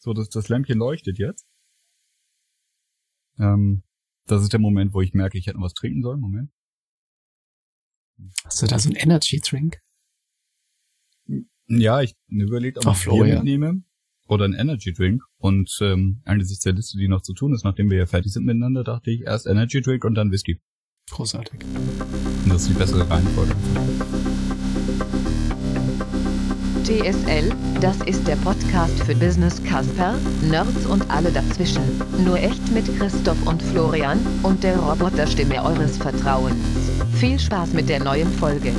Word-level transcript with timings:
So, 0.00 0.12
das, 0.12 0.28
das 0.28 0.48
Lämpchen 0.48 0.78
leuchtet 0.78 1.18
jetzt. 1.18 1.46
Ähm, 3.38 3.82
das 4.26 4.42
ist 4.42 4.52
der 4.52 4.60
Moment, 4.60 4.92
wo 4.94 5.00
ich 5.00 5.14
merke, 5.14 5.38
ich 5.38 5.46
hätte 5.46 5.56
noch 5.56 5.64
was 5.64 5.74
trinken 5.74 6.02
sollen. 6.02 6.20
Moment. 6.20 6.50
Hast 8.44 8.62
du 8.62 8.66
da 8.66 8.78
so 8.78 8.90
ein 8.90 8.96
Energy 8.96 9.40
Drink? 9.40 9.80
Ja, 11.68 12.00
ich 12.00 12.16
überlegt, 12.28 12.78
ob 12.78 12.86
Ach, 12.86 12.96
ich 12.96 13.02
Flo, 13.02 13.16
Bier 13.16 13.26
ja. 13.26 13.34
mitnehme 13.36 13.82
oder 14.26 14.44
ein 14.44 14.54
Energy 14.54 14.92
Drink. 14.92 15.22
Und 15.38 15.76
ähm, 15.80 16.20
angesichts 16.24 16.64
der 16.64 16.72
Liste, 16.72 16.98
die 16.98 17.08
noch 17.08 17.22
zu 17.22 17.34
tun 17.34 17.54
ist, 17.54 17.64
nachdem 17.64 17.90
wir 17.90 17.98
ja 17.98 18.06
fertig 18.06 18.32
sind 18.32 18.44
miteinander, 18.44 18.84
dachte 18.84 19.10
ich 19.10 19.22
erst 19.22 19.46
Energy 19.46 19.80
Drink 19.80 20.04
und 20.04 20.14
dann 20.14 20.30
Whisky. 20.30 20.60
Großartig. 21.10 21.60
Und 22.44 22.48
das 22.48 22.62
ist 22.62 22.70
die 22.70 22.74
bessere 22.74 23.08
Reihenfolge. 23.08 23.54
TSL, 26.88 27.54
das 27.82 27.98
ist 28.06 28.26
der 28.26 28.36
Podcast 28.36 28.98
für 29.00 29.14
Business 29.14 29.62
Casper, 29.62 30.18
Nerds 30.40 30.86
und 30.86 31.10
alle 31.10 31.30
dazwischen. 31.30 31.82
Nur 32.24 32.38
echt 32.38 32.66
mit 32.70 32.86
Christoph 32.96 33.46
und 33.46 33.62
Florian 33.62 34.18
und 34.42 34.64
der 34.64 34.78
Roboterstimme 34.78 35.62
eures 35.62 35.98
Vertrauens. 35.98 36.56
Viel 37.20 37.38
Spaß 37.38 37.74
mit 37.74 37.90
der 37.90 38.02
neuen 38.02 38.32
Folge. 38.32 38.72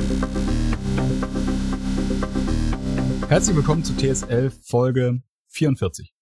Herzlich 3.28 3.54
willkommen 3.54 3.84
zu 3.84 3.94
TSL 3.96 4.50
Folge 4.60 5.22
44. 5.50 6.12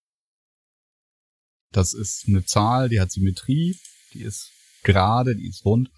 Das 1.73 1.95
ist 1.95 2.25
eine 2.29 2.45
Zahl, 2.45 2.91
die 2.91 3.01
hat 3.01 3.11
Symmetrie, 3.11 3.79
die 4.13 4.25
ist 4.25 4.51
gerade, 4.83 5.35
die 5.35 5.49
ist 5.49 5.65
rund. 5.65 5.91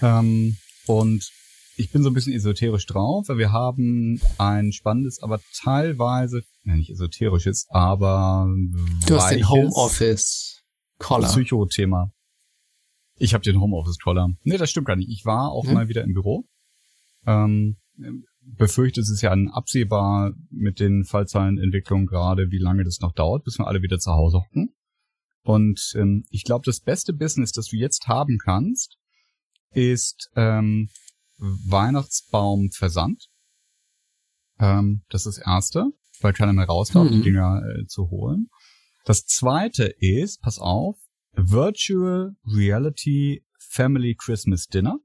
Ähm, 0.00 0.56
und 0.86 1.30
ich 1.78 1.90
bin 1.92 2.02
so 2.02 2.10
ein 2.10 2.14
bisschen 2.14 2.32
esoterisch 2.34 2.86
drauf, 2.86 3.28
weil 3.28 3.38
wir 3.38 3.52
haben 3.52 4.20
ein 4.36 4.72
spannendes, 4.72 5.22
aber 5.22 5.40
teilweise, 5.54 6.42
ja 6.64 6.74
nicht 6.74 6.90
esoterisches, 6.90 7.66
aber 7.70 8.48
Du 9.06 9.16
hast 9.16 9.30
den 9.30 9.48
Homeoffice 9.48 10.62
Collar. 10.98 11.30
Psycho-Thema. 11.30 12.10
Ich 13.20 13.34
habe 13.34 13.42
den 13.42 13.60
Homeoffice-Collar. 13.60 14.30
Nee, 14.44 14.56
das 14.58 14.70
stimmt 14.70 14.86
gar 14.86 14.96
nicht. 14.96 15.08
Ich 15.10 15.24
war 15.24 15.50
auch 15.50 15.64
Hm? 15.66 15.74
mal 15.74 15.88
wieder 15.88 16.04
im 16.04 16.12
Büro. 16.12 16.44
Ähm, 17.26 17.76
befürchte, 18.40 19.00
es 19.00 19.10
ist 19.10 19.22
ja 19.22 19.32
absehbar 19.32 20.32
mit 20.50 20.80
den 20.80 21.04
Fallzahlenentwicklungen 21.04 22.06
gerade, 22.06 22.50
wie 22.50 22.58
lange 22.58 22.84
das 22.84 23.00
noch 23.00 23.12
dauert, 23.12 23.44
bis 23.44 23.58
wir 23.58 23.66
alle 23.66 23.82
wieder 23.82 23.98
zu 23.98 24.12
Hause 24.12 24.38
hocken. 24.38 24.74
Und 25.42 25.92
ähm, 25.96 26.24
ich 26.30 26.44
glaube, 26.44 26.64
das 26.64 26.80
beste 26.80 27.12
Business, 27.12 27.52
das 27.52 27.66
du 27.68 27.76
jetzt 27.76 28.06
haben 28.08 28.38
kannst, 28.38 28.96
ist 29.72 30.30
ähm, 30.36 30.88
Weihnachtsbaumversand. 31.38 33.28
Ähm, 34.58 35.02
das 35.08 35.26
ist 35.26 35.38
das 35.38 35.46
erste, 35.46 35.86
weil 36.20 36.32
keiner 36.32 36.52
mehr 36.52 36.66
raus 36.66 36.90
darf, 36.90 37.08
die 37.08 37.16
Mhm. 37.18 37.22
Dinger 37.22 37.62
äh, 37.78 37.86
zu 37.86 38.10
holen. 38.10 38.48
Das 39.04 39.24
zweite 39.24 39.84
ist, 39.84 40.40
pass 40.42 40.58
auf, 40.58 40.96
Virtual 41.32 42.34
Reality 42.44 43.44
Family 43.58 44.14
Christmas 44.16 44.66
Dinner. 44.66 44.98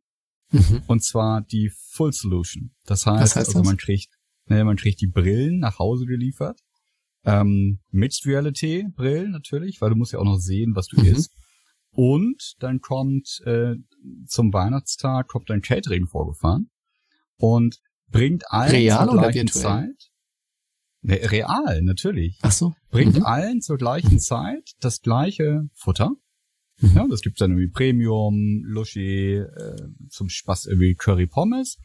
Mhm. 0.52 0.84
Und 0.88 1.04
zwar 1.04 1.42
die 1.42 1.72
Full 1.92 2.14
Solution. 2.14 2.73
Das 2.86 3.06
heißt, 3.06 3.36
heißt 3.36 3.38
also 3.38 3.59
das? 3.59 3.67
man 3.67 3.78
kriegt, 3.78 4.09
ne, 4.48 4.64
man 4.64 4.78
kriegt 4.78 5.02
die 5.02 5.08
Brillen 5.08 5.59
nach 5.59 5.80
Hause 5.80 6.06
geliefert. 6.06 6.59
Ähm, 7.26 7.80
Mixed 7.92 8.26
Reality 8.26 8.86
Brillen 8.95 9.31
natürlich, 9.31 9.80
weil 9.81 9.89
du 9.92 9.95
musst 9.95 10.11
ja 10.14 10.20
auch 10.20 10.26
noch 10.26 10.38
sehen, 10.39 10.76
was 10.76 10.88
du 10.88 11.00
Mhm. 11.00 11.06
isst. 11.08 11.31
Und 11.95 12.55
dann 12.59 12.81
kommt 12.81 13.41
äh, 13.45 13.75
zum 14.25 14.52
Weihnachtstag 14.52 15.27
kommt 15.27 15.49
ein 15.52 15.61
Catering 15.61 16.08
vorgefahren 16.08 16.69
und 17.38 17.80
bringt 18.09 18.52
allen 18.52 18.72
Real 18.72 19.08
zur 19.08 19.19
gleichen? 19.19 19.47
Zeit. 19.47 20.09
Ne, 21.02 21.19
real, 21.31 21.81
natürlich. 21.83 22.39
Ach 22.41 22.52
so. 22.52 22.73
Bringt 22.89 23.17
Mhm. 23.17 23.25
allen 23.25 23.61
zur 23.61 23.77
gleichen 23.77 24.19
Zeit 24.19 24.71
das 24.80 25.02
gleiche 25.02 25.69
Futter. 25.73 26.11
Mhm. 26.80 26.91
Ja, 26.95 27.08
das 27.08 27.21
gibt's 27.21 27.39
dann 27.39 27.52
irgendwie 27.52 27.71
Premium, 27.71 28.64
Luschi, 28.66 29.36
äh, 29.36 29.75
zum 30.10 30.30
Spaß 30.30 30.65
irgendwie 30.65 30.95
Curry 30.95 31.27
Pommes. 31.27 31.77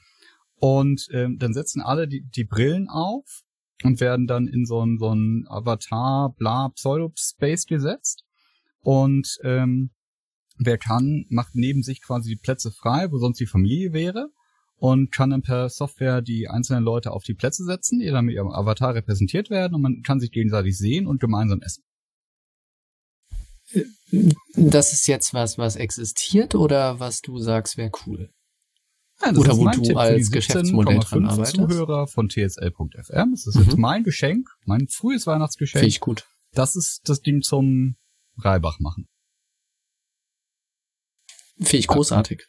Und 0.54 1.06
ähm, 1.12 1.36
dann 1.38 1.52
setzen 1.52 1.82
alle 1.82 2.08
die, 2.08 2.22
die 2.22 2.44
Brillen 2.44 2.88
auf 2.88 3.42
und 3.84 4.00
werden 4.00 4.26
dann 4.26 4.48
in 4.48 4.64
so 4.64 4.84
ein, 4.84 4.98
so 4.98 5.12
ein 5.14 5.44
Avatar, 5.48 6.34
bla, 6.36 6.70
Pseudo-Space 6.70 7.66
gesetzt. 7.66 8.24
Und 8.80 9.38
ähm, 9.42 9.90
wer 10.58 10.78
kann, 10.78 11.24
macht 11.28 11.54
neben 11.54 11.82
sich 11.82 12.02
quasi 12.02 12.30
die 12.30 12.36
Plätze 12.40 12.70
frei, 12.70 13.10
wo 13.10 13.18
sonst 13.18 13.38
die 13.40 13.46
Familie 13.46 13.92
wäre. 13.92 14.30
Und 14.80 15.10
kann 15.10 15.30
dann 15.30 15.42
per 15.42 15.68
Software 15.70 16.22
die 16.22 16.46
einzelnen 16.48 16.84
Leute 16.84 17.10
auf 17.10 17.24
die 17.24 17.34
Plätze 17.34 17.64
setzen, 17.64 17.98
die 17.98 18.06
dann 18.06 18.26
mit 18.26 18.36
ihrem 18.36 18.52
Avatar 18.52 18.94
repräsentiert 18.94 19.50
werden 19.50 19.74
und 19.74 19.82
man 19.82 20.02
kann 20.02 20.20
sich 20.20 20.30
gegenseitig 20.30 20.78
sehen 20.78 21.08
und 21.08 21.20
gemeinsam 21.20 21.60
essen. 21.62 21.82
Das 24.54 24.92
ist 24.92 25.06
jetzt 25.08 25.34
was, 25.34 25.58
was 25.58 25.76
existiert 25.76 26.54
oder 26.54 27.00
was 27.00 27.20
du 27.20 27.38
sagst, 27.38 27.76
wäre 27.76 27.90
cool? 28.06 28.30
Ja, 29.20 29.30
Oder 29.32 29.50
ist 29.50 29.58
wo 29.58 29.64
mein 29.64 29.76
du 29.76 29.82
Tipp 29.82 29.96
als 29.96 30.30
Geschäftsmodell 30.30 30.98
17,5 30.98 31.08
dran 31.10 31.24
arbeitest. 31.26 31.56
Zuhörer 31.56 32.06
von 32.06 32.28
tsl.fm. 32.28 33.32
Das 33.32 33.46
ist 33.48 33.56
Mhm. 33.56 33.62
jetzt 33.64 33.76
mein 33.78 34.04
Geschenk, 34.04 34.48
mein 34.64 34.86
frühes 34.88 35.26
Weihnachtsgeschenk. 35.26 35.80
Finde 35.80 35.88
ich 35.88 36.00
gut. 36.00 36.24
Das 36.52 36.76
ist 36.76 37.00
das 37.08 37.20
Ding 37.20 37.42
zum 37.42 37.96
Reibach 38.38 38.78
machen. 38.78 39.08
Finde 41.58 41.76
ich 41.78 41.86
großartig. 41.88 42.42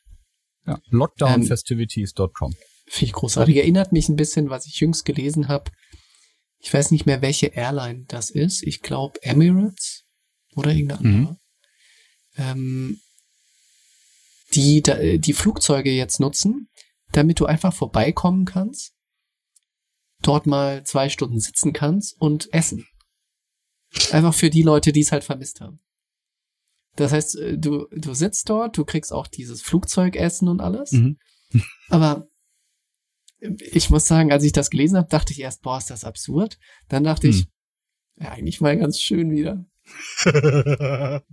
Ja. 0.65 0.75
Ähm, 0.75 0.81
Lockdownfestivities.com. 0.89 2.53
Finde 2.87 3.05
ich 3.05 3.13
großartig. 3.13 3.55
Erinnert 3.57 3.91
mich 3.91 4.09
ein 4.09 4.15
bisschen, 4.15 4.49
was 4.49 4.65
ich 4.65 4.79
jüngst 4.79 5.05
gelesen 5.05 5.47
habe. 5.47 5.71
Ich 6.59 6.73
weiß 6.73 6.91
nicht 6.91 7.05
mehr, 7.05 7.21
welche 7.21 7.47
Airline 7.47 8.05
das 8.07 8.29
ist. 8.29 8.63
Ich 8.63 8.81
glaube 8.81 9.21
Emirates 9.23 10.03
oder 10.55 10.71
irgendeine 10.71 11.07
Mhm. 11.07 11.15
andere. 11.15 11.39
Ähm, 12.37 12.99
die 14.53 14.79
äh, 14.85 15.17
die 15.19 15.33
Flugzeuge 15.33 15.91
jetzt 15.91 16.19
nutzen, 16.19 16.69
damit 17.11 17.39
du 17.39 17.45
einfach 17.45 17.73
vorbeikommen 17.73 18.45
kannst, 18.45 18.93
dort 20.21 20.47
mal 20.47 20.83
zwei 20.85 21.09
Stunden 21.09 21.39
sitzen 21.39 21.73
kannst 21.73 22.19
und 22.19 22.51
essen. 22.53 22.85
Einfach 24.11 24.33
für 24.33 24.49
die 24.49 24.61
Leute, 24.63 24.91
die 24.91 25.01
es 25.01 25.11
halt 25.11 25.23
vermisst 25.23 25.61
haben. 25.61 25.79
Das 26.99 27.11
heißt, 27.11 27.35
äh, 27.37 27.57
du, 27.57 27.87
du 27.91 28.13
sitzt 28.13 28.49
dort, 28.49 28.77
du 28.77 28.85
kriegst 28.85 29.13
auch 29.13 29.27
dieses 29.27 29.61
Flugzeugessen 29.61 30.47
und 30.47 30.59
alles. 30.61 30.91
Mhm. 30.91 31.17
Aber 31.89 32.27
ich 33.71 33.89
muss 33.89 34.05
sagen, 34.07 34.31
als 34.31 34.43
ich 34.43 34.51
das 34.51 34.69
gelesen 34.69 34.97
habe, 34.97 35.07
dachte 35.09 35.31
ich 35.33 35.39
erst, 35.39 35.61
boah, 35.61 35.77
ist 35.77 35.89
das 35.89 36.03
absurd. 36.03 36.57
Dann 36.89 37.03
dachte 37.05 37.27
Hm. 37.27 37.33
ich, 37.33 37.47
ja, 38.19 38.31
eigentlich 38.31 38.59
mal 38.59 38.77
ganz 38.77 38.99
schön 38.99 39.31
wieder. 39.31 39.65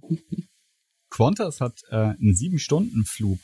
Qantas 1.11 1.61
hat 1.61 1.81
äh, 1.91 1.97
einen 1.97 2.35
sieben-Stunden-Flug 2.35 3.39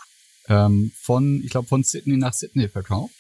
ähm, 0.49 0.93
von, 1.01 1.43
ich 1.43 1.51
glaube, 1.51 1.69
von 1.69 1.83
Sydney 1.83 2.17
nach 2.17 2.35
Sydney 2.35 2.69
verkauft. 2.69 3.15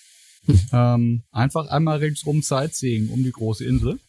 Mhm. 0.46 0.60
ähm, 0.72 1.22
einfach 1.30 1.68
einmal 1.68 1.98
ringsrum 1.98 2.42
Sightseeing 2.42 3.08
um 3.10 3.22
die 3.22 3.30
große 3.30 3.64
Insel. 3.64 4.00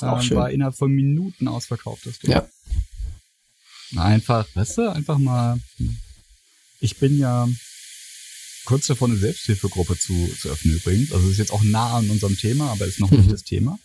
Auch 0.00 0.16
Ähm, 0.16 0.22
schön. 0.22 0.36
war 0.36 0.50
innerhalb 0.50 0.74
von 0.76 0.90
Minuten 0.92 1.46
ausverkauft, 1.48 2.06
das 2.06 2.18
Ding. 2.18 2.30
Ja. 2.32 2.48
Einfach, 3.96 4.46
weißt 4.54 4.78
du, 4.78 4.92
einfach 4.92 5.18
mal. 5.18 5.58
Ich 6.80 6.96
bin 6.96 7.18
ja 7.18 7.48
kurz 8.64 8.86
davor, 8.86 9.08
eine 9.08 9.16
Selbsthilfegruppe 9.18 9.98
zu, 9.98 10.28
zu 10.40 10.48
öffnen 10.48 10.76
übrigens. 10.76 11.12
Also 11.12 11.28
ist 11.28 11.38
jetzt 11.38 11.52
auch 11.52 11.62
nah 11.64 11.96
an 11.98 12.08
unserem 12.10 12.36
Thema, 12.36 12.70
aber 12.70 12.86
ist 12.86 13.00
noch 13.00 13.10
nicht 13.10 13.26
Mhm. 13.26 13.30
das 13.30 13.42
Thema. 13.42 13.78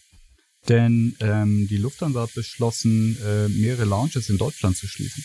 Denn 0.70 1.16
ähm, 1.20 1.68
die 1.68 1.78
Lufthansa 1.78 2.22
hat 2.22 2.34
beschlossen, 2.34 3.18
äh, 3.24 3.48
mehrere 3.50 3.86
Lounges 3.86 4.30
in 4.30 4.38
Deutschland 4.38 4.78
zu 4.78 4.88
schließen. 4.88 5.24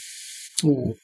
Oh. 0.62 0.94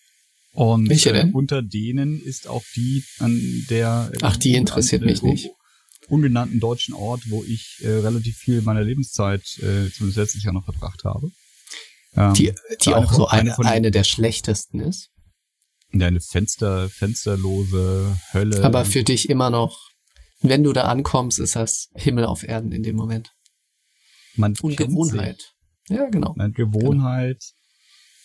Und 0.52 0.88
Welche 0.88 1.10
äh, 1.10 1.12
denn? 1.14 1.32
unter 1.32 1.62
denen 1.62 2.20
ist 2.20 2.46
auch 2.46 2.64
die 2.74 3.04
an 3.18 3.66
der 3.70 4.10
äh, 4.14 4.18
Ach, 4.22 4.36
die 4.36 4.54
interessiert 4.54 5.02
an, 5.02 5.08
mich 5.08 5.22
nicht. 5.22 5.48
ungenannten 6.08 6.60
deutschen 6.60 6.94
Ort, 6.94 7.22
wo 7.30 7.44
ich 7.44 7.76
äh, 7.80 7.88
relativ 7.88 8.36
viel 8.38 8.62
meiner 8.62 8.82
Lebenszeit, 8.82 9.42
äh, 9.58 9.90
zumindest 9.92 10.16
letztes 10.16 10.42
Jahr 10.44 10.54
noch 10.54 10.64
verbracht 10.64 11.04
habe. 11.04 11.30
Ähm, 12.16 12.34
Die, 12.34 12.52
die 12.82 12.94
eine 12.94 12.96
auch 12.96 13.08
von- 13.08 13.16
so 13.16 13.26
eine 13.28 13.56
eine, 13.58 13.68
eine 13.70 13.90
der 13.90 14.04
schlechtesten 14.04 14.80
ist. 14.80 15.10
eine 15.92 16.20
Fenster, 16.20 16.88
fensterlose 16.88 18.18
Hölle. 18.32 18.64
Aber 18.64 18.84
für 18.84 19.02
dich 19.04 19.28
immer 19.28 19.50
noch, 19.50 19.78
wenn 20.40 20.62
du 20.62 20.72
da 20.72 20.82
ankommst, 20.84 21.38
ist 21.38 21.56
das 21.56 21.88
Himmel 21.94 22.24
auf 22.24 22.42
Erden 22.42 22.72
in 22.72 22.82
dem 22.82 22.96
Moment. 22.96 23.32
man 24.38 24.54
Und 24.60 24.76
Gewohnheit. 24.76 25.52
Ja, 25.88 26.08
genau. 26.10 26.34
Ne, 26.36 26.50
Gewohnheit. 26.52 27.42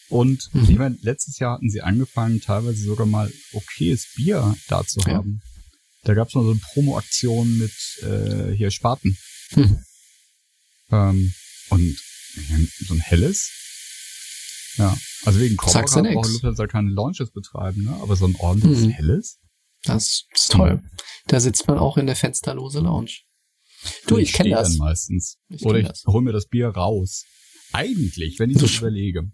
Und 0.09 0.49
Mhm. 0.53 0.63
ich 0.69 0.77
meine, 0.77 0.97
letztes 1.01 1.39
Jahr 1.39 1.53
hatten 1.53 1.69
sie 1.69 1.81
angefangen, 1.81 2.41
teilweise 2.41 2.83
sogar 2.83 3.05
mal 3.05 3.31
okayes 3.53 4.07
Bier 4.17 4.55
da 4.67 4.83
zu 4.85 4.99
Ja. 5.01 5.13
haben. 5.13 5.39
Da 6.03 6.13
gab 6.13 6.27
es 6.27 6.33
mal 6.33 6.43
so 6.43 6.51
eine 6.51 6.59
Promo-Aktion 6.59 7.57
mit 7.57 7.71
äh, 8.03 8.51
hier 8.53 8.71
Spaten. 8.71 9.15
Mhm. 9.55 9.83
Ähm, 10.91 11.33
und 11.69 11.97
so 12.87 12.93
ein 12.93 12.99
helles. 12.99 13.49
Ja, 14.77 14.97
also 15.25 15.39
wegen 15.39 15.55
du 15.57 15.63
Coburg 15.63 16.01
nix. 16.01 16.13
braucht 16.15 16.29
Lufthansa 16.31 16.67
keine 16.67 16.89
Launches 16.91 17.31
betreiben, 17.31 17.83
ne? 17.83 17.93
Aber 18.01 18.15
so 18.15 18.25
ein 18.25 18.35
ordentliches 18.37 18.85
Mhm. 18.85 18.89
helles. 18.91 19.39
Das 19.83 20.25
ist 20.33 20.51
toll. 20.51 20.81
Da 21.27 21.39
sitzt 21.39 21.67
man 21.67 21.77
auch 21.77 21.97
in 21.97 22.05
der 22.05 22.15
fensterlose 22.15 22.79
Lounge. 22.79 23.11
Du, 24.07 24.17
ich 24.17 24.33
kenne 24.33 24.49
stehe 24.49 24.55
das. 24.63 24.77
Meistens. 24.77 25.37
Ich 25.49 25.65
Oder 25.65 25.79
ich 25.79 25.87
das. 25.87 26.03
hol 26.05 26.21
mir 26.21 26.31
das 26.33 26.47
Bier 26.47 26.67
raus. 26.69 27.25
eigentlich, 27.73 28.37
wenn 28.37 28.49
ich 28.49 28.59
so 28.59 28.67
überlege, 28.67 29.31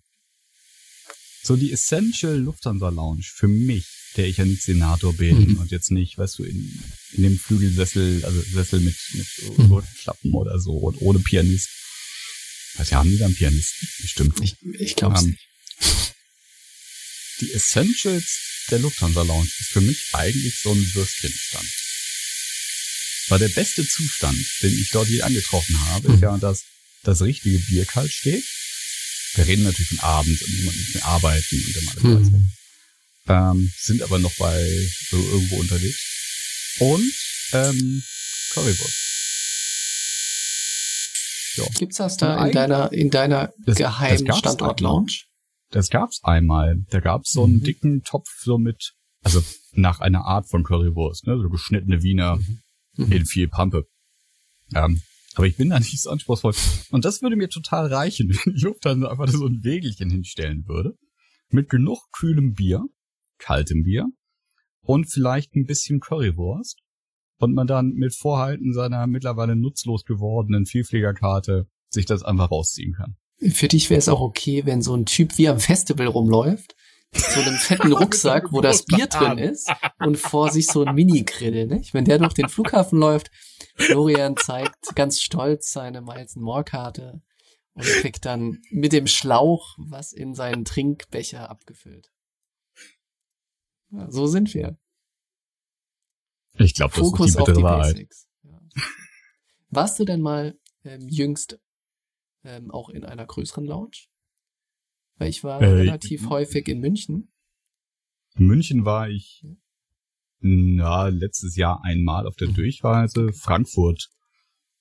so 1.44 1.56
die 1.56 1.72
Essential 1.72 2.38
Lufthansa 2.38 2.90
Lounge 2.90 3.24
für 3.24 3.48
mich, 3.48 3.86
der 4.16 4.28
ich 4.28 4.38
ja 4.38 4.45
nicht 4.45 4.62
Senator 4.62 5.13
bin 5.13 5.54
mhm. 5.54 5.57
und 5.57 5.72
jetzt 5.72 5.92
nicht, 5.92 6.18
weißt 6.18 6.40
du, 6.40 6.44
in, 6.44 6.83
in 7.13 7.24
dem 7.24 7.38
Flügelsessel, 7.38 8.24
also 8.25 8.40
Sessel 8.42 8.80
mit, 8.81 8.95
mit 9.13 9.57
mhm. 9.57 9.81
Schlappen 9.95 10.33
oder 10.33 10.60
so 10.60 10.74
und 10.74 11.01
ohne 11.01 11.19
Pianist. 11.19 11.69
Ja, 12.78 12.98
haben 12.98 13.10
die 13.10 13.18
dann 13.18 13.34
Pianisten? 13.34 13.88
Bestimmt. 14.02 14.40
Ich, 14.42 14.56
ich 14.80 14.96
glaube 14.96 15.24
nicht. 15.24 15.40
Die 17.40 17.54
Essentials 17.54 18.40
der 18.72 18.80
Lufthansa 18.80 19.22
Lounge 19.22 19.50
ist 19.60 19.70
für 19.70 19.82
mich 19.82 20.14
eigentlich 20.14 20.60
so 20.60 20.72
ein 20.74 20.94
Würstchenstand. 20.94 21.68
War 23.30 23.40
der 23.40 23.50
beste 23.50 23.88
Zustand, 23.88 24.38
den 24.62 24.74
ich 24.74 24.90
dort 24.90 25.08
je 25.10 25.22
angetroffen 25.22 25.80
habe, 25.90 26.08
mhm. 26.08 26.16
ist 26.16 26.22
ja, 26.22 26.38
dass 26.38 26.64
das 27.04 27.22
richtige 27.22 27.60
Bier 27.60 27.86
kalt 27.86 28.12
steht. 28.12 28.44
Wir 29.36 29.48
reden 29.48 29.64
natürlich 29.64 29.90
von 29.90 30.00
Abend 30.00 30.42
und 30.42 30.64
muss 30.66 30.76
mehr 30.94 31.06
arbeiten 31.06 31.64
und 31.66 31.76
der 31.76 31.84
Mann 31.84 32.24
mhm. 32.24 32.52
ähm, 33.28 33.74
sind 33.78 34.02
aber 34.02 34.20
noch 34.20 34.34
bei 34.36 34.90
so 35.10 35.18
irgendwo 35.18 35.58
unterwegs. 35.58 36.00
Und 36.80 37.14
ähm, 37.54 38.04
Currywurst. 38.52 39.06
Ja. 41.57 41.65
Gibt's 41.77 41.98
das 41.98 42.18
da 42.18 42.45
in 42.45 42.54
deiner 42.54 42.92
in 42.94 43.09
deiner 43.09 43.54
das, 43.65 43.77
geheimen 43.77 44.31
Standort-Lounge? 44.33 45.24
Das 45.69 45.89
gab's 45.89 46.24
einmal. 46.24 46.77
Da 46.89 47.00
gab's 47.00 47.31
so 47.31 47.44
einen 47.44 47.57
mhm. 47.57 47.63
dicken 47.63 48.04
Topf 48.04 48.30
so 48.39 48.57
mit, 48.57 48.94
also 49.24 49.42
nach 49.74 50.00
einer 50.00 50.25
Art 50.25 50.50
von 50.50 50.63
Currywurst, 50.63 51.27
ne, 51.27 51.38
so 51.38 51.50
geschnittene 51.50 52.01
Wiener 52.04 52.39
mhm. 52.95 53.12
in 53.12 53.25
viel 53.25 53.48
Pampe. 53.48 53.86
Ähm, 54.74 55.01
aber 55.36 55.48
ich 55.48 55.57
bin 55.57 55.69
da 55.69 55.80
nicht 55.80 56.01
so 56.01 56.09
anspruchsvoll. 56.09 56.54
Und 56.92 57.06
das 57.06 57.21
würde 57.21 57.36
mir 57.36 57.50
total 57.50 57.94
reichen, 57.94 58.30
wenn 58.45 58.54
die 58.54 58.62
Lufthansa 58.62 59.09
einfach 59.09 59.27
so 59.27 59.45
ein 59.45 59.63
Wägelchen 59.63 60.09
hinstellen 60.09 60.65
würde. 60.68 60.94
Mit 61.50 61.69
genug 61.69 62.00
kühlem 62.12 62.54
Bier, 62.54 62.83
kaltem 63.38 63.83
Bier 63.83 64.07
und 64.81 65.06
vielleicht 65.06 65.56
ein 65.56 65.65
bisschen 65.65 66.00
Currywurst. 66.00 66.81
Und 67.39 67.54
man 67.54 67.68
dann 67.68 67.94
mit 67.94 68.16
Vorhalten 68.16 68.74
seiner 68.74 69.06
mittlerweile 69.06 69.56
nutzlos 69.56 70.06
gewordenen 70.06 70.66
Vielfliegerkarte 70.66 71.68
sich 71.89 72.06
das 72.06 72.24
einfach 72.24 72.51
rausziehen 72.51 72.94
kann. 72.94 73.16
Für 73.54 73.68
dich 73.68 73.89
wäre 73.89 74.00
es 74.00 74.10
auch 74.10 74.22
okay, 74.22 74.66
wenn 74.66 74.81
so 74.81 74.95
ein 74.95 75.06
Typ 75.06 75.38
wie 75.38 75.48
am 75.48 75.60
Festival 75.60 76.07
rumläuft, 76.07 76.75
so 77.12 77.39
einem 77.42 77.56
fetten 77.56 77.94
Rucksack, 77.94 78.51
wo 78.51 78.62
das 78.62 78.84
Bier 78.84 79.07
drin 79.07 79.38
ist 79.38 79.72
und 80.00 80.18
vor 80.18 80.51
sich 80.51 80.68
so 80.68 80.84
ein 80.84 80.95
Mini-Grill, 80.95 81.68
nicht? 81.68 81.94
Wenn 81.94 82.06
der 82.06 82.18
durch 82.18 82.34
den 82.34 82.50
Flughafen 82.50 83.00
läuft, 83.00 83.31
Florian 83.75 84.36
zeigt 84.36 84.95
ganz 84.95 85.22
stolz 85.22 85.72
seine 85.72 86.01
Miles 86.01 86.36
More 86.36 86.63
Karte 86.63 87.22
und 87.74 87.86
kriegt 87.86 88.25
dann 88.25 88.60
mit 88.72 88.92
dem 88.92 89.07
Schlauch 89.07 89.75
was 89.78 90.12
in 90.12 90.33
seinen 90.33 90.66
Trinkbecher 90.66 91.50
abgefüllt. 91.50 92.12
Ja, 93.92 94.12
so 94.12 94.28
sind 94.28 94.54
wir. 94.54 94.78
Ich 96.59 96.74
glaube, 96.74 96.94
das 96.95 97.04
Fokus 97.04 97.30
ist 97.30 97.36
die, 97.36 97.42
auf 97.42 97.51
die 97.51 97.63
Wahrheit. 97.63 97.94
Basics. 97.94 98.27
Ja. 98.44 98.59
Warst 99.69 100.00
du 100.00 100.06
denn 100.06 100.21
mal 100.21 100.57
ähm, 100.83 101.07
jüngst 101.07 101.59
ähm, 102.44 102.71
auch 102.71 102.89
in 102.89 103.04
einer 103.04 103.25
größeren 103.25 103.65
Lounge? 103.65 104.07
Weil 105.18 105.30
ich 105.30 105.44
war 105.44 105.62
äh, 105.62 105.65
relativ 105.65 106.30
häufig 106.30 106.68
in 106.68 106.80
München. 106.80 107.31
In 108.36 108.45
München 108.45 108.86
war 108.86 109.09
ich 109.09 109.44
na, 110.39 111.07
letztes 111.07 111.56
Jahr 111.56 111.83
einmal 111.83 112.27
auf 112.27 112.36
der 112.36 112.50
mhm. 112.50 112.56
Durchreise. 112.56 113.33
Frankfurt. 113.33 114.09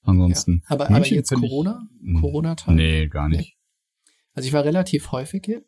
Ansonsten. 0.03 0.63
Ja, 0.65 0.75
aber, 0.75 0.91
aber 0.91 1.07
jetzt 1.07 1.33
Corona? 1.33 1.89
Ich, 2.05 2.21
Corona-Teil? 2.21 2.75
Nee, 2.75 3.09
gar 3.09 3.29
nicht. 3.29 3.41
Nee. 3.41 4.13
Also 4.35 4.47
ich 4.47 4.53
war 4.53 4.65
relativ 4.65 5.11
häufig 5.13 5.43
hier. 5.45 5.65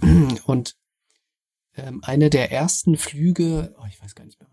Und 0.46 0.76
ähm, 1.74 2.02
eine 2.02 2.30
der 2.30 2.52
ersten 2.52 2.96
Flüge, 2.96 3.74
oh, 3.78 3.84
ich 3.88 4.00
weiß 4.00 4.14
gar 4.14 4.24
nicht 4.24 4.40
mehr, 4.40 4.48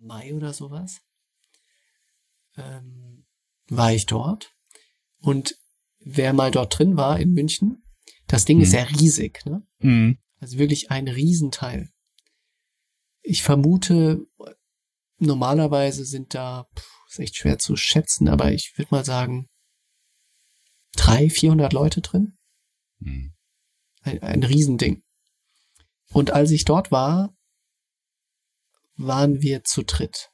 Mai 0.00 0.34
oder 0.34 0.52
sowas, 0.52 1.00
ähm, 2.56 3.26
war 3.68 3.92
ich 3.92 4.06
dort. 4.06 4.54
Und 5.18 5.56
wer 5.98 6.32
mal 6.32 6.50
dort 6.50 6.78
drin 6.78 6.96
war 6.96 7.20
in 7.20 7.32
München, 7.32 7.84
das 8.26 8.44
Ding 8.44 8.58
mhm. 8.58 8.64
ist 8.64 8.72
ja 8.72 8.82
riesig, 8.82 9.44
ne? 9.44 9.66
Mhm. 9.78 10.18
Also 10.38 10.58
wirklich 10.58 10.90
ein 10.90 11.08
Riesenteil. 11.08 11.90
Ich 13.22 13.42
vermute, 13.42 14.26
normalerweise 15.18 16.04
sind 16.04 16.34
da, 16.34 16.66
pff, 16.74 16.90
ist 17.10 17.18
echt 17.18 17.36
schwer 17.36 17.58
zu 17.58 17.76
schätzen, 17.76 18.28
aber 18.28 18.52
ich 18.52 18.72
würde 18.76 18.94
mal 18.94 19.04
sagen, 19.04 19.48
drei, 20.96 21.28
vierhundert 21.28 21.72
Leute 21.72 22.00
drin. 22.00 22.38
Mhm. 23.00 23.34
Ein, 24.02 24.22
ein 24.22 24.42
Riesending. 24.42 25.02
Und 26.12 26.30
als 26.30 26.50
ich 26.50 26.64
dort 26.64 26.90
war, 26.90 27.36
waren 29.00 29.42
wir 29.42 29.64
zu 29.64 29.82
dritt. 29.82 30.30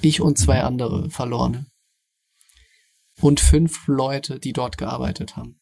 Ich 0.00 0.20
und 0.20 0.38
zwei 0.38 0.62
andere 0.62 1.10
Verlorene. 1.10 1.66
Und 3.20 3.40
fünf 3.40 3.86
Leute, 3.86 4.38
die 4.38 4.52
dort 4.52 4.78
gearbeitet 4.78 5.36
haben. 5.36 5.60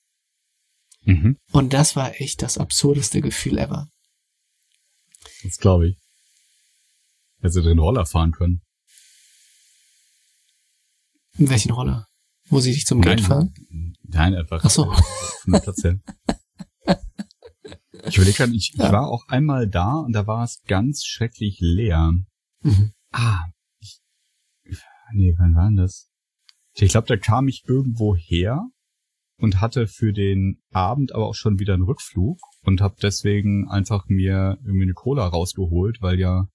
Mhm. 1.02 1.36
Und 1.52 1.72
das 1.72 1.96
war 1.96 2.20
echt 2.20 2.42
das 2.42 2.58
absurdeste 2.58 3.20
Gefühl 3.20 3.58
ever. 3.58 3.88
Das 5.42 5.58
glaube 5.58 5.88
ich. 5.88 5.96
Hätte 7.40 7.52
sie 7.52 7.62
den 7.62 7.78
Roller 7.78 8.06
fahren 8.06 8.32
können. 8.32 8.62
In 11.36 11.48
welchen 11.50 11.72
Roller? 11.72 12.06
Wo 12.46 12.60
sie 12.60 12.72
sich 12.72 12.84
zum 12.84 13.00
Geld 13.00 13.20
fahren? 13.20 13.54
Nein, 14.02 14.34
einfach. 14.34 14.64
Ach 14.64 14.70
so. 14.70 14.92
ich 18.06 18.16
überlege 18.16 18.36
gerade, 18.36 18.54
ich, 18.54 18.72
ja. 18.74 18.86
ich 18.86 18.92
war 18.92 19.08
auch 19.08 19.28
einmal 19.28 19.68
da 19.68 19.94
und 19.94 20.12
da 20.12 20.26
war 20.26 20.44
es 20.44 20.62
ganz 20.66 21.04
schrecklich 21.04 21.58
leer. 21.60 22.12
Mhm. 22.62 22.92
Ah, 23.12 23.44
ich, 23.80 24.00
nee, 25.12 25.34
wann 25.38 25.54
war 25.54 25.66
denn 25.66 25.76
das? 25.76 26.08
Ich 26.74 26.92
glaube, 26.92 27.08
da 27.08 27.16
kam 27.16 27.48
ich 27.48 27.64
irgendwo 27.66 28.14
her 28.14 28.68
und 29.38 29.60
hatte 29.60 29.86
für 29.86 30.12
den 30.12 30.60
Abend 30.70 31.14
aber 31.14 31.26
auch 31.26 31.34
schon 31.34 31.58
wieder 31.58 31.74
einen 31.74 31.84
Rückflug 31.84 32.38
und 32.62 32.80
habe 32.80 32.96
deswegen 33.02 33.68
einfach 33.68 34.06
mir 34.08 34.58
irgendwie 34.64 34.84
eine 34.84 34.94
Cola 34.94 35.26
rausgeholt, 35.26 36.02
weil 36.02 36.18
ja 36.18 36.48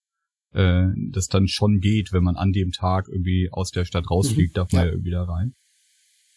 äh, 0.52 0.88
das 1.12 1.28
dann 1.28 1.48
schon 1.48 1.80
geht, 1.80 2.14
wenn 2.14 2.24
man 2.24 2.36
an 2.36 2.52
dem 2.52 2.72
Tag 2.72 3.08
irgendwie 3.10 3.50
aus 3.52 3.72
der 3.72 3.86
Stadt 3.86 4.10
rausfliegt, 4.10 4.54
mhm. 4.54 4.56
darf 4.56 4.72
man 4.72 4.86
ja. 4.86 4.92
irgendwie 4.92 5.12
da 5.12 5.24
rein. 5.24 5.54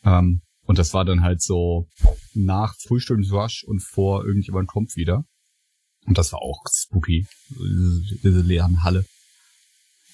Ähm, 0.05 0.43
und 0.67 0.79
das 0.79 0.95
war 0.95 1.05
dann 1.05 1.23
halt 1.23 1.43
so 1.43 1.89
nach 2.35 2.75
Frühstücksrush 2.77 3.65
und 3.65 3.81
vor 3.81 4.25
irgendjemand 4.25 4.69
kommt 4.69 4.97
wieder. 4.97 5.25
Und 6.07 6.19
das 6.19 6.33
war 6.33 6.41
auch 6.41 6.63
spooky, 6.73 7.27
diese 7.51 8.41
leeren 8.41 8.85
Halle. 8.85 9.05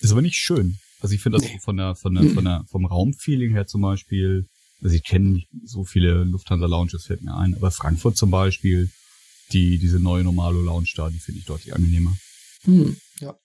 Ist 0.01 0.13
aber 0.13 0.23
nicht 0.23 0.37
schön. 0.37 0.79
Also 1.01 1.15
ich 1.15 1.21
finde 1.21 1.39
das 1.39 1.49
von 1.63 1.77
der, 1.77 1.95
von 1.97 2.15
der, 2.15 2.31
von 2.31 2.45
der, 2.45 2.65
vom 2.71 2.87
Raumfeeling 2.87 3.53
her 3.53 3.67
zum 3.67 3.83
Beispiel 3.83 4.47
also 4.83 4.97
ich 4.97 5.05
kenne 5.05 5.43
so 5.65 5.85
viele 5.85 6.25
Lufthansa-Lounges, 6.25 7.07
fällt 7.07 7.23
mir 7.23 7.37
ein, 7.37 7.55
aber 7.55 7.71
Frankfurt 7.71 8.17
zum 8.17 8.31
Beispiel, 8.31 8.91
die, 9.53 9.79
diese 9.79 10.01
neue 10.01 10.25
Normalo 10.25 10.61
Lounge 10.61 10.91
da, 10.97 11.09
die 11.09 11.19
finde 11.19 11.41
ich 11.41 11.47
deutlich 11.47 11.75
angenehmer. 11.75 12.17
Hm, 12.63 12.97
ja. 13.21 13.37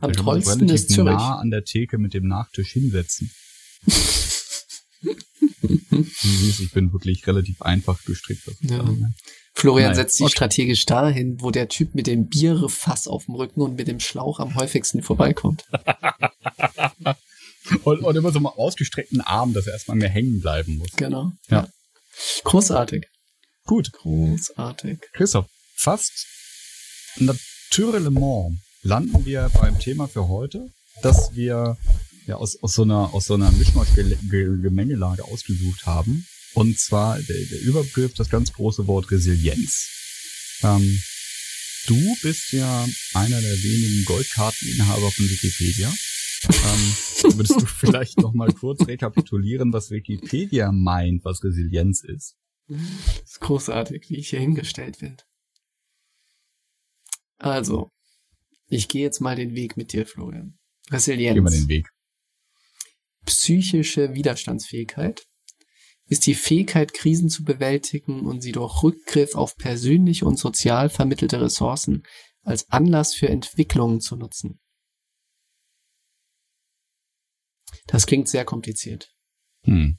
Am 0.00 0.12
tollsten 0.12 0.68
ist 0.68 0.90
Zürich. 0.90 1.12
nah 1.12 1.38
an 1.38 1.50
der 1.50 1.64
Theke 1.64 1.98
mit 1.98 2.14
dem 2.14 2.28
Nachtisch 2.28 2.72
hinsetzen. 2.72 3.30
ich 5.90 6.70
bin 6.72 6.92
wirklich 6.92 7.26
relativ 7.26 7.62
einfach 7.62 8.02
gestrickt. 8.04 8.42
Ja. 8.60 8.84
Florian 9.54 9.88
Nein. 9.88 9.96
setzt 9.96 10.16
sich 10.16 10.26
okay. 10.26 10.32
strategisch 10.32 10.84
dahin, 10.84 11.40
wo 11.40 11.50
der 11.50 11.68
Typ 11.68 11.94
mit 11.94 12.06
dem 12.06 12.28
Bierfass 12.28 13.06
auf 13.06 13.26
dem 13.26 13.34
Rücken 13.34 13.62
und 13.62 13.76
mit 13.76 13.88
dem 13.88 14.00
Schlauch 14.00 14.40
am 14.40 14.54
häufigsten 14.56 15.02
vorbeikommt. 15.02 15.64
Und, 17.84 18.02
und 18.02 18.14
immer 18.14 18.30
so 18.30 18.40
mal 18.40 18.50
ausgestreckten 18.50 19.22
Arm, 19.22 19.54
dass 19.54 19.66
er 19.66 19.72
erstmal 19.72 19.96
mehr 19.96 20.10
hängen 20.10 20.40
bleiben 20.40 20.76
muss. 20.76 20.90
Genau. 20.96 21.32
Ja. 21.48 21.66
Großartig. 22.44 23.06
Gut. 23.64 23.90
Großartig. 23.92 24.98
Christoph, 25.14 25.46
fast 25.74 26.12
naturellement 27.16 28.58
landen 28.82 29.24
wir 29.24 29.50
beim 29.60 29.78
Thema 29.78 30.08
für 30.08 30.28
heute, 30.28 30.68
dass 31.02 31.34
wir 31.34 31.78
ja 32.26 32.36
aus, 32.36 32.62
aus 32.62 32.74
so 32.74 32.82
einer, 32.82 33.12
aus 33.14 33.26
so 33.26 33.34
einer 33.34 33.50
Mischmasch-Gemengelage 33.52 35.24
ausgesucht 35.24 35.86
haben. 35.86 36.26
Und 36.54 36.78
zwar 36.78 37.18
der, 37.20 37.44
der 37.46 37.60
Überbegriff, 37.62 38.14
das 38.14 38.30
ganz 38.30 38.52
große 38.52 38.86
Wort 38.86 39.10
Resilienz. 39.10 40.60
Ähm, 40.62 41.02
du 41.86 42.16
bist 42.22 42.52
ja 42.52 42.86
einer 43.14 43.40
der 43.40 43.62
wenigen 43.62 44.04
Goldkarteninhaber 44.04 45.10
von 45.10 45.28
Wikipedia. 45.28 45.88
ähm, 45.88 47.36
würdest 47.36 47.60
du 47.60 47.66
vielleicht 47.66 48.18
noch 48.18 48.34
mal 48.34 48.52
kurz 48.52 48.86
rekapitulieren, 48.86 49.72
was 49.72 49.90
Wikipedia 49.90 50.70
meint, 50.70 51.24
was 51.24 51.42
Resilienz 51.42 52.04
ist? 52.04 52.36
Das 52.68 52.80
ist 53.24 53.40
großartig, 53.40 54.08
wie 54.08 54.16
ich 54.16 54.30
hier 54.30 54.40
hingestellt 54.40 55.02
werde. 55.02 55.24
Also, 57.38 57.90
ich 58.68 58.88
gehe 58.88 59.02
jetzt 59.02 59.20
mal 59.20 59.36
den 59.36 59.54
Weg 59.54 59.76
mit 59.76 59.92
dir, 59.92 60.06
Florian. 60.06 60.58
Resilienz. 60.90 61.34
Geh 61.34 61.40
mal 61.40 61.50
den 61.50 61.68
Weg. 61.68 61.93
Psychische 63.24 64.14
Widerstandsfähigkeit 64.14 65.26
ist 66.06 66.26
die 66.26 66.34
Fähigkeit, 66.34 66.92
Krisen 66.92 67.30
zu 67.30 67.44
bewältigen 67.44 68.26
und 68.26 68.42
sie 68.42 68.52
durch 68.52 68.82
Rückgriff 68.82 69.34
auf 69.34 69.56
persönliche 69.56 70.26
und 70.26 70.38
sozial 70.38 70.90
vermittelte 70.90 71.40
Ressourcen 71.40 72.02
als 72.42 72.70
Anlass 72.70 73.14
für 73.14 73.28
Entwicklungen 73.28 74.00
zu 74.00 74.16
nutzen. 74.16 74.60
Das 77.86 78.06
klingt 78.06 78.28
sehr 78.28 78.44
kompliziert. 78.44 79.10
Hm. 79.62 79.98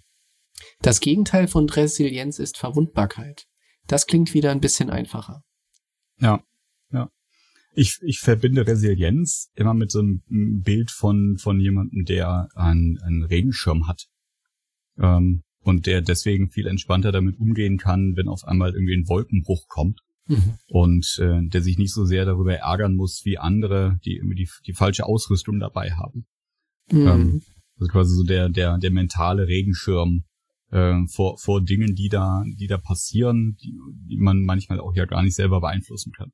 Das 0.79 1.00
Gegenteil 1.00 1.48
von 1.48 1.70
Resilienz 1.70 2.39
ist 2.39 2.58
Verwundbarkeit. 2.58 3.48
Das 3.88 4.08
klingt 4.08 4.34
wieder 4.34 4.51
ein 4.51 4.62
bisschen 4.62 4.89
einfacher. 4.89 5.44
Ja, 6.20 6.27
ja. 6.27 6.44
Ich, 7.75 8.00
ich 8.01 8.20
verbinde 8.20 8.65
Resilienz 8.65 9.51
immer 9.55 9.74
mit 9.74 9.91
so 9.91 10.00
einem 10.00 10.22
Bild 10.63 10.91
von, 10.91 11.38
von 11.38 11.60
jemandem, 11.60 12.05
der 12.05 12.50
einen, 12.55 12.98
einen 13.00 13.24
Regenschirm 13.24 13.88
hat. 13.88 14.08
Ähm, 14.98 15.44
und 15.60 15.88
der 15.88 16.01
deswegen 16.01 16.50
viel 16.50 16.67
entspannter 16.67 17.12
damit 17.12 17.39
umgehen 17.39 17.77
kann, 17.77 18.15
wenn 18.15 18.27
auf 18.27 18.46
einmal 18.46 18.74
irgendwie 18.74 18.94
ein 18.94 19.08
Wolkenbruch 19.08 19.67
kommt. 19.67 20.01
Mhm. 20.27 20.58
Und 20.67 21.17
äh, 21.20 21.48
der 21.48 21.62
sich 21.62 21.77
nicht 21.77 21.94
so 21.94 22.05
sehr 22.05 22.25
darüber 22.25 22.55
ärgern 22.55 22.96
muss, 22.96 23.22
wie 23.25 23.38
andere, 23.38 24.00
die 24.05 24.15
irgendwie 24.15 24.44
die, 24.44 24.50
die 24.65 24.74
falsche 24.74 25.05
Ausrüstung 25.05 25.60
dabei 25.60 25.91
haben. 25.91 26.25
Mhm. 26.91 27.08
Ähm, 27.08 27.41
also 27.79 27.91
quasi 27.91 28.15
so 28.15 28.24
der, 28.24 28.50
der, 28.50 28.77
der 28.77 28.91
mentale 28.91 29.48
Regenschirm 29.48 30.24
äh, 30.72 31.01
vor, 31.08 31.38
vor 31.38 31.63
Dingen, 31.63 31.96
die 31.96 32.10
da, 32.10 32.44
die 32.58 32.67
da 32.67 32.77
passieren, 32.77 33.58
die, 33.62 33.77
die 34.10 34.17
man 34.17 34.44
manchmal 34.44 34.79
auch 34.79 34.96
ja 34.96 35.05
gar 35.05 35.24
nicht 35.24 35.36
selber 35.36 35.62
beeinflussen 35.62 36.12
kann. 36.12 36.32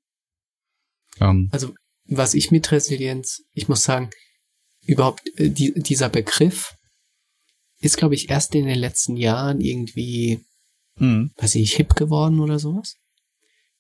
Ähm, 1.19 1.49
Also, 1.51 1.73
was 2.05 2.33
ich 2.33 2.51
mit 2.51 2.71
Resilienz, 2.71 3.41
ich 3.53 3.67
muss 3.67 3.83
sagen, 3.83 4.09
überhaupt 4.85 5.21
äh, 5.37 5.49
die, 5.49 5.73
dieser 5.73 6.09
Begriff 6.09 6.73
ist, 7.79 7.97
glaube 7.97 8.15
ich, 8.15 8.29
erst 8.29 8.53
in 8.55 8.65
den 8.65 8.77
letzten 8.77 9.17
Jahren 9.17 9.59
irgendwie, 9.59 10.39
mh, 10.95 11.29
weiß 11.37 11.55
ich, 11.55 11.73
hip 11.75 11.95
geworden 11.95 12.39
oder 12.39 12.59
sowas. 12.59 12.95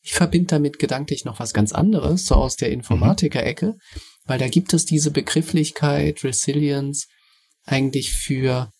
Ich 0.01 0.13
verbinde 0.13 0.47
damit 0.47 0.79
gedanklich 0.79 1.25
noch 1.25 1.39
was 1.39 1.53
ganz 1.53 1.71
anderes, 1.71 2.25
so 2.25 2.35
aus 2.35 2.55
der 2.55 2.71
Informatiker-Ecke, 2.71 3.75
weil 4.25 4.39
da 4.39 4.47
gibt 4.47 4.73
es 4.73 4.85
diese 4.85 5.11
Begrifflichkeit 5.11 6.23
Resilience 6.23 7.07
eigentlich 7.65 8.11
für, 8.11 8.71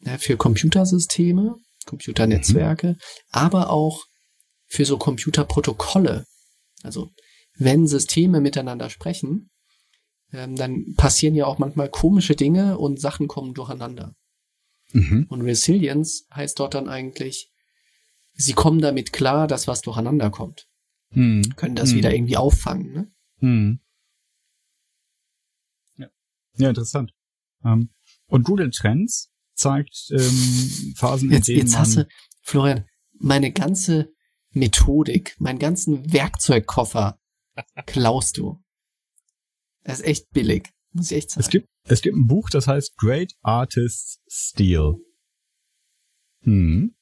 ja, 0.00 0.18
für 0.18 0.36
Computersysteme, 0.36 1.54
Computernetzwerke, 1.86 2.96
aber 3.30 3.70
auch 3.70 4.04
für 4.66 4.84
so 4.84 4.98
Computerprotokolle. 4.98 6.26
Also 6.82 7.10
wenn 7.56 7.86
Systeme 7.86 8.40
miteinander 8.40 8.90
sprechen, 8.90 9.50
ähm, 10.32 10.56
dann 10.56 10.94
passieren 10.96 11.34
ja 11.34 11.46
auch 11.46 11.58
manchmal 11.58 11.88
komische 11.88 12.36
Dinge 12.36 12.78
und 12.78 13.00
Sachen 13.00 13.28
kommen 13.28 13.54
durcheinander. 13.54 14.14
mhm. 14.92 15.26
Und 15.28 15.42
Resilience 15.42 16.26
heißt 16.34 16.58
dort 16.58 16.74
dann 16.74 16.88
eigentlich, 16.88 17.52
sie 18.34 18.54
kommen 18.54 18.80
damit 18.80 19.12
klar, 19.12 19.46
dass 19.46 19.68
was 19.68 19.82
durcheinander 19.82 20.30
kommt. 20.30 20.68
Mhm. 21.10 21.54
Können 21.56 21.74
das 21.76 21.92
Mhm. 21.92 21.96
wieder 21.96 22.14
irgendwie 22.14 22.36
auffangen. 22.36 22.92
Ne? 22.92 23.12
Mhm. 23.40 23.80
Ja. 25.96 26.08
ja, 26.56 26.68
interessant. 26.70 27.12
Ähm, 27.64 27.90
und 28.26 28.44
Google 28.44 28.70
Trends 28.70 29.30
zeigt 29.54 30.08
ähm, 30.10 30.94
Phasen, 30.96 31.30
Jetzt, 31.30 31.48
in 31.48 31.54
denen 31.56 31.66
jetzt 31.66 31.72
man 31.72 31.80
hast 31.82 31.96
du, 31.96 32.08
Florian, 32.42 32.84
meine 33.18 33.52
ganze 33.52 34.12
Methodik, 34.52 35.36
meinen 35.38 35.58
ganzen 35.58 36.12
Werkzeugkoffer 36.12 37.18
klaust 37.86 38.38
du. 38.38 38.62
Das 39.84 40.00
ist 40.00 40.06
echt 40.06 40.30
billig, 40.30 40.68
muss 40.92 41.10
ich 41.10 41.18
echt 41.18 41.30
sagen. 41.30 41.40
Es 41.40 41.50
gibt, 41.50 41.68
es 41.84 42.02
gibt 42.02 42.16
ein 42.16 42.26
Buch, 42.26 42.50
das 42.50 42.66
heißt 42.66 42.96
Great 42.96 43.32
Artists 43.42 44.20
Steal. 44.28 44.96
Hm. 46.42 46.94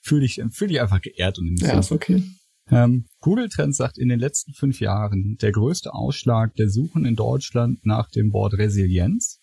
Fühle 0.00 0.24
ich, 0.24 0.42
fühle 0.50 0.72
ich 0.72 0.80
einfach 0.80 1.00
geehrt 1.00 1.38
und 1.38 1.60
ja, 1.60 1.78
ist 1.78 1.92
okay. 1.92 2.22
ähm, 2.70 3.06
Google 3.20 3.48
Trends 3.48 3.76
sagt 3.76 3.98
in 3.98 4.08
den 4.08 4.18
letzten 4.18 4.54
fünf 4.54 4.80
Jahren, 4.80 5.36
der 5.40 5.52
größte 5.52 5.92
Ausschlag 5.92 6.54
der 6.54 6.70
Suchen 6.70 7.04
in 7.04 7.14
Deutschland 7.14 7.84
nach 7.84 8.10
dem 8.10 8.32
Wort 8.32 8.54
Resilienz 8.54 9.38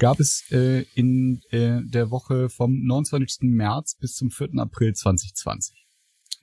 gab 0.00 0.18
es 0.18 0.50
äh, 0.50 0.84
in 0.94 1.42
äh, 1.50 1.82
der 1.84 2.10
Woche 2.10 2.48
vom 2.48 2.82
29. 2.84 3.42
März 3.42 3.94
bis 3.94 4.14
zum 4.14 4.30
4. 4.30 4.54
April 4.56 4.94
2020. 4.94 5.79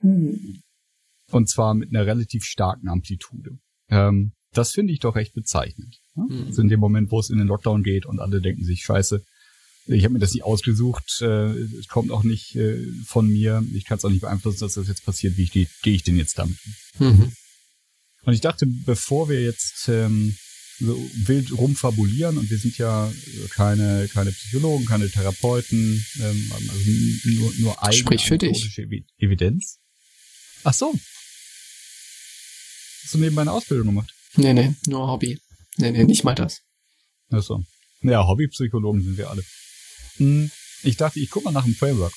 Hm. 0.00 0.60
Und 1.30 1.48
zwar 1.48 1.74
mit 1.74 1.90
einer 1.90 2.06
relativ 2.06 2.44
starken 2.44 2.88
Amplitude. 2.88 3.58
Ähm, 3.90 4.32
das 4.52 4.72
finde 4.72 4.92
ich 4.92 5.00
doch 5.00 5.14
recht 5.14 5.34
bezeichnend. 5.34 6.00
Ne? 6.14 6.26
Mhm. 6.28 6.46
Also 6.46 6.62
in 6.62 6.68
dem 6.68 6.80
Moment, 6.80 7.10
wo 7.10 7.20
es 7.20 7.30
in 7.30 7.38
den 7.38 7.46
Lockdown 7.46 7.82
geht 7.82 8.06
und 8.06 8.18
alle 8.18 8.40
denken 8.40 8.64
sich, 8.64 8.82
scheiße, 8.82 9.22
ich 9.86 10.04
habe 10.04 10.14
mir 10.14 10.20
das 10.20 10.34
nicht 10.34 10.44
ausgesucht, 10.44 11.20
äh, 11.22 11.50
es 11.50 11.88
kommt 11.88 12.10
auch 12.10 12.22
nicht 12.22 12.54
äh, 12.56 12.84
von 13.06 13.26
mir, 13.28 13.64
ich 13.74 13.84
kann 13.84 13.98
es 13.98 14.04
auch 14.04 14.10
nicht 14.10 14.20
beeinflussen, 14.20 14.60
dass 14.60 14.74
das 14.74 14.88
jetzt 14.88 15.04
passiert, 15.04 15.36
wie 15.36 15.44
ich 15.44 15.52
gehe 15.52 15.94
ich 15.94 16.02
denn 16.02 16.16
jetzt 16.16 16.38
damit 16.38 16.58
um? 16.98 17.06
Mhm. 17.06 17.32
Und 18.24 18.32
ich 18.34 18.40
dachte, 18.40 18.66
bevor 18.66 19.28
wir 19.30 19.42
jetzt 19.42 19.88
ähm, 19.88 20.36
so 20.78 21.10
wild 21.24 21.56
rumfabulieren 21.56 22.36
und 22.38 22.50
wir 22.50 22.58
sind 22.58 22.76
ja 22.78 23.10
keine, 23.50 24.08
keine 24.12 24.32
Psychologen, 24.32 24.84
keine 24.84 25.08
Therapeuten, 25.08 26.04
ähm, 26.20 26.52
also 26.52 26.90
nur, 27.24 27.52
nur 27.58 27.82
eigene 27.82 27.98
Sprich 27.98 28.26
für 28.26 28.38
dich. 28.38 28.78
Evidenz. 29.18 29.78
Ach 30.64 30.74
so. 30.74 30.94
Hast 33.02 33.14
du 33.14 33.18
nebenbei 33.18 33.42
eine 33.42 33.52
Ausbildung 33.52 33.86
gemacht? 33.86 34.12
Nee, 34.36 34.52
nee, 34.52 34.74
nur 34.86 35.08
Hobby. 35.10 35.40
Nee, 35.76 35.90
nee, 35.92 36.04
nicht 36.04 36.24
mal 36.24 36.34
das. 36.34 36.60
Ach 37.30 37.42
so. 37.42 37.62
Ja, 38.02 38.26
Hobbypsychologen 38.26 39.02
sind 39.02 39.16
wir 39.16 39.30
alle. 39.30 39.44
Hm, 40.16 40.50
Ich 40.82 40.96
dachte, 40.96 41.18
ich 41.20 41.30
guck 41.30 41.44
mal 41.44 41.52
nach 41.52 41.64
dem 41.64 41.74
Framework. 41.74 42.12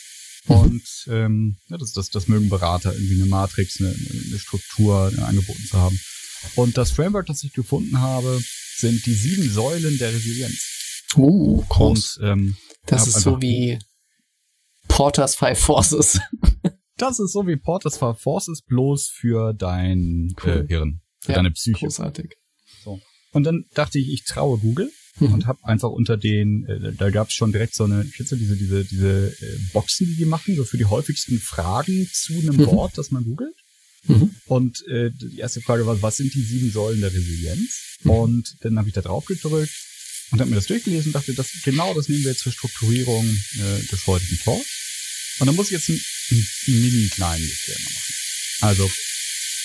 Mhm. 0.46 0.56
Und 0.56 0.84
ähm, 1.08 1.58
ja, 1.70 1.78
das, 1.78 1.92
das, 1.94 2.10
das 2.10 2.28
mögen 2.28 2.50
Berater, 2.50 2.94
irgendwie 2.94 3.16
eine 3.22 3.26
Matrix, 3.26 3.80
eine, 3.80 3.90
eine 3.90 4.40
Struktur 4.40 5.12
äh, 5.16 5.22
angeboten 5.22 5.66
zu 5.70 5.78
haben. 5.78 6.00
Und 6.56 6.78
das 6.78 6.92
Framework, 6.92 7.28
das 7.28 7.44
ich 7.44 7.54
gefunden 7.54 8.00
habe, 8.00 8.42
sind 8.78 9.06
die 9.06 9.14
sieben 9.14 9.50
Säulen 9.50 9.98
der 9.98 10.14
Resilienz. 10.14 10.60
Uh, 11.16 11.64
groß. 11.70 12.18
Und 12.18 12.26
ähm, 12.28 12.58
das 12.88 13.08
ist 13.08 13.22
so 13.22 13.42
wie 13.42 13.78
Porters 14.88 15.36
Five 15.36 15.60
Forces. 15.60 16.20
Das 17.02 17.20
ist 17.20 17.32
so 17.34 17.48
wie 17.48 17.56
Porters 17.58 17.98
for 17.98 18.16
Forces 18.16 18.62
bloß 18.62 19.08
für 19.08 19.54
dein 19.54 20.34
Cool. 20.44 20.66
äh, 20.66 20.68
Hirn, 20.68 21.02
für 21.22 21.32
Ja, 21.32 21.36
deine 21.38 21.52
Psyche. 21.52 21.86
Großartig. 21.86 22.36
Und 23.34 23.44
dann 23.46 23.66
dachte 23.74 23.98
ich, 23.98 24.10
ich 24.12 24.24
traue 24.26 24.58
Google 24.60 24.92
Mhm. 25.20 25.34
und 25.34 25.46
habe 25.46 25.60
einfach 25.64 25.90
unter 25.90 26.16
den, 26.18 26.66
äh, 26.68 26.94
da 26.94 27.10
gab 27.10 27.28
es 27.30 27.34
schon 27.34 27.52
direkt 27.52 27.76
so 27.76 27.84
eine, 27.84 28.06
kennst 28.16 28.32
du 28.32 28.36
diese, 28.38 28.56
diese, 28.56 28.86
diese 28.86 29.28
äh, 29.42 29.58
Boxen, 29.74 30.06
die 30.08 30.16
die 30.16 30.26
machen, 30.26 30.56
so 30.56 30.64
für 30.64 30.78
die 30.78 30.86
häufigsten 30.86 31.38
Fragen 31.40 32.10
zu 32.14 32.34
einem 32.34 32.56
Mhm. 32.56 32.66
Wort, 32.68 32.98
das 32.98 33.12
man 33.12 33.24
googelt. 33.26 33.54
Mhm. 34.06 34.34
Und 34.46 34.86
äh, 34.88 35.12
die 35.12 35.38
erste 35.38 35.62
Frage 35.62 35.86
war, 35.86 36.02
was 36.02 36.18
sind 36.18 36.34
die 36.34 36.42
sieben 36.42 36.72
Säulen 36.72 37.02
der 37.02 37.14
Resilienz? 37.14 37.98
Mhm. 38.04 38.12
Und 38.12 38.56
dann 38.62 38.78
habe 38.78 38.88
ich 38.88 38.94
da 38.94 39.02
drauf 39.02 39.26
gedrückt 39.26 39.74
und 40.32 40.40
habe 40.40 40.50
mir 40.50 40.56
das 40.56 40.68
durchgelesen 40.68 41.08
und 41.10 41.14
dachte, 41.16 41.34
das, 41.34 41.50
genau 41.64 41.94
das 41.94 42.08
nehmen 42.10 42.24
wir 42.24 42.32
jetzt 42.32 42.42
zur 42.44 42.54
Strukturierung 42.54 43.26
äh, 43.26 43.84
des 43.92 44.08
heutigen 44.08 44.40
Talks. 44.44 45.36
Und 45.40 45.48
dann 45.48 45.56
muss 45.56 45.68
ich 45.68 45.74
jetzt 45.74 45.90
einen, 46.32 46.48
mini 46.68 47.10
kleinen 47.10 47.46
Disclaimer 47.46 47.90
machen. 47.90 48.14
Also, 48.62 48.92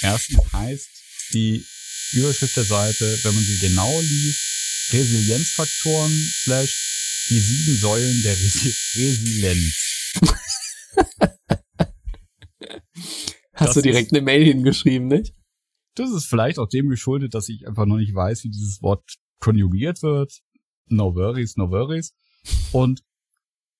erstens 0.02 0.52
heißt 0.52 0.88
die 1.32 1.64
Überschrift 2.12 2.56
der 2.56 2.64
Seite, 2.64 3.18
wenn 3.22 3.34
man 3.34 3.44
sie 3.44 3.58
genau 3.58 4.00
liest, 4.00 4.92
Resilienzfaktoren 4.92 6.12
slash 6.12 7.26
die 7.28 7.40
sieben 7.40 7.76
Säulen 7.78 8.22
der 8.22 8.32
Resi 8.32 8.74
Resilienz. 8.94 10.14
Hast 13.52 13.68
Das 13.68 13.74
du 13.74 13.82
direkt 13.82 14.12
eine 14.12 14.22
Mail 14.22 14.44
hingeschrieben, 14.44 15.08
nicht? 15.08 15.34
Das 15.94 16.10
ist 16.12 16.26
vielleicht 16.26 16.58
auch 16.58 16.68
dem 16.68 16.88
geschuldet, 16.88 17.34
dass 17.34 17.48
ich 17.48 17.66
einfach 17.66 17.86
noch 17.86 17.96
nicht 17.96 18.14
weiß, 18.14 18.44
wie 18.44 18.50
dieses 18.50 18.82
Wort 18.82 19.16
konjugiert 19.40 20.02
wird. 20.02 20.40
No 20.88 21.14
worries, 21.14 21.56
no 21.56 21.70
worries. 21.70 22.14
Und, 22.72 23.02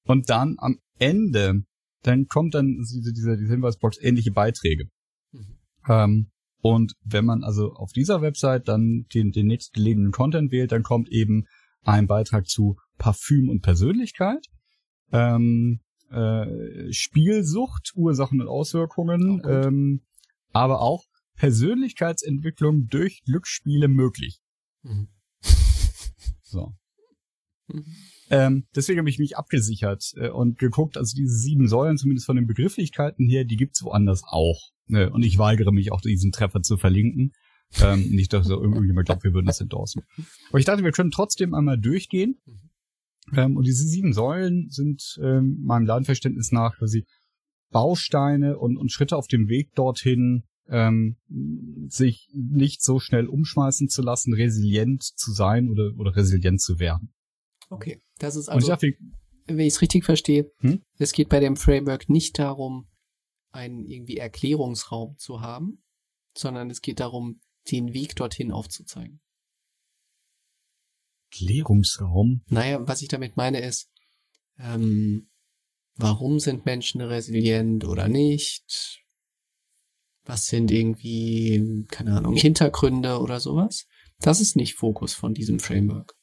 und 0.04 0.30
dann 0.30 0.56
am 0.58 0.80
Ende, 0.98 1.64
dann 2.06 2.26
kommt 2.26 2.54
dann 2.54 2.78
diese, 2.78 3.12
diese, 3.12 3.36
diese 3.36 3.52
Hinweisbox 3.52 3.98
ähnliche 4.00 4.30
Beiträge. 4.30 4.88
Mhm. 5.32 5.58
Ähm, 5.88 6.30
und 6.60 6.94
wenn 7.04 7.24
man 7.24 7.44
also 7.44 7.72
auf 7.72 7.92
dieser 7.92 8.22
Website 8.22 8.68
dann 8.68 9.06
den, 9.14 9.30
den 9.30 9.46
nächstgelegenen 9.46 10.12
Content 10.12 10.50
wählt, 10.50 10.72
dann 10.72 10.82
kommt 10.82 11.08
eben 11.10 11.44
ein 11.82 12.06
Beitrag 12.06 12.48
zu 12.48 12.76
Parfüm 12.98 13.48
und 13.48 13.60
Persönlichkeit, 13.60 14.46
ähm, 15.12 15.80
äh, 16.10 16.92
Spielsucht, 16.92 17.92
Ursachen 17.94 18.40
und 18.40 18.48
Auswirkungen, 18.48 19.42
Oh, 19.44 19.48
ähm, 19.48 20.02
aber 20.52 20.80
auch 20.80 21.04
Persönlichkeitsentwicklung 21.36 22.88
durch 22.88 23.22
Glücksspiele 23.24 23.88
möglich. 23.88 24.40
Mhm. 24.82 25.08
So. 26.42 26.74
Mhm. 27.68 27.84
Ähm, 28.28 28.66
deswegen 28.74 28.98
habe 28.98 29.08
ich 29.08 29.18
mich 29.18 29.36
abgesichert 29.36 30.12
äh, 30.16 30.28
und 30.28 30.58
geguckt, 30.58 30.96
also 30.96 31.14
diese 31.16 31.36
sieben 31.36 31.68
Säulen, 31.68 31.96
zumindest 31.96 32.26
von 32.26 32.36
den 32.36 32.46
Begrifflichkeiten 32.46 33.28
her, 33.28 33.44
die 33.44 33.56
gibt's 33.56 33.82
woanders 33.84 34.22
auch. 34.26 34.70
Ne? 34.88 35.10
Und 35.10 35.24
ich 35.24 35.38
weigere 35.38 35.72
mich 35.72 35.92
auch, 35.92 36.00
diesen 36.00 36.32
Treffer 36.32 36.62
zu 36.62 36.76
verlinken. 36.76 37.32
Ähm, 37.80 38.10
nicht, 38.10 38.32
dass 38.32 38.48
irgendjemand 38.48 39.06
glaubt, 39.06 39.24
wir 39.24 39.34
würden 39.34 39.46
das 39.46 39.60
endorsen. 39.60 40.02
Aber 40.48 40.58
ich 40.58 40.64
dachte, 40.64 40.84
wir 40.84 40.92
können 40.92 41.10
trotzdem 41.10 41.54
einmal 41.54 41.78
durchgehen. 41.78 42.40
Ähm, 43.34 43.56
und 43.56 43.66
diese 43.66 43.84
sieben 43.84 44.12
Säulen 44.12 44.68
sind 44.70 45.18
ähm, 45.20 45.58
meinem 45.64 45.86
Lernverständnis 45.86 46.52
nach 46.52 46.76
quasi 46.78 47.04
Bausteine 47.70 48.58
und, 48.58 48.76
und 48.76 48.92
Schritte 48.92 49.16
auf 49.16 49.26
dem 49.26 49.48
Weg 49.48 49.74
dorthin, 49.74 50.44
ähm, 50.68 51.16
sich 51.88 52.28
nicht 52.32 52.82
so 52.82 53.00
schnell 53.00 53.26
umschmeißen 53.26 53.88
zu 53.88 54.02
lassen, 54.02 54.32
resilient 54.34 55.02
zu 55.02 55.32
sein 55.32 55.68
oder, 55.68 55.92
oder 55.96 56.14
resilient 56.14 56.60
zu 56.60 56.78
werden. 56.78 57.12
Okay, 57.68 58.00
das 58.18 58.36
ist 58.36 58.48
also, 58.48 58.68
dachte, 58.68 58.92
wenn 59.46 59.58
ich 59.60 59.74
es 59.74 59.82
richtig 59.82 60.04
verstehe, 60.04 60.50
Hm? 60.58 60.82
es 60.98 61.12
geht 61.12 61.28
bei 61.28 61.40
dem 61.40 61.56
Framework 61.56 62.08
nicht 62.08 62.38
darum, 62.38 62.88
einen 63.50 63.86
irgendwie 63.86 64.16
Erklärungsraum 64.18 65.16
zu 65.18 65.40
haben, 65.40 65.82
sondern 66.36 66.70
es 66.70 66.82
geht 66.82 67.00
darum, 67.00 67.40
den 67.70 67.92
Weg 67.94 68.14
dorthin 68.16 68.52
aufzuzeigen. 68.52 69.20
Klärungsraum. 71.30 72.42
Naja, 72.48 72.86
was 72.86 73.02
ich 73.02 73.08
damit 73.08 73.36
meine 73.36 73.60
ist, 73.60 73.90
ähm, 74.58 75.28
warum 75.96 76.38
sind 76.38 76.64
Menschen 76.66 77.00
resilient 77.00 77.84
oder 77.84 78.08
nicht? 78.08 79.02
Was 80.24 80.46
sind 80.46 80.70
irgendwie, 80.70 81.84
keine 81.88 82.16
Ahnung, 82.16 82.34
Hintergründe 82.34 83.20
oder 83.20 83.40
sowas? 83.40 83.86
Das 84.20 84.40
ist 84.40 84.56
nicht 84.56 84.74
Fokus 84.74 85.14
von 85.14 85.34
diesem 85.34 85.58
Framework. 85.60 86.15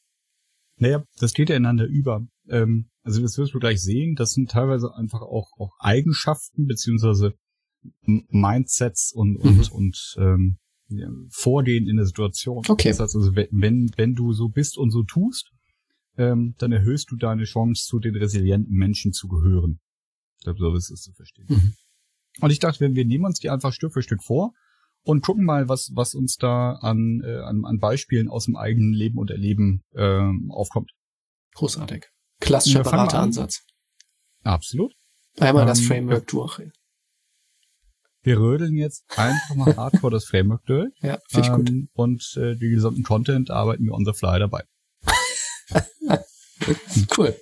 Naja, 0.77 1.03
das 1.19 1.33
geht 1.33 1.49
ja 1.49 1.55
ineinander 1.55 1.85
über. 1.85 2.25
Ähm, 2.49 2.89
also 3.03 3.21
das 3.21 3.37
wirst 3.37 3.53
du 3.53 3.59
gleich 3.59 3.81
sehen. 3.81 4.15
Das 4.15 4.31
sind 4.31 4.49
teilweise 4.51 4.93
einfach 4.95 5.21
auch, 5.21 5.51
auch 5.57 5.71
Eigenschaften 5.79 6.65
beziehungsweise 6.67 7.33
Mindsets 8.05 9.11
und, 9.13 9.37
und, 9.37 9.71
und 9.71 10.15
ähm, 10.17 10.57
ja, 10.89 11.09
Vorgehen 11.29 11.87
in 11.87 11.97
der 11.97 12.05
Situation. 12.05 12.63
Okay. 12.67 12.89
Das 12.89 12.99
heißt 12.99 13.15
also, 13.15 13.35
wenn- 13.35 13.47
wenn, 13.51 13.91
wenn 13.97 14.15
du 14.15 14.33
so 14.33 14.49
bist 14.49 14.77
und 14.77 14.91
so 14.91 15.03
tust, 15.03 15.51
ähm, 16.17 16.55
dann 16.59 16.71
erhöhst 16.71 17.09
du 17.11 17.15
deine 17.15 17.43
Chance, 17.45 17.85
zu 17.87 17.99
den 17.99 18.15
resilienten 18.15 18.73
Menschen 18.75 19.11
zu 19.13 19.27
gehören. 19.27 19.79
Ich 20.37 20.43
glaube, 20.43 20.59
so 20.59 20.75
ist 20.75 20.91
es 20.91 21.01
zu 21.01 21.13
verstehen. 21.13 21.47
Mhm. 21.49 21.73
Und 22.41 22.51
ich 22.51 22.59
dachte, 22.59 22.79
wir, 22.81 22.93
wir 22.95 23.05
nehmen 23.05 23.25
uns 23.25 23.39
die 23.39 23.49
einfach 23.49 23.73
Stück 23.73 23.93
für 23.93 24.01
Stück 24.03 24.23
vor 24.23 24.53
und 25.03 25.21
gucken 25.23 25.45
mal, 25.45 25.69
was, 25.69 25.91
was 25.93 26.13
uns 26.15 26.37
da 26.37 26.73
an, 26.81 27.21
äh, 27.23 27.39
an, 27.41 27.65
an 27.65 27.79
Beispielen 27.79 28.29
aus 28.29 28.45
dem 28.45 28.55
eigenen 28.55 28.93
Leben 28.93 29.17
und 29.17 29.29
Erleben 29.31 29.83
ähm, 29.95 30.49
aufkommt. 30.51 30.91
Großartig. 31.55 32.05
Klassischer 32.39 32.79
Ja. 32.79 32.83
Berateransatz. 32.83 33.63
Absolut. 34.43 34.93
Einmal 35.39 35.65
das 35.65 35.79
Ähm, 35.79 35.85
Framework 35.85 36.27
durch. 36.27 36.61
Wir 38.21 38.39
rödeln 38.39 38.75
jetzt 38.77 39.03
einfach 39.17 39.55
mal 39.55 39.75
hardcore 39.75 40.11
das 40.11 40.25
Framework 40.25 40.65
durch. 40.65 40.91
Ja, 41.01 41.19
finde 41.29 41.47
ich 41.47 41.53
gut. 41.53 41.69
ähm, 41.69 41.89
Und 41.93 42.33
äh, 42.37 42.55
den 42.55 42.71
gesamten 42.71 43.03
Content 43.03 43.51
arbeiten 43.51 43.83
wir 43.85 43.93
on 43.93 44.05
the 44.05 44.13
fly 44.13 44.39
dabei. 44.39 44.63
Cool. 47.17 47.35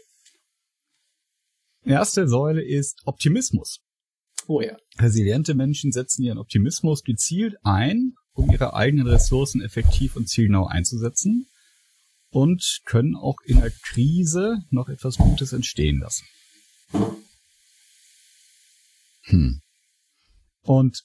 Erste 1.83 2.27
Säule 2.27 2.63
ist 2.63 3.01
Optimismus. 3.05 3.79
Oh. 4.47 4.61
Resiliente 4.97 5.53
Menschen 5.53 5.91
setzen 5.91 6.23
ihren 6.23 6.37
Optimismus 6.37 7.03
gezielt 7.03 7.55
ein, 7.63 8.13
um 8.33 8.51
ihre 8.51 8.73
eigenen 8.73 9.07
Ressourcen 9.07 9.61
effektiv 9.61 10.15
und 10.15 10.27
zielgenau 10.27 10.65
einzusetzen 10.65 11.47
und 12.29 12.81
können 12.85 13.15
auch 13.15 13.37
in 13.45 13.59
der 13.59 13.71
Krise 13.71 14.59
noch 14.69 14.89
etwas 14.89 15.17
Gutes 15.17 15.53
entstehen 15.53 15.99
lassen. 15.99 16.25
Hm. 19.23 19.61
Und 20.63 21.03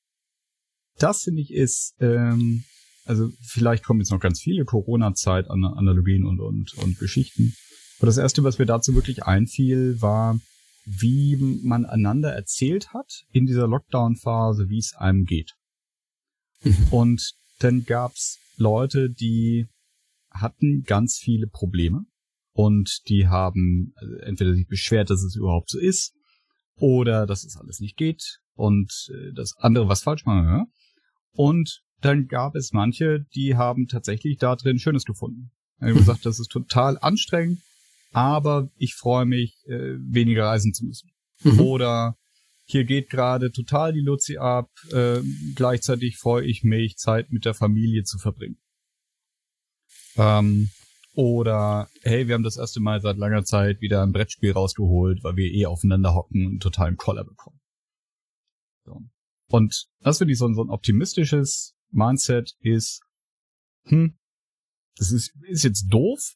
das 0.98 1.22
finde 1.22 1.42
ich 1.42 1.52
ist, 1.52 1.94
ähm, 2.00 2.64
also 3.04 3.30
vielleicht 3.42 3.84
kommen 3.84 4.00
jetzt 4.00 4.10
noch 4.10 4.20
ganz 4.20 4.40
viele 4.40 4.64
Corona-Zeit-Analogien 4.64 6.24
und, 6.24 6.40
und, 6.40 6.74
und 6.74 6.98
Geschichten. 6.98 7.54
Aber 7.98 8.06
das 8.06 8.18
erste, 8.18 8.44
was 8.44 8.58
mir 8.58 8.66
dazu 8.66 8.94
wirklich 8.94 9.24
einfiel, 9.24 10.00
war, 10.00 10.38
wie 10.86 11.36
man 11.64 11.84
einander 11.84 12.32
erzählt 12.32 12.94
hat 12.94 13.24
in 13.32 13.44
dieser 13.44 13.66
Lockdown-Phase, 13.66 14.68
wie 14.68 14.78
es 14.78 14.94
einem 14.94 15.24
geht. 15.24 15.52
Und 16.90 17.34
dann 17.58 17.84
gab's 17.84 18.38
Leute, 18.56 19.10
die 19.10 19.66
hatten 20.30 20.84
ganz 20.84 21.18
viele 21.18 21.48
Probleme 21.48 22.04
und 22.52 23.00
die 23.08 23.26
haben 23.26 23.92
also 23.96 24.14
entweder 24.16 24.54
sich 24.54 24.68
beschwert, 24.68 25.10
dass 25.10 25.22
es 25.22 25.34
überhaupt 25.34 25.70
so 25.70 25.78
ist 25.78 26.14
oder 26.76 27.26
dass 27.26 27.44
es 27.44 27.56
alles 27.56 27.80
nicht 27.80 27.96
geht 27.96 28.38
und 28.54 28.90
äh, 29.10 29.32
das 29.34 29.54
andere 29.58 29.88
was 29.88 30.02
falsch 30.02 30.24
machen. 30.24 30.66
Und 31.32 31.82
dann 32.00 32.28
gab 32.28 32.54
es 32.54 32.72
manche, 32.72 33.24
die 33.34 33.56
haben 33.56 33.88
tatsächlich 33.88 34.38
da 34.38 34.54
drin 34.54 34.78
Schönes 34.78 35.04
gefunden. 35.04 35.50
Er 35.78 35.88
hat 35.88 35.96
gesagt, 35.98 36.26
das 36.26 36.38
ist 36.38 36.50
total 36.50 36.98
anstrengend, 36.98 37.60
aber 38.12 38.70
ich 38.76 38.94
freue 38.94 39.26
mich, 39.26 39.56
äh, 39.66 39.96
weniger 39.98 40.46
reisen 40.46 40.72
zu 40.72 40.84
müssen. 40.84 41.10
Mhm. 41.42 41.60
Oder 41.60 42.16
hier 42.64 42.84
geht 42.84 43.10
gerade 43.10 43.52
total 43.52 43.92
die 43.92 44.00
Luzi 44.00 44.38
ab, 44.38 44.70
äh, 44.92 45.20
gleichzeitig 45.54 46.16
freue 46.18 46.44
ich 46.44 46.64
mich, 46.64 46.96
Zeit 46.96 47.30
mit 47.30 47.44
der 47.44 47.54
Familie 47.54 48.02
zu 48.04 48.18
verbringen. 48.18 48.58
Ähm, 50.16 50.70
oder, 51.12 51.88
hey, 52.02 52.26
wir 52.28 52.34
haben 52.34 52.42
das 52.42 52.56
erste 52.56 52.80
Mal 52.80 53.00
seit 53.00 53.16
langer 53.16 53.44
Zeit 53.44 53.80
wieder 53.80 54.02
ein 54.02 54.12
Brettspiel 54.12 54.52
rausgeholt, 54.52 55.22
weil 55.22 55.36
wir 55.36 55.50
eh 55.50 55.66
aufeinander 55.66 56.14
hocken 56.14 56.46
und 56.46 56.60
totalen 56.62 56.96
Koller 56.96 57.24
bekommen. 57.24 57.60
So. 58.84 59.00
Und 59.48 59.86
das 60.00 60.18
finde 60.18 60.32
ich 60.32 60.38
so, 60.38 60.46
ein- 60.46 60.54
so 60.54 60.62
ein 60.62 60.70
optimistisches 60.70 61.74
Mindset 61.90 62.56
ist, 62.60 63.00
hm, 63.84 64.18
das 64.96 65.12
ist, 65.12 65.32
ist 65.48 65.64
jetzt 65.64 65.86
doof, 65.88 66.34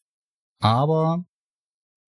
aber 0.61 1.24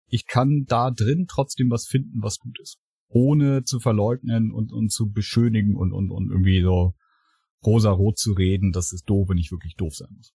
ich 0.10 0.28
kann 0.28 0.66
da 0.68 0.92
drin 0.92 1.26
trotzdem 1.28 1.70
was 1.70 1.88
finden, 1.88 2.22
was 2.22 2.40
gut 2.40 2.60
ist. 2.60 2.78
Ohne 3.08 3.64
zu 3.64 3.80
verleugnen 3.80 4.52
und, 4.52 4.72
und 4.72 4.92
zu 4.92 5.12
beschönigen 5.12 5.76
und, 5.76 5.94
und, 5.94 6.12
und 6.12 6.30
irgendwie 6.30 6.62
so 6.62 6.94
rosa-rot 7.66 8.18
zu 8.18 8.34
reden, 8.34 8.72
dass 8.72 8.92
es 8.92 9.04
doof 9.04 9.30
und 9.30 9.36
nicht 9.36 9.52
wirklich 9.52 9.76
doof 9.76 9.96
sein 9.96 10.10
muss. 10.16 10.34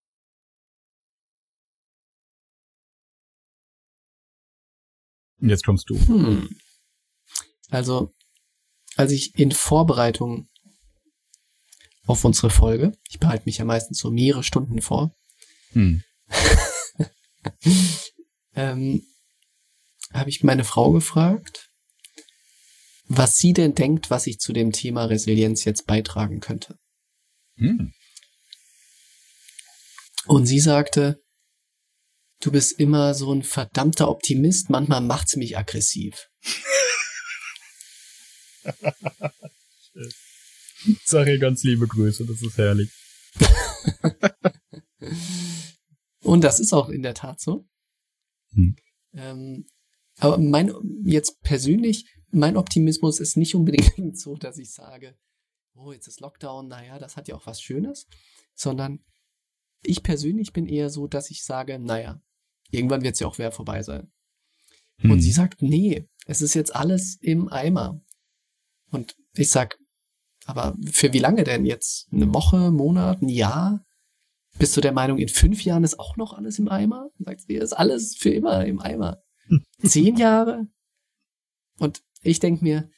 Jetzt 5.39 5.65
kommst 5.65 5.91
du. 5.91 5.99
Hm. 5.99 6.49
Also, 7.71 8.13
als 8.97 9.13
ich 9.13 9.39
in 9.39 9.53
Vorbereitung 9.53 10.49
auf 12.07 12.25
unsere 12.25 12.51
Folge, 12.51 12.93
ich 13.09 13.19
behalte 13.19 13.45
mich 13.47 13.59
ja 13.59 13.65
meistens 13.65 13.99
so 13.99 14.11
mehrere 14.11 14.43
Stunden 14.43 14.81
vor, 14.81 15.15
Hm. 15.75 16.03
ähm, 18.55 19.03
habe 20.15 20.31
ich 20.31 20.43
meine 20.43 20.65
Frau 20.65 20.93
gefragt, 20.93 21.71
was 23.07 23.37
sie 23.37 23.53
denn 23.53 23.75
denkt, 23.75 24.11
was 24.11 24.27
ich 24.27 24.39
zu 24.39 24.53
dem 24.53 24.73
Thema 24.73 25.05
Resilienz 25.05 25.65
jetzt 25.65 25.87
beitragen 25.87 26.41
könnte. 26.41 26.79
Hm. 27.57 27.93
Und 30.27 30.47
sie 30.47 30.61
sagte, 30.61 31.23
du 32.41 32.51
bist 32.51 32.79
immer 32.79 33.15
so 33.15 33.33
ein 33.33 33.43
verdammter 33.43 34.09
Optimist, 34.09 34.71
manchmal 34.71 35.03
macht's 35.03 35.37
mich 35.37 35.59
aggressiv. 35.59 36.31
Sag 41.05 41.29
ihr 41.29 41.39
ganz 41.39 41.63
liebe 41.65 41.87
Grüße, 41.87 42.25
das 42.25 42.41
ist 42.43 42.57
herrlich. 42.57 42.91
Und 46.21 46.43
das 46.43 46.61
ist 46.61 46.73
auch 46.73 46.89
in 46.89 47.03
der 47.03 47.15
Tat 47.15 47.41
so. 47.41 47.69
Hm. 48.53 48.77
Ähm, 49.13 49.67
aber 50.19 50.39
mein, 50.39 50.73
jetzt 51.05 51.41
persönlich, 51.43 52.07
mein 52.31 52.57
Optimismus 52.57 53.21
ist 53.21 53.37
nicht 53.37 53.55
unbedingt 53.55 54.19
so, 54.19 54.37
dass 54.37 54.59
ich 54.59 54.73
sage, 54.73 55.17
oh, 55.75 55.93
jetzt 55.93 56.07
ist 56.07 56.21
Lockdown, 56.21 56.69
naja, 56.69 56.99
das 56.99 57.17
hat 57.17 57.29
ja 57.29 57.35
auch 57.35 57.47
was 57.47 57.61
Schönes, 57.61 58.07
sondern 58.55 59.05
ich 59.83 60.03
persönlich 60.03 60.53
bin 60.53 60.67
eher 60.67 60.91
so, 60.91 61.07
dass 61.07 61.31
ich 61.31 61.45
sage, 61.45 61.79
naja, 61.79 62.21
irgendwann 62.71 63.03
wird 63.03 63.15
es 63.15 63.21
ja 63.21 63.27
auch 63.27 63.39
wieder 63.39 63.53
vorbei 63.53 63.83
sein. 63.83 64.13
Hm. 64.99 65.11
Und 65.11 65.21
sie 65.21 65.33
sagt, 65.33 65.63
nee, 65.63 66.09
es 66.27 66.43
ist 66.43 66.55
jetzt 66.55 66.75
alles 66.75 67.19
im 67.21 67.49
Eimer. 67.49 68.01
Und 68.91 69.17
ich 69.35 69.51
sag, 69.51 69.79
aber 70.47 70.77
für 70.91 71.13
wie 71.13 71.19
lange 71.19 71.45
denn 71.45 71.65
jetzt? 71.65 72.09
Eine 72.13 72.33
Woche, 72.33 72.71
Monat, 72.71 73.23
ein 73.23 73.29
Jahr? 73.29 73.85
Bist 74.59 74.77
du 74.77 74.81
der 74.81 74.93
Meinung, 74.93 75.19
in 75.19 75.29
fünf 75.29 75.65
Jahren 75.65 75.85
ist 75.85 75.99
auch 75.99 76.17
noch 76.17 76.33
alles 76.33 76.59
im 76.59 76.69
Eimer? 76.69 77.11
Sagt 77.19 77.41
sie, 77.41 77.55
ist 77.55 77.73
alles 77.73 78.17
für 78.17 78.31
immer 78.31 78.65
im 78.65 78.81
Eimer. 78.81 79.24
Zehn 79.85 80.17
Jahre? 80.17 80.67
Und 81.79 82.03
ich 82.23 82.41
denk 82.41 82.63
mir, 82.63 82.91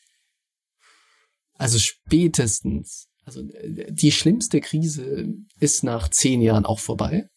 also 1.55 1.79
spätestens, 1.79 3.09
also 3.25 3.41
äh, 3.41 3.91
die 3.93 4.13
schlimmste 4.13 4.61
Krise 4.61 5.35
ist 5.59 5.83
nach 5.83 6.09
zehn 6.09 6.43
Jahren 6.43 6.67
auch 6.67 6.81
vorbei. 6.81 7.29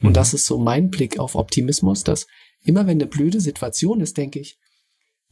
Und 0.00 0.10
Mhm. 0.10 0.14
das 0.14 0.34
ist 0.34 0.46
so 0.46 0.58
mein 0.58 0.90
Blick 0.90 1.18
auf 1.18 1.34
Optimismus, 1.34 2.04
dass 2.04 2.26
immer 2.60 2.86
wenn 2.86 2.98
eine 2.98 3.06
blöde 3.06 3.40
Situation 3.40 4.00
ist, 4.00 4.16
denke 4.16 4.40
ich, 4.40 4.58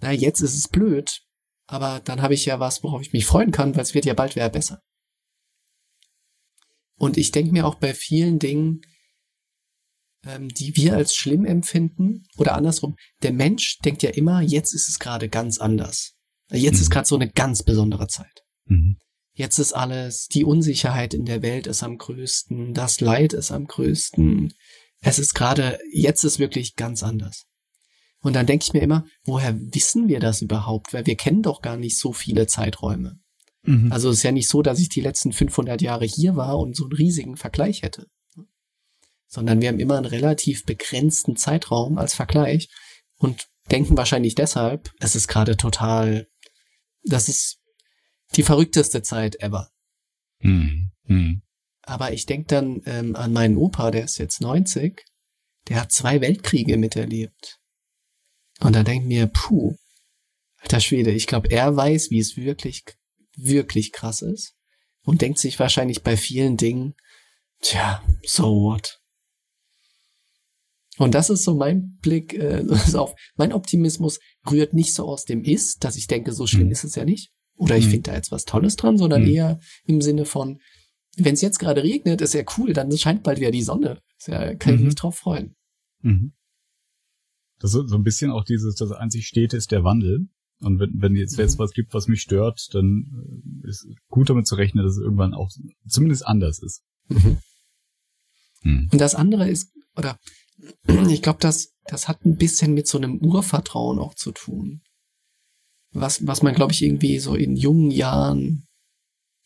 na, 0.01 0.13
jetzt 0.13 0.41
ist 0.41 0.55
es 0.55 0.69
blöd, 0.69 1.23
aber 1.67 2.01
dann 2.05 2.23
habe 2.23 2.35
ich 2.35 2.45
ja 2.47 2.61
was, 2.61 2.83
worauf 2.83 3.01
ich 3.03 3.13
mich 3.13 3.27
freuen 3.27 3.51
kann, 3.51 3.75
weil 3.75 3.83
es 3.83 3.95
wird 3.95 4.05
ja 4.05 4.15
bald 4.15 4.35
wieder 4.35 4.49
besser. 4.49 4.83
Und 6.97 7.17
ich 7.17 7.33
denke 7.33 7.53
mir 7.53 7.67
auch 7.67 7.77
bei 7.77 7.95
vielen 7.95 8.39
Dingen, 8.39 8.83
ähm, 10.27 10.49
die 10.49 10.77
wir 10.77 10.95
als 10.95 11.15
schlimm 11.15 11.45
empfinden. 11.45 12.25
Oder 12.37 12.55
andersrum, 12.55 12.97
der 13.23 13.33
Mensch 13.33 13.79
denkt 13.85 14.03
ja 14.03 14.11
immer, 14.11 14.41
jetzt 14.41 14.75
ist 14.75 14.89
es 14.89 14.99
gerade 14.99 15.29
ganz 15.29 15.59
anders. 15.59 16.15
Jetzt 16.51 16.77
mhm. 16.77 16.83
ist 16.83 16.91
gerade 16.91 17.07
so 17.07 17.15
eine 17.17 17.31
ganz 17.31 17.63
besondere 17.63 18.07
Zeit. 18.07 18.43
Mhm. 18.67 18.99
Jetzt 19.33 19.59
ist 19.59 19.73
alles, 19.73 20.29
die 20.29 20.45
Unsicherheit 20.45 21.13
in 21.13 21.25
der 21.25 21.43
Welt 21.43 21.67
ist 21.67 21.83
am 21.83 21.99
größten, 21.99 22.73
das 22.73 23.01
Leid 23.01 23.33
ist 23.33 23.51
am 23.51 23.67
größten. 23.67 24.53
Es 25.01 25.19
ist 25.19 25.35
gerade, 25.35 25.79
jetzt 25.93 26.23
ist 26.25 26.39
wirklich 26.39 26.77
ganz 26.77 27.03
anders. 27.03 27.47
Und 28.21 28.35
dann 28.35 28.47
denke 28.47 28.65
ich 28.65 28.73
mir 28.73 28.81
immer, 28.81 29.05
woher 29.25 29.59
wissen 29.59 30.09
wir 30.09 30.21
das 30.21 30.41
überhaupt? 30.41 30.95
Weil 30.95 31.05
wir 31.05 31.17
kennen 31.17 31.43
doch 31.43 31.61
gar 31.61 31.77
nicht 31.77 31.99
so 31.99 32.13
viele 32.13 32.47
Zeiträume. 32.47 33.19
Mhm. 33.65 33.91
Also 33.93 34.11
es 34.11 34.19
ist 34.19 34.23
ja 34.23 34.33
nicht 34.33 34.49
so, 34.49 34.63
dass 34.63 34.79
ich 34.79 34.89
die 34.89 35.01
letzten 35.01 35.33
500 35.33 35.83
Jahre 35.83 36.05
hier 36.05 36.37
war 36.37 36.59
und 36.59 36.77
so 36.77 36.85
einen 36.85 36.93
riesigen 36.93 37.37
Vergleich 37.37 37.83
hätte. 37.83 38.07
Sondern 39.35 39.61
wir 39.61 39.69
haben 39.69 39.81
immer 39.81 39.97
einen 39.97 40.07
relativ 40.07 40.65
begrenzten 40.65 41.35
Zeitraum 41.35 41.99
als 41.99 42.15
Vergleich 42.15 42.69
und 43.17 43.49
denken 43.69 43.97
wahrscheinlich 43.97 44.37
deshalb, 44.37 44.93
es 45.01 45.17
ist 45.17 45.27
gerade 45.27 45.57
total, 45.57 46.29
das 47.03 47.29
ist 47.29 47.59
die 48.37 48.45
verrückteste 48.45 49.03
Zeit 49.03 49.41
ever. 49.41 49.71
Mhm. 50.39 50.93
Mhm. 51.09 51.43
Aber 51.83 52.13
ich 52.13 52.27
denke 52.27 52.47
dann 52.47 52.81
ähm, 52.87 53.17
an 53.17 53.33
meinen 53.33 53.57
Opa, 53.57 53.91
der 53.91 54.05
ist 54.05 54.19
jetzt 54.19 54.41
90, 54.41 55.03
der 55.67 55.81
hat 55.81 55.91
zwei 55.91 56.21
Weltkriege 56.21 56.77
miterlebt. 56.77 57.59
Und 58.61 58.77
da 58.77 58.85
denkt 58.85 59.09
mir, 59.09 59.27
puh, 59.27 59.75
alter 60.59 60.79
Schwede, 60.79 61.11
ich 61.11 61.27
glaube, 61.27 61.51
er 61.51 61.75
weiß, 61.75 62.13
wie 62.13 62.21
es 62.21 62.37
wirklich, 62.37 62.85
wirklich 63.37 63.91
krass 63.91 64.23
ist. 64.23 64.55
Und 65.03 65.23
denkt 65.23 65.41
sich 65.41 65.59
wahrscheinlich 65.59 66.05
bei 66.05 66.17
vielen 66.17 66.57
Dingen, 66.57 66.95
tja, 67.61 68.01
so 68.25 68.45
what? 68.45 69.01
Und 70.99 71.15
das 71.15 71.31
ist 71.31 71.45
so 71.45 71.55
mein 71.55 71.97
Blick 72.01 72.35
äh, 72.35 72.65
auf. 72.95 73.15
Mein 73.37 73.53
Optimismus 73.53 74.21
rührt 74.51 74.75
nicht 74.75 74.95
so 74.95 75.07
aus 75.07 75.25
dem 75.25 75.43
Ist, 75.43 75.85
dass 75.85 75.97
ich 75.97 76.07
denke, 76.07 76.33
so 76.33 76.47
schlimm 76.47 76.67
mhm. 76.67 76.73
ist 76.73 76.85
es 76.85 76.95
ja 76.95 77.05
nicht. 77.05 77.31
Oder 77.57 77.77
ich 77.77 77.87
mhm. 77.87 77.91
finde 77.91 78.11
da 78.11 78.17
jetzt 78.17 78.33
was 78.33 78.45
Tolles 78.45 78.77
dran, 78.77 78.99
sondern 78.99 79.23
mhm. 79.23 79.29
eher 79.29 79.61
im 79.87 80.01
Sinne 80.01 80.25
von, 80.25 80.61
wenn 81.17 81.35
es 81.35 81.41
jetzt 81.41 81.59
gerade 81.59 81.83
regnet, 81.83 82.21
ist 82.21 82.35
ja 82.35 82.43
cool, 82.59 82.73
dann 82.73 82.97
scheint 82.97 83.23
bald 83.23 83.39
wieder 83.39 83.51
die 83.51 83.63
Sonne. 83.63 84.01
Ist 84.19 84.29
ja, 84.29 84.55
kann 84.55 84.75
ich 84.75 84.81
mich 84.81 84.91
mhm. 84.91 84.97
drauf 84.97 85.17
freuen. 85.17 85.55
Mhm. 86.03 86.33
Das 87.61 87.75
ist 87.75 87.89
so 87.89 87.97
ein 87.97 88.03
bisschen 88.03 88.31
auch 88.31 88.45
dieses, 88.45 88.75
das 88.75 88.91
einzig 88.93 89.27
Stete 89.27 89.57
ist 89.57 89.71
der 89.71 89.85
Wandel. 89.85 90.29
Und 90.61 90.79
wenn, 90.79 90.91
wenn 91.01 91.17
jetzt, 91.17 91.37
jetzt 91.39 91.59
was 91.59 91.73
gibt, 91.73 91.95
was 91.95 92.09
mich 92.09 92.21
stört, 92.21 92.69
dann 92.73 93.63
äh, 93.65 93.69
ist 93.69 93.87
gut 94.09 94.31
damit 94.31 94.47
zu 94.47 94.55
rechnen, 94.55 94.85
dass 94.85 94.97
es 94.97 95.03
irgendwann 95.03 95.35
auch 95.35 95.51
zumindest 95.89 96.27
anders 96.27 96.61
ist. 96.63 96.83
Mhm. 97.09 97.39
Mhm. 98.63 98.89
Und 98.93 99.01
das 99.01 99.15
andere 99.15 99.49
ist, 99.49 99.73
oder 99.97 100.19
ich 101.09 101.23
glaube, 101.23 101.39
das, 101.41 101.73
das 101.87 102.09
hat 102.09 102.25
ein 102.25 102.37
bisschen 102.37 102.75
mit 102.75 102.87
so 102.87 102.99
einem 102.99 103.19
Urvertrauen 103.19 103.99
auch 103.99 104.15
zu 104.15 104.33
tun 104.33 104.83
was, 105.95 106.27
was 106.27 106.43
man, 106.43 106.55
glaube 106.55 106.73
ich, 106.73 106.83
irgendwie 106.83 107.19
so 107.19 107.35
in 107.35 107.57
jungen 107.57 107.91
Jahren 107.91 108.67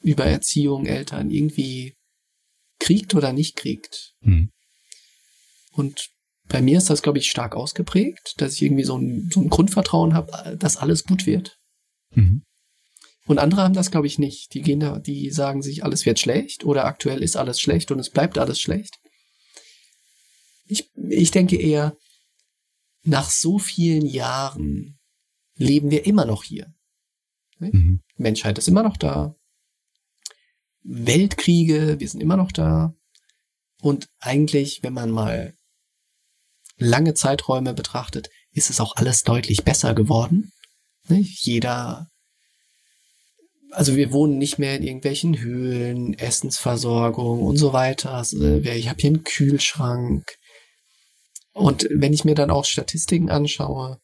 über 0.02 0.24
Erziehung, 0.24 0.86
Eltern 0.86 1.30
irgendwie 1.30 1.94
kriegt 2.80 3.14
oder 3.14 3.32
nicht 3.32 3.56
kriegt. 3.56 4.14
Mhm. 4.20 4.50
Und 5.72 6.08
bei 6.48 6.62
mir 6.62 6.78
ist 6.78 6.88
das, 6.88 7.02
glaube 7.02 7.18
ich, 7.18 7.30
stark 7.30 7.54
ausgeprägt, 7.54 8.34
dass 8.38 8.54
ich 8.54 8.62
irgendwie 8.62 8.84
so 8.84 8.96
ein, 8.96 9.28
so 9.32 9.40
ein 9.40 9.50
Grundvertrauen 9.50 10.14
habe, 10.14 10.56
dass 10.56 10.78
alles 10.78 11.04
gut 11.04 11.26
wird. 11.26 11.58
Mhm. 12.14 12.42
Und 13.26 13.38
andere 13.38 13.62
haben 13.62 13.74
das, 13.74 13.90
glaube 13.90 14.06
ich, 14.06 14.18
nicht. 14.18 14.54
Die 14.54 14.62
gehen 14.62 14.80
da, 14.80 14.98
die 14.98 15.30
sagen 15.30 15.60
sich, 15.60 15.84
alles 15.84 16.06
wird 16.06 16.18
schlecht 16.18 16.64
oder 16.64 16.86
aktuell 16.86 17.22
ist 17.22 17.36
alles 17.36 17.60
schlecht 17.60 17.90
und 17.90 17.98
es 17.98 18.08
bleibt 18.08 18.38
alles 18.38 18.58
schlecht. 18.58 18.98
Ich, 20.68 20.90
ich 20.94 21.30
denke 21.30 21.56
eher, 21.56 21.96
nach 23.02 23.30
so 23.30 23.58
vielen 23.58 24.06
Jahren 24.06 24.98
leben 25.54 25.90
wir 25.90 26.06
immer 26.06 26.24
noch 26.24 26.44
hier. 26.44 26.72
Mhm. 27.58 28.02
Menschheit 28.16 28.58
ist 28.58 28.68
immer 28.68 28.82
noch 28.82 28.96
da. 28.96 29.34
Weltkriege, 30.82 31.98
wir 31.98 32.08
sind 32.08 32.22
immer 32.22 32.36
noch 32.36 32.52
da. 32.52 32.94
Und 33.80 34.08
eigentlich, 34.20 34.82
wenn 34.82 34.92
man 34.92 35.10
mal 35.10 35.54
lange 36.76 37.14
Zeiträume 37.14 37.74
betrachtet, 37.74 38.30
ist 38.52 38.70
es 38.70 38.80
auch 38.80 38.96
alles 38.96 39.22
deutlich 39.22 39.64
besser 39.64 39.94
geworden. 39.94 40.52
Nicht? 41.08 41.44
Jeder, 41.44 42.08
also 43.70 43.96
wir 43.96 44.12
wohnen 44.12 44.38
nicht 44.38 44.58
mehr 44.58 44.76
in 44.76 44.82
irgendwelchen 44.82 45.38
Höhlen, 45.38 46.14
Essensversorgung 46.14 47.42
und 47.42 47.56
so 47.56 47.72
weiter. 47.72 48.12
Also 48.12 48.42
ich 48.42 48.88
habe 48.88 49.00
hier 49.00 49.10
einen 49.10 49.24
Kühlschrank. 49.24 50.36
Und 51.58 51.88
wenn 51.90 52.12
ich 52.12 52.24
mir 52.24 52.36
dann 52.36 52.50
auch 52.50 52.64
Statistiken 52.64 53.30
anschaue, 53.30 53.98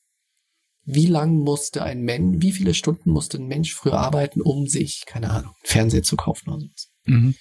wie 0.84 1.06
lang 1.06 1.38
musste 1.38 1.84
ein 1.84 2.02
Mensch, 2.02 2.42
wie 2.42 2.50
viele 2.50 2.74
Stunden 2.74 3.10
musste 3.10 3.38
ein 3.38 3.46
Mensch 3.46 3.72
früher 3.72 3.94
arbeiten, 3.94 4.40
um 4.42 4.66
sich, 4.66 5.04
keine 5.06 5.30
Ahnung, 5.30 5.54
Fernseher 5.62 6.02
zu 6.02 6.16
kaufen 6.16 6.50
oder 6.50 6.60
sowas. 6.60 6.90
Mhm. 7.04 7.36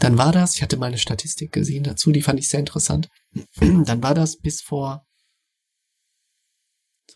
Dann 0.00 0.18
war 0.18 0.32
das, 0.32 0.56
ich 0.56 0.62
hatte 0.62 0.76
mal 0.76 0.86
eine 0.86 0.98
Statistik 0.98 1.52
gesehen 1.52 1.84
dazu, 1.84 2.10
die 2.10 2.22
fand 2.22 2.40
ich 2.40 2.48
sehr 2.48 2.60
interessant. 2.60 3.08
Dann 3.60 4.02
war 4.02 4.14
das 4.14 4.36
bis 4.38 4.62
vor 4.62 5.06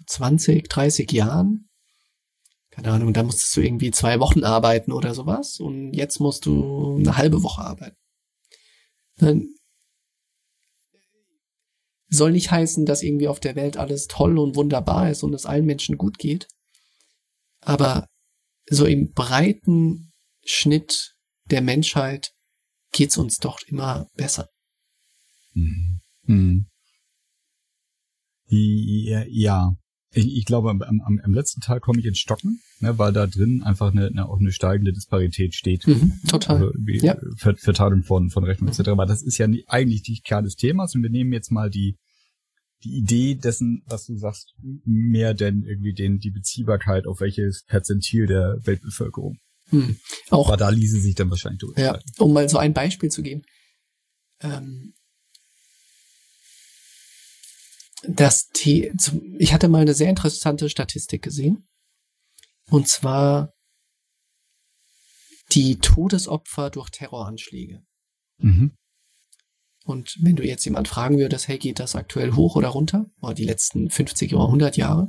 20, 0.07 0.69
30 0.69 1.11
Jahren. 1.11 1.69
Keine 2.71 2.93
Ahnung, 2.93 3.13
da 3.13 3.23
musstest 3.23 3.55
du 3.57 3.61
irgendwie 3.61 3.91
zwei 3.91 4.21
Wochen 4.21 4.45
arbeiten 4.45 4.93
oder 4.93 5.15
sowas 5.15 5.59
und 5.59 5.93
jetzt 5.93 6.21
musst 6.21 6.47
du 6.47 6.97
eine 6.97 7.19
halbe 7.19 7.43
Woche 7.43 7.61
arbeiten. 7.61 7.99
Dann 9.17 9.49
soll 12.13 12.33
nicht 12.33 12.51
heißen, 12.51 12.85
dass 12.85 13.03
irgendwie 13.03 13.29
auf 13.29 13.41
der 13.41 13.57
Welt 13.57 13.77
alles 13.77 14.07
toll 14.07 14.39
und 14.39 14.55
wunderbar 14.55 15.11
ist 15.11 15.23
und 15.23 15.35
es 15.35 15.47
allen 15.47 15.65
Menschen 15.65 15.97
gut 15.97 16.19
geht. 16.19 16.47
Aber 17.61 18.07
so 18.69 18.85
im 18.85 19.13
breiten 19.13 20.13
Schnitt 20.45 21.15
der 21.51 21.63
Menschheit 21.63 22.33
geht's 22.93 23.17
uns 23.17 23.39
doch 23.39 23.61
immer 23.67 24.09
besser. 24.15 24.49
Mhm. 25.55 26.01
Mhm. 26.25 26.67
Ja, 28.49 29.25
ja. 29.29 29.73
Ich, 30.15 30.37
ich 30.37 30.45
glaube, 30.45 30.71
am, 30.71 30.83
am, 30.83 31.21
am 31.23 31.33
letzten 31.33 31.61
Teil 31.61 31.81
komme 31.81 32.01
ich 32.01 32.07
ins 32.07 32.19
Stocken, 32.19 32.61
ne, 32.81 32.99
weil 32.99 33.13
da 33.13 33.27
drin 33.27 33.63
einfach 33.63 33.93
eine, 33.93 34.07
eine, 34.07 34.29
auch 34.29 34.39
eine 34.39 34.53
steigende 34.53 34.93
Disparität 34.93 35.55
steht. 35.55 35.87
Mhm, 35.87 36.21
total. 36.29 36.57
Also 36.57 36.73
ja. 36.87 37.17
Verteilung 37.37 38.03
von, 38.03 38.31
von 38.31 38.45
Rechnung 38.45 38.69
etc. 38.69 38.89
Aber 38.89 39.07
das 39.07 39.23
ist 39.23 39.39
ja 39.39 39.47
nie, 39.47 39.65
eigentlich 39.67 40.03
die 40.03 40.21
Kern 40.21 40.45
des 40.45 40.57
Themas 40.57 40.95
und 40.95 41.03
wir 41.03 41.11
nehmen 41.11 41.33
jetzt 41.33 41.51
mal 41.51 41.71
die, 41.71 41.97
die 42.85 42.99
Idee 42.99 43.37
dessen, 43.37 43.83
was 43.87 44.07
du 44.07 44.17
sagst, 44.17 44.55
mehr 44.85 45.35
denn 45.35 45.63
irgendwie 45.63 45.95
den, 45.95 46.19
die 46.19 46.31
Beziehbarkeit 46.31 47.07
auf 47.07 47.21
welches 47.21 47.65
Perzentil 47.65 48.27
der 48.27 48.59
Weltbevölkerung. 48.65 49.39
Hm. 49.69 49.97
Auch, 50.31 50.49
Aber 50.49 50.57
da 50.57 50.69
ließe 50.69 51.01
sich 51.01 51.15
dann 51.15 51.31
wahrscheinlich 51.31 51.61
durch. 51.61 51.79
Ja, 51.79 51.99
um 52.19 52.33
mal 52.33 52.49
so 52.49 52.59
ein 52.59 52.75
Beispiel 52.75 53.11
zu 53.11 53.23
geben. 53.23 53.43
Ähm, 54.41 54.95
das 58.03 58.49
The 58.55 58.93
ich 59.39 59.53
hatte 59.53 59.69
mal 59.69 59.83
eine 59.83 59.95
sehr 59.95 60.11
interessante 60.11 60.69
Statistik 60.69 61.23
gesehen. 61.23 61.69
Und 62.71 62.89
zwar 62.89 63.53
die 65.53 65.79
Todesopfer 65.79 66.71
durch 66.71 66.91
Terroranschläge. 66.91 67.83
Mhm. 68.39 68.73
Und 69.85 70.17
wenn 70.21 70.37
du 70.37 70.45
jetzt 70.45 70.65
jemand 70.65 70.89
fragen 70.89 71.19
würdest, 71.19 71.49
hey, 71.49 71.59
geht 71.59 71.81
das 71.81 71.97
aktuell 71.97 72.33
hoch 72.33 72.57
oder 72.57 72.69
runter? 72.69 73.07
Oder 73.21 73.35
die 73.35 73.45
letzten 73.45 73.91
50 73.91 74.35
oder 74.35 74.45
100 74.45 74.77
Jahre? 74.77 75.09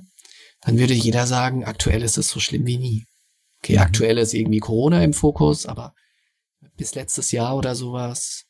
Dann 0.61 0.79
würde 0.79 0.93
jeder 0.93 1.27
sagen, 1.27 1.63
aktuell 1.63 2.01
ist 2.01 2.17
es 2.17 2.27
so 2.27 2.39
schlimm 2.39 2.65
wie 2.65 2.77
nie. 2.77 3.05
Okay, 3.59 3.73
mhm. 3.73 3.79
aktuell 3.79 4.17
ist 4.17 4.33
irgendwie 4.33 4.59
Corona 4.59 5.03
im 5.03 5.13
Fokus, 5.13 5.65
aber 5.65 5.93
bis 6.75 6.95
letztes 6.95 7.31
Jahr 7.31 7.55
oder 7.55 7.75
sowas 7.75 8.45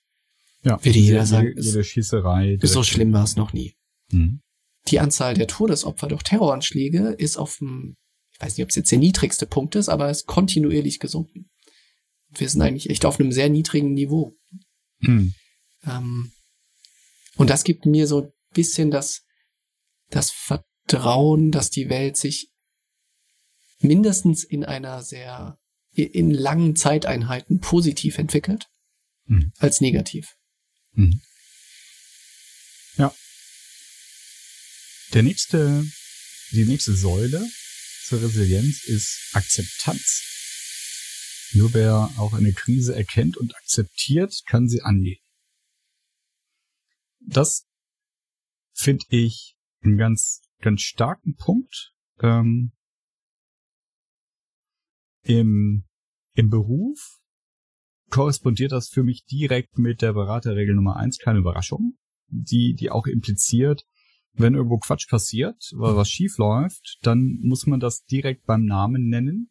ja, 0.63 0.83
würde 0.83 0.99
jeder 0.99 1.25
sagen, 1.25 1.53
jede 1.57 1.83
Schießerei. 1.83 2.57
So 2.61 2.83
schlimm 2.83 3.11
war 3.11 3.25
es 3.25 3.35
noch 3.35 3.51
nie. 3.51 3.75
Mhm. 4.13 4.41
Die 4.87 4.99
Anzahl 4.99 5.33
der 5.33 5.47
Todesopfer 5.47 6.07
durch 6.07 6.23
Terroranschläge 6.23 7.15
ist 7.17 7.37
auf 7.37 7.57
dem, 7.57 7.95
ich 8.33 8.41
weiß 8.41 8.57
nicht, 8.57 8.63
ob 8.63 8.69
es 8.69 8.75
jetzt 8.75 8.91
der 8.91 8.99
niedrigste 8.99 9.45
Punkt 9.45 9.75
ist, 9.75 9.89
aber 9.89 10.09
es 10.09 10.19
ist 10.19 10.27
kontinuierlich 10.27 10.99
gesunken. 10.99 11.49
Wir 12.29 12.49
sind 12.49 12.61
eigentlich 12.61 12.89
echt 12.89 13.05
auf 13.05 13.19
einem 13.19 13.31
sehr 13.31 13.49
niedrigen 13.49 13.93
Niveau. 13.93 14.35
Mhm. 14.99 15.33
Ähm, 15.85 16.31
und 17.35 17.49
das 17.49 17.63
gibt 17.63 17.85
mir 17.85 18.07
so 18.07 18.23
ein 18.23 18.31
bisschen 18.53 18.91
das, 18.91 19.23
das 20.09 20.31
Vertrauen, 20.31 21.51
dass 21.51 21.69
die 21.69 21.89
Welt 21.89 22.17
sich 22.17 22.51
mindestens 23.79 24.43
in 24.43 24.63
einer 24.63 25.01
sehr, 25.03 25.57
in 25.93 26.31
langen 26.31 26.75
Zeiteinheiten 26.75 27.59
positiv 27.59 28.17
entwickelt, 28.17 28.67
mhm. 29.25 29.51
als 29.59 29.81
negativ. 29.81 30.35
Mhm. 30.93 31.21
Der 35.13 35.21
nächste, 35.21 35.85
die 36.53 36.65
nächste 36.65 36.95
Säule 36.95 37.47
zur 38.05 38.19
Resilienz 38.19 38.83
ist 38.85 39.29
Akzeptanz. 39.33 41.51
Nur 41.53 41.71
wer 41.75 42.09
auch 42.17 42.33
eine 42.33 42.51
Krise 42.51 42.95
erkennt 42.95 43.37
und 43.37 43.55
akzeptiert, 43.55 44.41
kann 44.47 44.67
sie 44.67 44.81
angehen. 44.81 45.21
das 47.19 47.67
finde 48.73 49.05
ich 49.09 49.55
einen 49.81 49.97
ganz, 49.97 50.41
ganz 50.61 50.81
starken 50.81 51.35
Punkt. 51.35 51.93
Ähm, 52.19 52.71
im, 55.21 55.85
Im 56.33 56.49
Beruf 56.49 57.19
korrespondiert 58.09 58.71
das 58.71 58.89
für 58.89 59.03
mich 59.03 59.25
direkt 59.25 59.77
mit 59.77 60.01
der 60.01 60.13
Beraterregel 60.13 60.73
Nummer 60.73 60.95
eins, 60.95 61.19
keine 61.19 61.37
Überraschung, 61.37 61.99
die, 62.27 62.73
die 62.73 62.89
auch 62.89 63.05
impliziert, 63.05 63.85
wenn 64.33 64.55
irgendwo 64.55 64.77
Quatsch 64.77 65.07
passiert, 65.09 65.71
oder 65.77 65.95
was 65.95 66.09
schief 66.09 66.37
läuft, 66.37 66.97
dann 67.03 67.39
muss 67.41 67.67
man 67.67 67.79
das 67.79 68.03
direkt 68.05 68.45
beim 68.45 68.65
Namen 68.65 69.07
nennen 69.07 69.49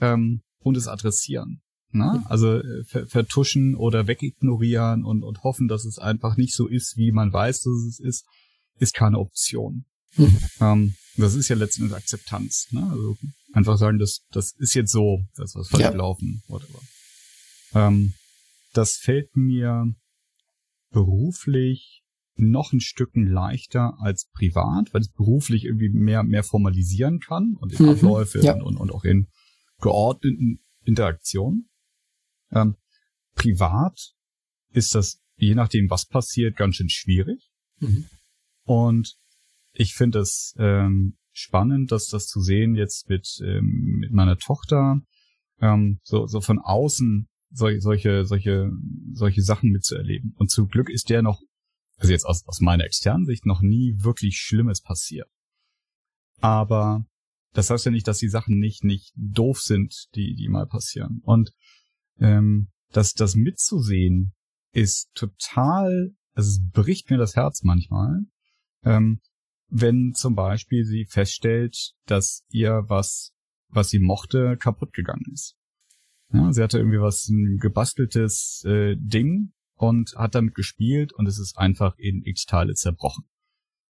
ähm, 0.00 0.42
und 0.60 0.76
es 0.76 0.88
adressieren. 0.88 1.62
Na? 1.90 2.24
Also 2.28 2.58
äh, 2.58 2.84
ver 2.84 3.06
vertuschen 3.06 3.74
oder 3.74 4.06
wegignorieren 4.06 5.04
und, 5.04 5.22
und 5.22 5.42
hoffen, 5.44 5.68
dass 5.68 5.84
es 5.84 5.98
einfach 5.98 6.36
nicht 6.36 6.54
so 6.54 6.66
ist, 6.66 6.96
wie 6.96 7.12
man 7.12 7.32
weiß, 7.32 7.62
dass 7.62 7.74
es 7.88 8.00
ist, 8.00 8.26
ist 8.78 8.94
keine 8.94 9.18
Option. 9.18 9.84
Mhm. 10.16 10.38
Ähm, 10.60 10.94
das 11.16 11.34
ist 11.34 11.48
ja 11.48 11.56
letztendlich 11.56 11.96
Akzeptanz. 11.96 12.68
Ne? 12.70 12.86
Also 12.90 13.16
einfach 13.52 13.78
sagen, 13.78 13.98
das, 13.98 14.22
das 14.30 14.52
ist 14.58 14.74
jetzt 14.74 14.92
so, 14.92 15.22
das 15.36 15.54
was 15.54 15.68
falsch 15.68 15.82
ja. 15.82 15.94
whatever. 15.98 16.80
Ähm, 17.74 18.14
das 18.72 18.96
fällt 18.96 19.34
mir 19.36 19.94
beruflich 20.90 22.02
noch 22.36 22.72
ein 22.72 22.80
Stücken 22.80 23.26
leichter 23.26 23.94
als 24.00 24.28
privat, 24.32 24.92
weil 24.92 25.00
es 25.00 25.10
beruflich 25.10 25.64
irgendwie 25.64 25.88
mehr, 25.88 26.22
mehr 26.22 26.42
formalisieren 26.42 27.20
kann 27.20 27.56
und 27.58 27.72
in 27.72 27.86
mhm, 27.86 27.92
Abläufe 27.92 28.40
ja. 28.40 28.54
und, 28.54 28.76
und 28.76 28.92
auch 28.92 29.04
in 29.04 29.28
geordneten 29.80 30.60
Interaktionen. 30.84 31.68
Ähm, 32.50 32.76
privat 33.34 34.14
ist 34.70 34.94
das, 34.94 35.20
je 35.36 35.54
nachdem, 35.54 35.90
was 35.90 36.06
passiert, 36.06 36.56
ganz 36.56 36.76
schön 36.76 36.90
schwierig. 36.90 37.50
Mhm. 37.80 38.06
Und 38.64 39.16
ich 39.72 39.94
finde 39.94 40.20
es 40.20 40.54
ähm, 40.58 41.16
spannend, 41.32 41.92
dass 41.92 42.08
das 42.08 42.26
zu 42.26 42.40
sehen 42.40 42.74
jetzt 42.74 43.08
mit, 43.08 43.38
ähm, 43.42 43.98
mit 44.00 44.12
meiner 44.12 44.38
Tochter, 44.38 45.00
ähm, 45.60 46.00
so, 46.02 46.26
so 46.26 46.40
von 46.40 46.58
außen 46.58 47.28
solche, 47.50 47.80
solche, 47.80 48.24
solche, 48.24 48.70
solche 49.12 49.42
Sachen 49.42 49.70
mitzuerleben. 49.70 50.34
Und 50.36 50.50
zum 50.50 50.68
Glück 50.68 50.90
ist 50.90 51.08
der 51.10 51.22
noch, 51.22 51.40
also 51.96 52.12
jetzt 52.12 52.24
aus, 52.24 52.46
aus 52.46 52.60
meiner 52.60 52.84
externen 52.84 53.26
Sicht, 53.26 53.46
noch 53.46 53.62
nie 53.62 53.94
wirklich 53.98 54.38
Schlimmes 54.38 54.80
passiert. 54.80 55.28
Aber 56.40 57.06
das 57.52 57.70
heißt 57.70 57.86
ja 57.86 57.90
nicht, 57.90 58.06
dass 58.06 58.18
die 58.18 58.28
Sachen 58.28 58.58
nicht, 58.58 58.84
nicht 58.84 59.12
doof 59.16 59.60
sind, 59.60 60.08
die, 60.14 60.34
die 60.34 60.48
mal 60.48 60.66
passieren. 60.66 61.20
Und 61.24 61.52
ähm, 62.18 62.68
das, 62.90 63.14
das 63.14 63.34
mitzusehen 63.34 64.34
ist 64.72 65.10
total, 65.14 66.14
also 66.34 66.50
es 66.50 66.60
bricht 66.70 67.10
mir 67.10 67.16
das 67.16 67.34
Herz 67.34 67.62
manchmal, 67.62 68.24
ähm, 68.84 69.20
wenn 69.68 70.12
zum 70.14 70.34
Beispiel 70.34 70.84
sie 70.84 71.06
feststellt, 71.06 71.94
dass 72.04 72.44
ihr 72.50 72.84
was, 72.88 73.32
was 73.68 73.88
sie 73.88 73.98
mochte, 73.98 74.56
kaputt 74.58 74.92
gegangen 74.92 75.24
ist. 75.32 75.56
Ja, 76.32 76.52
sie 76.52 76.62
hatte 76.62 76.78
irgendwie 76.78 77.00
was, 77.00 77.28
ein 77.28 77.58
gebasteltes 77.58 78.64
äh, 78.66 78.96
Ding 78.98 79.52
und 79.76 80.14
hat 80.16 80.34
damit 80.34 80.54
gespielt 80.54 81.12
und 81.12 81.26
es 81.26 81.38
ist 81.38 81.56
einfach 81.56 81.96
in 81.98 82.22
x 82.24 82.44
Teile 82.44 82.74
zerbrochen. 82.74 83.24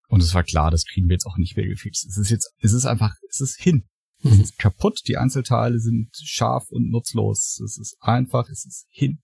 Und 0.09 0.23
es 0.23 0.35
war 0.35 0.43
klar, 0.43 0.71
das 0.71 0.85
kriegen 0.85 1.09
wir 1.09 1.15
jetzt 1.15 1.27
auch 1.27 1.37
nicht 1.37 1.57
mehr 1.57 1.67
gefixt. 1.67 2.07
Es 2.07 2.19
ist 2.19 2.31
jetzt, 2.31 2.53
es 2.59 2.73
ist 2.73 2.87
einfach, 2.87 3.15
es 3.29 3.41
ist 3.41 3.61
hin. 3.61 3.89
Mhm. 4.23 4.33
Es 4.33 4.39
ist 4.41 4.59
kaputt, 4.59 5.01
die 5.07 5.17
Einzelteile 5.17 5.79
sind 5.79 6.11
scharf 6.17 6.71
und 6.71 6.91
nutzlos. 6.91 7.61
Es 7.61 7.79
ist 7.79 7.97
einfach, 8.01 8.49
es 8.49 8.65
ist 8.65 8.87
hin. 8.91 9.21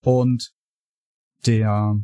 Und 0.00 0.52
der, 1.46 1.96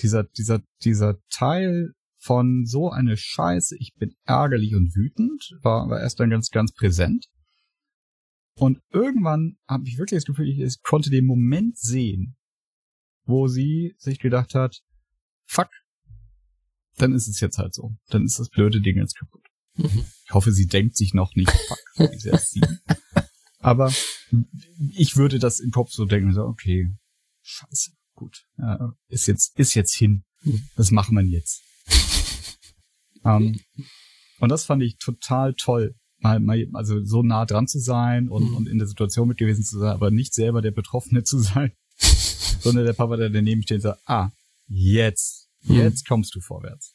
dieser, 0.00 0.24
dieser, 0.24 0.62
dieser 0.84 1.18
Teil 1.30 1.92
von 2.18 2.64
so 2.66 2.90
eine 2.90 3.16
Scheiße, 3.16 3.76
ich 3.78 3.94
bin 3.94 4.14
ärgerlich 4.24 4.74
und 4.74 4.94
wütend, 4.94 5.56
war, 5.62 5.88
war 5.88 6.00
erst 6.00 6.20
dann 6.20 6.30
ganz, 6.30 6.50
ganz 6.50 6.72
präsent. 6.72 7.26
Und 8.58 8.80
irgendwann 8.90 9.56
habe 9.68 9.86
ich 9.86 9.98
wirklich 9.98 10.18
das 10.18 10.26
Gefühl, 10.26 10.48
ich 10.48 10.82
konnte 10.82 11.10
den 11.10 11.26
Moment 11.26 11.78
sehen, 11.78 12.36
wo 13.24 13.46
sie 13.46 13.94
sich 13.98 14.18
gedacht 14.18 14.54
hat, 14.54 14.82
fuck, 15.46 15.70
dann 16.96 17.12
ist 17.12 17.28
es 17.28 17.40
jetzt 17.40 17.58
halt 17.58 17.74
so. 17.74 17.96
Dann 18.08 18.24
ist 18.24 18.40
das 18.40 18.48
blöde 18.48 18.80
Ding 18.80 18.96
jetzt 18.96 19.16
kaputt. 19.16 19.46
Mhm. 19.76 20.04
Ich 20.24 20.34
hoffe, 20.34 20.50
sie 20.52 20.66
denkt 20.66 20.96
sich 20.96 21.14
noch 21.14 21.34
nicht, 21.36 21.50
fuck, 21.68 21.78
wie 22.12 22.18
sie 22.18 22.30
es 22.30 22.50
sieht. 22.50 22.66
Aber 23.60 23.92
ich 24.92 25.16
würde 25.16 25.38
das 25.38 25.60
im 25.60 25.70
Kopf 25.70 25.90
so 25.92 26.04
denken, 26.04 26.32
so, 26.32 26.42
okay, 26.42 26.92
scheiße, 27.42 27.92
gut, 28.14 28.44
ja, 28.56 28.92
ist 29.06 29.28
jetzt, 29.28 29.56
ist 29.58 29.74
jetzt 29.74 29.94
hin. 29.94 30.24
Mhm. 30.42 30.68
Das 30.74 30.90
machen 30.90 31.16
wir 31.16 31.24
jetzt. 31.24 31.62
um, 33.22 33.30
ähm, 33.54 33.60
und 34.40 34.48
das 34.50 34.64
fand 34.64 34.82
ich 34.82 34.98
total 34.98 35.54
toll, 35.54 35.96
mal, 36.18 36.40
mal, 36.40 36.66
also 36.72 37.04
so 37.04 37.22
nah 37.22 37.46
dran 37.46 37.66
zu 37.66 37.78
sein 37.78 38.28
und, 38.28 38.50
mhm. 38.50 38.56
und 38.56 38.68
in 38.68 38.78
der 38.78 38.86
Situation 38.86 39.28
mit 39.28 39.38
gewesen 39.38 39.64
zu 39.64 39.78
sein, 39.78 39.90
aber 39.90 40.10
nicht 40.10 40.34
selber 40.34 40.62
der 40.62 40.70
Betroffene 40.70 41.22
zu 41.22 41.38
sein, 41.38 41.72
sondern 41.98 42.84
der 42.84 42.92
Papa, 42.92 43.16
der 43.16 43.30
daneben 43.30 43.62
steht 43.62 43.76
und 43.76 43.82
sagt, 43.82 44.02
ah, 44.06 44.30
jetzt, 44.66 45.48
mhm. 45.62 45.76
jetzt 45.76 46.04
mhm. 46.04 46.08
kommst 46.08 46.34
du 46.34 46.40
vorwärts. 46.40 46.94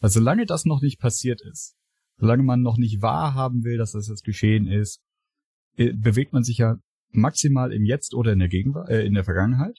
Also 0.00 0.20
solange 0.20 0.46
das 0.46 0.64
noch 0.64 0.80
nicht 0.80 1.00
passiert 1.00 1.40
ist, 1.42 1.76
solange 2.18 2.42
man 2.42 2.62
noch 2.62 2.76
nicht 2.76 3.02
wahrhaben 3.02 3.64
will, 3.64 3.78
dass 3.78 3.92
das 3.92 4.08
jetzt 4.08 4.24
geschehen 4.24 4.66
ist, 4.66 5.00
äh, 5.76 5.92
bewegt 5.92 6.32
man 6.32 6.44
sich 6.44 6.58
ja 6.58 6.76
maximal 7.10 7.72
im 7.72 7.84
Jetzt 7.84 8.14
oder 8.14 8.32
in 8.32 8.38
der 8.38 8.48
Gegenwart, 8.48 8.88
äh, 8.88 9.04
in 9.04 9.14
der 9.14 9.24
Vergangenheit, 9.24 9.78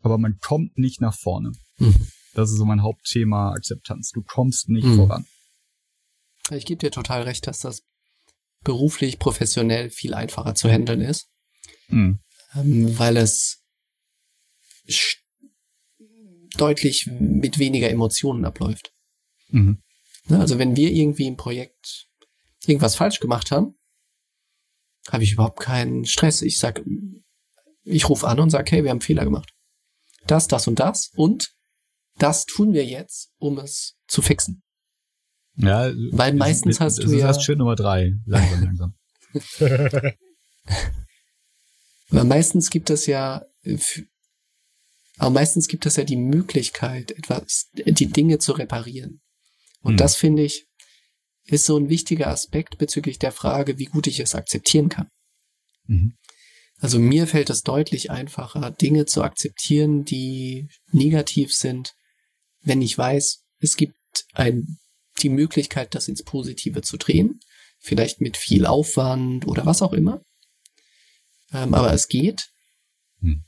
aber 0.00 0.18
man 0.18 0.38
kommt 0.38 0.78
nicht 0.78 1.00
nach 1.00 1.14
vorne. 1.14 1.52
Mhm. 1.78 2.08
Das 2.34 2.50
ist 2.50 2.56
so 2.56 2.64
mein 2.64 2.82
Hauptthema 2.82 3.52
Akzeptanz. 3.52 4.10
Du 4.10 4.22
kommst 4.22 4.68
nicht 4.68 4.86
mhm. 4.86 4.96
voran. 4.96 5.26
Ich 6.50 6.64
gebe 6.66 6.78
dir 6.78 6.90
total 6.90 7.22
recht, 7.22 7.46
dass 7.46 7.60
das 7.60 7.82
beruflich, 8.62 9.18
professionell 9.18 9.90
viel 9.90 10.14
einfacher 10.14 10.54
zu 10.54 10.68
handeln 10.68 11.00
ist, 11.00 11.28
mhm. 11.88 12.20
ähm, 12.54 12.98
weil 12.98 13.16
es 13.16 13.62
deutlich 16.56 17.06
mit 17.06 17.58
weniger 17.58 17.90
Emotionen 17.90 18.44
abläuft. 18.44 18.92
Mhm. 19.48 19.82
Ne, 20.26 20.38
also 20.38 20.58
wenn 20.58 20.76
wir 20.76 20.92
irgendwie 20.92 21.26
im 21.26 21.36
Projekt 21.36 22.08
irgendwas 22.66 22.94
falsch 22.94 23.20
gemacht 23.20 23.50
haben, 23.50 23.74
habe 25.08 25.24
ich 25.24 25.32
überhaupt 25.32 25.60
keinen 25.60 26.04
Stress. 26.04 26.42
Ich 26.42 26.58
sag, 26.58 26.82
ich 27.84 28.08
rufe 28.08 28.28
an 28.28 28.40
und 28.40 28.50
sage, 28.50 28.70
hey, 28.70 28.84
wir 28.84 28.90
haben 28.90 29.00
Fehler 29.00 29.24
gemacht. 29.24 29.52
Das, 30.26 30.46
das 30.46 30.68
und 30.68 30.78
das 30.78 31.10
und 31.16 31.52
das 32.18 32.44
tun 32.44 32.72
wir 32.72 32.84
jetzt, 32.84 33.32
um 33.38 33.58
es 33.58 33.96
zu 34.06 34.22
fixen. 34.22 34.62
Ja, 35.56 35.92
weil 36.12 36.34
meistens 36.34 36.80
hast 36.80 37.02
du 37.02 37.10
ja. 37.12 37.26
Das 37.26 37.38
ist 37.38 37.44
Schritt 37.44 37.58
Nummer 37.58 37.76
drei. 37.76 38.14
Langsam, 38.26 38.64
langsam. 38.64 38.94
weil 42.08 42.24
meistens 42.24 42.70
gibt 42.70 42.90
es 42.90 43.06
ja, 43.06 43.44
aber 45.18 45.30
meistens 45.30 45.68
gibt 45.68 45.86
es 45.86 45.96
ja 45.96 46.04
die 46.04 46.16
Möglichkeit, 46.16 47.10
etwas, 47.12 47.68
die 47.74 48.06
Dinge 48.06 48.38
zu 48.38 48.52
reparieren. 48.52 49.20
Und 49.82 49.92
hm. 49.92 49.96
das 49.98 50.16
finde 50.16 50.42
ich, 50.42 50.66
ist 51.44 51.66
so 51.66 51.76
ein 51.76 51.88
wichtiger 51.88 52.28
Aspekt 52.28 52.78
bezüglich 52.78 53.18
der 53.18 53.32
Frage, 53.32 53.78
wie 53.78 53.86
gut 53.86 54.06
ich 54.06 54.20
es 54.20 54.34
akzeptieren 54.34 54.88
kann. 54.88 55.08
Mhm. 55.86 56.14
Also 56.78 56.98
mir 56.98 57.26
fällt 57.26 57.50
es 57.50 57.62
deutlich 57.62 58.10
einfacher, 58.10 58.70
Dinge 58.70 59.06
zu 59.06 59.22
akzeptieren, 59.22 60.04
die 60.04 60.68
negativ 60.90 61.54
sind, 61.54 61.94
wenn 62.62 62.82
ich 62.82 62.96
weiß, 62.96 63.44
es 63.60 63.76
gibt 63.76 63.94
ein 64.32 64.78
die 65.22 65.28
Möglichkeit, 65.28 65.94
das 65.94 66.08
ins 66.08 66.22
Positive 66.22 66.82
zu 66.82 66.96
drehen. 66.96 67.40
Vielleicht 67.78 68.20
mit 68.20 68.36
viel 68.36 68.66
Aufwand 68.66 69.46
oder 69.46 69.66
was 69.66 69.82
auch 69.82 69.92
immer. 69.92 70.22
Ähm, 71.52 71.74
aber 71.74 71.92
es 71.92 72.08
geht. 72.08 72.48
Hm. 73.20 73.44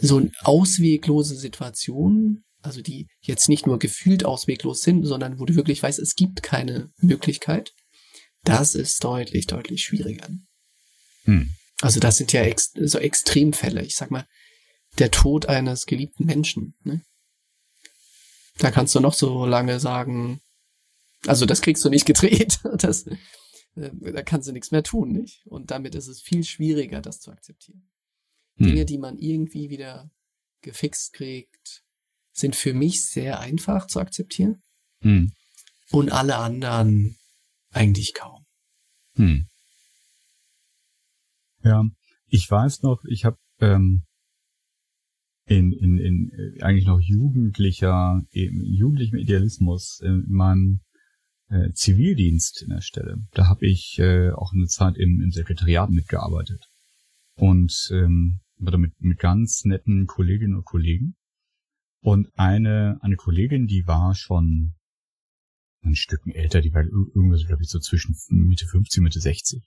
So 0.00 0.28
ausweglose 0.42 1.36
Situationen, 1.36 2.44
also 2.62 2.82
die 2.82 3.06
jetzt 3.20 3.48
nicht 3.48 3.66
nur 3.66 3.78
gefühlt 3.78 4.24
ausweglos 4.24 4.82
sind, 4.82 5.04
sondern 5.04 5.38
wo 5.38 5.44
du 5.44 5.54
wirklich 5.54 5.82
weißt, 5.82 5.98
es 5.98 6.14
gibt 6.14 6.42
keine 6.42 6.90
Möglichkeit, 6.98 7.72
das 8.42 8.74
ist 8.74 9.02
deutlich, 9.02 9.46
deutlich 9.46 9.84
schwieriger. 9.84 10.28
Hm. 11.24 11.50
Also 11.80 12.00
das 12.00 12.16
sind 12.16 12.32
ja 12.32 12.42
ex 12.42 12.72
so 12.74 12.98
Extremfälle. 12.98 13.82
Ich 13.82 13.96
sag 13.96 14.10
mal, 14.10 14.26
der 14.98 15.10
Tod 15.10 15.46
eines 15.46 15.86
geliebten 15.86 16.24
Menschen. 16.24 16.74
Ne? 16.84 17.02
Da 18.58 18.70
kannst 18.70 18.94
du 18.94 19.00
noch 19.00 19.14
so 19.14 19.46
lange 19.46 19.80
sagen, 19.80 20.40
also 21.26 21.46
das 21.46 21.60
kriegst 21.60 21.84
du 21.84 21.90
nicht 21.90 22.06
gedreht. 22.06 22.60
Das, 22.78 23.06
äh, 23.06 23.90
da 24.12 24.22
kannst 24.22 24.48
du 24.48 24.52
nichts 24.52 24.70
mehr 24.70 24.82
tun, 24.82 25.10
nicht? 25.10 25.46
Und 25.46 25.70
damit 25.70 25.94
ist 25.94 26.08
es 26.08 26.20
viel 26.20 26.44
schwieriger, 26.44 27.00
das 27.00 27.20
zu 27.20 27.30
akzeptieren. 27.30 27.88
Hm. 28.56 28.66
Dinge, 28.66 28.84
die 28.84 28.98
man 28.98 29.18
irgendwie 29.18 29.70
wieder 29.70 30.10
gefixt 30.60 31.12
kriegt, 31.12 31.82
sind 32.32 32.56
für 32.56 32.74
mich 32.74 33.04
sehr 33.04 33.40
einfach 33.40 33.86
zu 33.86 34.00
akzeptieren. 34.00 34.62
Hm. 35.00 35.32
Und 35.90 36.12
alle 36.12 36.36
anderen 36.36 37.16
eigentlich 37.70 38.14
kaum. 38.14 38.46
Hm. 39.16 39.46
Ja, 41.62 41.84
ich 42.26 42.50
weiß 42.50 42.82
noch, 42.82 43.02
ich 43.04 43.24
habe 43.24 43.38
ähm, 43.60 44.02
in, 45.46 45.72
in, 45.72 45.98
in 45.98 46.30
äh, 46.32 46.62
eigentlich 46.62 46.86
noch 46.86 47.00
jugendlicher, 47.00 48.22
jugendlichem 48.30 49.18
Idealismus 49.18 50.00
in 50.02 50.24
meinem 50.28 50.80
äh, 51.48 51.70
Zivildienst 51.72 52.62
in 52.62 52.70
der 52.70 52.80
Stelle. 52.80 53.16
Da 53.32 53.48
habe 53.48 53.66
ich 53.66 53.98
äh, 53.98 54.30
auch 54.30 54.52
eine 54.52 54.66
Zeit 54.66 54.96
im, 54.96 55.20
im 55.22 55.30
Sekretariat 55.30 55.90
mitgearbeitet. 55.90 56.66
Und 57.36 57.88
ähm, 57.92 58.40
mit, 58.58 58.92
mit 59.00 59.18
ganz 59.18 59.64
netten 59.64 60.06
Kolleginnen 60.06 60.56
und 60.56 60.64
Kollegen. 60.64 61.16
Und 62.00 62.28
eine, 62.34 62.98
eine 63.00 63.16
Kollegin, 63.16 63.66
die 63.66 63.86
war 63.86 64.14
schon 64.14 64.74
ein 65.82 65.94
Stücken 65.94 66.30
älter, 66.30 66.60
die 66.60 66.72
war 66.72 66.82
irgendwas, 66.82 67.46
glaube 67.46 67.62
ich, 67.62 67.68
so 67.68 67.78
zwischen 67.78 68.14
Mitte 68.28 68.66
50, 68.66 69.02
Mitte 69.02 69.20
60. 69.20 69.62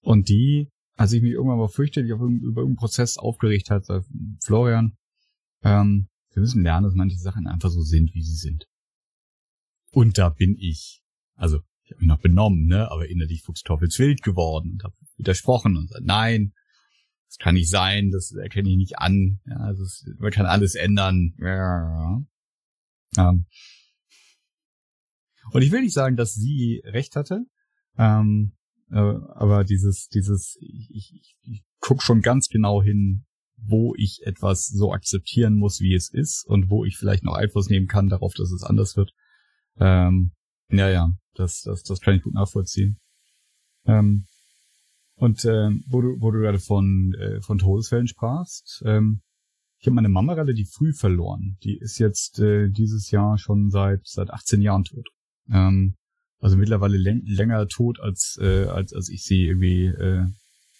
Und 0.00 0.28
die, 0.28 0.68
als 1.02 1.12
ich 1.12 1.20
mich 1.20 1.32
irgendwann 1.32 1.58
mal 1.58 1.68
fürchterlich 1.68 2.12
auf 2.12 2.20
über 2.20 2.60
irgendeinen 2.60 2.76
Prozess 2.76 3.18
aufgeregt 3.18 3.70
hat, 3.70 3.86
sagt, 3.86 4.06
Florian, 4.40 4.96
ähm, 5.64 6.08
wir 6.32 6.40
müssen 6.40 6.62
lernen, 6.62 6.84
dass 6.84 6.94
manche 6.94 7.18
Sachen 7.18 7.48
einfach 7.48 7.70
so 7.70 7.82
sind, 7.82 8.14
wie 8.14 8.22
sie 8.22 8.36
sind. 8.36 8.68
Und 9.90 10.16
da 10.16 10.28
bin 10.28 10.56
ich, 10.56 11.02
also 11.34 11.58
ich 11.82 11.90
habe 11.90 12.02
mich 12.02 12.08
noch 12.08 12.20
benommen, 12.20 12.66
ne, 12.66 12.88
aber 12.88 13.08
innerlich 13.08 13.42
fuchsteufelswild 13.42 14.22
geworden 14.22 14.74
und 14.74 14.84
habe 14.84 14.94
widersprochen 15.16 15.76
und 15.76 15.88
gesagt, 15.88 16.06
nein, 16.06 16.54
das 17.26 17.38
kann 17.38 17.56
nicht 17.56 17.68
sein, 17.68 18.12
das 18.12 18.30
erkenne 18.30 18.70
ich 18.70 18.76
nicht 18.76 18.98
an. 19.00 19.40
Ja, 19.44 19.56
also 19.56 19.82
es, 19.82 20.06
man 20.20 20.30
kann 20.30 20.46
alles 20.46 20.76
ändern. 20.76 21.34
Ja. 21.38 22.22
Ähm, 23.16 23.46
und 25.50 25.62
ich 25.62 25.72
will 25.72 25.82
nicht 25.82 25.94
sagen, 25.94 26.16
dass 26.16 26.34
sie 26.34 26.80
recht 26.84 27.16
hatte, 27.16 27.44
ähm, 27.98 28.52
äh, 28.92 28.98
aber 29.34 29.64
dieses, 29.64 30.08
dieses, 30.08 30.56
ich, 30.60 30.90
ich, 30.92 31.36
ich 31.42 31.64
guck 31.80 32.02
schon 32.02 32.20
ganz 32.20 32.48
genau 32.48 32.82
hin, 32.82 33.24
wo 33.56 33.94
ich 33.96 34.20
etwas 34.24 34.66
so 34.66 34.92
akzeptieren 34.92 35.56
muss, 35.56 35.80
wie 35.80 35.94
es 35.94 36.12
ist 36.12 36.44
und 36.46 36.68
wo 36.68 36.84
ich 36.84 36.96
vielleicht 36.96 37.24
noch 37.24 37.34
Einfluss 37.34 37.68
nehmen 37.68 37.86
kann 37.86 38.08
darauf, 38.08 38.34
dass 38.34 38.50
es 38.50 38.62
anders 38.62 38.96
wird. 38.96 39.12
Ähm, 39.78 40.32
ja, 40.68 40.88
ja, 40.88 41.12
das, 41.34 41.62
das, 41.62 41.82
das 41.82 42.00
kann 42.00 42.16
ich 42.16 42.22
gut 42.22 42.34
nachvollziehen. 42.34 42.98
Ähm, 43.86 44.26
und 45.14 45.44
äh, 45.44 45.70
wo 45.88 46.00
du, 46.00 46.20
wo 46.20 46.30
du 46.30 46.40
gerade 46.40 46.58
von, 46.58 47.14
äh, 47.14 47.40
von 47.40 47.58
Todesfällen 47.58 48.08
sprachst, 48.08 48.82
ähm, 48.84 49.22
ich 49.78 49.86
habe 49.86 49.94
meine 49.94 50.08
Mama 50.08 50.34
relativ 50.34 50.70
früh 50.70 50.92
verloren. 50.92 51.56
Die 51.64 51.76
ist 51.76 51.98
jetzt 51.98 52.38
äh, 52.38 52.68
dieses 52.68 53.10
Jahr 53.10 53.38
schon 53.38 53.70
seit 53.70 54.06
seit 54.06 54.30
18 54.30 54.62
Jahren 54.62 54.84
tot. 54.84 55.08
Ähm, 55.50 55.96
also 56.42 56.56
mittlerweile 56.58 56.98
länger 56.98 57.66
tot 57.68 57.98
als 58.00 58.38
äh, 58.40 58.66
als 58.66 58.92
als 58.92 59.08
ich 59.08 59.22
sie 59.24 59.46
irgendwie 59.46 59.86
äh, 59.86 60.26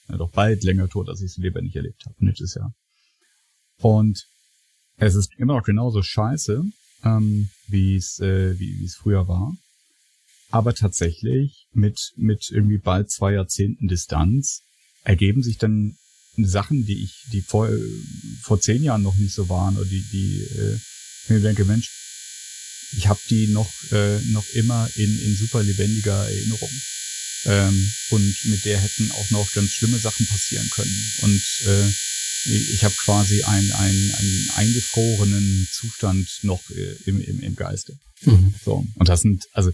ja, 0.09 0.17
doch 0.19 0.31
bald 0.31 0.63
länger 0.63 0.89
tot, 0.89 1.09
als 1.09 1.23
ich 1.23 1.33
sie 1.33 1.41
lebendig 1.41 1.75
erlebt 1.77 2.05
habe 2.05 2.17
nächstes 2.19 2.55
Jahr. 2.55 2.75
Und 3.79 4.27
es 4.97 5.15
ist 5.15 5.33
immer 5.39 5.55
noch 5.57 5.65
genauso 5.65 6.03
scheiße, 6.03 6.63
ähm, 7.05 7.49
wie 7.69 7.97
es 7.97 8.19
äh, 8.19 8.59
wie 8.59 8.85
es 8.85 8.97
früher 8.97 9.27
war 9.27 9.57
aber 10.53 10.75
tatsächlich 10.75 11.67
mit, 11.73 12.13
mit 12.17 12.51
irgendwie 12.51 12.79
bald 12.79 13.11
zwei 13.11 13.33
Jahrzehnten 13.33 13.89
Distanz 13.89 14.63
ergeben 15.03 15.43
sich 15.43 15.57
dann 15.57 15.97
Sachen, 16.37 16.85
die 16.85 17.03
ich, 17.03 17.25
die 17.33 17.41
vor, 17.41 17.69
vor 18.43 18.61
zehn 18.61 18.83
Jahren 18.83 19.03
noch 19.03 19.17
nicht 19.17 19.35
so 19.35 19.49
waren, 19.49 19.77
oder 19.77 19.87
die, 19.87 20.05
die 20.13 20.43
äh, 20.59 20.79
mir 21.29 21.41
denke, 21.41 21.65
Mensch, 21.65 21.91
ich 22.97 23.09
habe 23.09 23.21
die 23.31 23.49
noch, 23.49 23.73
äh, 23.91 24.19
noch 24.31 24.49
immer 24.51 24.89
in, 24.97 25.19
in 25.21 25.37
super 25.37 25.63
lebendiger 25.63 26.29
Erinnerung. 26.29 26.71
Ähm, 27.45 27.93
und 28.11 28.45
mit 28.45 28.65
der 28.65 28.79
hätten 28.79 29.11
auch 29.13 29.31
noch 29.31 29.53
ganz 29.53 29.71
schlimme 29.71 29.99
Sachen 29.99 30.27
passieren 30.27 30.69
können. 30.71 31.13
Und 31.23 31.43
äh, 31.67 31.89
ich 32.45 32.85
habe 32.85 32.95
quasi 33.05 33.43
einen, 33.43 33.73
einen, 33.73 34.13
einen 34.13 34.51
eingefrorenen 34.57 35.69
Zustand 35.73 36.29
noch 36.43 36.63
äh, 36.71 36.97
im, 37.07 37.21
im, 37.21 37.41
im 37.41 37.57
Geiste. 37.57 37.97
Mhm. 38.23 38.55
So. 38.65 38.85
Und 38.95 39.09
das 39.09 39.23
sind, 39.23 39.47
also 39.53 39.73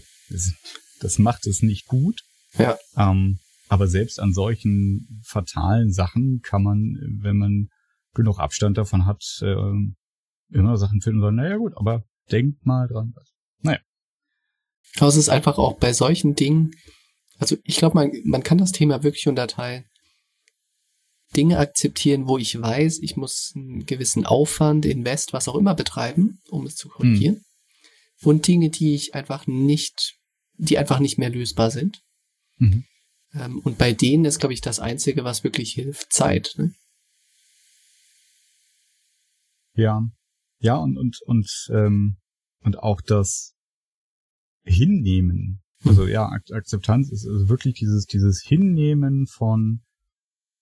das 0.99 1.19
macht 1.19 1.47
es 1.47 1.61
nicht 1.61 1.85
gut. 1.85 2.21
Ja. 2.57 2.77
Ähm, 2.95 3.39
aber 3.67 3.87
selbst 3.87 4.19
an 4.19 4.33
solchen 4.33 5.21
fatalen 5.23 5.91
Sachen 5.91 6.41
kann 6.41 6.63
man, 6.63 6.97
wenn 7.21 7.37
man 7.37 7.69
genug 8.15 8.39
Abstand 8.39 8.77
davon 8.77 9.05
hat, 9.05 9.23
äh, 9.41 9.55
immer 10.51 10.77
Sachen 10.77 11.01
finden 11.01 11.19
und 11.19 11.25
sagen, 11.25 11.35
naja 11.35 11.57
gut, 11.57 11.73
aber 11.75 12.03
denkt 12.31 12.65
mal 12.65 12.87
dran. 12.87 13.13
Naja. 13.61 13.79
Aber 14.97 15.07
es 15.07 15.15
ist 15.15 15.29
einfach 15.29 15.57
auch 15.57 15.77
bei 15.77 15.93
solchen 15.93 16.35
Dingen, 16.35 16.75
also 17.37 17.57
ich 17.63 17.77
glaube, 17.77 17.95
man, 17.95 18.11
man 18.25 18.43
kann 18.43 18.57
das 18.57 18.71
Thema 18.71 19.03
wirklich 19.03 19.27
unterteilen. 19.27 19.85
Dinge 21.35 21.59
akzeptieren, 21.59 22.27
wo 22.27 22.37
ich 22.37 22.59
weiß, 22.59 22.99
ich 22.99 23.15
muss 23.15 23.53
einen 23.55 23.85
gewissen 23.85 24.25
Aufwand, 24.25 24.85
Invest, 24.85 25.31
was 25.31 25.47
auch 25.47 25.55
immer 25.55 25.75
betreiben, 25.75 26.39
um 26.49 26.65
es 26.65 26.75
zu 26.75 26.89
korrigieren. 26.89 27.35
Hm. 27.35 27.43
Und 28.27 28.47
Dinge, 28.47 28.69
die 28.69 28.95
ich 28.95 29.13
einfach 29.13 29.45
nicht 29.45 30.19
die 30.59 30.77
einfach 30.77 30.99
nicht 30.99 31.17
mehr 31.17 31.29
lösbar 31.29 31.71
sind. 31.71 32.03
Mhm. 32.57 32.85
Ähm, 33.33 33.59
und 33.59 33.77
bei 33.77 33.93
denen 33.93 34.25
ist, 34.25 34.39
glaube 34.39 34.53
ich, 34.53 34.61
das 34.61 34.79
Einzige, 34.79 35.23
was 35.23 35.43
wirklich 35.43 35.71
hilft, 35.71 36.11
Zeit. 36.11 36.53
Ne? 36.57 36.73
Ja, 39.73 40.03
ja 40.59 40.75
und 40.75 40.97
und 40.97 41.17
und 41.25 41.49
ähm, 41.71 42.17
und 42.63 42.79
auch 42.79 43.01
das 43.01 43.55
Hinnehmen. 44.63 45.61
Also 45.85 46.05
ja, 46.07 46.27
Ak 46.27 46.43
Akzeptanz 46.51 47.09
ist 47.11 47.25
also 47.25 47.47
wirklich 47.47 47.75
dieses 47.75 48.05
dieses 48.05 48.41
Hinnehmen 48.41 49.27
von 49.27 49.81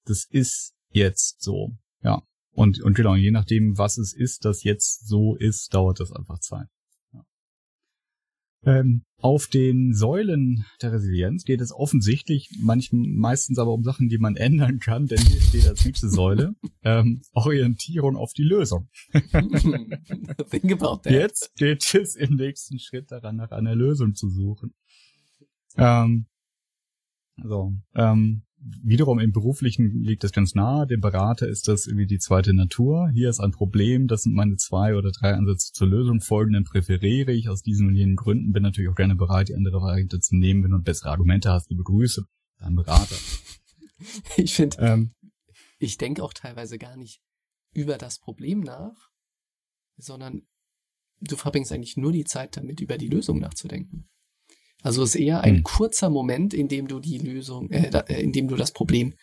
das 0.05 0.25
ist 0.29 0.73
jetzt 0.91 1.41
so. 1.41 1.77
Ja. 2.01 2.21
Und, 2.51 2.81
und 2.81 2.95
genau, 2.95 3.15
je 3.15 3.31
nachdem, 3.31 3.77
was 3.77 3.97
es 3.97 4.13
ist, 4.13 4.45
das 4.45 4.63
jetzt 4.63 5.07
so 5.07 5.35
ist, 5.35 5.73
dauert 5.73 5.99
das 5.99 6.11
einfach 6.11 6.39
Zeit. 6.39 6.67
Ähm, 8.65 9.03
auf 9.19 9.47
den 9.47 9.93
Säulen 9.93 10.65
der 10.81 10.91
Resilienz 10.91 11.43
geht 11.43 11.61
es 11.61 11.71
offensichtlich 11.71 12.49
manchen, 12.59 13.17
meistens 13.17 13.57
aber 13.57 13.73
um 13.73 13.83
Sachen, 13.83 14.09
die 14.09 14.17
man 14.17 14.35
ändern 14.37 14.79
kann, 14.79 15.07
denn 15.07 15.19
hier 15.19 15.41
steht 15.41 15.67
als 15.67 15.85
nächste 15.85 16.09
Säule 16.09 16.55
ähm, 16.83 17.21
Orientierung 17.33 18.15
auf 18.15 18.33
die 18.33 18.43
Lösung. 18.43 18.89
Think 20.49 20.71
about 20.71 21.01
that. 21.03 21.11
Jetzt 21.11 21.55
geht 21.55 21.93
es 21.95 22.15
im 22.15 22.35
nächsten 22.35 22.79
Schritt 22.79 23.11
daran, 23.11 23.37
nach 23.37 23.51
einer 23.51 23.75
Lösung 23.75 24.13
zu 24.15 24.29
suchen. 24.29 24.73
Ähm, 25.77 26.27
so, 27.43 27.73
ähm, 27.95 28.43
wiederum 28.59 29.19
im 29.19 29.31
Beruflichen 29.31 30.01
liegt 30.01 30.23
das 30.23 30.31
ganz 30.31 30.55
nahe. 30.55 30.87
Dem 30.87 31.01
Berater 31.01 31.47
ist 31.47 31.67
das 31.67 31.87
irgendwie 31.87 32.07
die 32.07 32.19
zweite 32.19 32.53
Natur. 32.53 33.09
Hier 33.13 33.29
ist 33.29 33.39
ein 33.39 33.51
Problem, 33.51 34.07
das 34.07 34.23
sind 34.23 34.33
meine 34.33 34.55
zwei 34.55 34.95
oder 34.95 35.11
drei 35.11 35.33
Ansätze 35.33 35.73
zur 35.73 35.87
Lösung. 35.87 36.21
Folgenden 36.21 36.63
präferiere 36.63 37.31
ich 37.31 37.49
aus 37.49 37.61
diesen 37.61 37.87
und 37.87 37.95
jenen 37.95 38.15
Gründen. 38.15 38.53
Bin 38.53 38.63
natürlich 38.63 38.89
auch 38.89 38.95
gerne 38.95 39.15
bereit, 39.15 39.49
die 39.49 39.55
andere 39.55 39.81
Variante 39.81 40.19
zu 40.19 40.35
nehmen. 40.35 40.63
Wenn 40.63 40.71
du 40.71 40.79
bessere 40.79 41.09
Argumente 41.09 41.51
hast, 41.51 41.69
liebe 41.69 41.83
Grüße. 41.83 42.25
Dein 42.59 42.75
Berater. 42.75 43.15
Ich 44.35 44.53
finde, 44.53 44.77
ähm, 44.77 45.15
ich 45.79 45.97
denke 45.97 46.23
auch 46.23 46.31
teilweise 46.31 46.77
gar 46.77 46.95
nicht 46.97 47.19
über 47.73 47.97
das 47.97 48.19
Problem 48.19 48.59
nach, 48.59 49.09
sondern 49.97 50.43
du 51.19 51.35
verbringst 51.35 51.71
eigentlich 51.71 51.97
nur 51.97 52.11
die 52.11 52.23
Zeit 52.23 52.57
damit, 52.57 52.79
über 52.79 52.99
die 52.99 53.07
Lösung 53.07 53.39
nachzudenken. 53.39 54.07
Also 54.83 55.03
es 55.03 55.15
ist 55.15 55.21
eher 55.21 55.41
ein 55.41 55.57
hm. 55.57 55.63
kurzer 55.63 56.09
Moment, 56.09 56.53
in 56.53 56.67
dem 56.67 56.87
du 56.87 56.99
die 56.99 57.17
Lösung, 57.17 57.69
äh, 57.71 57.89
äh, 57.89 58.21
in 58.21 58.31
dem 58.31 58.47
du 58.47 58.55
das 58.55 58.71
Problem 58.71 59.13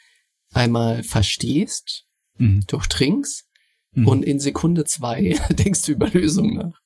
einmal 0.53 1.03
verstehst, 1.03 2.07
mhm. 2.38 2.64
durchdringst 2.67 3.49
mhm. 3.93 4.09
und 4.09 4.23
in 4.25 4.40
Sekunde 4.40 4.85
zwei 4.85 5.38
denkst 5.51 5.83
du 5.87 5.93
über 5.93 6.09
Lösungen 6.09 6.57
nach. 6.57 6.81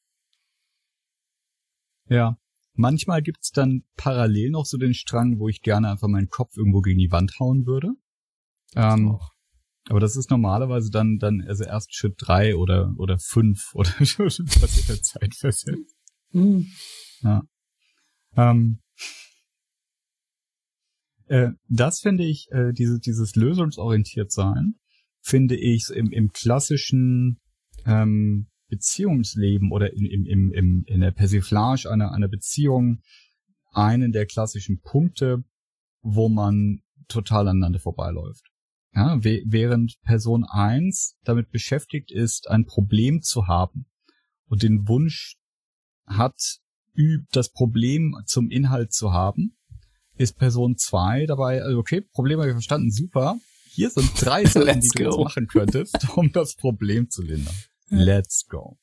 Ja. 2.09 2.39
Manchmal 2.75 3.23
gibt's 3.23 3.51
dann 3.51 3.83
parallel 3.97 4.51
noch 4.51 4.65
so 4.65 4.79
den 4.79 4.95
Strang, 4.95 5.41
wo 5.41 5.49
ich 5.49 5.63
gerne 5.63 5.91
einfach 5.91 6.07
meinen 6.07 6.29
Kopf 6.29 6.57
irgendwo 6.57 6.81
gegen 6.81 7.01
die 7.01 7.11
Wand 7.11 7.41
hauen 7.41 7.67
würde. 7.67 7.91
Ähm, 8.77 9.19
aber 9.89 9.99
das 9.99 10.15
ist 10.15 10.31
normalerweise 10.31 10.91
dann, 10.91 11.19
dann 11.19 11.43
also 11.47 11.65
erst 11.65 11.95
Schritt 11.95 12.15
drei 12.19 12.55
oder, 12.55 12.95
oder 12.97 13.19
fünf 13.19 13.75
oder 13.75 13.91
was 13.99 14.39
in 14.39 14.87
der 14.87 15.03
Zeit 15.03 15.35
versetzt. 15.35 15.97
Mhm. 16.31 16.69
Ja. 17.23 17.43
Ähm, 18.37 18.81
äh, 21.27 21.51
das 21.69 22.01
finde 22.01 22.25
ich, 22.25 22.49
äh, 22.51 22.73
diese, 22.73 22.99
dieses 23.01 23.37
lösungsorientiert 23.37 24.33
sein, 24.33 24.75
finde 25.21 25.57
ich 25.57 25.91
im, 25.91 26.11
im 26.11 26.31
klassischen 26.33 27.41
ähm, 27.85 28.49
Beziehungsleben 28.69 29.73
oder 29.73 29.93
in, 29.93 30.05
im, 30.05 30.27
im, 30.27 30.53
im, 30.53 30.85
in 30.87 31.01
der 31.01 31.11
Persiflage 31.11 31.91
einer, 31.91 32.13
einer 32.13 32.29
Beziehung 32.29 33.01
einen 33.73 34.13
der 34.13 34.27
klassischen 34.27 34.81
Punkte, 34.81 35.45
wo 36.03 36.29
man 36.29 36.81
total 37.09 37.49
aneinander 37.49 37.81
vorbeiläuft. 37.81 38.45
Ja, 38.95 39.19
während 39.23 40.01
Person 40.03 40.45
eins 40.45 41.17
damit 41.23 41.51
beschäftigt 41.51 42.11
ist, 42.11 42.49
ein 42.49 42.65
Problem 42.65 43.21
zu 43.23 43.47
haben 43.47 43.87
und 44.47 44.63
den 44.63 44.89
Wunsch 44.89 45.37
hat, 46.07 46.59
das 47.33 47.51
Problem 47.51 48.15
zum 48.27 48.51
Inhalt 48.51 48.93
zu 48.93 49.13
haben, 49.13 49.57
ist 50.17 50.37
Person 50.37 50.77
2 50.77 51.27
dabei, 51.27 51.63
also 51.63 51.79
okay, 51.79 52.01
Problem 52.01 52.39
habe 52.41 52.49
ich 52.49 52.55
verstanden, 52.55 52.91
super. 52.91 53.39
hier 53.71 53.91
sind 53.91 54.11
drei 54.21 54.45
Sachen, 54.47 54.67
Let's 54.67 54.89
die 54.89 54.99
du 54.99 55.05
jetzt 55.05 55.17
go. 55.17 55.25
machen 55.25 55.47
könntest, 55.47 56.09
um 56.17 56.33
das 56.33 56.57
Problem 56.57 57.09
zu 57.09 57.23
lindern. 57.23 57.55
Let's 57.89 58.47
go. 58.49 58.79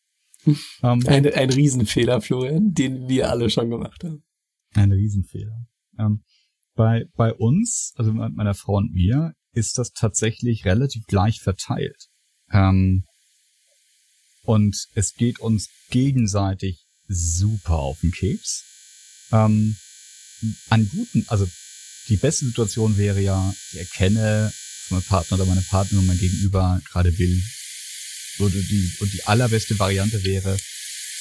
Ähm, 0.46 1.04
Ein, 1.08 1.26
ein 1.34 1.50
Riesenfehler, 1.50 2.22
Florian, 2.22 2.74
den 2.74 3.10
wir 3.10 3.30
alle 3.30 3.50
schon 3.50 3.70
gemacht 3.70 4.04
haben. 4.04 4.24
Ein 4.74 4.92
Riesenfehler. 4.92 5.68
Ähm, 5.98 6.24
bei, 6.76 7.06
bei 7.16 7.34
uns, 7.34 7.94
also 7.96 8.14
meiner 8.14 8.54
Frau 8.54 8.78
und 8.78 8.92
mir, 8.92 9.34
ist 9.54 9.78
das 9.78 9.92
tatsächlich 9.92 10.66
relativ 10.66 11.06
gleich 11.06 11.42
verteilt. 11.42 12.10
Ähm, 12.52 13.06
und 14.44 14.88
es 14.94 15.16
geht 15.16 15.40
uns 15.40 15.70
gegenseitig 15.90 16.85
super 17.08 17.76
auf 17.76 18.00
den 18.02 18.12
Keks. 18.12 18.64
Ähm, 19.32 19.76
an 20.70 20.90
guten, 20.90 21.26
also 21.28 21.48
die 22.08 22.18
beste 22.18 22.46
Situation 22.46 22.98
wäre 22.98 23.20
ja, 23.20 23.54
ich 23.72 23.80
erkenne, 23.80 24.54
dass 24.54 24.92
mein 24.92 25.04
Partner 25.04 25.38
oder 25.38 25.46
meine 25.46 25.62
Partnerin 25.62 26.06
mein 26.06 26.20
Gegenüber 26.20 26.82
gerade 26.92 27.18
will. 27.18 27.42
Und 28.38 28.54
die, 28.54 28.92
und 29.00 29.14
die 29.14 29.24
allerbeste 29.26 29.80
Variante 29.80 30.24
wäre, 30.24 30.58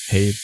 hey, 0.08 0.36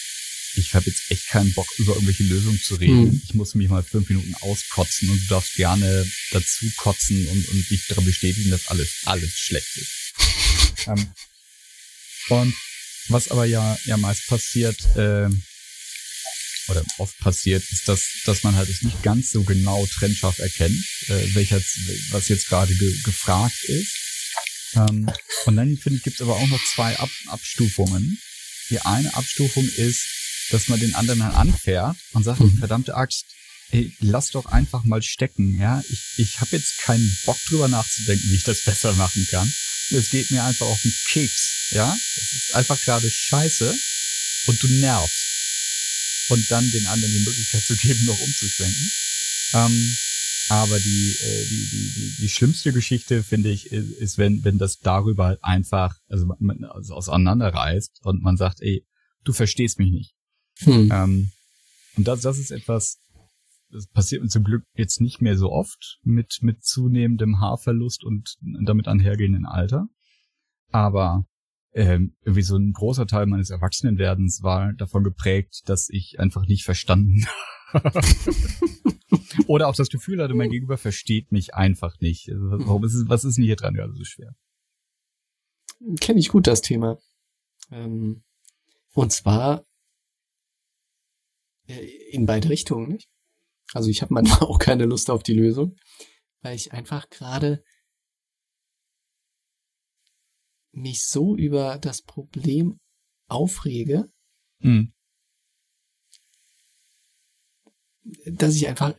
ich 0.54 0.74
habe 0.74 0.88
jetzt 0.88 1.10
echt 1.10 1.28
keinen 1.28 1.52
Bock, 1.52 1.68
über 1.78 1.94
irgendwelche 1.94 2.24
Lösungen 2.24 2.60
zu 2.60 2.76
reden. 2.76 3.10
Hm. 3.10 3.22
Ich 3.24 3.34
muss 3.34 3.54
mich 3.54 3.68
mal 3.68 3.82
fünf 3.82 4.08
Minuten 4.08 4.34
auskotzen 4.40 5.08
und 5.10 5.22
du 5.22 5.26
darfst 5.28 5.54
gerne 5.54 6.10
dazu 6.30 6.70
kotzen 6.76 7.26
und, 7.28 7.48
und 7.48 7.70
dich 7.70 7.86
daran 7.86 8.04
bestätigen, 8.04 8.50
dass 8.50 8.68
alles, 8.68 8.90
alles 9.04 9.30
schlecht 9.32 9.76
ist. 9.76 10.86
ähm, 10.86 11.12
und 12.30 12.54
was 13.10 13.28
aber 13.30 13.44
ja, 13.44 13.76
ja 13.84 13.96
meist 13.96 14.26
passiert, 14.28 14.78
ähm, 14.96 15.42
oder 16.68 16.84
oft 16.98 17.18
passiert, 17.18 17.64
ist, 17.72 17.88
dass, 17.88 18.04
dass 18.24 18.42
man 18.44 18.54
halt 18.54 18.68
es 18.68 18.82
nicht 18.82 19.02
ganz 19.02 19.30
so 19.30 19.42
genau 19.42 19.86
trennscharf 19.86 20.38
erkennt, 20.38 20.78
äh, 21.08 21.34
welcher, 21.34 21.60
was 22.10 22.28
jetzt 22.28 22.48
gerade 22.48 22.74
ge 22.74 22.96
gefragt 23.02 23.64
ist. 23.64 23.92
Ähm, 24.74 25.10
und 25.46 25.56
dann, 25.56 25.76
finde 25.76 25.96
ich, 25.98 26.04
gibt 26.04 26.16
es 26.16 26.22
aber 26.22 26.36
auch 26.36 26.46
noch 26.46 26.60
zwei 26.74 26.96
Ab 26.98 27.10
Abstufungen. 27.26 28.18
Die 28.70 28.80
eine 28.80 29.12
Abstufung 29.14 29.68
ist, 29.68 30.06
dass 30.50 30.68
man 30.68 30.78
den 30.78 30.94
anderen 30.94 31.20
dann 31.20 31.32
anfährt 31.32 31.96
und 32.12 32.22
sagt, 32.22 32.40
Mhm. 32.40 32.58
verdammte 32.58 32.94
Axt, 32.94 33.24
ey, 33.70 33.92
lass 34.00 34.30
doch 34.30 34.46
einfach 34.46 34.84
mal 34.84 35.02
stecken, 35.02 35.58
ja. 35.58 35.82
Ich, 35.90 36.00
ich 36.18 36.40
habe 36.40 36.56
jetzt 36.56 36.78
keinen 36.78 37.18
Bock 37.24 37.38
drüber 37.48 37.66
nachzudenken, 37.66 38.30
wie 38.30 38.36
ich 38.36 38.44
das 38.44 38.62
besser 38.62 38.92
machen 38.94 39.26
kann. 39.30 39.52
Es 39.90 40.10
geht 40.10 40.30
mir 40.30 40.44
einfach 40.44 40.66
auf 40.66 40.80
den 40.82 40.94
Keks, 41.08 41.59
ja. 41.70 41.96
Es 42.16 42.32
ist 42.32 42.54
einfach 42.54 42.80
gerade 42.82 43.10
scheiße 43.10 43.74
und 44.46 44.62
du 44.62 44.66
nervst. 44.68 45.26
Und 46.28 46.50
dann 46.50 46.70
den 46.70 46.86
anderen 46.86 47.12
die 47.12 47.24
Möglichkeit 47.24 47.62
zu 47.62 47.76
geben, 47.76 48.04
noch 48.06 48.20
umzuschwenken. 48.20 48.90
Ähm, 49.54 49.96
aber 50.48 50.78
die, 50.80 51.16
äh, 51.22 51.44
die, 51.48 51.68
die, 51.70 51.92
die, 51.94 52.14
die 52.22 52.28
schlimmste 52.28 52.72
Geschichte, 52.72 53.22
finde 53.22 53.50
ich, 53.50 53.70
ist, 53.72 53.90
ist, 53.92 54.18
wenn, 54.18 54.44
wenn 54.44 54.58
das 54.58 54.78
darüber 54.78 55.26
halt 55.26 55.44
einfach, 55.44 55.94
also, 56.08 56.26
man, 56.38 56.64
also 56.64 56.94
auseinanderreißt 56.94 58.00
und 58.04 58.22
man 58.22 58.36
sagt, 58.36 58.60
ey, 58.60 58.84
du 59.24 59.32
verstehst 59.32 59.78
mich 59.78 59.92
nicht. 59.92 60.14
Hm. 60.60 60.90
Ähm, 60.92 61.32
und 61.96 62.08
das, 62.08 62.20
das 62.22 62.38
ist 62.38 62.50
etwas, 62.50 62.98
das 63.70 63.86
passiert 63.88 64.22
mir 64.22 64.28
zum 64.28 64.44
Glück 64.44 64.64
jetzt 64.74 65.00
nicht 65.00 65.20
mehr 65.20 65.36
so 65.36 65.50
oft 65.50 65.98
mit, 66.02 66.38
mit 66.40 66.64
zunehmendem 66.64 67.38
Haarverlust 67.40 68.04
und 68.04 68.36
damit 68.64 68.88
einhergehenden 68.88 69.46
Alter. 69.46 69.86
Aber 70.72 71.26
ähm, 71.72 72.16
irgendwie 72.22 72.42
so 72.42 72.56
ein 72.56 72.72
großer 72.72 73.06
Teil 73.06 73.26
meines 73.26 73.50
Erwachsenenwerdens 73.50 74.42
war 74.42 74.72
davon 74.72 75.04
geprägt, 75.04 75.62
dass 75.66 75.88
ich 75.88 76.18
einfach 76.18 76.46
nicht 76.46 76.64
verstanden 76.64 77.24
oder 79.46 79.68
auch 79.68 79.76
das 79.76 79.88
Gefühl 79.88 80.22
hatte, 80.22 80.34
mein 80.34 80.50
Gegenüber 80.50 80.78
versteht 80.78 81.32
mich 81.32 81.54
einfach 81.54 82.00
nicht. 82.00 82.28
Also, 82.28 82.66
warum 82.66 82.84
ist 82.84 82.94
es, 82.94 83.08
was 83.08 83.24
ist 83.24 83.36
denn 83.36 83.44
hier 83.44 83.56
dran 83.56 83.74
gerade 83.74 83.94
so 83.94 84.04
schwer? 84.04 84.34
Kenne 86.00 86.20
ich 86.20 86.28
gut 86.28 86.46
das 86.46 86.60
Thema. 86.62 86.98
Ähm, 87.70 88.22
und 88.92 89.12
zwar 89.12 89.64
äh, 91.68 91.86
in 92.10 92.26
beide 92.26 92.48
Richtungen, 92.48 92.88
nicht? 92.88 93.08
Also 93.72 93.88
ich 93.88 94.02
habe 94.02 94.12
manchmal 94.14 94.40
auch 94.48 94.58
keine 94.58 94.84
Lust 94.84 95.10
auf 95.10 95.22
die 95.22 95.34
Lösung, 95.34 95.76
weil 96.42 96.56
ich 96.56 96.72
einfach 96.72 97.08
gerade 97.08 97.62
mich 100.72 101.04
so 101.04 101.36
über 101.36 101.78
das 101.78 102.02
Problem 102.02 102.78
aufrege, 103.28 104.10
Hm. 104.60 104.92
dass 108.26 108.54
ich 108.54 108.68
einfach 108.68 108.94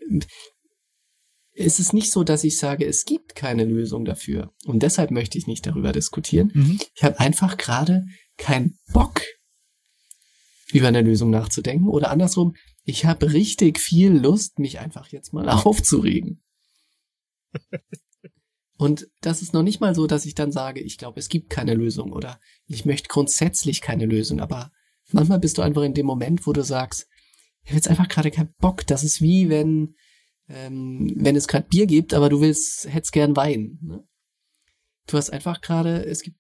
es 1.54 1.80
ist 1.80 1.94
nicht 1.94 2.12
so, 2.12 2.24
dass 2.24 2.44
ich 2.44 2.58
sage, 2.58 2.86
es 2.86 3.06
gibt 3.06 3.36
keine 3.36 3.66
Lösung 3.66 4.06
dafür. 4.06 4.54
Und 4.66 4.84
deshalb 4.84 5.12
möchte 5.12 5.38
ich 5.38 5.48
nicht 5.48 5.66
darüber 5.66 5.92
diskutieren. 5.92 6.52
Mhm. 6.54 6.80
Ich 6.96 7.04
habe 7.04 7.20
einfach 7.20 7.58
gerade 7.58 8.06
keinen 8.38 8.80
Bock, 8.94 9.22
über 10.72 10.88
eine 10.88 11.02
Lösung 11.02 11.30
nachzudenken. 11.30 11.88
Oder 11.90 12.10
andersrum, 12.10 12.56
ich 12.84 13.06
habe 13.06 13.34
richtig 13.34 13.80
viel 13.80 14.12
Lust, 14.12 14.60
mich 14.60 14.80
einfach 14.80 15.10
jetzt 15.10 15.34
mal 15.34 15.50
aufzuregen. 15.50 16.42
Und 18.82 19.12
das 19.22 19.44
ist 19.44 19.54
noch 19.54 19.62
nicht 19.62 19.80
mal 19.80 19.94
so, 19.94 20.08
dass 20.08 20.26
ich 20.26 20.34
dann 20.34 20.52
sage, 20.52 20.80
ich 20.80 20.98
glaube, 20.98 21.20
es 21.20 21.30
gibt 21.30 21.52
keine 21.52 21.76
Lösung 21.76 22.12
oder 22.14 22.40
ich 22.66 22.84
möchte 22.84 23.10
grundsätzlich 23.10 23.80
keine 23.80 24.08
Lösung. 24.08 24.40
Aber 24.40 24.72
manchmal 25.12 25.38
bist 25.38 25.60
du 25.60 25.62
einfach 25.62 25.84
in 25.84 25.94
dem 25.94 26.08
Moment, 26.08 26.48
wo 26.48 26.52
du 26.52 26.64
sagst, 26.64 27.08
ich 27.62 27.70
habe 27.70 27.76
jetzt 27.76 27.88
einfach 27.88 28.08
gerade 28.08 28.32
keinen 28.32 28.56
Bock. 28.58 28.88
Das 28.88 29.04
ist 29.04 29.22
wie 29.22 29.50
wenn, 29.50 29.94
ähm, 30.50 31.14
wenn 31.16 31.36
es 31.36 31.48
gerade 31.48 31.68
Bier 31.68 31.86
gibt, 31.86 32.16
aber 32.16 32.28
du 32.28 32.42
willst, 32.42 32.92
hättest 32.92 33.12
gern 33.14 33.36
Wein. 33.36 33.78
Ne? 33.84 34.04
Du 35.06 35.16
hast 35.16 35.30
einfach 35.30 35.62
gerade, 35.62 36.04
es 36.04 36.24
gibt, 36.24 36.38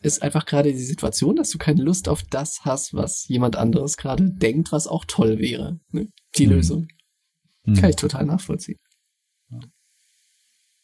ist 0.00 0.22
einfach 0.22 0.46
gerade 0.46 0.72
die 0.72 0.78
Situation, 0.78 1.34
dass 1.34 1.50
du 1.50 1.58
keine 1.58 1.82
Lust 1.82 2.08
auf 2.08 2.22
das 2.22 2.60
hast, 2.60 2.94
was 2.94 3.26
jemand 3.26 3.56
anderes 3.56 3.96
gerade 3.96 4.30
denkt, 4.30 4.70
was 4.70 4.86
auch 4.86 5.06
toll 5.06 5.40
wäre. 5.40 5.80
Ne? 5.90 6.06
Die 6.36 6.46
Mhm. 6.46 6.52
Lösung. 6.52 6.86
Hm. 7.64 7.74
Kann 7.74 7.90
ich 7.90 7.96
total 7.96 8.26
nachvollziehen. 8.26 8.78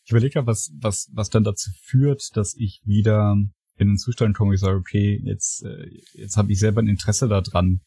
Ich 0.07 0.13
überlege 0.13 0.39
ja, 0.39 0.47
was, 0.47 0.71
was, 0.79 1.11
was 1.15 1.31
dann 1.31 1.43
dazu 1.43 1.73
führt, 1.83 2.37
dass 2.37 2.55
ich 2.55 2.81
wieder 2.85 3.33
in 3.77 3.89
den 3.89 3.99
Zustand 3.99 4.37
komme, 4.37 4.51
wo 4.51 4.55
ich 4.55 4.61
sage, 4.61 4.79
okay, 4.79 5.21
jetzt, 5.25 5.65
äh, 5.65 5.91
jetzt 6.13 6.37
habe 6.37 6.53
ich 6.53 6.61
selber 6.61 6.81
ein 6.81 6.87
Interesse 6.87 7.27
daran 7.27 7.81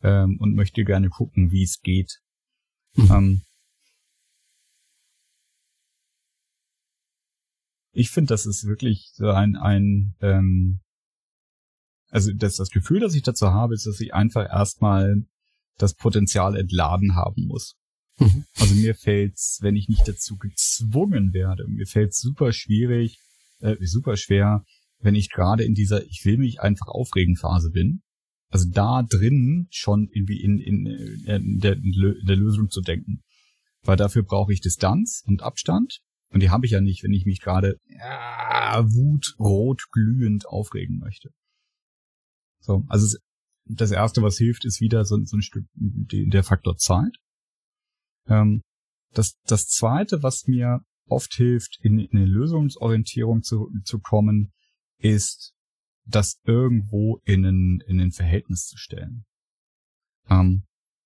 ähm, 0.00 0.38
und 0.38 0.54
möchte 0.54 0.84
gerne 0.84 1.08
gucken, 1.08 1.50
wie 1.50 1.64
es 1.64 1.80
geht. 1.80 2.20
Mhm. 2.94 3.10
Ähm, 3.10 3.42
ich 7.90 8.10
finde, 8.10 8.28
das 8.28 8.46
ist 8.46 8.68
wirklich 8.68 9.10
so 9.12 9.30
ein, 9.30 9.56
ein 9.56 10.14
ähm, 10.20 10.78
also 12.10 12.32
das, 12.32 12.54
das 12.54 12.70
Gefühl, 12.70 13.00
das 13.00 13.16
ich 13.16 13.24
dazu 13.24 13.48
habe, 13.48 13.74
ist, 13.74 13.84
dass 13.86 13.98
ich 13.98 14.14
einfach 14.14 14.48
erstmal 14.48 15.24
das 15.76 15.94
Potenzial 15.94 16.54
entladen 16.54 17.16
haben 17.16 17.46
muss. 17.48 17.74
Mhm. 18.18 18.44
Also 18.56 18.74
mir 18.74 18.94
fällt's, 18.94 19.58
wenn 19.60 19.76
ich 19.76 19.88
nicht 19.88 20.06
dazu 20.06 20.36
gezwungen 20.36 21.32
werde, 21.32 21.66
mir 21.68 21.86
fällt's 21.86 22.20
super 22.20 22.52
schwierig, 22.52 23.18
äh, 23.60 23.76
super 23.80 24.16
schwer, 24.16 24.64
wenn 25.00 25.14
ich 25.14 25.30
gerade 25.30 25.64
in 25.64 25.74
dieser 25.74 26.04
Ich 26.04 26.24
will 26.24 26.38
mich 26.38 26.60
einfach 26.60 26.86
aufregen 26.86 27.36
Phase 27.36 27.70
bin. 27.70 28.02
Also 28.48 28.68
da 28.70 29.02
drin 29.02 29.66
schon 29.70 30.08
irgendwie 30.12 30.40
in, 30.40 30.58
in, 30.60 30.86
in, 30.86 31.58
der, 31.58 31.74
in 31.74 32.26
der 32.26 32.36
Lösung 32.36 32.70
zu 32.70 32.80
denken. 32.80 33.22
Weil 33.82 33.96
dafür 33.96 34.22
brauche 34.22 34.52
ich 34.52 34.60
Distanz 34.60 35.22
und 35.26 35.42
Abstand. 35.42 36.00
Und 36.30 36.40
die 36.40 36.50
habe 36.50 36.64
ich 36.66 36.72
ja 36.72 36.80
nicht, 36.80 37.02
wenn 37.02 37.12
ich 37.12 37.26
mich 37.26 37.40
gerade 37.40 37.78
ja, 37.88 38.84
wutrot 38.86 39.82
glühend 39.90 40.46
aufregen 40.46 40.98
möchte. 40.98 41.30
So, 42.60 42.84
also 42.88 43.16
das 43.66 43.90
erste, 43.90 44.22
was 44.22 44.38
hilft, 44.38 44.64
ist 44.64 44.80
wieder 44.80 45.04
so, 45.04 45.18
so 45.24 45.36
ein 45.36 45.42
Stück 45.42 45.66
die, 45.74 46.28
der 46.28 46.44
Faktor 46.44 46.76
Zeit. 46.76 47.16
Ähm, 48.28 48.62
das, 49.12 49.38
das 49.44 49.66
zweite, 49.66 50.22
was 50.22 50.46
mir 50.46 50.80
oft 51.06 51.34
hilft, 51.34 51.78
in, 51.82 51.98
in 51.98 52.18
eine 52.18 52.26
Lösungsorientierung 52.26 53.42
zu, 53.42 53.70
zu 53.84 54.00
kommen, 54.00 54.52
ist, 54.98 55.54
das 56.06 56.38
irgendwo 56.44 57.20
in 57.24 57.44
ein, 57.44 57.80
in 57.86 58.00
ein 58.00 58.12
Verhältnis 58.12 58.66
zu 58.66 58.76
stellen. 58.76 59.24
Ähm, 60.28 60.64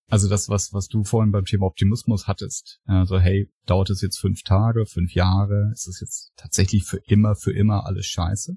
also 0.09 0.29
das, 0.29 0.49
was, 0.49 0.73
was 0.73 0.89
du 0.89 1.05
vorhin 1.05 1.33
beim 1.33 1.45
Thema 1.45 1.67
Optimismus 1.67 2.27
hattest. 2.27 2.81
Also, 2.87 3.19
hey, 3.19 3.51
dauert 3.67 3.91
es 3.91 4.01
jetzt 4.01 4.19
fünf 4.19 4.43
Tage, 4.43 4.87
fünf 4.87 5.13
Jahre? 5.13 5.71
Ist 5.73 5.87
es 5.87 6.01
jetzt 6.01 6.33
tatsächlich 6.37 6.85
für 6.85 6.99
immer, 7.07 7.37
für 7.37 7.53
immer 7.53 7.85
alles 7.85 8.07
scheiße? 8.07 8.57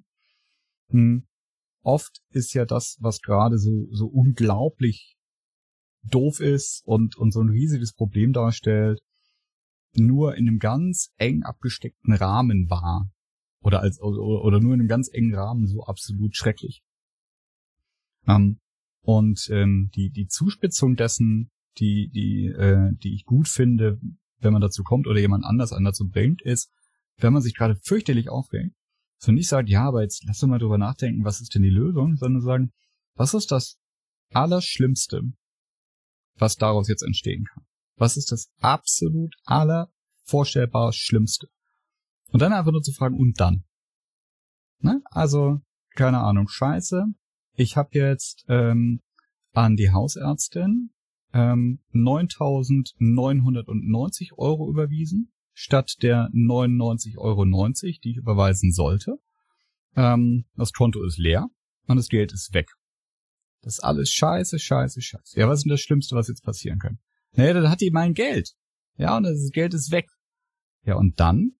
Hm. 0.90 1.28
Oft 1.84 2.22
ist 2.30 2.54
ja 2.54 2.66
das, 2.66 2.98
was 3.02 3.22
gerade 3.22 3.58
so, 3.58 3.88
so 3.92 4.06
unglaublich 4.06 5.18
doof 6.04 6.40
ist 6.40 6.82
und, 6.86 7.16
und 7.18 7.32
so 7.32 7.42
ein 7.42 7.50
riesiges 7.50 7.94
Problem 7.94 8.34
darstellt, 8.34 9.02
nur 9.94 10.36
in 10.36 10.48
einem 10.48 10.60
ganz 10.60 11.12
eng 11.18 11.44
abgesteckten 11.44 12.14
Rahmen 12.14 12.70
war. 12.70 13.10
Oder 13.62 13.82
als, 13.82 14.02
oder, 14.02 14.60
nur 14.60 14.74
in 14.74 14.80
einem 14.80 14.88
ganz 14.88 15.10
engen 15.12 15.36
Rahmen 15.36 15.68
so 15.68 15.84
absolut 15.84 16.36
schrecklich. 16.36 16.82
Ähm, 18.28 18.60
und 19.02 19.50
ähm, 19.52 19.92
die, 19.96 20.10
die 20.10 20.28
Zuspitzung 20.28 20.96
dessen, 20.96 21.52
die, 21.78 22.10
die, 22.10 22.48
äh, 22.48 22.92
die 23.04 23.14
ich 23.14 23.26
gut 23.26 23.48
finde, 23.48 24.00
wenn 24.40 24.54
man 24.54 24.62
dazu 24.62 24.84
kommt 24.84 25.08
oder 25.08 25.20
jemand 25.20 25.46
anders 25.46 25.74
an 25.74 25.84
dazu 25.84 26.10
bringt, 26.10 26.42
ist, 26.42 26.72
wenn 27.18 27.34
man 27.34 27.42
sich 27.42 27.56
gerade 27.56 27.76
fürchterlich 27.76 28.30
aufregt, 28.30 28.76
so 29.18 29.32
nicht 29.32 29.48
sagt, 29.48 29.70
ja, 29.70 29.84
aber 29.84 30.02
jetzt 30.02 30.24
lass 30.26 30.40
doch 30.40 30.48
mal 30.48 30.58
drüber 30.58 30.80
nachdenken, 30.80 31.24
was 31.24 31.42
ist 31.42 31.54
denn 31.54 31.62
die 31.62 31.70
Lösung, 31.70 32.16
sondern 32.16 32.42
sagen, 32.42 32.72
was 33.14 33.36
ist 33.36 33.52
das 33.52 33.78
Allerschlimmste, 34.32 35.22
was 36.42 36.58
daraus 36.58 36.90
jetzt 36.90 37.04
entstehen 37.04 37.46
kann? 37.46 37.64
Was 37.96 38.18
ist 38.18 38.32
das 38.32 38.52
absolut 38.60 39.36
allervorstellbar 39.46 40.92
Schlimmste? 40.92 41.48
Und 42.32 42.42
dann 42.42 42.52
einfach 42.52 42.72
nur 42.72 42.82
zu 42.82 42.94
fragen, 42.94 43.16
und 43.16 43.40
dann? 43.40 43.64
Ne? 44.80 45.04
Also, 45.06 45.62
keine 45.96 46.18
Ahnung, 46.20 46.48
scheiße. 46.48 47.06
Ich 47.54 47.78
habe 47.78 47.90
jetzt 47.94 48.44
ähm, 48.48 49.02
an 49.54 49.76
die 49.76 49.92
Hausärztin 49.92 50.90
ähm, 51.34 51.80
9.990 51.94 54.34
Euro 54.38 54.68
überwiesen, 54.70 55.32
statt 55.54 55.98
der 56.02 56.30
99,90 56.34 57.18
Euro, 57.20 57.46
die 57.46 58.00
ich 58.12 58.18
überweisen 58.18 58.72
sollte. 58.72 59.20
Ähm, 59.96 60.46
das 60.56 60.74
Konto 60.74 61.04
ist 61.04 61.20
leer 61.20 61.50
und 61.86 61.98
das 61.98 62.08
Geld 62.08 62.34
ist 62.34 62.52
weg. 62.54 62.72
Das 63.62 63.76
ist 63.76 63.80
alles 63.84 64.10
scheiße, 64.10 64.60
scheiße, 64.60 65.02
scheiße. 65.02 65.40
Ja, 65.40 65.48
was 65.48 65.60
ist 65.60 65.66
denn 65.66 65.72
das 65.72 65.82
Schlimmste, 65.82 66.16
was 66.16 66.28
jetzt 66.28 66.44
passieren 66.44 66.80
kann? 66.80 67.00
Naja, 67.34 67.54
dann 67.54 67.70
hat 67.70 67.82
die 67.82 67.92
mein 67.92 68.14
Geld. 68.14 68.54
Ja, 68.98 69.18
und 69.18 69.24
das 69.24 69.50
Geld 69.52 69.74
ist 69.74 69.92
weg. 69.92 70.08
Ja, 70.84 70.96
und 70.96 71.20
dann? 71.20 71.52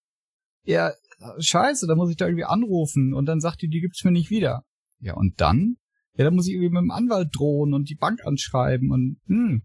Ja, 0.64 0.94
scheiße, 1.40 1.88
da 1.88 1.96
muss 1.96 2.10
ich 2.10 2.18
da 2.18 2.26
irgendwie 2.26 2.46
anrufen 2.46 3.14
und 3.14 3.26
dann 3.26 3.40
sagt 3.40 3.62
die, 3.62 3.68
die 3.68 3.82
gibt's 3.82 4.04
mir 4.04 4.12
nicht 4.12 4.30
wieder. 4.30 4.64
Ja, 5.00 5.14
und 5.16 5.40
dann? 5.42 5.78
Ja, 6.16 6.26
dann 6.26 6.36
muss 6.36 6.48
ich 6.48 6.54
irgendwie 6.54 6.74
mit 6.74 6.82
dem 6.82 6.92
Anwalt 6.92 7.30
drohen 7.34 7.74
und 7.74 7.90
die 7.90 7.96
Bank 7.96 8.26
anschreiben 8.26 8.92
und, 8.92 9.18
hm. 9.28 9.64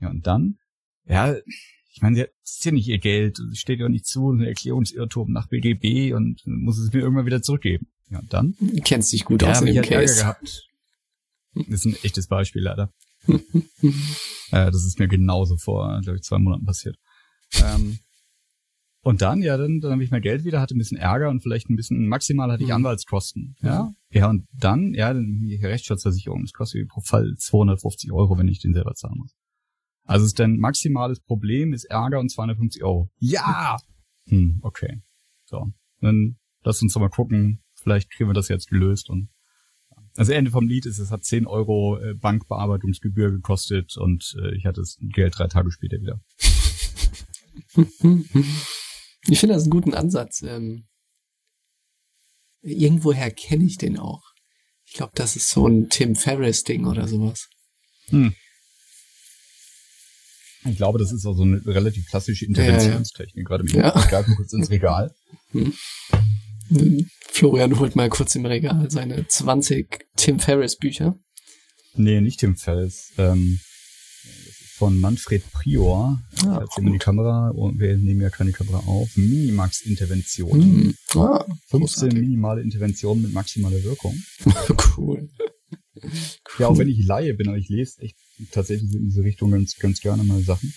Ja, 0.00 0.10
und 0.10 0.26
dann? 0.26 0.58
Ja, 1.06 1.34
ich 1.92 2.02
meine, 2.02 2.24
das 2.42 2.56
ist 2.56 2.64
ja 2.64 2.72
nicht 2.72 2.88
ihr 2.88 2.98
Geld, 2.98 3.38
es 3.38 3.58
steht 3.58 3.80
ja 3.80 3.86
auch 3.86 3.90
nicht 3.90 4.06
zu, 4.06 4.30
ein 4.30 4.42
Erklärungsirrtum 4.42 5.32
nach 5.32 5.48
BGB 5.48 6.14
und 6.14 6.42
muss 6.46 6.78
es 6.78 6.92
mir 6.92 7.00
irgendwann 7.00 7.26
wieder 7.26 7.42
zurückgeben. 7.42 7.86
Ja, 8.10 8.18
und 8.18 8.32
dann? 8.32 8.54
Du 8.60 8.82
kennst 8.82 9.12
dich 9.12 9.24
gut 9.24 9.42
ja, 9.42 9.50
aus 9.50 9.60
in 9.60 9.66
dem 9.66 9.76
halt 9.76 9.90
Ärger 9.90 10.02
Case. 10.02 10.20
gehabt. 10.20 10.68
Das 11.56 11.68
ist 11.68 11.84
ein 11.86 11.96
echtes 12.02 12.26
Beispiel 12.28 12.62
leider. 12.62 12.92
äh, 13.28 13.40
das 14.50 14.84
ist 14.84 14.98
mir 14.98 15.08
genauso 15.08 15.56
vor, 15.56 16.00
glaube 16.02 16.16
ich, 16.16 16.22
zwei 16.22 16.38
Monaten 16.38 16.64
passiert. 16.64 16.96
Ähm, 17.62 17.98
und 19.02 19.22
dann, 19.22 19.40
ja, 19.40 19.56
dann, 19.56 19.80
dann 19.80 19.92
habe 19.92 20.02
ich 20.02 20.10
mehr 20.10 20.20
Geld 20.20 20.44
wieder, 20.44 20.60
hatte 20.60 20.74
ein 20.74 20.78
bisschen 20.78 20.98
Ärger 20.98 21.28
und 21.28 21.40
vielleicht 21.40 21.70
ein 21.70 21.76
bisschen, 21.76 22.08
maximal 22.08 22.50
hatte 22.50 22.62
ich 22.62 22.70
Mhm. 22.70 22.76
Anwaltskosten. 22.76 23.54
Ja, 23.62 23.92
ja, 24.10 24.28
und 24.28 24.46
dann, 24.52 24.94
ja, 24.94 25.12
dann 25.12 25.40
die 25.40 25.56
Rechtsschutzversicherung, 25.64 26.42
das 26.42 26.52
kostet 26.52 26.88
pro 26.88 27.00
Fall 27.00 27.34
250 27.36 28.12
Euro, 28.12 28.36
wenn 28.36 28.48
ich 28.48 28.60
den 28.60 28.74
selber 28.74 28.94
zahlen 28.94 29.18
muss. 29.18 29.36
Also 30.06 30.24
ist 30.26 30.38
dein 30.38 30.58
maximales 30.58 31.20
Problem 31.20 31.72
ist 31.72 31.84
Ärger 31.84 32.20
und 32.20 32.30
250 32.30 32.82
Euro. 32.84 33.10
Ja! 33.18 33.76
Hm, 34.28 34.58
okay. 34.62 35.02
So. 35.44 35.66
Dann 36.00 36.36
lass 36.62 36.82
uns 36.82 36.92
doch 36.92 37.00
mal 37.00 37.08
gucken. 37.08 37.62
Vielleicht 37.74 38.10
kriegen 38.10 38.28
wir 38.28 38.34
das 38.34 38.48
jetzt 38.48 38.68
gelöst 38.68 39.08
und 39.10 39.28
also 40.16 40.32
Ende 40.32 40.50
vom 40.50 40.66
Lied 40.68 40.86
ist, 40.86 40.98
es 40.98 41.10
hat 41.10 41.24
10 41.24 41.46
Euro 41.46 41.98
äh, 41.98 42.14
Bankbearbeitungsgebühr 42.14 43.30
gekostet 43.30 43.96
und 43.96 44.34
äh, 44.42 44.54
ich 44.56 44.64
hatte 44.66 44.80
das 44.80 44.96
Geld 45.00 45.38
drei 45.38 45.46
Tage 45.48 45.70
später 45.70 45.98
wieder. 46.00 46.20
Ich 49.28 49.40
finde 49.40 49.54
das 49.54 49.64
einen 49.64 49.70
guten 49.70 49.92
Ansatz. 49.94 50.42
Ähm, 50.42 50.86
irgendwoher 52.62 53.30
kenne 53.30 53.64
ich 53.64 53.76
den 53.76 53.98
auch. 53.98 54.22
Ich 54.84 54.92
glaube, 54.94 55.12
das 55.16 55.34
ist 55.34 55.50
so 55.50 55.66
ein 55.66 55.88
Tim 55.88 56.14
Ferriss-Ding 56.14 56.86
oder 56.86 57.08
sowas. 57.08 57.48
Hm. 58.10 58.34
Ich 60.64 60.76
glaube, 60.76 60.98
das 60.98 61.12
ist 61.12 61.26
auch 61.26 61.34
so 61.36 61.42
eine 61.42 61.64
relativ 61.66 62.06
klassische 62.08 62.44
Interventionstechnik. 62.46 63.46
Gerade 63.46 63.64
Ja. 63.68 63.96
ich 63.98 64.08
greife 64.08 64.30
mal 64.30 64.36
kurz 64.36 64.52
ins 64.52 64.70
Regal. 64.70 65.12
Florian 67.28 67.78
holt 67.78 67.96
mal 67.96 68.08
kurz 68.08 68.34
im 68.34 68.46
Regal 68.46 68.90
seine 68.90 69.26
20 69.26 70.06
Tim 70.16 70.40
Ferriss-Bücher. 70.40 71.18
Nee, 71.94 72.20
nicht 72.20 72.40
Tim 72.40 72.56
Ferriss. 72.56 73.12
Ähm, 73.18 73.58
von 74.76 74.98
Manfred 74.98 75.42
Prior. 75.52 76.22
Ah, 76.44 76.60
Jetzt 76.60 76.76
wir 76.76 76.92
die 76.92 76.98
Kamera, 76.98 77.48
und 77.50 77.80
wir 77.80 77.96
nehmen 77.96 78.20
ja 78.20 78.28
keine 78.28 78.52
Kamera 78.52 78.78
auf. 78.80 79.16
Minimax-Intervention. 79.16 80.62
Hm. 80.62 80.94
Ah, 81.14 81.46
15 81.68 81.80
großartig. 81.80 82.20
minimale 82.20 82.60
Interventionen 82.60 83.22
mit 83.22 83.32
maximaler 83.32 83.82
Wirkung. 83.84 84.22
cool. 84.96 85.28
Ja, 86.58 86.68
auch 86.68 86.76
wenn 86.76 86.88
ich 86.88 87.06
Laie 87.06 87.32
bin, 87.32 87.48
aber 87.48 87.56
ich 87.56 87.70
lese 87.70 88.02
echt 88.02 88.16
tatsächlich 88.50 88.92
in 88.94 89.04
diese 89.04 89.22
Richtung 89.22 89.50
ganz, 89.50 89.76
ganz 89.76 90.00
gerne 90.00 90.22
mal 90.24 90.42
Sachen. 90.42 90.74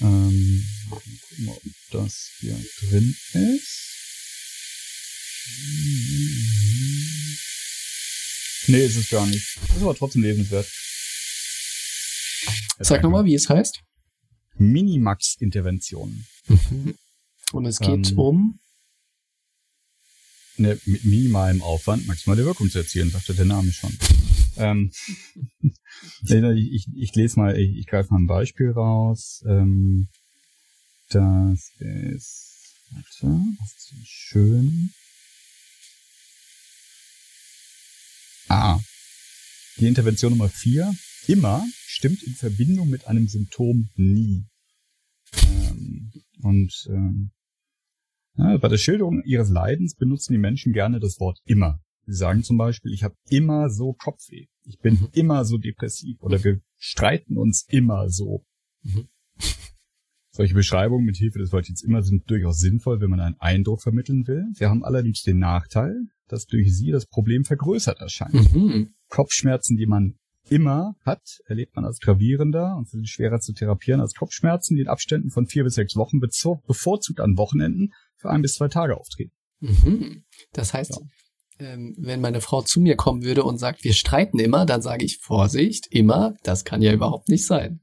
Ähm, 0.00 0.64
mal 0.88 0.96
gucken, 0.96 1.48
ob 1.48 1.62
das 1.90 2.30
hier 2.38 2.56
drin 2.80 3.16
ist. 3.32 3.95
Nee, 8.68 8.84
ist 8.84 8.96
es 8.96 9.08
gar 9.08 9.26
nicht. 9.26 9.56
Ist 9.56 9.80
aber 9.82 9.94
trotzdem 9.94 10.22
lesenswert. 10.22 10.66
Sag 12.78 13.02
nochmal, 13.02 13.24
wie 13.24 13.34
es 13.34 13.48
heißt. 13.48 13.80
Minimax-Interventionen. 14.56 16.26
Und 17.52 17.66
es 17.66 17.78
geht 17.78 18.10
Ähm, 18.10 18.18
um. 18.18 18.60
Ne, 20.58 20.80
mit 20.86 21.04
minimalem 21.04 21.60
Aufwand 21.62 22.06
maximale 22.06 22.44
Wirkung 22.44 22.70
zu 22.70 22.78
erzielen, 22.78 23.10
sagte 23.10 23.34
der 23.34 23.44
Name 23.44 23.70
schon. 23.72 23.96
Ähm, 24.56 24.90
ich, 26.22 26.72
ich, 26.72 26.86
ich 26.96 27.14
lese 27.14 27.38
mal, 27.38 27.58
ich, 27.58 27.76
ich 27.76 27.86
greife 27.86 28.10
mal 28.12 28.20
ein 28.20 28.26
Beispiel 28.26 28.70
raus. 28.70 29.44
Ähm, 29.46 30.08
das 31.10 31.70
ist, 31.78 32.74
warte, 32.90 33.38
das 33.58 33.92
ist 33.92 34.08
schön. 34.08 34.92
Ah, 38.48 38.78
die 39.78 39.86
Intervention 39.86 40.32
Nummer 40.32 40.48
vier. 40.48 40.94
Immer 41.26 41.64
stimmt 41.86 42.22
in 42.22 42.34
Verbindung 42.34 42.88
mit 42.88 43.06
einem 43.06 43.26
Symptom 43.26 43.88
nie. 43.96 44.44
Ähm, 45.42 46.12
und 46.42 46.86
ähm, 46.88 47.30
ja, 48.36 48.56
bei 48.58 48.68
der 48.68 48.78
Schilderung 48.78 49.22
ihres 49.24 49.48
Leidens 49.48 49.96
benutzen 49.96 50.32
die 50.32 50.38
Menschen 50.38 50.72
gerne 50.72 51.00
das 51.00 51.18
Wort 51.18 51.40
immer. 51.44 51.80
Sie 52.06 52.14
sagen 52.14 52.44
zum 52.44 52.56
Beispiel, 52.56 52.92
ich 52.92 53.02
habe 53.02 53.16
immer 53.28 53.68
so 53.70 53.92
Kopfweh, 53.92 54.46
ich 54.64 54.78
bin 54.78 54.94
Mhm. 54.94 55.08
immer 55.12 55.44
so 55.44 55.58
depressiv 55.58 56.20
oder 56.20 56.42
wir 56.44 56.60
streiten 56.76 57.36
uns 57.36 57.66
immer 57.68 58.08
so. 58.08 58.44
Mhm. 58.82 59.08
Solche 60.36 60.52
Beschreibungen 60.52 61.06
mit 61.06 61.16
Hilfe 61.16 61.38
des 61.38 61.50
Wortes 61.50 61.82
immer 61.82 62.02
sind 62.02 62.30
durchaus 62.30 62.58
sinnvoll, 62.58 63.00
wenn 63.00 63.08
man 63.08 63.20
einen 63.20 63.40
Eindruck 63.40 63.80
vermitteln 63.80 64.26
will. 64.26 64.44
Sie 64.52 64.66
haben 64.66 64.84
allerdings 64.84 65.22
den 65.22 65.38
Nachteil, 65.38 65.96
dass 66.28 66.44
durch 66.44 66.76
sie 66.76 66.90
das 66.90 67.06
Problem 67.06 67.46
vergrößert 67.46 68.00
erscheint. 68.00 68.54
Mhm. 68.54 68.90
Kopfschmerzen, 69.08 69.78
die 69.78 69.86
man 69.86 70.18
immer 70.50 70.94
hat, 71.06 71.38
erlebt 71.46 71.74
man 71.74 71.86
als 71.86 72.00
gravierender 72.00 72.76
und 72.76 72.86
sind 72.86 73.08
schwerer 73.08 73.40
zu 73.40 73.54
therapieren 73.54 74.02
als 74.02 74.12
Kopfschmerzen, 74.12 74.76
die 74.76 74.82
in 74.82 74.88
Abständen 74.88 75.30
von 75.30 75.46
vier 75.46 75.64
bis 75.64 75.72
sechs 75.72 75.96
Wochen 75.96 76.20
bevorzugt 76.20 77.20
an 77.20 77.38
Wochenenden 77.38 77.94
für 78.18 78.28
ein 78.28 78.42
bis 78.42 78.56
zwei 78.56 78.68
Tage 78.68 78.94
auftreten. 78.94 79.32
Mhm. 79.60 80.24
Das 80.52 80.74
heißt, 80.74 81.00
ähm, 81.60 81.94
wenn 81.98 82.20
meine 82.20 82.42
Frau 82.42 82.60
zu 82.60 82.82
mir 82.82 82.96
kommen 82.96 83.24
würde 83.24 83.42
und 83.42 83.56
sagt, 83.56 83.84
wir 83.84 83.94
streiten 83.94 84.38
immer, 84.38 84.66
dann 84.66 84.82
sage 84.82 85.06
ich, 85.06 85.16
Vorsicht, 85.16 85.86
immer, 85.90 86.34
das 86.42 86.66
kann 86.66 86.82
ja 86.82 86.92
überhaupt 86.92 87.30
nicht 87.30 87.46
sein. 87.46 87.80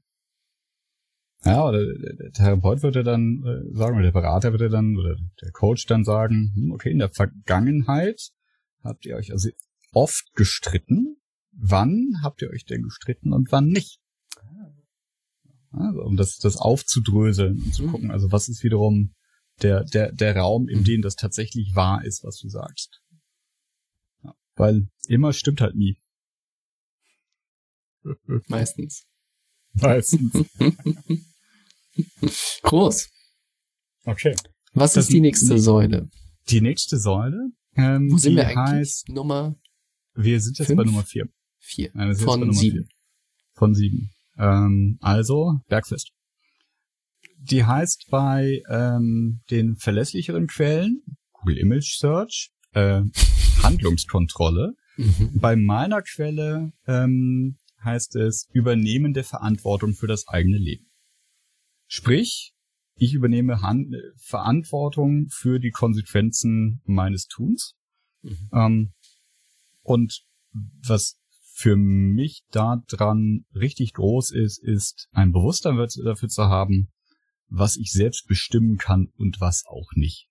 Ja, 1.44 1.68
oder 1.68 1.84
der 1.84 2.32
Therapeut 2.32 2.82
würde 2.82 3.02
dann 3.04 3.42
äh, 3.44 3.76
sagen, 3.76 3.96
oder 3.96 4.04
der 4.04 4.12
Berater 4.12 4.52
würde 4.52 4.70
dann, 4.70 4.96
oder 4.96 5.16
der 5.42 5.50
Coach 5.52 5.86
dann 5.86 6.04
sagen, 6.04 6.52
hm, 6.54 6.72
okay, 6.72 6.90
in 6.90 6.98
der 6.98 7.10
Vergangenheit 7.10 8.30
habt 8.82 9.04
ihr 9.04 9.16
euch 9.16 9.30
also 9.32 9.50
oft 9.92 10.32
gestritten. 10.34 11.16
Wann 11.52 12.20
habt 12.22 12.42
ihr 12.42 12.50
euch 12.50 12.64
denn 12.64 12.82
gestritten 12.82 13.32
und 13.32 13.52
wann 13.52 13.68
nicht? 13.68 14.00
Also, 15.70 16.02
um 16.02 16.16
das, 16.16 16.38
das 16.38 16.56
aufzudröseln 16.56 17.60
und 17.60 17.74
zu 17.74 17.84
Mhm. 17.84 17.90
gucken, 17.90 18.10
also 18.10 18.30
was 18.30 18.48
ist 18.48 18.62
wiederum 18.62 19.14
der, 19.62 19.84
der, 19.84 20.12
der 20.12 20.36
Raum, 20.36 20.68
in 20.68 20.84
dem 20.84 21.02
das 21.02 21.16
tatsächlich 21.16 21.74
wahr 21.74 22.04
ist, 22.04 22.24
was 22.24 22.38
du 22.38 22.48
sagst. 22.48 23.00
Ja, 24.22 24.34
weil 24.56 24.88
immer 25.08 25.32
stimmt 25.32 25.60
halt 25.60 25.74
nie. 25.74 25.98
Meistens. 28.48 29.04
Meistens. 29.74 30.32
Groß. 32.62 33.08
Okay. 34.04 34.34
Was 34.72 34.94
Das 34.94 35.04
ist 35.04 35.12
die 35.12 35.20
nächste 35.20 35.58
Säule? 35.58 36.08
Die 36.48 36.60
nächste 36.60 36.98
Säule, 36.98 37.50
ähm, 37.76 38.08
Wo 38.10 38.18
sind 38.18 38.36
wir 38.36 38.46
eigentlich? 38.46 38.56
heißt, 38.56 39.08
Nummer 39.08 39.56
wir 40.14 40.40
sind 40.40 40.58
jetzt 40.58 40.68
Fünf? 40.68 40.78
bei 40.78 40.84
Nummer 40.84 41.02
vier. 41.04 41.28
vier 41.58 41.90
Nein, 41.94 42.14
von 42.14 42.52
sieben. 42.52 42.76
vier. 42.76 42.84
Von 43.54 43.74
sieben. 43.74 44.10
Ähm, 44.38 44.98
also, 45.00 45.58
Bergfest. 45.68 46.10
Die 47.38 47.64
heißt 47.64 48.06
bei 48.10 48.62
ähm, 48.70 49.40
den 49.50 49.76
verlässlicheren 49.76 50.46
Quellen, 50.46 51.02
Google 51.32 51.58
Image 51.58 51.98
Search, 51.98 52.50
äh, 52.72 53.02
Handlungskontrolle. 53.62 54.74
Mhm. 54.96 55.38
Bei 55.40 55.56
meiner 55.56 56.02
Quelle 56.02 56.72
ähm, 56.86 57.56
heißt 57.82 58.16
es 58.16 58.48
Übernehmen 58.52 59.12
der 59.12 59.24
Verantwortung 59.24 59.94
für 59.94 60.06
das 60.06 60.26
eigene 60.28 60.58
Leben. 60.58 60.86
Sprich, 61.96 62.52
ich 62.96 63.14
übernehme 63.14 63.62
Hand, 63.62 63.94
Verantwortung 64.16 65.28
für 65.30 65.60
die 65.60 65.70
Konsequenzen 65.70 66.82
meines 66.86 67.28
Tuns. 67.28 67.76
Mhm. 68.22 68.50
Ähm, 68.52 68.92
und 69.82 70.24
was 70.82 71.20
für 71.52 71.76
mich 71.76 72.42
da 72.50 72.82
dran 72.88 73.46
richtig 73.54 73.92
groß 73.92 74.32
ist, 74.32 74.58
ist 74.58 75.08
ein 75.12 75.30
Bewusstsein 75.30 75.76
dafür 75.76 76.28
zu 76.28 76.46
haben, 76.46 76.90
was 77.46 77.76
ich 77.76 77.92
selbst 77.92 78.26
bestimmen 78.26 78.76
kann 78.76 79.12
und 79.14 79.40
was 79.40 79.62
auch 79.66 79.92
nicht. 79.94 80.28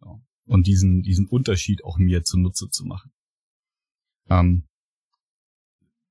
Ja. 0.00 0.20
Und 0.46 0.66
diesen, 0.66 1.02
diesen 1.02 1.28
Unterschied 1.28 1.84
auch 1.84 1.98
mir 1.98 2.24
zunutze 2.24 2.68
zu 2.68 2.84
machen. 2.84 3.12
Ähm, 4.28 4.66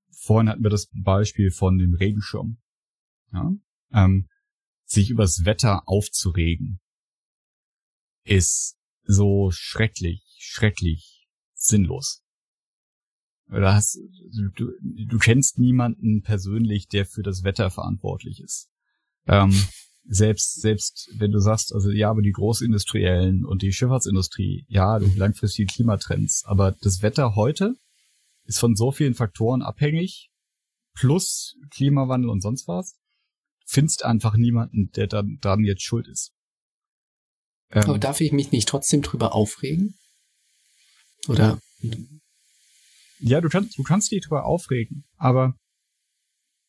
vorhin 0.09 0.47
hatten 0.47 0.63
wir 0.63 0.69
das 0.69 0.87
Beispiel 0.93 1.51
von 1.51 1.77
dem 1.77 1.95
Regenschirm. 1.95 2.59
Ja? 3.33 3.51
Ähm, 3.91 4.29
sich 4.93 5.09
übers 5.09 5.45
Wetter 5.45 5.83
aufzuregen, 5.87 6.79
ist 8.23 8.77
so 9.03 9.51
schrecklich, 9.51 10.23
schrecklich 10.39 11.27
sinnlos. 11.53 12.21
Oder 13.49 13.73
hast, 13.73 13.99
du, 14.55 14.71
du 15.07 15.17
kennst 15.17 15.59
niemanden 15.59 16.21
persönlich, 16.21 16.87
der 16.87 17.05
für 17.05 17.23
das 17.23 17.43
Wetter 17.43 17.69
verantwortlich 17.69 18.39
ist. 18.39 18.69
Ähm, 19.27 19.53
selbst, 20.05 20.61
selbst 20.61 21.09
wenn 21.17 21.31
du 21.31 21.39
sagst, 21.39 21.73
also 21.73 21.89
ja, 21.89 22.09
aber 22.09 22.21
die 22.21 22.31
Großindustriellen 22.31 23.45
und 23.45 23.61
die 23.61 23.71
Schifffahrtsindustrie, 23.71 24.65
ja, 24.67 24.99
die 24.99 25.17
langfristigen 25.17 25.67
Klimatrends, 25.67 26.43
aber 26.45 26.71
das 26.81 27.01
Wetter 27.01 27.35
heute 27.35 27.75
ist 28.45 28.59
von 28.59 28.75
so 28.75 28.91
vielen 28.91 29.13
Faktoren 29.13 29.61
abhängig, 29.61 30.29
plus 30.93 31.55
Klimawandel 31.69 32.29
und 32.29 32.41
sonst 32.41 32.67
was, 32.67 32.97
findest 33.73 34.05
einfach 34.05 34.35
niemanden, 34.35 34.91
der 34.91 35.07
dann, 35.07 35.39
dann 35.41 35.63
jetzt 35.63 35.83
schuld 35.83 36.07
ist. 36.07 36.31
Ähm, 37.71 37.83
aber 37.83 37.99
darf 37.99 38.21
ich 38.21 38.31
mich 38.31 38.51
nicht 38.51 38.67
trotzdem 38.69 39.01
drüber 39.01 39.33
aufregen? 39.33 39.97
Oder? 41.27 41.59
Ja, 43.19 43.41
du 43.41 43.49
kannst, 43.49 43.77
du 43.77 43.83
kannst 43.83 44.11
dich 44.11 44.21
drüber 44.21 44.45
aufregen, 44.45 45.05
aber 45.17 45.55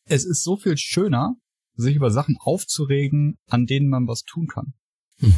es 0.05 0.25
ist 0.25 0.43
so 0.43 0.57
viel 0.57 0.77
schöner, 0.77 1.35
sich 1.75 1.95
über 1.95 2.09
Sachen 2.09 2.37
aufzuregen, 2.39 3.37
an 3.47 3.65
denen 3.65 3.89
man 3.89 4.07
was 4.07 4.23
tun 4.23 4.47
kann. 4.47 4.73
Hm. 5.17 5.33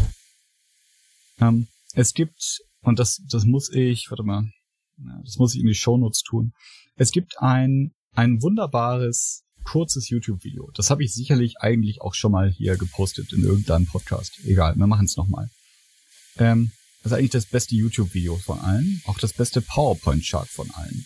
Ähm, 1.39 1.67
es 1.93 2.13
gibt, 2.13 2.59
und 2.81 2.99
das, 2.99 3.21
das 3.29 3.43
muss 3.45 3.69
ich, 3.71 4.09
warte 4.09 4.23
mal, 4.23 4.51
das 5.23 5.37
muss 5.37 5.53
ich 5.53 5.61
in 5.61 5.67
die 5.67 5.75
Shownotes 5.75 6.21
tun. 6.21 6.53
Es 6.95 7.11
gibt 7.11 7.39
ein, 7.39 7.93
ein 8.13 8.41
wunderbares, 8.41 9.43
kurzes 9.67 10.09
YouTube-Video. 10.09 10.71
Das 10.75 10.89
habe 10.89 11.03
ich 11.03 11.13
sicherlich 11.13 11.59
eigentlich 11.59 12.01
auch 12.01 12.13
schon 12.13 12.31
mal 12.31 12.49
hier 12.49 12.77
gepostet 12.77 13.33
in 13.33 13.43
irgendeinem 13.43 13.85
Podcast. 13.85 14.39
Egal, 14.45 14.75
wir 14.75 14.87
machen 14.87 15.05
es 15.05 15.17
nochmal. 15.17 15.49
Ähm, 16.37 16.71
das 17.03 17.11
ist 17.11 17.17
eigentlich 17.17 17.31
das 17.31 17.45
beste 17.45 17.75
YouTube-Video 17.75 18.37
von 18.37 18.59
allen. 18.59 19.01
Auch 19.05 19.19
das 19.19 19.33
beste 19.33 19.61
PowerPoint-Chart 19.61 20.47
von 20.49 20.71
allen. 20.71 21.05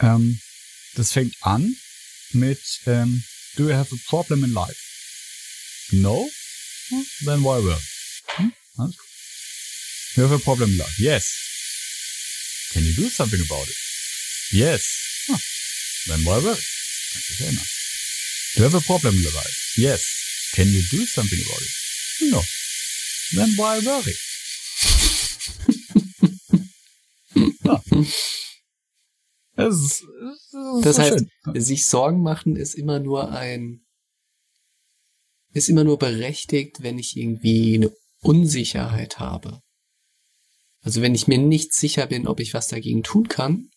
Ähm, 0.00 0.38
das 0.96 1.12
fängt 1.12 1.34
an 1.40 1.74
mit 2.32 2.60
ähm, 2.86 3.24
Do 3.56 3.68
you 3.68 3.74
have 3.74 3.94
a 3.94 3.98
problem 4.06 4.44
in 4.44 4.52
life? 4.52 4.76
No? 5.92 6.28
Then 7.24 7.42
why 7.42 7.62
will? 7.64 7.80
Hm? 8.36 8.52
You 10.16 10.24
have 10.24 10.34
a 10.34 10.38
problem 10.38 10.70
in 10.70 10.78
life? 10.78 11.02
Yes. 11.02 12.70
Can 12.72 12.84
you 12.84 12.92
do 12.94 13.08
something 13.08 13.40
about 13.40 13.64
it? 13.64 13.76
Yes. 14.50 15.26
Huh. 15.26 15.38
Then 16.06 16.24
why 16.24 16.38
worry? 16.44 16.58
Sehr. 17.20 17.50
Do 17.50 18.62
you 18.62 18.64
have 18.64 18.76
a 18.76 18.80
problem 18.80 19.14
life? 19.14 19.74
Yes. 19.76 20.50
Can 20.54 20.68
you 20.68 20.82
do 20.90 21.06
something 21.06 21.38
about 21.40 21.62
it? 21.62 22.30
No. 22.30 22.42
Then 23.34 23.56
why 23.56 23.80
worry? 23.80 24.14
ja. 27.64 27.82
Ist, 29.56 30.02
das, 30.02 30.02
ist 30.02 30.86
das 30.86 30.98
heißt, 30.98 31.26
schön. 31.44 31.60
sich 31.60 31.86
Sorgen 31.86 32.22
machen 32.22 32.56
ist 32.56 32.74
immer 32.74 32.98
nur 33.00 33.32
ein, 33.32 33.84
ist 35.52 35.68
immer 35.68 35.84
nur 35.84 35.98
berechtigt, 35.98 36.82
wenn 36.82 36.98
ich 36.98 37.16
irgendwie 37.16 37.76
eine 37.76 37.92
Unsicherheit 38.20 39.18
habe. 39.18 39.60
Also 40.80 41.00
wenn 41.00 41.14
ich 41.14 41.28
mir 41.28 41.38
nicht 41.38 41.72
sicher 41.74 42.06
bin, 42.06 42.26
ob 42.26 42.40
ich 42.40 42.54
was 42.54 42.68
dagegen 42.68 43.02
tun 43.02 43.28
kann. 43.28 43.70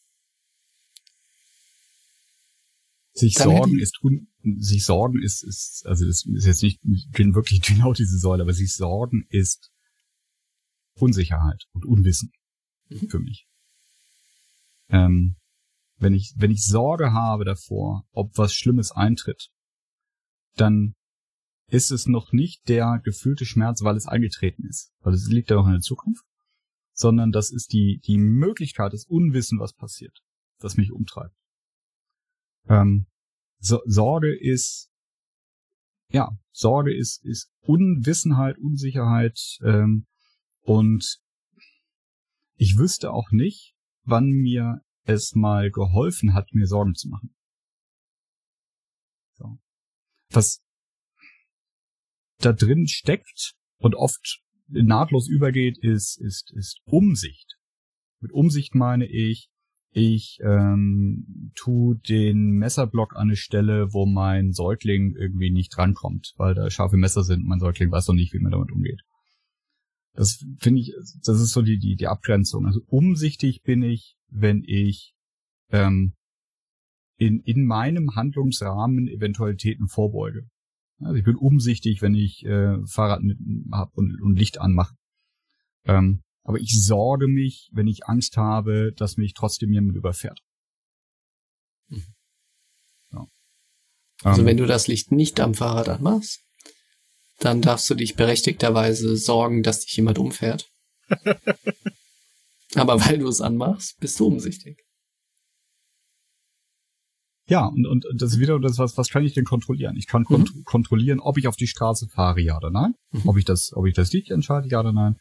Sich 3.17 3.35
sorgen 3.35 3.79
ist 3.79 4.01
un 4.03 4.27
sich 4.59 4.85
sorgen 4.85 5.23
ist, 5.23 5.43
ist, 5.43 5.85
also 5.85 6.05
das 6.05 6.25
ist 6.25 6.45
jetzt 6.45 6.61
nicht 6.61 6.79
wirklich 6.83 7.61
genau 7.67 7.93
diese 7.93 8.17
Säule, 8.19 8.43
aber 8.43 8.53
sich 8.53 8.75
sorgen 8.75 9.25
ist 9.29 9.71
Unsicherheit 10.99 11.65
und 11.71 11.85
Unwissen 11.85 12.31
mhm. 12.89 13.09
für 13.09 13.19
mich. 13.19 13.47
Ähm, 14.89 15.37
wenn 15.97 16.13
ich, 16.13 16.33
wenn 16.35 16.51
ich 16.51 16.63
Sorge 16.63 17.13
habe 17.13 17.45
davor, 17.45 18.05
ob 18.11 18.37
was 18.37 18.53
Schlimmes 18.53 18.91
eintritt, 18.91 19.49
dann 20.55 20.93
ist 21.67 21.91
es 21.91 22.05
noch 22.05 22.33
nicht 22.33 22.67
der 22.67 23.01
gefühlte 23.03 23.45
Schmerz, 23.45 23.81
weil 23.81 23.95
es 23.95 24.05
eingetreten 24.05 24.65
ist. 24.67 24.91
Weil 24.99 25.13
es 25.13 25.27
liegt 25.27 25.49
ja 25.49 25.55
noch 25.55 25.65
in 25.65 25.71
der 25.73 25.81
Zukunft 25.81 26.23
sondern 26.95 27.31
das 27.31 27.51
ist 27.51 27.73
die, 27.73 27.99
die 28.05 28.17
Möglichkeit, 28.17 28.93
das 28.93 29.05
Unwissen, 29.05 29.59
was 29.59 29.73
passiert, 29.73 30.23
das 30.59 30.77
mich 30.77 30.91
umtreibt. 30.91 31.35
Ähm, 32.67 33.07
so, 33.59 33.81
Sorge 33.85 34.35
ist, 34.37 34.89
ja, 36.09 36.29
Sorge 36.51 36.95
ist, 36.95 37.23
ist 37.25 37.51
Unwissenheit, 37.61 38.57
Unsicherheit 38.57 39.39
ähm, 39.63 40.07
und 40.61 41.19
ich 42.57 42.77
wüsste 42.77 43.11
auch 43.11 43.31
nicht, 43.31 43.75
wann 44.03 44.29
mir 44.29 44.81
es 45.03 45.35
mal 45.35 45.71
geholfen 45.71 46.33
hat, 46.33 46.53
mir 46.53 46.67
Sorgen 46.67 46.95
zu 46.95 47.09
machen. 47.09 47.35
So. 49.33 49.59
Was 50.29 50.61
da 52.39 52.53
drin 52.53 52.87
steckt 52.87 53.55
und 53.77 53.95
oft 53.95 54.41
nahtlos 54.67 55.27
übergeht, 55.27 55.77
ist, 55.77 56.19
ist, 56.19 56.51
ist 56.55 56.81
Umsicht. 56.85 57.57
Mit 58.19 58.31
Umsicht 58.31 58.73
meine 58.73 59.05
ich, 59.05 59.49
ich 59.95 60.39
ähm, 60.43 61.51
tu 61.55 61.93
den 61.93 62.51
Messerblock 62.51 63.15
an 63.15 63.29
eine 63.29 63.37
Stelle, 63.37 63.93
wo 63.93 64.05
mein 64.05 64.51
Säugling 64.51 65.15
irgendwie 65.15 65.51
nicht 65.51 65.69
drankommt, 65.75 66.33
weil 66.35 66.53
da 66.53 66.69
scharfe 66.69 66.97
Messer 66.97 67.23
sind 67.23 67.43
und 67.43 67.47
mein 67.47 67.61
Säugling 67.61 67.91
weiß 67.91 68.09
noch 68.09 68.15
nicht, 68.15 68.33
wie 68.33 68.39
man 68.39 68.51
damit 68.51 68.73
umgeht. 68.73 69.01
Das 70.13 70.45
finde 70.59 70.81
ich, 70.81 70.93
das 71.23 71.39
ist 71.39 71.51
so 71.51 71.61
die, 71.61 71.79
die, 71.79 71.95
die 71.95 72.07
Abgrenzung. 72.07 72.65
Also 72.65 72.81
umsichtig 72.87 73.61
bin 73.63 73.83
ich, 73.83 74.17
wenn 74.27 74.63
ich 74.65 75.13
ähm, 75.69 76.13
in, 77.17 77.39
in 77.39 77.65
meinem 77.65 78.15
Handlungsrahmen 78.15 79.07
Eventualitäten 79.07 79.87
vorbeuge. 79.87 80.45
Also 80.99 81.15
ich 81.15 81.23
bin 81.23 81.37
umsichtig, 81.37 82.01
wenn 82.01 82.15
ich 82.15 82.45
äh, 82.45 82.85
Fahrrad 82.85 83.23
mit 83.23 83.37
hab 83.71 83.93
und, 83.95 84.21
und 84.21 84.35
Licht 84.35 84.59
anmache. 84.59 84.93
Ähm, 85.85 86.21
aber 86.45 86.59
ich 86.59 86.79
sorge 86.85 87.27
mich, 87.27 87.69
wenn 87.73 87.87
ich 87.87 88.05
Angst 88.05 88.37
habe, 88.37 88.93
dass 88.95 89.17
mich 89.17 89.33
trotzdem 89.33 89.73
jemand 89.73 89.97
überfährt. 89.97 90.41
Mhm. 91.87 92.05
Ja. 93.11 93.27
Also 94.23 94.41
ähm, 94.41 94.47
wenn 94.47 94.57
du 94.57 94.67
das 94.67 94.87
Licht 94.87 95.11
nicht 95.11 95.39
am 95.39 95.55
Fahrrad 95.55 95.89
anmachst, 95.89 96.43
dann 97.39 97.61
darfst 97.61 97.89
du 97.89 97.95
dich 97.95 98.15
berechtigterweise 98.15 99.17
sorgen, 99.17 99.63
dass 99.63 99.81
dich 99.81 99.97
jemand 99.97 100.19
umfährt. 100.19 100.69
aber 102.75 103.03
weil 103.03 103.17
du 103.17 103.27
es 103.27 103.41
anmachst, 103.41 103.99
bist 103.99 104.19
du 104.19 104.27
umsichtig. 104.27 104.85
Ja, 107.47 107.65
und, 107.65 107.87
und 107.87 108.05
das 108.15 108.33
ist 108.33 108.39
wieder 108.39 108.59
das, 108.59 108.77
was, 108.77 108.97
was 108.97 109.09
kann 109.09 109.25
ich 109.25 109.33
denn 109.33 109.45
kontrollieren? 109.45 109.97
Ich 109.97 110.05
kann 110.05 110.21
mhm. 110.21 110.25
kont 110.35 110.65
kontrollieren, 110.65 111.19
ob 111.19 111.39
ich 111.39 111.47
auf 111.47 111.55
die 111.55 111.67
Straße 111.67 112.07
fahre, 112.07 112.39
ja 112.39 112.57
oder 112.57 112.69
nein. 112.69 112.93
Mhm. 113.11 113.27
Ob 113.27 113.37
ich 113.37 113.45
das, 113.45 113.71
ob 113.73 113.87
ich 113.87 113.95
das 113.95 114.13
Licht 114.13 114.29
entscheide, 114.29 114.67
ja 114.67 114.79
oder 114.79 114.93
nein. 114.93 115.17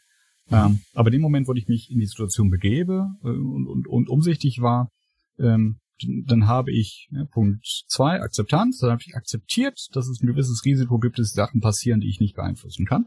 Mhm. 0.49 0.55
Ähm, 0.55 0.81
aber 0.93 1.07
in 1.07 1.13
dem 1.13 1.21
Moment, 1.21 1.47
wo 1.47 1.53
ich 1.53 1.67
mich 1.67 1.91
in 1.91 1.99
die 1.99 2.05
Situation 2.05 2.49
begebe 2.49 3.09
äh, 3.23 3.27
und, 3.27 3.67
und, 3.67 3.87
und 3.87 4.09
umsichtig 4.09 4.61
war, 4.61 4.91
ähm, 5.39 5.79
dann 6.25 6.47
habe 6.47 6.71
ich 6.71 7.07
ja, 7.11 7.25
Punkt 7.25 7.85
zwei 7.87 8.21
Akzeptanz, 8.21 8.79
dann 8.79 8.91
habe 8.91 9.01
ich 9.05 9.15
akzeptiert, 9.15 9.87
dass 9.93 10.07
es 10.07 10.21
ein 10.21 10.27
gewisses 10.27 10.63
Risiko 10.65 10.99
gibt, 10.99 11.19
dass 11.19 11.31
Sachen 11.31 11.61
passieren, 11.61 12.01
die 12.01 12.09
ich 12.09 12.19
nicht 12.19 12.35
beeinflussen 12.35 12.85
kann. 12.85 13.05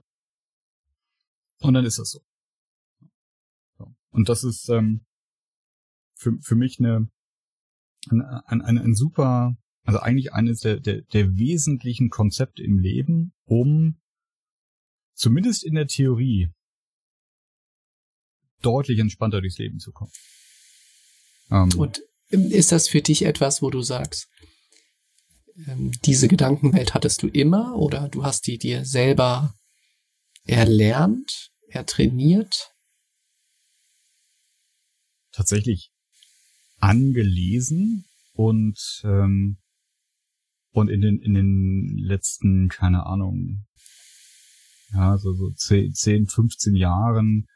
Und 1.61 1.74
dann 1.74 1.84
ist 1.84 1.99
das 1.99 2.11
so. 2.11 2.20
so. 3.76 3.95
Und 4.11 4.28
das 4.28 4.43
ist 4.43 4.68
ähm, 4.68 5.03
für, 6.14 6.39
für 6.41 6.55
mich 6.55 6.78
eine, 6.78 7.11
ein, 8.11 8.22
ein, 8.22 8.62
ein, 8.62 8.78
ein 8.78 8.95
super, 8.95 9.57
also 9.84 10.01
eigentlich 10.01 10.32
eines 10.32 10.61
der, 10.61 10.80
der, 10.80 11.03
der 11.03 11.36
wesentlichen 11.36 12.11
Konzepte 12.11 12.62
im 12.62 12.78
Leben, 12.78 13.32
um 13.45 14.01
zumindest 15.14 15.64
in 15.64 15.74
der 15.74 15.89
Theorie 15.89 16.51
deutlich 18.62 18.98
entspannter 18.98 19.40
durchs 19.40 19.59
Leben 19.59 19.78
zu 19.78 19.92
kommen. 19.92 20.12
Ähm, 21.50 21.70
Und 21.76 22.02
ist 22.30 22.72
das 22.72 22.88
für 22.88 23.00
dich 23.00 23.22
etwas, 23.22 23.62
wo 23.62 23.70
du 23.70 23.80
sagst, 23.82 24.28
ähm, 25.66 25.92
diese 26.04 26.28
Gedankenwelt 26.28 26.94
hattest 26.94 27.22
du 27.22 27.28
immer 27.28 27.76
oder 27.76 28.09
du 28.09 28.24
hast 28.24 28.46
die 28.46 28.59
dir 28.59 28.84
selber 28.84 29.54
erlernt, 30.44 31.50
ertrainiert? 31.68 32.72
Tatsächlich 35.32 35.90
angelesen 36.80 38.04
und 38.32 38.78
ähm, 39.04 39.59
und 40.70 40.88
in 40.88 41.00
den 41.00 41.20
in 41.20 41.34
den 41.34 41.98
letzten 41.98 42.68
keine 42.68 43.06
Ahnung 43.06 43.66
ja 44.92 45.18
so 45.18 45.34
so 45.34 45.50
10, 45.50 45.92
10 45.94 46.26
15 46.28 46.76
Jahren 46.76 47.46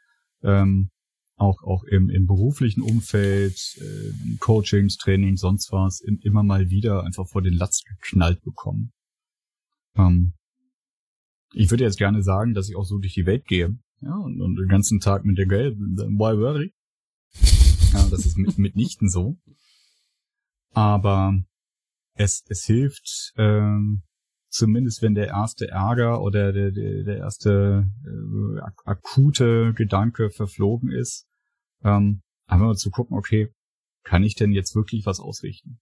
ähm, 0.43 0.89
auch 1.35 1.63
auch 1.63 1.83
im, 1.83 2.09
im 2.09 2.25
beruflichen 2.25 2.81
Umfeld 2.81 3.57
äh, 3.77 4.37
Coachings 4.39 4.97
Trainings 4.97 5.41
sonst 5.41 5.71
was 5.71 5.99
im, 6.01 6.19
immer 6.21 6.43
mal 6.43 6.69
wieder 6.69 7.03
einfach 7.03 7.27
vor 7.27 7.41
den 7.41 7.53
Latz 7.53 7.83
geknallt 7.83 8.41
bekommen. 8.43 8.91
Ähm, 9.95 10.33
ich 11.53 11.69
würde 11.71 11.83
jetzt 11.83 11.97
gerne 11.97 12.23
sagen 12.23 12.53
dass 12.53 12.69
ich 12.69 12.75
auch 12.75 12.85
so 12.85 12.99
durch 12.99 13.13
die 13.13 13.25
Welt 13.25 13.45
gehe 13.45 13.77
ja 14.01 14.15
und, 14.15 14.41
und 14.41 14.55
den 14.55 14.67
ganzen 14.67 14.99
Tag 14.99 15.25
mit 15.25 15.37
der 15.37 15.47
Geld 15.47 15.77
why 15.77 16.37
worry? 16.37 16.73
Ja 17.93 18.07
das 18.09 18.25
ist 18.25 18.37
mit, 18.37 18.57
mitnichten 18.57 19.09
so. 19.09 19.37
Aber 20.73 21.35
es, 22.15 22.43
es 22.47 22.65
hilft, 22.65 23.33
ähm, 23.37 24.03
zumindest 24.53 25.01
wenn 25.01 25.15
der 25.15 25.27
erste 25.27 25.67
Ärger 25.67 26.21
oder 26.21 26.53
der, 26.53 26.71
der, 26.71 27.03
der 27.03 27.17
erste 27.17 27.89
äh, 28.05 28.59
ak 28.61 28.81
akute 28.85 29.73
Gedanke 29.73 30.29
verflogen 30.29 30.91
ist, 30.91 31.27
ähm, 31.83 32.21
einfach 32.45 32.67
mal 32.67 32.75
zu 32.75 32.91
gucken, 32.91 33.17
okay, 33.17 33.51
kann 34.03 34.23
ich 34.23 34.35
denn 34.35 34.51
jetzt 34.51 34.75
wirklich 34.75 35.05
was 35.05 35.19
ausrichten? 35.19 35.79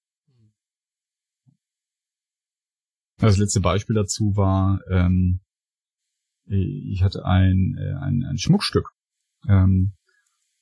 Das 3.18 3.38
letzte 3.38 3.60
Beispiel 3.60 3.96
dazu 3.96 4.36
war, 4.36 4.80
ähm, 4.90 5.42
ich 6.46 7.04
hatte 7.04 7.26
ein, 7.26 7.76
äh, 7.78 7.94
ein, 7.96 8.24
ein 8.24 8.38
Schmuckstück. 8.38 8.90
Ähm, 9.48 9.94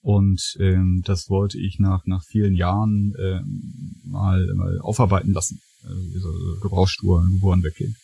und 0.01 0.57
ähm, 0.59 1.01
das 1.05 1.29
wollte 1.29 1.59
ich 1.59 1.77
nach, 1.79 2.05
nach 2.05 2.23
vielen 2.23 2.55
Jahren 2.55 3.13
ähm, 3.19 4.01
mal, 4.03 4.45
mal 4.55 4.79
aufarbeiten 4.81 5.31
lassen. 5.31 5.61
Also 5.83 6.01
diese 6.09 6.59
Gebrauchsspuren, 6.61 7.39
wo 7.41 7.51
weggehen. 7.51 7.95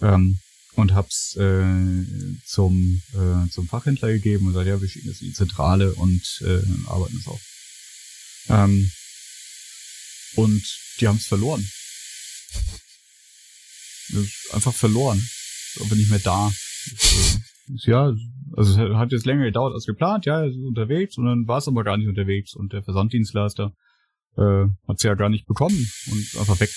Ähm, 0.00 0.38
und 0.74 0.94
hab's 0.94 1.36
äh, 1.36 2.04
zum, 2.46 3.02
äh, 3.12 3.48
zum 3.50 3.68
Fachhändler 3.68 4.08
gegeben 4.08 4.46
und 4.46 4.52
gesagt, 4.52 4.68
ja, 4.68 4.80
wir 4.80 4.88
schicken 4.88 5.08
das 5.08 5.20
in 5.20 5.28
die 5.28 5.34
Zentrale 5.34 5.94
und 5.94 6.22
äh, 6.42 6.62
arbeiten 6.86 7.16
es 7.18 7.26
auf. 7.26 7.42
Ähm, 8.48 8.90
und 10.36 10.62
die 11.00 11.08
haben 11.08 11.16
es 11.16 11.26
verloren. 11.26 11.66
Einfach 14.52 14.74
verloren. 14.74 15.18
Ist 15.18 15.82
aber 15.82 15.94
nicht 15.94 16.10
mehr 16.10 16.18
da. 16.18 16.48
Ist, 16.48 17.86
äh, 17.86 17.90
ja, 17.90 18.14
also 18.56 18.82
es 18.82 18.96
hat 18.96 19.12
jetzt 19.12 19.26
länger 19.26 19.44
gedauert 19.44 19.74
als 19.74 19.86
geplant, 19.86 20.26
ja, 20.26 20.40
er 20.40 20.48
ist 20.48 20.56
unterwegs 20.56 21.16
und 21.16 21.24
dann 21.24 21.46
war 21.46 21.58
es 21.58 21.68
aber 21.68 21.84
gar 21.84 21.96
nicht 21.96 22.08
unterwegs 22.08 22.54
und 22.54 22.72
der 22.72 22.82
Versanddienstleister 22.82 23.72
äh, 24.36 24.68
hat 24.88 24.98
sie 24.98 25.08
ja 25.08 25.14
gar 25.14 25.28
nicht 25.28 25.46
bekommen 25.46 25.92
und 26.06 26.36
einfach 26.36 26.60
weg. 26.60 26.70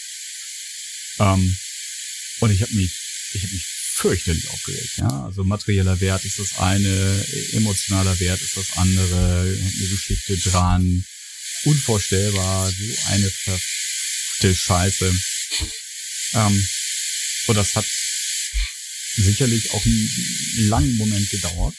Ähm, 1.20 1.58
und 2.42 2.52
ich 2.52 2.62
habe 2.62 2.74
mich, 2.74 2.92
ich 3.34 3.44
habe 3.44 3.54
mich 3.54 3.66
fürchterlich 3.66 4.50
aufgeregt, 4.50 4.98
ja. 4.98 5.26
Also 5.26 5.44
materieller 5.46 6.00
Wert 6.02 6.26
ist 6.26 6.38
das 6.38 6.60
eine, 6.60 7.26
emotionaler 7.54 8.20
Wert 8.20 8.42
ist 8.42 8.58
das 8.58 8.78
andere, 8.78 9.42
eine 9.42 9.88
Geschichte 9.88 10.38
dran, 10.38 11.06
unvorstellbar, 11.64 12.72
so 12.72 12.84
eine 13.08 13.30
verfickte 13.30 14.54
Scheiße. 14.54 15.14
Ähm, 16.34 16.68
und 17.48 17.56
das 17.56 17.76
hat 17.76 17.86
sicherlich 19.16 19.72
auch 19.72 19.86
einen 19.86 20.10
langen 20.68 20.98
Moment 20.98 21.30
gedauert. 21.30 21.76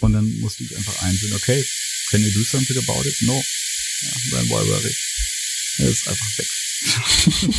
Und 0.00 0.12
dann 0.12 0.40
musste 0.40 0.64
ich 0.64 0.76
einfach 0.76 1.02
einsehen, 1.02 1.32
okay, 1.32 1.64
can 2.10 2.22
you 2.22 2.30
do 2.32 2.42
something 2.42 2.76
about 2.78 3.08
it? 3.08 3.22
No. 3.22 3.42
Ja, 4.00 4.42
why 4.42 4.50
worry? 4.50 4.94
Er 5.78 5.88
ist 5.88 6.08
einfach 6.08 6.38
weg. 6.38 6.46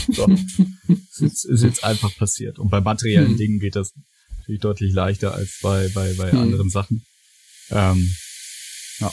so. 0.15 0.27
Es 1.11 1.21
ist, 1.21 1.45
ist, 1.45 1.63
jetzt 1.63 1.83
einfach 1.83 2.15
passiert. 2.15 2.59
Und 2.59 2.69
bei 2.69 2.81
materiellen 2.81 3.31
hm. 3.31 3.38
Dingen 3.38 3.59
geht 3.59 3.75
das 3.75 3.93
natürlich 4.39 4.61
deutlich 4.61 4.93
leichter 4.93 5.33
als 5.33 5.59
bei, 5.61 5.88
bei, 5.89 6.13
bei 6.13 6.31
hm. 6.31 6.39
anderen 6.39 6.69
Sachen. 6.69 7.05
Ähm, 7.69 8.15
ja. 8.99 9.11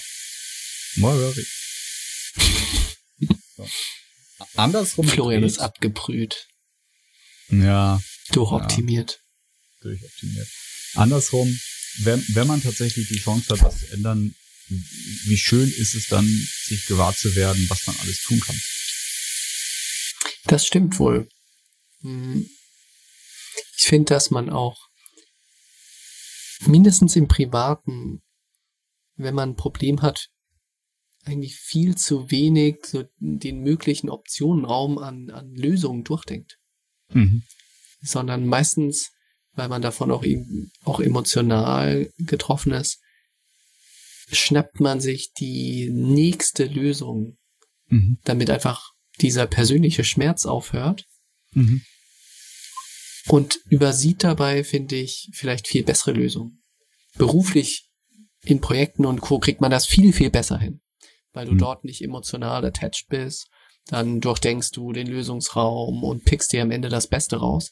Worry? 0.97 1.47
So. 3.57 3.69
Andersrum. 4.57 5.07
Florian 5.07 5.45
ist 5.45 5.61
abgebrüht. 5.61 6.49
Ja. 7.51 8.03
Durchoptimiert 8.33 9.21
durchoptimiert. 9.85 10.49
Andersrum, 10.95 11.61
wenn, 11.99 12.25
wenn 12.35 12.47
man 12.47 12.63
tatsächlich 12.63 13.09
die 13.09 13.19
Chance 13.19 13.55
hat, 13.55 13.63
was 13.63 13.81
zu 13.81 13.93
ändern, 13.93 14.35
wie 14.69 15.37
schön 15.37 15.69
ist 15.69 15.95
es 15.95 16.09
dann, 16.09 16.27
sich 16.27 16.87
gewahr 16.87 17.15
zu 17.15 17.35
werden, 17.37 17.65
was 17.69 17.87
man 17.87 17.97
alles 18.01 18.23
tun 18.23 18.41
kann. 18.41 18.59
Das 20.45 20.67
stimmt 20.67 20.99
wohl. 20.99 21.29
Hm. 22.01 22.49
Ich 23.77 23.85
finde, 23.85 24.15
dass 24.15 24.31
man 24.31 24.51
auch 24.51 24.89
mindestens 26.67 27.17
im 27.17 27.29
Privaten, 27.29 28.23
wenn 29.17 29.35
man 29.35 29.51
ein 29.51 29.57
Problem 29.57 30.03
hat, 30.03 30.29
eigentlich 31.25 31.57
viel 31.57 31.97
zu 31.97 32.31
wenig 32.31 32.85
so 32.87 33.05
den 33.19 33.61
möglichen 33.61 34.11
Optionenraum 34.11 34.99
an, 34.99 35.31
an 35.31 35.55
Lösungen 35.55 36.05
durchdenkt. 36.05 36.59
Mhm. 37.11 37.43
Sondern 38.03 38.47
meistens 38.47 39.15
weil 39.55 39.69
man 39.69 39.83
davon 39.83 40.11
auch, 40.11 40.25
auch 40.85 41.01
emotional 41.01 42.11
getroffen 42.19 42.73
ist, 42.73 43.01
schnappt 44.31 44.81
man 44.81 45.01
sich 45.01 45.33
die 45.33 45.91
nächste 45.91 46.65
Lösung, 46.65 47.37
mhm. 47.89 48.19
damit 48.25 48.51
einfach 48.51 48.93
dieser 49.21 49.47
persönliche 49.47 50.05
Schmerz 50.05 50.47
aufhört. 50.47 51.05
Mhm. 51.53 51.83
Und 53.27 53.59
übersieht 53.71 54.23
dabei, 54.23 54.65
finde 54.65 54.97
ich, 54.97 55.31
vielleicht 55.33 55.67
viel 55.67 55.83
bessere 55.83 56.13
Lösungen. 56.13 56.63
Beruflich 57.17 57.89
in 58.45 58.61
Projekten 58.61 59.07
und 59.07 59.21
Co. 59.21 59.39
kriegt 59.39 59.61
man 59.63 59.71
das 59.71 59.87
viel, 59.87 60.13
viel 60.13 60.31
besser 60.31 60.59
hin, 60.59 60.83
weil 61.33 61.47
du 61.47 61.53
mhm. 61.53 61.59
dort 61.59 61.85
nicht 61.85 62.03
emotional 62.03 62.65
attached 62.65 63.07
bist. 63.09 63.49
Dann 63.87 64.21
durchdenkst 64.21 64.71
du 64.73 64.93
den 64.93 65.07
Lösungsraum 65.07 66.05
und 66.05 66.25
pickst 66.25 66.53
dir 66.53 66.63
am 66.63 66.71
Ende 66.71 66.89
das 66.89 67.07
Beste 67.07 67.37
raus. 67.37 67.71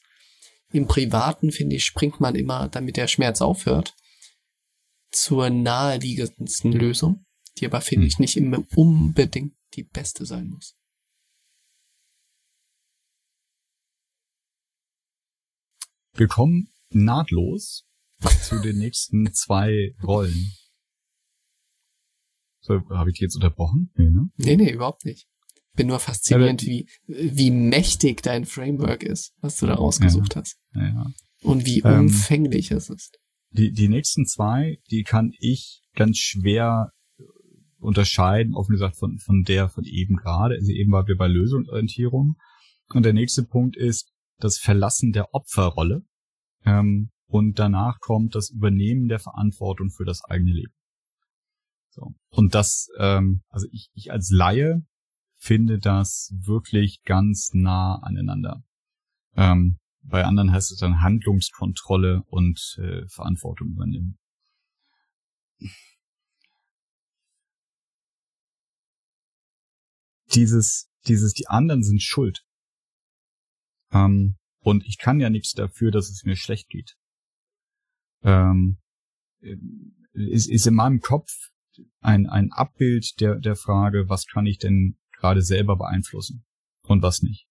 Im 0.73 0.87
Privaten, 0.87 1.53
finde 1.53 1.77
ich, 1.77 1.85
springt 1.85 2.21
man 2.21 2.35
immer, 2.35 2.69
damit 2.69 2.97
der 2.97 3.09
Schmerz 3.09 3.43
aufhört, 3.43 3.95
zur 5.13 5.51
naheliegendsten 5.51 6.73
Lösung, 6.73 7.25
die 7.59 7.67
aber, 7.67 7.81
finde 7.81 8.07
ich, 8.07 8.19
nicht 8.19 8.37
immer 8.37 8.65
unbedingt 8.75 9.55
die 9.75 9.85
beste 9.85 10.27
sein 10.27 10.49
muss. 10.49 10.77
Wir 16.15 16.29
kommen 16.29 16.69
nahtlos 16.91 17.87
zu 18.43 18.61
den 18.61 18.79
nächsten 18.79 19.33
zwei 19.33 19.95
Rollen. 20.03 20.53
So, 22.61 22.75
habe 22.91 23.11
ich 23.11 23.19
die 23.19 23.25
jetzt 23.25 23.35
unterbrochen? 23.35 23.91
Nee, 23.97 24.11
ne? 24.11 24.31
nee, 24.37 24.57
nee, 24.57 24.71
überhaupt 24.71 25.05
nicht 25.05 25.27
bin 25.75 25.87
nur 25.87 26.01
fasziniert, 26.01 26.63
ja, 26.63 26.69
wie, 26.69 26.89
wie 27.07 27.51
mächtig 27.51 28.23
dein 28.23 28.45
Framework 28.45 29.03
ist, 29.03 29.35
was 29.41 29.57
du 29.57 29.67
da 29.67 29.75
rausgesucht 29.75 30.35
ja, 30.35 30.41
hast. 30.41 30.59
Ja, 30.75 31.07
Und 31.43 31.67
wie 31.67 31.81
ähm, 31.81 32.01
umfänglich 32.01 32.71
es 32.71 32.91
ist. 32.91 33.19
Die, 33.53 33.73
die 33.73 33.89
nächsten 33.89 34.27
zwei, 34.27 34.79
die 34.91 35.03
kann 35.03 35.33
ich 35.39 35.83
ganz 35.95 36.19
schwer 36.19 36.91
unterscheiden, 37.79 38.55
offen 38.55 38.73
gesagt, 38.73 38.97
von, 38.97 39.19
von 39.19 39.43
der 39.43 39.69
von 39.69 39.85
eben 39.85 40.17
gerade. 40.17 40.55
Also 40.55 40.73
eben 40.73 40.93
waren 40.93 41.07
wir 41.07 41.17
bei 41.17 41.29
Lösungsorientierung. 41.29 42.37
Und 42.89 43.05
der 43.05 43.13
nächste 43.13 43.43
Punkt 43.43 43.77
ist 43.77 44.13
das 44.39 44.59
Verlassen 44.59 45.13
der 45.13 45.35
Opferrolle. 45.35 46.03
Ähm, 46.65 47.11
und 47.27 47.59
danach 47.59 47.99
kommt 48.01 48.35
das 48.35 48.51
Übernehmen 48.51 49.09
der 49.09 49.19
Verantwortung 49.19 49.91
für 49.91 50.05
das 50.05 50.23
eigene 50.25 50.53
Leben. 50.53 50.75
So. 51.91 52.15
Und 52.31 52.55
das, 52.55 52.89
ähm, 52.99 53.43
also 53.49 53.67
ich, 53.71 53.91
ich 53.95 54.13
als 54.13 54.31
Laie 54.31 54.83
finde 55.37 55.79
das 55.79 56.33
wirklich 56.39 57.03
ganz 57.05 57.51
nah 57.53 57.97
aneinander. 58.03 58.63
Ähm, 59.35 59.79
bei 60.03 60.25
anderen 60.25 60.53
heißt 60.53 60.73
es 60.73 60.79
dann 60.79 61.01
Handlungskontrolle 61.01 62.23
und 62.27 62.77
äh, 62.79 63.07
Verantwortung 63.09 63.69
übernehmen. 63.69 64.19
Dieses, 70.35 70.91
dieses, 71.07 71.35
die 71.35 71.47
anderen 71.49 71.83
sind 71.83 72.03
schuld. 72.03 72.45
Ähm, 73.93 74.37
und 74.61 74.85
ich 74.87 74.99
kann 74.99 75.21
ja 75.21 75.31
nichts 75.31 75.53
dafür, 75.53 75.91
dass 75.91 76.09
es 76.09 76.25
mir 76.25 76.37
schlecht 76.37 76.69
geht. 76.69 76.97
Ähm, 78.23 78.79
ist, 80.13 80.49
ist 80.49 80.67
in 80.67 80.75
meinem 80.75 81.01
Kopf 81.01 81.51
ein, 82.01 82.27
ein 82.27 82.53
Abbild 82.53 83.21
der, 83.21 83.37
der 83.37 83.57
Frage, 83.57 84.09
was 84.09 84.27
kann 84.27 84.47
ich 84.47 84.59
denn 84.59 84.99
gerade 85.13 85.43
selber 85.43 85.77
beeinflussen 85.77 86.45
und 86.83 87.03
was 87.03 87.23
nicht. 87.23 87.47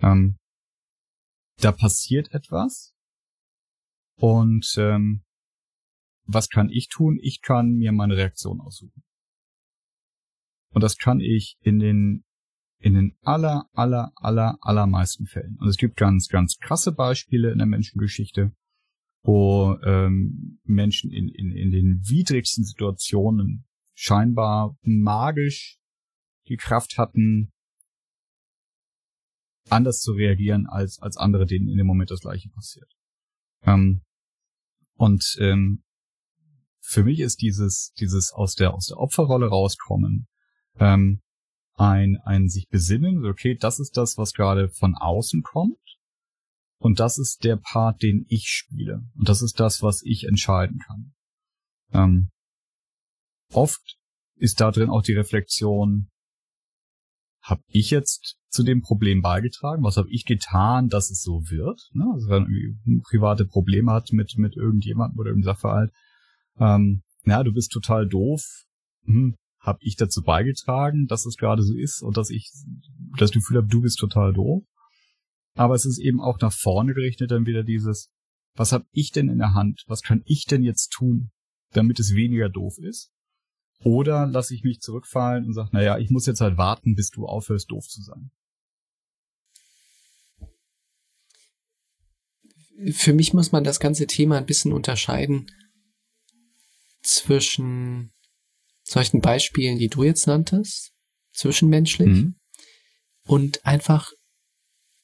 Ähm, 0.00 0.38
da 1.60 1.72
passiert 1.72 2.32
etwas 2.32 2.94
und 4.18 4.74
ähm, 4.78 5.22
was 6.24 6.48
kann 6.48 6.68
ich 6.70 6.88
tun? 6.88 7.18
Ich 7.20 7.40
kann 7.40 7.74
mir 7.74 7.92
meine 7.92 8.16
Reaktion 8.16 8.60
aussuchen. 8.60 9.04
Und 10.70 10.82
das 10.82 10.98
kann 10.98 11.20
ich 11.20 11.56
in 11.60 11.78
den 11.78 12.24
in 12.78 12.94
den 12.94 13.16
aller, 13.22 13.68
aller, 13.72 14.12
aller, 14.16 14.58
allermeisten 14.60 15.26
Fällen. 15.26 15.56
Und 15.58 15.68
es 15.68 15.76
gibt 15.76 15.96
ganz, 15.96 16.28
ganz 16.28 16.58
krasse 16.58 16.92
Beispiele 16.92 17.50
in 17.50 17.58
der 17.58 17.66
Menschengeschichte, 17.66 18.52
wo 19.22 19.78
ähm, 19.82 20.60
Menschen 20.64 21.10
in, 21.10 21.28
in, 21.28 21.52
in 21.52 21.70
den 21.70 22.02
widrigsten 22.06 22.64
Situationen 22.64 23.64
scheinbar 23.94 24.76
magisch 24.82 25.78
die 26.48 26.56
Kraft 26.56 26.98
hatten, 26.98 27.50
anders 29.68 30.00
zu 30.00 30.12
reagieren, 30.12 30.66
als, 30.66 31.00
als 31.00 31.16
andere, 31.16 31.46
denen 31.46 31.68
in 31.68 31.76
dem 31.76 31.86
Moment 31.86 32.10
das 32.10 32.20
Gleiche 32.20 32.48
passiert. 32.50 32.90
Ähm, 33.62 34.02
und 34.94 35.36
ähm, 35.40 35.82
für 36.80 37.02
mich 37.02 37.20
ist 37.20 37.42
dieses, 37.42 37.92
dieses 37.98 38.32
aus 38.32 38.54
der, 38.54 38.74
aus 38.74 38.86
der 38.86 38.98
Opferrolle 38.98 39.48
rauskommen, 39.48 40.28
ähm, 40.78 41.20
ein, 41.74 42.16
ein 42.24 42.48
sich 42.48 42.68
besinnen, 42.68 43.24
okay, 43.26 43.56
das 43.56 43.80
ist 43.80 43.96
das, 43.96 44.16
was 44.16 44.32
gerade 44.32 44.70
von 44.70 44.94
außen 44.94 45.42
kommt. 45.42 45.78
Und 46.78 47.00
das 47.00 47.18
ist 47.18 47.44
der 47.44 47.56
Part, 47.56 48.02
den 48.02 48.26
ich 48.28 48.48
spiele. 48.48 49.02
Und 49.14 49.28
das 49.28 49.42
ist 49.42 49.60
das, 49.60 49.82
was 49.82 50.02
ich 50.02 50.24
entscheiden 50.24 50.78
kann. 50.78 51.14
Ähm, 51.92 52.30
oft 53.52 53.98
ist 54.36 54.60
da 54.60 54.70
drin 54.70 54.90
auch 54.90 55.02
die 55.02 55.14
Reflexion, 55.14 56.10
habe 57.40 57.62
ich 57.68 57.90
jetzt 57.90 58.38
zu 58.56 58.64
dem 58.64 58.82
Problem 58.82 59.22
beigetragen? 59.22 59.84
Was 59.84 59.96
habe 59.96 60.10
ich 60.10 60.24
getan, 60.24 60.88
dass 60.88 61.10
es 61.10 61.22
so 61.22 61.42
wird? 61.48 61.88
Ne? 61.92 62.04
Also 62.12 62.28
wenn 62.28 62.78
man 62.84 63.02
private 63.02 63.44
Probleme 63.44 63.92
hat 63.92 64.12
mit, 64.12 64.36
mit 64.36 64.56
irgendjemandem 64.56 65.18
oder 65.18 65.30
irgendeinem 65.30 65.54
Sachverhalt, 65.54 65.92
ähm, 66.58 67.02
na, 67.24 67.42
du 67.44 67.52
bist 67.52 67.70
total 67.70 68.08
doof. 68.08 68.42
Hm, 69.04 69.36
habe 69.60 69.78
ich 69.82 69.96
dazu 69.96 70.22
beigetragen, 70.22 71.06
dass 71.06 71.26
es 71.26 71.36
gerade 71.36 71.62
so 71.62 71.74
ist 71.74 72.02
und 72.02 72.16
dass 72.16 72.30
ich 72.30 72.50
das 73.18 73.32
Gefühl 73.32 73.58
habe, 73.58 73.66
du 73.66 73.82
bist 73.82 73.98
total 73.98 74.32
doof. 74.32 74.64
Aber 75.54 75.74
es 75.74 75.84
ist 75.84 75.98
eben 75.98 76.20
auch 76.20 76.38
nach 76.40 76.52
vorne 76.52 76.94
gerichtet 76.94 77.30
dann 77.30 77.46
wieder 77.46 77.64
dieses, 77.64 78.10
was 78.54 78.72
habe 78.72 78.86
ich 78.92 79.10
denn 79.10 79.28
in 79.28 79.38
der 79.38 79.54
Hand? 79.54 79.84
Was 79.86 80.02
kann 80.02 80.22
ich 80.24 80.44
denn 80.44 80.62
jetzt 80.62 80.90
tun, 80.90 81.30
damit 81.72 81.98
es 81.98 82.14
weniger 82.14 82.48
doof 82.48 82.78
ist? 82.78 83.10
Oder 83.80 84.26
lasse 84.26 84.54
ich 84.54 84.64
mich 84.64 84.80
zurückfallen 84.80 85.44
und 85.44 85.52
sage, 85.52 85.70
naja, 85.72 85.98
ich 85.98 86.10
muss 86.10 86.26
jetzt 86.26 86.40
halt 86.40 86.56
warten, 86.56 86.94
bis 86.94 87.10
du 87.10 87.26
aufhörst, 87.26 87.70
doof 87.70 87.86
zu 87.86 88.02
sein. 88.02 88.30
Für 92.92 93.12
mich 93.12 93.32
muss 93.32 93.52
man 93.52 93.64
das 93.64 93.80
ganze 93.80 94.06
Thema 94.06 94.38
ein 94.38 94.46
bisschen 94.46 94.72
unterscheiden 94.72 95.50
zwischen 97.02 98.12
solchen 98.82 99.20
Beispielen, 99.20 99.78
die 99.78 99.88
du 99.88 100.02
jetzt 100.02 100.26
nanntest, 100.26 100.92
zwischenmenschlich, 101.32 102.08
mhm. 102.08 102.36
und 103.22 103.64
einfach 103.64 104.12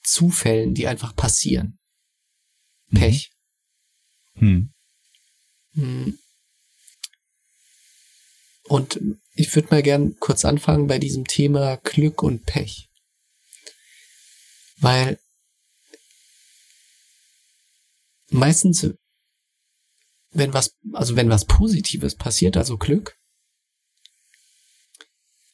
Zufällen, 0.03 0.75
die 0.75 0.89
einfach 0.89 1.15
passieren. 1.15 1.79
Mhm. 2.89 2.99
Pech. 2.99 3.31
Mhm. 4.35 4.73
mhm. 5.73 6.19
Und 8.65 9.01
ich 9.35 9.55
würde 9.55 9.69
mal 9.71 9.83
gern 9.83 10.17
kurz 10.19 10.45
anfangen 10.45 10.87
bei 10.87 10.99
diesem 10.99 11.27
Thema 11.27 11.77
Glück 11.77 12.23
und 12.23 12.47
Pech. 12.47 12.89
Weil 14.77 15.19
meistens, 18.33 18.95
wenn 20.31 20.55
was, 20.55 20.77
also 20.93 21.17
wenn 21.17 21.29
was 21.29 21.47
Positives 21.47 22.17
passiert, 22.17 22.57
also 22.57 22.79
Glück, 22.79 23.17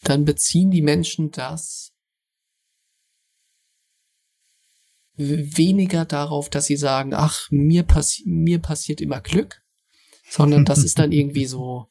dann 0.03 0.25
beziehen 0.25 0.71
die 0.71 0.83
Menschen 0.83 1.31
das 1.31 1.93
weniger 5.17 6.05
darauf, 6.05 6.49
dass 6.49 6.67
sie 6.67 6.77
sagen, 6.77 7.13
ach, 7.13 7.49
mir, 7.51 7.83
passi 7.83 8.23
mir 8.27 8.61
passiert 8.61 9.01
immer 9.01 9.21
Glück, 9.21 9.61
sondern 10.31 10.65
das 10.65 10.85
ist 10.85 10.99
dann 10.99 11.11
irgendwie 11.13 11.47
so, 11.47 11.91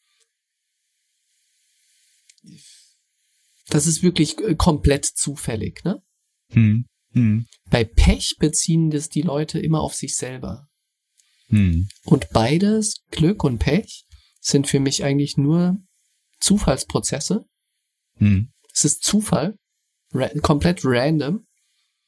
das 3.68 3.86
ist 3.86 4.02
wirklich 4.02 4.38
äh, 4.40 4.56
komplett 4.56 5.06
zufällig, 5.06 5.84
ne? 5.84 6.02
Hm. 6.52 6.86
Hm. 7.12 7.48
Bei 7.70 7.84
Pech 7.84 8.38
beziehen 8.40 8.90
das 8.90 9.10
die 9.10 9.22
Leute 9.22 9.60
immer 9.60 9.82
auf 9.82 9.94
sich 9.94 10.16
selber. 10.16 10.67
Hm. 11.48 11.88
Und 12.04 12.30
beides, 12.30 13.04
Glück 13.12 13.44
und 13.44 13.60
Pech, 13.60 14.06
sind 14.40 14.68
für 14.68 14.80
mich 14.80 15.04
eigentlich 15.04 15.38
nur 15.38 15.78
Zufallsprozesse, 16.40 17.46
hm. 18.20 18.50
Es 18.74 18.86
ist 18.86 19.04
Zufall, 19.04 19.58
ra 20.14 20.30
komplett 20.42 20.82
random, 20.84 21.46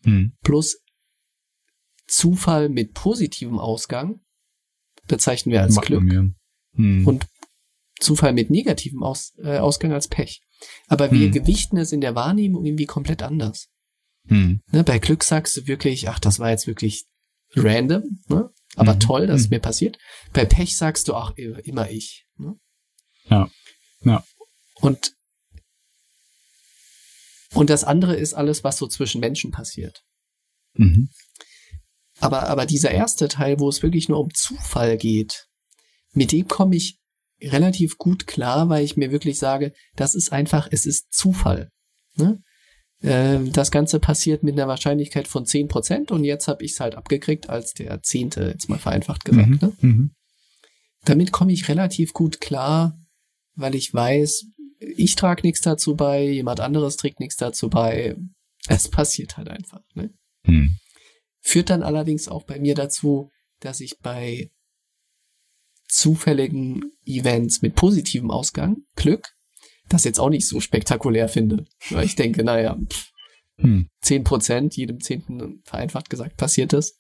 hm. 0.04 0.34
plus 0.44 0.80
Zufall 2.08 2.70
mit 2.70 2.94
positivem 2.94 3.60
Ausgang 3.60 4.22
bezeichnen 5.08 5.52
wir 5.54 5.62
als 5.62 5.76
Macht 5.76 5.88
Glück. 5.88 6.04
Hm. 6.76 7.08
Und 7.08 7.28
Zufall 8.00 8.34
mit 8.34 8.50
negativem 8.50 9.04
Aus, 9.04 9.34
äh, 9.40 9.58
Ausgang 9.58 9.92
als 9.92 10.08
Pech. 10.08 10.42
Aber 10.88 11.12
wir 11.12 11.28
hm. 11.28 11.32
gewichten 11.32 11.78
es 11.78 11.92
in 11.92 12.02
der 12.02 12.16
Wahrnehmung 12.16 12.66
irgendwie 12.66 12.86
komplett 12.86 13.24
anders. 13.24 13.68
Hm. 14.28 14.62
Ne, 14.72 14.84
bei 14.84 15.00
Glück 15.00 15.24
sagst 15.24 15.58
du 15.58 15.68
wirklich, 15.68 16.10
ach, 16.10 16.20
das 16.20 16.40
war 16.40 16.52
jetzt 16.52 16.68
wirklich 16.68 17.06
random, 17.56 18.22
ne? 18.28 18.50
Aber 18.80 18.96
mhm. 18.96 19.00
toll, 19.00 19.28
dass 19.28 19.42
es 19.42 19.46
hm. 19.48 19.52
mir 19.52 19.60
passiert. 19.60 19.98
Bei 20.34 20.46
Pech 20.46 20.78
sagst 20.78 21.08
du, 21.08 21.16
ach, 21.16 21.34
immer 21.36 21.90
ich. 21.90 22.26
Ne? 22.38 22.56
Ja. 23.30 23.50
ja. 24.04 24.24
Und 24.76 25.14
und 27.54 27.70
das 27.70 27.84
andere 27.84 28.16
ist 28.16 28.36
alles, 28.36 28.64
was 28.64 28.78
so 28.78 28.88
zwischen 28.88 29.22
Menschen 29.22 29.52
passiert. 29.52 30.04
Mhm. 30.74 31.10
Aber, 32.20 32.48
aber 32.48 32.66
dieser 32.66 32.92
erste 32.92 33.28
Teil, 33.28 33.60
wo 33.60 33.70
es 33.70 33.82
wirklich 33.82 34.08
nur 34.08 34.20
um 34.20 34.34
Zufall 34.34 34.98
geht, 34.98 35.48
mit 36.14 36.32
dem 36.32 36.48
komme 36.48 36.76
ich 36.76 36.98
relativ 37.42 37.98
gut 37.98 38.28
klar, 38.28 38.70
weil 38.70 38.84
ich 38.84 38.98
mir 38.98 39.12
wirklich 39.12 39.40
sage, 39.40 39.74
das 39.96 40.16
ist 40.16 40.32
einfach, 40.32 40.68
es 40.72 40.86
ist 40.86 41.14
Zufall. 41.14 41.72
Ne? 42.16 42.42
Äh, 43.02 43.40
das 43.52 43.72
Ganze 43.72 44.00
passiert 44.00 44.44
mit 44.44 44.54
einer 44.54 44.68
Wahrscheinlichkeit 44.68 45.28
von 45.28 45.46
zehn 45.46 45.68
Prozent 45.68 46.12
und 46.12 46.24
jetzt 46.24 46.48
habe 46.48 46.64
ich 46.64 46.72
es 46.72 46.80
halt 46.80 46.96
abgekriegt 46.96 47.50
als 47.50 47.74
der 47.74 48.02
Zehnte, 48.02 48.50
jetzt 48.54 48.70
mal 48.70 48.80
vereinfacht 48.80 49.26
gesagt. 49.26 49.50
Mhm. 49.50 49.60
Ne? 49.62 49.74
Mhm. 49.82 50.12
Damit 51.06 51.32
komme 51.32 51.54
ich 51.54 51.70
relativ 51.70 52.14
gut 52.14 52.42
klar, 52.42 52.98
weil 53.56 53.76
ich 53.76 53.94
weiß, 53.94 54.46
ich 54.80 55.16
trage 55.16 55.42
nichts 55.44 55.62
dazu 55.62 55.96
bei, 55.96 56.24
jemand 56.24 56.60
anderes 56.60 56.98
trägt 56.98 57.20
nichts 57.20 57.38
dazu 57.38 57.70
bei. 57.70 58.16
Es 58.68 58.90
passiert 58.90 59.38
halt 59.38 59.50
einfach. 59.50 59.82
Ne? 59.96 60.10
Hm. 60.44 60.76
Führt 61.42 61.70
dann 61.70 61.84
allerdings 61.84 62.28
auch 62.28 62.44
bei 62.44 62.60
mir 62.60 62.76
dazu, 62.76 63.32
dass 63.62 63.80
ich 63.80 64.00
bei 64.00 64.50
zufälligen 65.88 66.92
Events 67.06 67.62
mit 67.62 67.76
positivem 67.76 68.30
Ausgang, 68.30 68.84
Glück, 68.96 69.28
das 69.90 70.04
jetzt 70.04 70.20
auch 70.20 70.30
nicht 70.30 70.48
so 70.48 70.60
spektakulär 70.60 71.28
finde. 71.28 71.66
Weil 71.90 72.06
ich 72.06 72.16
denke, 72.16 72.44
naja, 72.44 72.78
hm. 73.58 73.90
10 74.02 74.24
Prozent, 74.24 74.76
jedem 74.78 75.02
Zehnten 75.02 75.62
vereinfacht 75.66 76.10
gesagt, 76.10 76.38
passiert 76.38 76.74
es. 76.74 77.00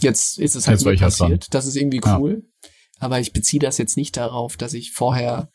Jetzt 0.00 0.38
ist 0.38 0.56
es 0.56 0.66
halt 0.66 0.82
jetzt 0.82 1.00
passiert. 1.00 1.54
Das 1.54 1.66
ist 1.66 1.76
irgendwie 1.76 2.00
cool. 2.04 2.42
Ja. 2.42 2.70
Aber 2.98 3.20
ich 3.20 3.32
beziehe 3.32 3.60
das 3.60 3.78
jetzt 3.78 3.96
nicht 3.96 4.16
darauf, 4.16 4.56
dass 4.56 4.74
ich 4.74 4.92
vorher 4.92 5.50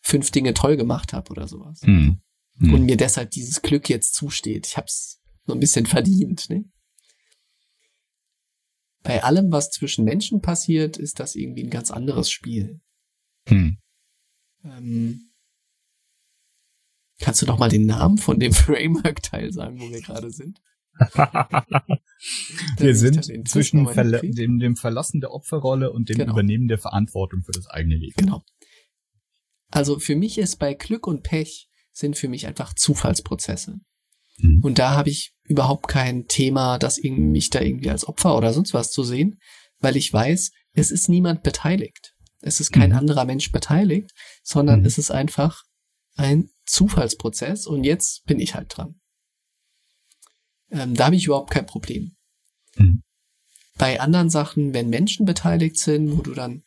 fünf 0.00 0.30
Dinge 0.30 0.54
toll 0.54 0.76
gemacht 0.76 1.12
habe 1.12 1.30
oder 1.30 1.46
sowas. 1.46 1.80
Mhm. 1.82 2.20
Mhm. 2.56 2.74
Und 2.74 2.84
mir 2.84 2.96
deshalb 2.96 3.30
dieses 3.30 3.62
Glück 3.62 3.88
jetzt 3.88 4.14
zusteht. 4.14 4.66
Ich 4.66 4.76
hab's 4.76 5.18
so 5.46 5.52
ein 5.52 5.60
bisschen 5.60 5.86
verdient. 5.86 6.48
Ne? 6.50 6.64
Bei 9.02 9.24
allem, 9.24 9.50
was 9.50 9.70
zwischen 9.70 10.04
Menschen 10.04 10.40
passiert, 10.40 10.96
ist 10.96 11.18
das 11.18 11.34
irgendwie 11.34 11.64
ein 11.64 11.70
ganz 11.70 11.90
anderes 11.90 12.30
Spiel. 12.30 12.80
Mhm. 13.48 13.78
Ähm, 14.64 15.31
kannst 17.22 17.40
du 17.40 17.46
doch 17.46 17.58
mal 17.58 17.68
den 17.68 17.86
Namen 17.86 18.18
von 18.18 18.38
dem 18.38 18.52
Framework-Teil 18.64 19.52
sagen, 19.52 19.80
wo 19.80 19.90
wir 19.90 20.02
gerade 20.02 20.30
sind? 20.30 20.60
wir 22.78 22.94
sind 22.94 23.48
zwischen 23.48 23.86
dem, 23.86 24.58
dem, 24.58 24.76
Verlassen 24.76 25.22
der 25.22 25.32
Opferrolle 25.32 25.90
und 25.90 26.10
dem 26.10 26.18
genau. 26.18 26.32
Übernehmen 26.32 26.68
der 26.68 26.78
Verantwortung 26.78 27.42
für 27.42 27.52
das 27.52 27.66
eigene 27.68 27.96
Leben. 27.96 28.14
Genau. 28.16 28.44
Also 29.70 29.98
für 29.98 30.16
mich 30.16 30.36
ist 30.36 30.58
bei 30.58 30.74
Glück 30.74 31.06
und 31.06 31.22
Pech 31.22 31.70
sind 31.94 32.18
für 32.18 32.28
mich 32.28 32.46
einfach 32.46 32.74
Zufallsprozesse. 32.74 33.76
Mhm. 34.38 34.60
Und 34.62 34.78
da 34.78 34.90
habe 34.94 35.08
ich 35.08 35.34
überhaupt 35.44 35.88
kein 35.88 36.26
Thema, 36.26 36.78
das 36.78 37.00
mich 37.02 37.48
da 37.48 37.60
irgendwie 37.60 37.90
als 37.90 38.06
Opfer 38.06 38.36
oder 38.36 38.52
sonst 38.52 38.74
was 38.74 38.90
zu 38.90 39.02
sehen, 39.02 39.40
weil 39.80 39.96
ich 39.96 40.12
weiß, 40.12 40.52
es 40.74 40.90
ist 40.90 41.08
niemand 41.08 41.42
beteiligt. 41.42 42.12
Es 42.40 42.60
ist 42.60 42.72
kein 42.72 42.90
mhm. 42.90 42.96
anderer 42.96 43.24
Mensch 43.24 43.50
beteiligt, 43.50 44.10
sondern 44.42 44.80
mhm. 44.80 44.86
es 44.86 44.98
ist 44.98 45.10
einfach 45.10 45.62
ein 46.16 46.50
Zufallsprozess 46.72 47.66
und 47.66 47.84
jetzt 47.84 48.24
bin 48.24 48.40
ich 48.40 48.54
halt 48.54 48.76
dran. 48.76 48.94
Ähm, 50.70 50.94
da 50.94 51.06
habe 51.06 51.16
ich 51.16 51.26
überhaupt 51.26 51.50
kein 51.50 51.66
Problem. 51.66 52.12
Mhm. 52.76 53.02
Bei 53.76 54.00
anderen 54.00 54.30
Sachen, 54.30 54.72
wenn 54.72 54.88
Menschen 54.88 55.26
beteiligt 55.26 55.76
sind, 55.76 56.16
wo 56.16 56.22
du 56.22 56.32
dann 56.32 56.62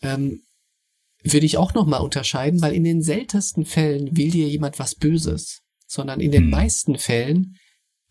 ähm, 0.00 0.42
würde 1.22 1.46
ich 1.46 1.58
auch 1.58 1.74
noch 1.74 1.86
mal 1.86 1.98
unterscheiden, 1.98 2.62
weil 2.62 2.74
in 2.74 2.84
den 2.84 3.02
seltensten 3.02 3.66
Fällen 3.66 4.16
will 4.16 4.30
dir 4.30 4.48
jemand 4.48 4.78
was 4.78 4.94
Böses, 4.94 5.60
sondern 5.86 6.20
in 6.20 6.30
den 6.30 6.44
Mhm. 6.44 6.50
meisten 6.50 6.98
Fällen 6.98 7.58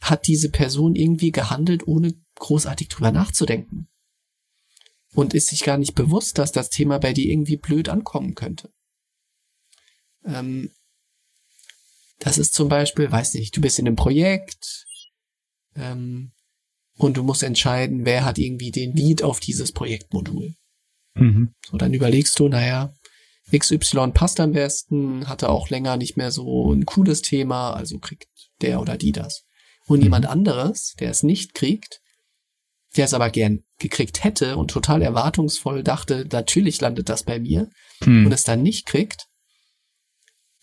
hat 0.01 0.27
diese 0.27 0.49
Person 0.49 0.95
irgendwie 0.95 1.31
gehandelt, 1.31 1.87
ohne 1.87 2.13
großartig 2.35 2.89
drüber 2.89 3.11
nachzudenken. 3.11 3.87
Und 5.13 5.33
ist 5.33 5.47
sich 5.47 5.63
gar 5.63 5.79
nicht 5.79 5.95
bewusst, 5.95 6.37
dass 6.37 6.51
das 6.51 6.69
Thema 6.69 6.99
bei 6.99 7.13
dir 7.13 7.31
irgendwie 7.31 7.57
blöd 7.57 7.89
ankommen 7.89 8.35
könnte. 8.35 8.69
Ähm, 10.27 10.71
das 12.19 12.37
ist 12.37 12.53
zum 12.53 12.67
Beispiel, 12.69 13.11
weiß 13.11 13.35
nicht, 13.35 13.55
du 13.55 13.61
bist 13.61 13.79
in 13.79 13.87
einem 13.87 13.95
Projekt 13.95 14.85
ähm, 15.75 16.31
und 16.97 17.17
du 17.17 17.23
musst 17.23 17.43
entscheiden, 17.43 18.05
wer 18.05 18.25
hat 18.25 18.37
irgendwie 18.37 18.71
den 18.71 18.93
Lead 18.95 19.21
auf 19.23 19.39
dieses 19.39 19.71
Projektmodul. 19.71 20.53
Mhm. 21.13 21.53
So, 21.69 21.77
dann 21.77 21.93
überlegst 21.93 22.39
du, 22.39 22.49
naja, 22.49 22.91
XY 23.55 24.11
passt 24.13 24.39
am 24.39 24.51
besten, 24.53 25.27
hatte 25.27 25.49
auch 25.49 25.69
länger 25.69 25.95
nicht 25.97 26.17
mehr 26.17 26.31
so 26.31 26.73
ein 26.73 26.85
cooles 26.85 27.21
Thema, 27.21 27.73
also 27.73 27.99
kriegt 27.99 28.27
der 28.61 28.81
oder 28.81 28.97
die 28.97 29.11
das. 29.11 29.43
Und 29.85 29.99
Mhm. 29.99 30.03
jemand 30.03 30.25
anderes, 30.25 30.95
der 30.99 31.11
es 31.11 31.23
nicht 31.23 31.53
kriegt, 31.53 32.01
der 32.97 33.05
es 33.05 33.13
aber 33.13 33.29
gern 33.29 33.63
gekriegt 33.79 34.23
hätte 34.23 34.57
und 34.57 34.71
total 34.71 35.01
erwartungsvoll 35.01 35.83
dachte, 35.83 36.27
natürlich 36.31 36.81
landet 36.81 37.09
das 37.09 37.23
bei 37.23 37.39
mir 37.39 37.69
Mhm. 38.01 38.25
und 38.25 38.31
es 38.31 38.43
dann 38.43 38.63
nicht 38.63 38.85
kriegt, 38.87 39.26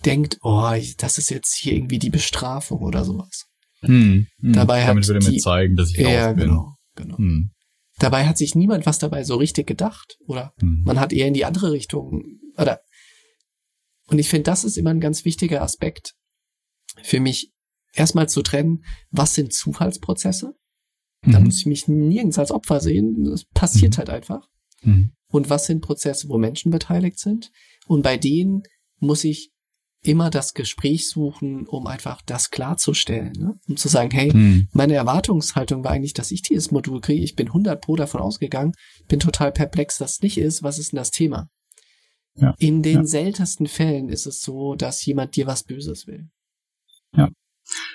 denkt, 0.04 0.38
oh, 0.42 0.72
das 0.98 1.18
ist 1.18 1.30
jetzt 1.30 1.54
hier 1.54 1.72
irgendwie 1.74 1.98
die 1.98 2.10
Bestrafung 2.10 2.80
oder 2.82 3.04
sowas. 3.04 3.44
Mhm. 3.82 4.26
Mhm. 4.38 4.52
Dabei 4.52 4.84
Damit 4.84 5.04
hat 5.04 5.08
würde 5.14 5.24
mir 5.26 5.32
die- 5.32 5.38
zeigen, 5.40 5.76
dass 5.76 5.90
ich 5.90 5.96
Ja, 5.98 6.32
bin. 6.32 6.46
genau, 6.48 6.74
genau. 6.94 7.16
Mhm. 7.18 7.50
Dabei 7.98 8.26
hat 8.26 8.38
sich 8.38 8.54
niemand 8.54 8.86
was 8.86 8.98
dabei 8.98 9.22
so 9.24 9.36
richtig 9.36 9.66
gedacht 9.66 10.16
oder 10.26 10.52
Mhm. 10.60 10.82
man 10.84 10.98
hat 11.00 11.12
eher 11.12 11.26
in 11.28 11.34
die 11.34 11.44
andere 11.44 11.70
Richtung 11.72 12.22
oder 12.56 12.80
und 14.06 14.18
ich 14.18 14.28
finde, 14.28 14.44
das 14.44 14.64
ist 14.64 14.76
immer 14.76 14.90
ein 14.90 15.00
ganz 15.00 15.24
wichtiger 15.24 15.62
Aspekt 15.62 16.12
für 17.02 17.20
mich, 17.20 17.50
erstmal 17.94 18.28
zu 18.28 18.42
trennen, 18.42 18.84
was 19.10 19.34
sind 19.34 19.52
Zufallsprozesse? 19.54 20.54
Da 21.22 21.38
Mhm. 21.38 21.46
muss 21.46 21.58
ich 21.58 21.66
mich 21.66 21.88
nirgends 21.88 22.38
als 22.38 22.50
Opfer 22.50 22.80
sehen. 22.80 23.24
Das 23.24 23.44
passiert 23.54 23.94
Mhm. 23.94 23.98
halt 23.98 24.10
einfach. 24.10 24.46
Mhm. 24.82 25.12
Und 25.28 25.48
was 25.48 25.66
sind 25.66 25.80
Prozesse, 25.80 26.28
wo 26.28 26.36
Menschen 26.36 26.70
beteiligt 26.70 27.18
sind? 27.18 27.50
Und 27.86 28.02
bei 28.02 28.16
denen 28.18 28.62
muss 28.98 29.24
ich 29.24 29.50
immer 30.04 30.30
das 30.30 30.54
Gespräch 30.54 31.08
suchen, 31.08 31.66
um 31.66 31.86
einfach 31.86 32.22
das 32.22 32.50
klarzustellen. 32.50 33.32
Ne? 33.38 33.54
Um 33.68 33.76
zu 33.76 33.88
sagen, 33.88 34.10
hey, 34.10 34.32
Mhm. 34.34 34.68
meine 34.72 34.94
Erwartungshaltung 34.94 35.82
war 35.84 35.92
eigentlich, 35.92 36.12
dass 36.12 36.30
ich 36.30 36.42
dieses 36.42 36.70
Modul 36.70 37.00
kriege. 37.00 37.22
Ich 37.24 37.34
bin 37.34 37.48
100 37.48 37.80
pro 37.80 37.96
davon 37.96 38.20
ausgegangen, 38.20 38.72
bin 39.08 39.20
total 39.20 39.50
perplex, 39.52 39.98
dass 39.98 40.12
es 40.12 40.20
nicht 40.22 40.38
ist. 40.38 40.62
Was 40.62 40.78
ist 40.78 40.92
denn 40.92 40.98
das 40.98 41.10
Thema? 41.10 41.46
Ja, 42.36 42.54
In 42.58 42.82
den 42.82 42.98
ja. 42.98 43.04
seltensten 43.04 43.66
Fällen 43.66 44.08
ist 44.08 44.26
es 44.26 44.40
so, 44.40 44.74
dass 44.74 45.04
jemand 45.06 45.36
dir 45.36 45.46
was 45.46 45.64
Böses 45.64 46.06
will. 46.06 46.26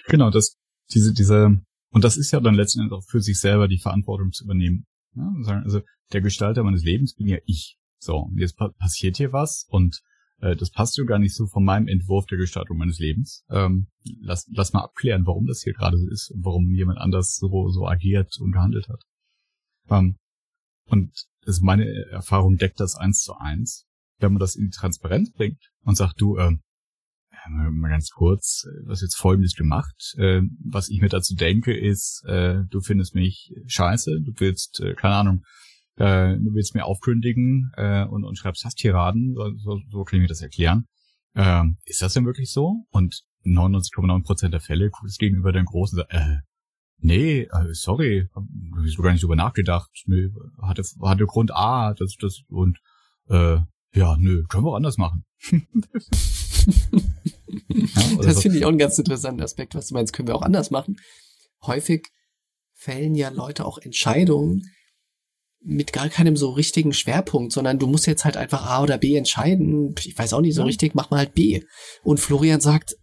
Genau, 0.07 0.31
das, 0.31 0.55
diese, 0.93 1.13
diese, 1.13 1.61
und 1.91 2.03
das 2.03 2.17
ist 2.17 2.31
ja 2.31 2.39
dann 2.39 2.55
letzten 2.55 2.79
Endes 2.81 2.97
auch 2.97 3.03
für 3.07 3.21
sich 3.21 3.39
selber 3.39 3.67
die 3.67 3.77
Verantwortung 3.77 4.31
zu 4.31 4.43
übernehmen. 4.45 4.87
Ja, 5.15 5.31
sagen, 5.41 5.63
also 5.63 5.81
der 6.11 6.21
Gestalter 6.21 6.63
meines 6.63 6.83
Lebens 6.83 7.13
bin 7.13 7.27
ja 7.27 7.37
ich. 7.45 7.77
So, 7.99 8.15
und 8.17 8.39
jetzt 8.39 8.55
pa 8.57 8.69
passiert 8.79 9.17
hier 9.17 9.31
was 9.31 9.67
und 9.69 10.01
äh, 10.41 10.55
das 10.55 10.71
passt 10.71 10.93
so 10.93 11.05
gar 11.05 11.19
nicht 11.19 11.35
so 11.35 11.47
von 11.47 11.63
meinem 11.63 11.87
Entwurf 11.87 12.25
der 12.25 12.37
Gestaltung 12.37 12.77
meines 12.77 12.99
Lebens. 12.99 13.45
Ähm, 13.49 13.87
lass, 14.21 14.47
lass 14.51 14.73
mal 14.73 14.83
abklären, 14.83 15.25
warum 15.25 15.45
das 15.45 15.61
hier 15.61 15.73
gerade 15.73 15.97
so 15.97 16.07
ist 16.09 16.31
und 16.31 16.43
warum 16.43 16.73
jemand 16.73 16.99
anders 16.99 17.35
so, 17.35 17.69
so 17.69 17.87
agiert 17.87 18.37
und 18.39 18.51
gehandelt 18.51 18.87
hat. 18.89 19.01
Ähm, 19.89 20.17
und 20.85 21.11
ist 21.45 21.61
meine 21.61 21.85
Erfahrung 22.11 22.57
deckt 22.57 22.79
das 22.79 22.95
eins 22.95 23.21
zu 23.21 23.35
eins. 23.35 23.85
Wenn 24.19 24.33
man 24.33 24.39
das 24.39 24.55
in 24.55 24.65
die 24.65 24.75
Transparenz 24.75 25.31
bringt 25.31 25.71
und 25.83 25.95
sagt, 25.95 26.19
du, 26.19 26.37
ähm, 26.37 26.61
mal 27.47 27.89
ganz 27.89 28.09
kurz, 28.09 28.67
was 28.83 29.01
jetzt 29.01 29.15
folgendes 29.15 29.55
gemacht. 29.55 30.15
Äh, 30.17 30.41
was 30.63 30.89
ich 30.89 31.01
mir 31.01 31.09
dazu 31.09 31.35
denke, 31.35 31.75
ist, 31.75 32.23
äh, 32.27 32.63
du 32.69 32.81
findest 32.81 33.15
mich 33.15 33.53
scheiße, 33.67 34.21
du 34.21 34.33
willst, 34.37 34.79
äh, 34.81 34.93
keine 34.95 35.15
Ahnung, 35.15 35.43
äh, 35.99 36.37
du 36.37 36.53
willst 36.53 36.75
mir 36.75 36.85
aufkündigen 36.85 37.71
äh, 37.75 38.05
und, 38.05 38.23
und 38.23 38.37
schreibst 38.37 38.63
Hasstiraden, 38.63 39.35
so, 39.35 39.51
so, 39.57 39.81
so 39.89 40.03
kann 40.03 40.17
ich 40.17 40.21
mir 40.21 40.27
das 40.27 40.41
erklären. 40.41 40.85
Ähm, 41.35 41.77
ist 41.85 42.01
das 42.01 42.13
denn 42.13 42.25
wirklich 42.25 42.51
so? 42.51 42.85
Und 42.89 43.23
99,9% 43.45 44.49
der 44.49 44.61
Fälle 44.61 44.89
guckt 44.89 45.09
es 45.09 45.17
gegenüber 45.17 45.51
den 45.51 45.65
Großen 45.65 45.99
und 45.99 46.07
sagt, 46.09 46.13
äh, 46.13 46.37
nee, 46.97 47.41
äh, 47.41 47.73
sorry, 47.73 48.27
hab 48.33 48.43
ich 48.85 48.95
so 48.95 49.01
gar 49.01 49.11
nicht 49.11 49.23
drüber 49.23 49.35
nachgedacht. 49.35 49.89
Nö, 50.05 50.31
hatte, 50.61 50.83
hatte 51.01 51.25
Grund 51.25 51.53
A, 51.53 51.93
das, 51.93 52.15
das, 52.19 52.41
und 52.47 52.79
äh, 53.27 53.57
ja, 53.93 54.17
nö, 54.17 54.43
können 54.47 54.63
wir 54.63 54.71
auch 54.71 54.75
anders 54.75 54.97
machen. 54.97 55.25
Ja, 57.67 58.15
Das 58.21 58.35
so. 58.35 58.41
finde 58.41 58.57
ich 58.57 58.65
auch 58.65 58.69
einen 58.69 58.77
ganz 58.77 58.97
interessanten 58.97 59.41
Aspekt, 59.41 59.75
was 59.75 59.87
du 59.87 59.95
meinst, 59.95 60.13
können 60.13 60.27
wir 60.27 60.35
auch 60.35 60.41
anders 60.41 60.71
machen. 60.71 60.97
Häufig 61.63 62.07
fällen 62.73 63.15
ja 63.15 63.29
Leute 63.29 63.65
auch 63.65 63.77
Entscheidungen 63.79 64.63
mit 65.61 65.91
gar 65.93 66.09
keinem 66.09 66.37
so 66.37 66.51
richtigen 66.51 66.93
Schwerpunkt, 66.93 67.51
sondern 67.51 67.79
du 67.79 67.87
musst 67.87 68.07
jetzt 68.07 68.25
halt 68.25 68.37
einfach 68.37 68.65
A 68.65 68.81
oder 68.81 68.97
B 68.97 69.15
entscheiden. 69.15 69.93
Ich 69.99 70.17
weiß 70.17 70.33
auch 70.33 70.41
nicht 70.41 70.55
so 70.55 70.61
Ja. 70.61 70.67
richtig, 70.67 70.95
mach 70.95 71.09
mal 71.09 71.17
halt 71.17 71.33
B. 71.33 71.63
Und 72.03 72.19
Florian 72.19 72.61
sagt, 72.61 72.95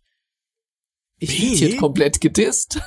ich 1.19 1.31
B? 1.31 1.43
werde 1.43 1.57
hier 1.57 1.77
komplett 1.77 2.21
gedisst. 2.21 2.81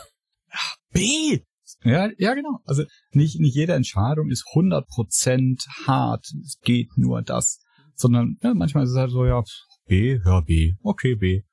B. 0.92 1.40
Ja, 1.84 2.10
ja, 2.18 2.34
genau. 2.34 2.60
Also 2.66 2.84
nicht, 3.12 3.40
nicht 3.40 3.56
jede 3.56 3.74
Entscheidung 3.74 4.30
ist 4.30 4.46
100% 4.54 5.68
hart. 5.86 6.26
Es 6.44 6.60
geht 6.62 6.90
nur 6.98 7.22
das. 7.22 7.62
Sondern 7.96 8.38
ja, 8.42 8.54
manchmal 8.54 8.84
ist 8.86 8.92
es 8.92 8.98
halt 8.98 9.12
so, 9.12 9.26
ja, 9.26 9.44
B, 9.86 10.20
ja, 10.26 10.42
B. 10.42 10.74
Okay, 10.82 11.16
B. 11.16 11.44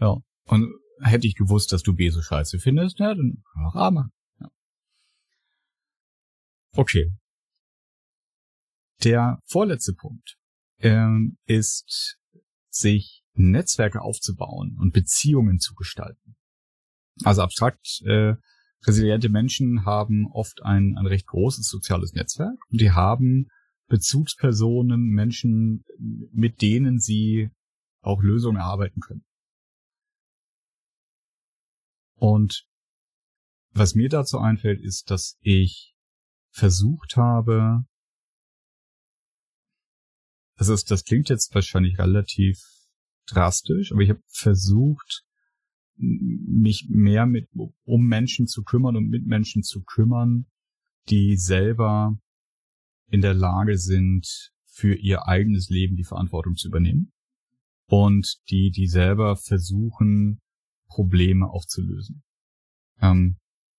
Ja. 0.00 0.16
Und 0.44 0.68
hätte 1.00 1.26
ich 1.26 1.34
gewusst, 1.34 1.72
dass 1.72 1.82
du 1.82 1.94
B 1.94 2.10
so 2.10 2.20
scheiße 2.22 2.58
findest, 2.58 2.98
ja, 2.98 3.14
dann 3.14 3.42
auch 3.66 3.74
A 3.74 3.90
machen. 3.90 4.10
Ja. 4.40 4.48
Okay. 6.76 7.12
Der 9.04 9.40
vorletzte 9.44 9.92
Punkt 9.92 10.36
ähm, 10.78 11.38
ist, 11.44 12.18
sich 12.70 13.22
Netzwerke 13.34 14.02
aufzubauen 14.02 14.76
und 14.78 14.92
Beziehungen 14.92 15.58
zu 15.58 15.74
gestalten. 15.74 16.36
Also 17.24 17.42
abstrakt 17.42 18.02
äh, 18.04 18.34
resiliente 18.86 19.28
Menschen 19.28 19.84
haben 19.84 20.26
oft 20.32 20.62
ein, 20.62 20.96
ein 20.96 21.06
recht 21.06 21.26
großes 21.26 21.68
soziales 21.68 22.12
Netzwerk 22.12 22.58
und 22.70 22.80
die 22.80 22.92
haben 22.92 23.48
Bezugspersonen, 23.88 25.00
Menschen, 25.08 25.84
mit 26.32 26.60
denen 26.60 26.98
sie 26.98 27.50
auch 28.00 28.22
Lösungen 28.22 28.56
erarbeiten 28.56 29.00
können. 29.00 29.24
Und 32.14 32.66
was 33.70 33.94
mir 33.94 34.08
dazu 34.08 34.38
einfällt, 34.38 34.80
ist, 34.80 35.10
dass 35.10 35.38
ich 35.40 35.94
versucht 36.50 37.16
habe, 37.16 37.84
das 40.56 40.68
ist, 40.68 40.90
das 40.90 41.04
klingt 41.04 41.28
jetzt 41.28 41.54
wahrscheinlich 41.54 41.98
relativ 41.98 42.60
drastisch, 43.26 43.92
aber 43.92 44.02
ich 44.02 44.10
habe 44.10 44.22
versucht, 44.28 45.24
mich 45.96 46.86
mehr 46.90 47.26
mit 47.26 47.48
um 47.84 48.06
Menschen 48.06 48.46
zu 48.46 48.62
kümmern 48.62 48.96
und 48.96 49.08
mit 49.08 49.26
Menschen 49.26 49.62
zu 49.62 49.82
kümmern, 49.82 50.46
die 51.08 51.36
selber 51.36 52.18
in 53.08 53.22
der 53.22 53.34
Lage 53.34 53.78
sind, 53.78 54.52
für 54.76 54.94
ihr 54.94 55.26
eigenes 55.26 55.70
Leben 55.70 55.96
die 55.96 56.04
Verantwortung 56.04 56.54
zu 56.54 56.68
übernehmen 56.68 57.12
und 57.86 58.36
die, 58.50 58.70
die 58.70 58.88
selber 58.88 59.36
versuchen, 59.36 60.40
Probleme 60.88 61.48
auch 61.48 61.64
zu 61.64 61.82
lösen. 61.82 62.22
Ähm, 63.00 63.38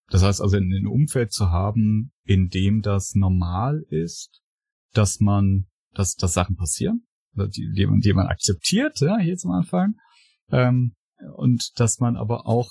das 0.09 0.23
heißt 0.23 0.41
also, 0.41 0.57
ein 0.57 0.87
Umfeld 0.87 1.33
zu 1.33 1.49
haben, 1.49 2.11
in 2.23 2.49
dem 2.49 2.81
das 2.81 3.13
normal 3.13 3.85
ist, 3.89 4.41
dass 4.93 5.19
man, 5.19 5.67
dass, 5.97 6.15
dass 6.15 6.33
Sachen 6.33 6.55
passieren, 6.55 7.05
die, 7.33 7.71
die, 7.75 7.85
man, 7.85 7.99
die 7.99 8.13
man 8.13 8.27
akzeptiert, 8.27 8.99
ja, 9.01 9.17
hier 9.17 9.37
zum 9.37 9.51
Anfang, 9.51 9.95
ähm, 10.49 10.93
und 11.35 11.79
dass 11.79 11.99
man 11.99 12.15
aber 12.15 12.45
auch 12.45 12.69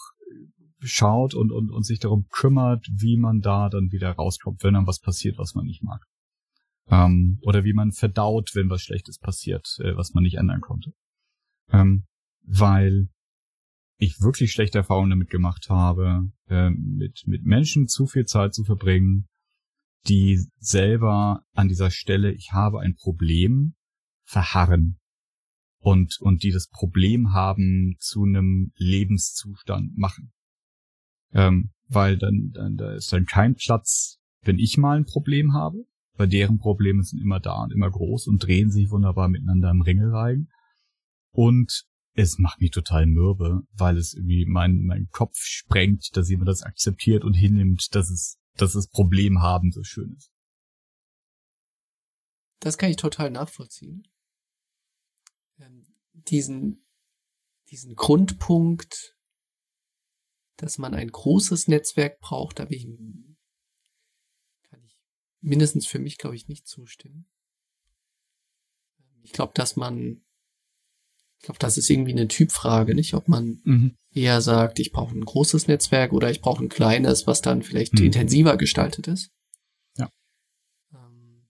schaut 0.81 1.35
und, 1.35 1.53
und, 1.53 1.71
und 1.71 1.85
sich 1.85 1.99
darum 1.99 2.27
kümmert, 2.31 2.87
wie 2.91 3.17
man 3.17 3.41
da 3.41 3.69
dann 3.69 3.91
wieder 3.91 4.13
rauskommt, 4.13 4.63
wenn 4.63 4.75
dann 4.75 4.87
was 4.87 5.01
passiert, 5.01 5.39
was 5.39 5.55
man 5.55 5.65
nicht 5.65 5.83
mag. 5.83 6.05
Ähm, 6.89 7.39
oder 7.43 7.65
wie 7.65 7.73
man 7.73 7.93
verdaut, 7.93 8.51
wenn 8.55 8.71
was 8.71 8.83
Schlechtes 8.83 9.19
passiert, 9.19 9.67
äh, 9.81 9.97
was 9.97 10.15
man 10.15 10.23
nicht 10.23 10.37
ändern 10.37 10.61
konnte. 10.61 10.93
Ähm, 11.73 12.05
weil 12.43 13.09
ich 13.99 14.21
wirklich 14.21 14.53
schlechte 14.53 14.79
Erfahrungen 14.79 15.11
damit 15.11 15.31
gemacht 15.31 15.69
habe, 15.69 16.31
äh, 16.49 16.71
mit, 16.71 17.25
mit 17.27 17.45
Menschen 17.45 17.89
zu 17.89 18.07
viel 18.07 18.27
Zeit 18.27 18.55
zu 18.55 18.63
verbringen, 18.63 19.27
die 20.09 20.41
selber 20.59 21.43
an 21.53 21.69
dieser 21.69 21.91
Stelle, 21.91 22.33
ich 22.33 22.53
habe 22.53 22.81
ein 22.81 22.95
Problem, 22.95 23.75
verharren 24.25 24.99
und, 25.79 26.19
und 26.21 26.43
die 26.43 26.51
das 26.51 26.69
Problem 26.69 27.33
haben, 27.33 27.97
zu 28.01 28.25
einem 28.25 28.73
Lebenszustand 28.77 29.97
machen. 29.97 30.33
Ähm, 31.33 31.71
weil 31.89 32.19
dann, 32.19 32.51
dann 32.53 32.77
da 32.77 32.95
ist 32.95 33.13
dann 33.13 33.27
kein 33.27 33.55
Platz, 33.55 34.19
wenn 34.43 34.59
ich 34.59 34.79
mal 34.79 34.97
ein 34.97 35.05
Problem 35.05 35.53
habe, 35.53 35.85
weil 36.15 36.29
deren 36.29 36.59
Probleme 36.59 37.03
sind 37.03 37.21
immer 37.21 37.41
da 37.41 37.63
und 37.63 37.73
immer 37.73 37.91
groß 37.91 38.27
und 38.27 38.45
drehen 38.45 38.71
sich 38.71 38.91
wunderbar 38.91 39.29
miteinander 39.29 39.71
im 39.71 39.83
Ringelreigen. 39.83 40.49
Und 41.31 41.85
es 42.15 42.39
macht 42.39 42.61
mich 42.61 42.71
total 42.71 43.07
mürbe, 43.07 43.63
weil 43.73 43.99
es 43.99 44.15
irgendwie 44.15 44.47
mein, 44.47 44.81
mein 44.87 45.09
Kopf 45.11 45.37
sprengt, 45.37 46.17
dass 46.17 46.31
jemand 46.31 46.49
das 46.49 46.63
akzeptiert 46.63 47.25
und 47.25 47.35
hinnimmt, 47.35 47.95
dass 47.95 48.11
es, 48.11 48.39
dass 48.57 48.73
das 48.73 48.89
Problem 48.89 49.41
haben 49.41 49.71
so 49.73 49.83
schön 49.83 50.15
ist. 50.17 50.33
Das 52.61 52.79
kann 52.79 52.91
ich 52.91 52.97
total 52.97 53.31
nachvollziehen. 53.31 54.09
Ähm, 55.59 55.87
diesen, 56.13 56.87
diesen 57.71 57.95
Grundpunkt, 57.95 59.17
dass 60.57 60.79
man 60.79 60.95
ein 60.95 61.09
großes 61.09 61.69
Netzwerk 61.69 62.19
braucht, 62.21 62.59
da 62.59 62.65
bin 62.65 62.79
ich, 62.79 64.69
kann 64.71 64.83
ich 64.85 64.99
mindestens 65.41 65.87
für 65.87 65.99
mich, 65.99 66.19
glaube 66.19 66.37
ich, 66.37 66.49
nicht 66.49 66.67
zustimmen. 66.67 67.29
Ich 69.23 69.33
glaube, 69.33 69.53
dass 69.55 69.77
man 69.77 70.26
ich 71.39 71.45
glaube, 71.45 71.59
das 71.59 71.79
ist 71.79 71.91
irgendwie 71.91 72.13
eine 72.13 72.29
Typfrage, 72.29 72.95
nicht? 72.95 73.15
Ob 73.15 73.29
man 73.29 73.61
mhm. 73.65 73.97
eher 74.13 74.41
sagt, 74.41 74.79
ich 74.79 74.93
brauche 74.93 75.17
ein 75.17 75.25
großes 75.25 75.69
Netzwerk 75.69 76.13
oder 76.13 76.31
ich 76.31 76.41
brauche 76.41 76.65
ein 76.65 76.69
kleines, 76.69 77.27
was 77.27 77.43
dann 77.43 77.63
vielleicht 77.63 77.95
mhm. 77.95 78.07
intensiver 78.07 78.57
gestaltet 78.57 79.07
ist. 79.07 79.31
Ja. 79.97 80.09
Ähm, 80.93 81.47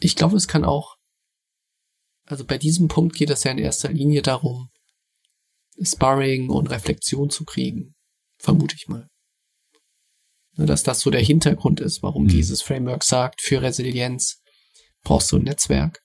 ich 0.00 0.16
glaube, 0.16 0.36
es 0.36 0.48
kann 0.48 0.64
auch, 0.64 0.96
also 2.26 2.44
bei 2.44 2.58
diesem 2.58 2.88
Punkt 2.88 3.16
geht 3.16 3.30
es 3.30 3.44
ja 3.44 3.50
in 3.50 3.58
erster 3.58 3.90
Linie 3.90 4.22
darum, 4.22 4.70
Sparring 5.80 6.50
und 6.50 6.70
Reflexion 6.70 7.30
zu 7.30 7.44
kriegen. 7.44 7.94
Vermute 8.38 8.76
ich 8.76 8.88
mal. 8.88 9.08
Ne, 10.56 10.66
dass 10.66 10.82
das 10.82 11.00
so 11.00 11.10
der 11.10 11.22
Hintergrund 11.22 11.80
ist, 11.80 12.02
warum 12.02 12.24
mhm. 12.24 12.28
dieses 12.28 12.62
Framework 12.62 13.04
sagt, 13.04 13.40
für 13.42 13.62
Resilienz 13.62 14.40
brauchst 15.02 15.30
du 15.32 15.36
ein 15.36 15.44
Netzwerk. 15.44 16.00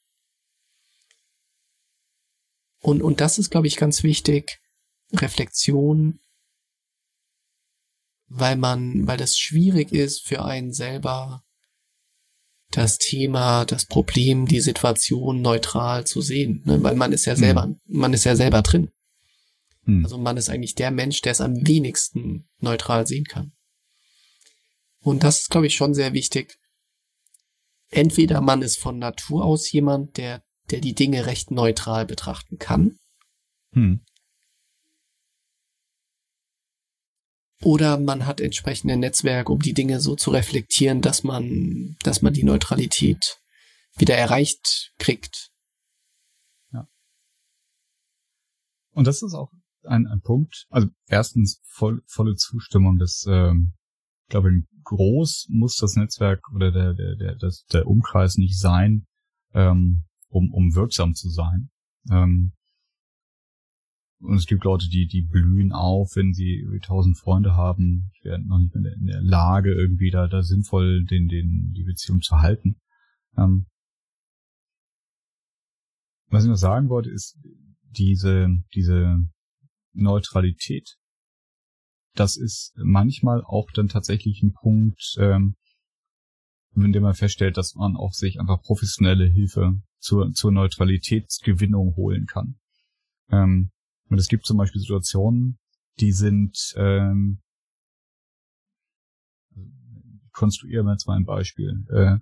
Und, 2.84 3.02
und 3.02 3.22
das 3.22 3.40
ist, 3.40 3.50
glaube 3.50 3.68
ich, 3.68 3.78
ganz 3.78 4.04
wichtig. 4.04 4.60
Reflexion, 5.14 6.20
weil 8.28 8.58
man, 8.58 9.08
weil 9.08 9.18
das 9.18 9.38
schwierig 9.38 9.92
ist 9.94 10.28
für 10.28 10.44
einen 10.44 10.74
selber, 10.74 11.44
das 12.72 12.98
Thema, 12.98 13.66
das 13.66 13.86
Problem, 13.86 14.48
die 14.48 14.60
Situation 14.60 15.42
neutral 15.42 16.06
zu 16.06 16.22
sehen, 16.22 16.62
ne? 16.66 16.82
weil 16.82 16.96
man 16.96 17.14
ist 17.14 17.26
ja 17.26 17.36
selber, 17.36 17.64
hm. 17.64 17.80
man 17.86 18.14
ist 18.14 18.26
ja 18.26 18.36
selber 18.36 18.64
drin. 18.64 18.90
Hm. 19.86 20.04
Also 20.04 20.18
man 20.18 20.38
ist 20.38 20.50
eigentlich 20.50 20.76
der 20.76 20.92
Mensch, 20.92 21.22
der 21.22 21.34
es 21.34 21.42
am 21.42 21.66
wenigsten 21.66 22.50
neutral 22.60 23.08
sehen 23.08 23.26
kann. 23.26 23.54
Und 25.00 25.24
das 25.24 25.42
ist, 25.42 25.50
glaube 25.52 25.68
ich, 25.68 25.76
schon 25.76 25.94
sehr 25.94 26.14
wichtig. 26.14 26.58
Entweder 27.92 28.42
man 28.42 28.62
ist 28.62 28.78
von 28.78 28.98
Natur 28.98 29.46
aus 29.46 29.72
jemand, 29.72 30.18
der 30.18 30.44
der 30.72 30.82
die 30.82 30.94
Dinge 30.94 31.26
recht 31.26 31.52
neutral 31.52 32.06
betrachten 32.06 32.58
kann. 32.58 32.98
Hm. 33.74 34.02
Oder 37.62 37.98
man 37.98 38.26
hat 38.26 38.42
entsprechende 38.42 38.98
Netzwerke, 38.98 39.52
um 39.52 39.60
die 39.60 39.74
Dinge 39.74 40.02
so 40.02 40.16
zu 40.16 40.32
reflektieren, 40.32 41.02
dass 41.02 41.24
man, 41.24 41.96
dass 42.04 42.22
man 42.22 42.34
die 42.34 42.44
Neutralität 42.44 43.38
wieder 43.96 44.16
erreicht 44.16 44.92
kriegt. 45.00 45.50
Ja. 46.74 46.88
Und 48.92 49.08
das 49.08 49.22
ist 49.22 49.34
auch 49.34 49.50
ein, 49.84 50.08
ein 50.08 50.22
Punkt. 50.22 50.66
Also 50.70 50.90
erstens 51.08 51.62
voll, 51.64 52.02
volle 52.06 52.36
Zustimmung. 52.36 52.98
Das, 52.98 53.26
ähm, 53.28 53.74
ich 54.26 54.32
glaube, 54.32 54.50
groß 54.84 55.48
muss 55.50 55.78
das 55.78 55.96
Netzwerk 55.96 56.42
oder 56.54 56.72
der, 56.72 56.94
der, 56.94 57.16
der, 57.16 57.36
das, 57.36 57.64
der 57.72 57.88
Umkreis 57.88 58.36
nicht 58.36 58.60
sein, 58.60 59.06
ähm, 59.54 60.06
um, 60.34 60.52
um 60.52 60.76
wirksam 60.76 61.14
zu 61.14 61.30
sein. 61.30 61.70
Ähm, 62.12 62.54
und 64.20 64.36
es 64.36 64.46
gibt 64.46 64.64
Leute, 64.64 64.88
die, 64.90 65.06
die 65.06 65.22
blühen 65.22 65.74
auf, 65.74 66.16
wenn 66.16 66.34
sie 66.34 66.66
tausend 66.82 67.18
Freunde 67.18 67.56
haben, 67.56 68.12
die 68.18 68.26
werden 68.26 68.48
noch 68.48 68.58
nicht 68.58 68.74
mehr 68.74 68.94
in 68.94 69.06
der 69.06 69.22
Lage, 69.22 69.74
irgendwie 69.74 70.12
da, 70.12 70.28
da 70.28 70.44
sinnvoll 70.44 71.04
den, 71.04 71.28
den, 71.28 71.74
die 71.76 71.84
Beziehung 71.84 72.22
zu 72.22 72.38
halten. 72.40 72.80
Ähm, 73.38 73.68
was 76.28 76.46
ich 76.46 76.50
noch 76.50 76.56
sagen 76.56 76.90
wollte, 76.90 77.12
ist 77.12 77.38
diese, 77.92 78.48
diese 78.74 79.20
Neutralität. 79.92 80.98
Das 82.16 82.38
ist 82.38 82.74
manchmal 82.78 83.44
auch 83.44 83.70
dann 83.72 83.90
tatsächlich 83.90 84.42
ein 84.42 84.54
Punkt, 84.54 85.16
ähm, 85.20 85.56
indem 86.76 87.04
man 87.04 87.14
feststellt, 87.14 87.58
dass 87.58 87.76
man 87.76 87.96
auch 87.96 88.14
sich 88.14 88.40
einfach 88.40 88.62
professionelle 88.62 89.26
Hilfe 89.26 89.74
zur, 90.00 90.32
zur 90.34 90.52
Neutralitätsgewinnung 90.52 91.96
holen 91.96 92.26
kann. 92.26 92.56
Ähm, 93.30 93.72
und 94.10 94.18
es 94.18 94.28
gibt 94.28 94.46
zum 94.46 94.58
Beispiel 94.58 94.82
Situationen, 94.82 95.60
die 96.00 96.12
sind, 96.12 96.74
ähm, 96.76 97.42
konstruieren 100.32 100.86
wir 100.86 100.94
jetzt 100.94 101.08
mal 101.08 101.16
ein 101.16 101.26
Beispiel. 101.26 101.86
Äh, 101.90 102.18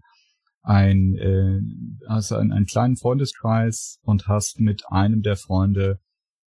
ein, 0.64 1.16
äh, 1.16 1.60
hast 2.08 2.32
einen, 2.34 2.52
einen 2.52 2.66
kleinen 2.66 2.98
Freundeskreis 2.98 4.00
und 4.04 4.28
hast 4.28 4.60
mit 4.60 4.84
einem 4.90 5.22
der 5.22 5.38
Freunde 5.38 6.00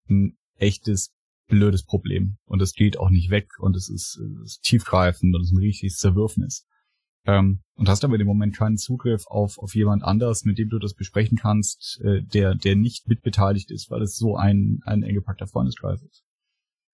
ein 0.09 0.37
echtes 0.57 1.13
blödes 1.47 1.85
Problem 1.85 2.39
und 2.45 2.63
es 2.63 2.73
geht 2.75 2.99
auch 2.99 3.11
nicht 3.11 3.31
weg 3.31 3.49
und 3.59 3.77
es 3.77 3.89
ist, 3.89 4.19
es 4.45 4.53
ist 4.53 4.63
tiefgreifend 4.63 5.35
und 5.35 5.43
es 5.43 5.49
ist 5.49 5.57
ein 5.57 5.63
richtiges 5.63 5.97
Zerwürfnis. 5.97 6.67
Ähm, 7.27 7.61
und 7.77 7.89
hast 7.89 8.05
aber 8.05 8.15
in 8.15 8.21
dem 8.21 8.29
Moment 8.29 8.55
keinen 8.55 8.77
Zugriff 8.77 9.27
auf, 9.27 9.59
auf 9.59 9.75
jemand 9.75 10.05
anders, 10.05 10.45
mit 10.45 10.59
dem 10.59 10.69
du 10.69 10.79
das 10.79 10.95
besprechen 10.95 11.39
kannst, 11.39 12.01
äh, 12.05 12.23
der, 12.23 12.55
der 12.55 12.77
nicht 12.77 13.09
mitbeteiligt 13.09 13.71
ist, 13.71 13.91
weil 13.91 14.03
es 14.03 14.17
so 14.17 14.37
ein, 14.37 14.81
ein 14.85 15.03
eng 15.03 15.15
gepackter 15.15 15.47
Freundeskreis 15.47 16.03
ist. 16.03 16.25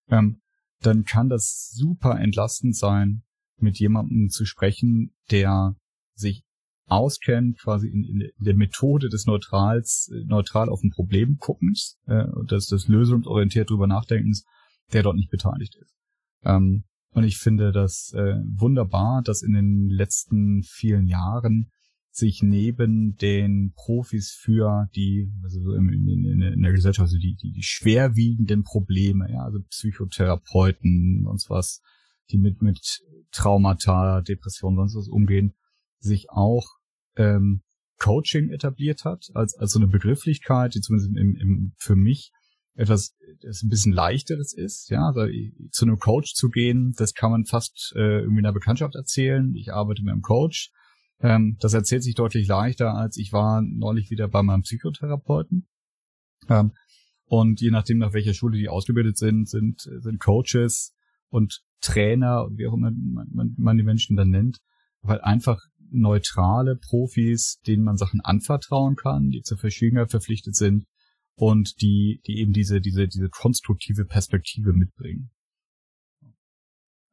Ähm, 0.08 0.40
dann 0.80 1.04
kann 1.04 1.28
das 1.28 1.70
super 1.74 2.18
entlastend 2.18 2.76
sein, 2.76 3.22
mit 3.58 3.78
jemandem 3.78 4.30
zu 4.30 4.46
sprechen, 4.46 5.12
der 5.30 5.76
sich 6.14 6.44
auskennt, 6.86 7.58
quasi 7.58 7.88
in, 7.88 8.04
in 8.04 8.30
der 8.38 8.56
Methode 8.56 9.08
des 9.08 9.26
Neutrals, 9.26 10.10
äh, 10.12 10.24
neutral 10.26 10.68
auf 10.68 10.82
ein 10.82 10.90
Problem 10.90 11.36
guckens, 11.38 11.98
äh, 12.06 12.24
des, 12.50 12.66
des 12.66 12.88
lösungsorientiert 12.88 13.70
drüber 13.70 13.86
nachdenkens, 13.86 14.44
der 14.92 15.02
dort 15.02 15.16
nicht 15.16 15.30
beteiligt 15.30 15.76
ist. 15.76 15.94
Ähm, 16.42 16.84
und 17.12 17.24
ich 17.24 17.38
finde 17.38 17.72
das 17.72 18.12
äh, 18.14 18.36
wunderbar, 18.44 19.22
dass 19.22 19.42
in 19.42 19.52
den 19.52 19.88
letzten 19.88 20.62
vielen 20.62 21.06
Jahren 21.06 21.70
sich 22.12 22.42
neben 22.42 23.16
den 23.16 23.72
Profis 23.74 24.32
für 24.32 24.88
die, 24.94 25.32
also 25.42 25.72
in, 25.74 25.88
in, 25.88 26.42
in 26.42 26.62
der 26.62 26.72
Gesellschaft, 26.72 27.08
also 27.08 27.18
die, 27.18 27.36
die, 27.36 27.52
die 27.52 27.62
schwerwiegenden 27.62 28.64
Probleme, 28.64 29.30
ja, 29.30 29.44
also 29.44 29.60
Psychotherapeuten 29.70 31.26
und 31.26 31.44
was, 31.48 31.82
die 32.30 32.38
mit, 32.38 32.62
mit 32.62 33.00
Traumata, 33.32 34.22
Depressionen, 34.22 34.76
sonst 34.76 34.96
was 34.96 35.08
umgehen, 35.08 35.54
sich 35.98 36.30
auch 36.30 36.66
ähm, 37.16 37.62
Coaching 37.98 38.50
etabliert 38.50 39.04
hat, 39.04 39.30
als, 39.34 39.54
als 39.54 39.72
so 39.72 39.78
eine 39.78 39.88
Begrifflichkeit, 39.88 40.74
die 40.74 40.80
zumindest 40.80 41.16
im, 41.16 41.36
im, 41.36 41.72
für 41.76 41.96
mich 41.96 42.32
etwas 42.74 43.14
das 43.42 43.62
ein 43.62 43.68
bisschen 43.68 43.92
leichteres 43.92 44.52
ist, 44.52 44.90
ja, 44.90 45.06
also 45.06 45.26
zu 45.70 45.84
einem 45.84 45.98
Coach 45.98 46.34
zu 46.34 46.50
gehen, 46.50 46.92
das 46.96 47.14
kann 47.14 47.30
man 47.30 47.44
fast 47.44 47.92
äh, 47.96 48.20
irgendwie 48.20 48.40
in 48.40 48.46
einer 48.46 48.52
Bekanntschaft 48.52 48.94
erzählen. 48.94 49.54
Ich 49.54 49.72
arbeite 49.72 50.02
mit 50.02 50.12
einem 50.12 50.22
Coach. 50.22 50.70
Ähm, 51.20 51.56
das 51.60 51.74
erzählt 51.74 52.02
sich 52.02 52.14
deutlich 52.14 52.46
leichter, 52.46 52.94
als 52.94 53.16
ich 53.16 53.32
war 53.32 53.62
neulich 53.62 54.10
wieder 54.10 54.28
bei 54.28 54.42
meinem 54.42 54.62
Psychotherapeuten. 54.62 55.68
Ähm, 56.48 56.72
und 57.26 57.60
je 57.60 57.70
nachdem, 57.70 57.98
nach 57.98 58.12
welcher 58.12 58.34
Schule 58.34 58.58
die 58.58 58.68
ausgebildet 58.68 59.16
sind, 59.16 59.48
sind, 59.48 59.80
sind 59.80 60.18
Coaches 60.18 60.94
und 61.28 61.62
Trainer 61.80 62.44
und 62.44 62.58
wie 62.58 62.66
auch 62.66 62.74
immer 62.74 62.90
man, 62.90 63.28
man, 63.32 63.54
man 63.56 63.76
die 63.76 63.84
Menschen 63.84 64.16
dann 64.16 64.30
nennt, 64.30 64.58
weil 65.02 65.20
einfach 65.20 65.60
neutrale 65.92 66.76
Profis, 66.76 67.60
denen 67.66 67.84
man 67.84 67.96
Sachen 67.96 68.20
anvertrauen 68.20 68.96
kann, 68.96 69.30
die 69.30 69.42
zur 69.42 69.58
Verschwiegenheit 69.58 70.10
verpflichtet 70.10 70.56
sind, 70.56 70.86
und 71.36 71.80
die, 71.80 72.20
die 72.26 72.38
eben 72.38 72.52
diese, 72.52 72.80
diese, 72.80 73.08
diese 73.08 73.28
konstruktive 73.28 74.04
Perspektive 74.04 74.72
mitbringen. 74.72 75.30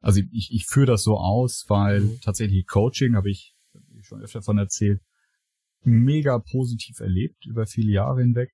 Also 0.00 0.20
ich, 0.30 0.52
ich 0.52 0.66
führe 0.66 0.86
das 0.86 1.02
so 1.02 1.16
aus, 1.16 1.64
weil 1.68 2.00
mhm. 2.00 2.20
tatsächlich 2.20 2.66
Coaching, 2.66 3.16
habe 3.16 3.30
ich 3.30 3.54
schon 4.02 4.22
öfter 4.22 4.40
davon 4.40 4.58
erzählt, 4.58 5.02
mega 5.82 6.38
positiv 6.38 7.00
erlebt 7.00 7.46
über 7.46 7.66
viele 7.66 7.92
Jahre 7.92 8.20
hinweg. 8.20 8.52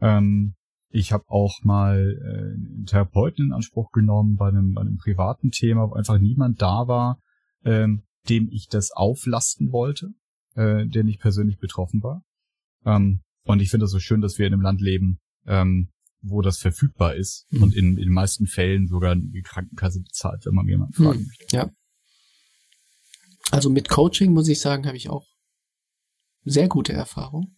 Ähm, 0.00 0.54
ich 0.90 1.12
habe 1.12 1.24
auch 1.28 1.62
mal 1.64 2.18
äh, 2.22 2.54
einen 2.54 2.86
Therapeuten 2.86 3.46
in 3.46 3.52
Anspruch 3.52 3.90
genommen 3.90 4.36
bei 4.36 4.48
einem, 4.48 4.74
bei 4.74 4.82
einem 4.82 4.96
privaten 4.96 5.50
Thema, 5.50 5.90
wo 5.90 5.94
einfach 5.94 6.18
niemand 6.18 6.62
da 6.62 6.86
war, 6.86 7.20
ähm, 7.64 8.04
dem 8.28 8.48
ich 8.50 8.68
das 8.68 8.92
auflasten 8.92 9.72
wollte, 9.72 10.10
äh, 10.54 10.86
der 10.86 11.04
nicht 11.04 11.20
persönlich 11.20 11.58
betroffen 11.58 12.02
war. 12.02 12.22
Ähm, 12.84 13.22
und 13.44 13.60
ich 13.60 13.70
finde 13.70 13.86
es 13.86 13.92
so 13.92 13.98
schön, 13.98 14.20
dass 14.20 14.38
wir 14.38 14.46
in 14.46 14.52
einem 14.52 14.62
Land 14.62 14.80
leben, 14.80 15.20
ähm, 15.46 15.90
wo 16.22 16.40
das 16.40 16.58
verfügbar 16.58 17.14
ist 17.14 17.46
Mhm. 17.50 17.62
und 17.62 17.74
in, 17.74 17.88
in 17.98 18.04
den 18.04 18.12
meisten 18.12 18.46
Fällen 18.46 18.86
sogar 18.88 19.14
die 19.16 19.42
Krankenkasse 19.42 20.00
bezahlt, 20.00 20.44
wenn 20.46 20.54
man 20.54 20.66
jemanden 20.68 20.94
fragen 20.94 21.18
Hm, 21.20 21.26
möchte. 21.26 21.56
ja. 21.56 21.70
Also 23.50 23.68
mit 23.70 23.88
Coaching 23.88 24.32
muss 24.32 24.48
ich 24.48 24.60
sagen, 24.60 24.86
habe 24.86 24.96
ich 24.96 25.10
auch 25.10 25.26
sehr 26.44 26.68
gute 26.68 26.92
Erfahrung. 26.92 27.56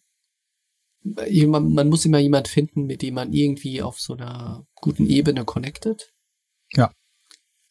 Man, 1.03 1.73
man 1.73 1.89
muss 1.89 2.05
immer 2.05 2.19
jemand 2.19 2.49
finden, 2.49 2.87
mit 2.87 3.03
dem 3.03 3.15
man 3.15 3.33
irgendwie 3.33 3.81
auf 3.83 4.01
so 4.01 4.15
einer 4.15 4.67
guten 4.75 5.07
Ebene 5.09 5.45
connected. 5.45 6.13
Ja. 6.73 6.93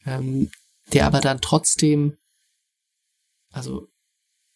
Ähm, 0.05 0.49
der 0.93 1.05
aber 1.07 1.19
dann 1.19 1.41
trotzdem, 1.41 2.15
also 3.51 3.89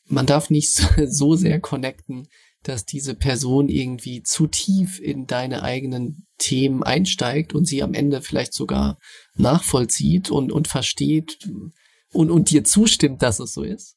man 0.06 0.26
darf 0.26 0.49
nicht 0.49 0.72
so 1.07 1.36
sehr 1.36 1.60
connecten, 1.60 2.30
dass 2.64 2.86
diese 2.86 3.15
Person 3.15 3.69
irgendwie 3.69 4.22
zu 4.22 4.48
tief 4.48 4.99
in 4.99 5.27
deine 5.27 5.64
eigenen 5.64 6.27
Themen 6.38 6.84
einsteigt 6.84 7.53
und 7.53 7.65
sie 7.65 7.84
am 7.84 7.94
Ende 7.94 8.22
vielleicht 8.22 8.53
sogar 8.53 8.98
nachvollzieht 9.36 10.30
und, 10.30 10.52
und 10.52 10.68
versteht 10.68 11.49
und, 12.11 12.31
und 12.31 12.49
dir 12.49 12.64
zustimmt, 12.64 13.22
dass 13.22 13.40
es 13.40 13.53
so 13.53 13.64
ist. 13.64 13.95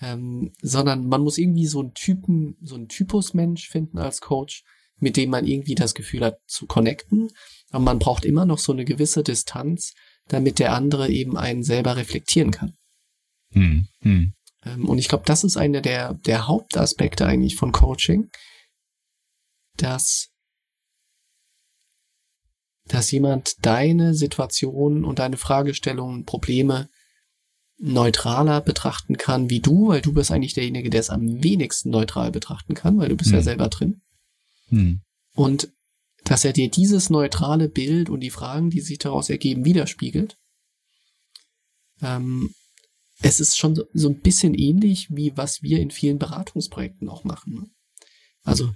Ähm, 0.00 0.52
sondern 0.62 1.06
man 1.06 1.22
muss 1.22 1.38
irgendwie 1.38 1.66
so 1.66 1.80
einen 1.80 1.94
Typen, 1.94 2.56
so 2.62 2.74
einen 2.74 2.88
Typusmensch 2.88 3.68
finden 3.68 3.98
als 3.98 4.20
Coach, 4.20 4.64
mit 4.98 5.16
dem 5.16 5.30
man 5.30 5.46
irgendwie 5.46 5.74
das 5.74 5.94
Gefühl 5.94 6.24
hat 6.24 6.38
zu 6.46 6.66
connecten. 6.66 7.30
Aber 7.70 7.84
man 7.84 7.98
braucht 7.98 8.24
immer 8.24 8.46
noch 8.46 8.58
so 8.58 8.72
eine 8.72 8.84
gewisse 8.84 9.22
Distanz, 9.22 9.92
damit 10.28 10.58
der 10.58 10.74
andere 10.74 11.08
eben 11.10 11.36
einen 11.36 11.62
selber 11.62 11.96
reflektieren 11.96 12.50
kann. 12.50 12.74
Hm, 13.52 13.88
hm. 14.02 14.32
Ähm, 14.64 14.88
und 14.88 14.98
ich 14.98 15.08
glaube, 15.08 15.24
das 15.26 15.44
ist 15.44 15.56
einer 15.56 15.80
der, 15.80 16.14
der 16.14 16.46
Hauptaspekte 16.46 17.26
eigentlich 17.26 17.56
von 17.56 17.72
Coaching, 17.72 18.30
dass, 19.76 20.28
dass 22.86 23.10
jemand 23.10 23.64
deine 23.64 24.14
Situation 24.14 25.04
und 25.04 25.18
deine 25.18 25.36
Fragestellungen, 25.36 26.24
Probleme 26.24 26.88
neutraler 27.78 28.60
betrachten 28.60 29.16
kann 29.16 29.48
wie 29.48 29.60
du, 29.60 29.88
weil 29.88 30.02
du 30.02 30.12
bist 30.12 30.30
eigentlich 30.30 30.52
derjenige, 30.52 30.90
der 30.90 31.00
es 31.00 31.08
am 31.08 31.42
wenigsten 31.42 31.88
neutral 31.88 32.30
betrachten 32.30 32.74
kann, 32.74 32.98
weil 32.98 33.08
du 33.08 33.16
bist 33.16 33.30
ja 33.30 33.38
Hm. 33.38 33.44
selber 33.44 33.68
drin. 33.68 34.02
Hm. 34.68 35.00
Und 35.34 35.72
dass 36.24 36.44
er 36.44 36.52
dir 36.52 36.70
dieses 36.70 37.08
neutrale 37.08 37.70
Bild 37.70 38.10
und 38.10 38.20
die 38.20 38.30
Fragen, 38.30 38.68
die 38.68 38.82
sich 38.82 38.98
daraus 38.98 39.30
ergeben, 39.30 39.64
widerspiegelt. 39.64 40.36
Ähm, 42.02 42.54
es 43.22 43.40
ist 43.40 43.58
schon 43.58 43.74
so, 43.74 43.84
so 43.92 44.08
ein 44.08 44.20
bisschen 44.20 44.54
ähnlich, 44.54 45.08
wie 45.10 45.36
was 45.36 45.62
wir 45.62 45.80
in 45.80 45.90
vielen 45.90 46.18
Beratungsprojekten 46.18 47.08
auch 47.08 47.24
machen. 47.24 47.54
Ne? 47.54 47.70
Also 48.42 48.72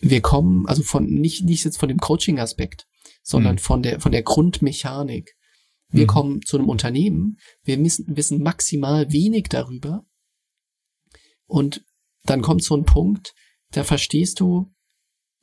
wir 0.00 0.20
kommen, 0.20 0.66
also 0.66 0.82
von 0.82 1.06
nicht, 1.06 1.44
nicht 1.44 1.64
jetzt 1.64 1.78
von 1.78 1.88
dem 1.88 1.98
Coaching-Aspekt, 1.98 2.86
sondern 3.22 3.54
Mhm. 3.54 3.58
von 3.58 3.82
der 3.82 4.00
von 4.00 4.12
der 4.12 4.22
Grundmechanik. 4.22 5.34
Wir 5.88 6.04
Mhm. 6.04 6.08
kommen 6.08 6.42
zu 6.42 6.56
einem 6.56 6.68
Unternehmen, 6.68 7.38
wir 7.64 7.78
wissen, 7.82 8.16
wissen 8.16 8.42
maximal 8.42 9.12
wenig 9.12 9.44
darüber 9.48 10.04
und 11.46 11.84
dann 12.24 12.42
kommt 12.42 12.62
so 12.64 12.76
ein 12.76 12.84
Punkt, 12.84 13.34
da 13.72 13.84
verstehst 13.84 14.40
du 14.40 14.72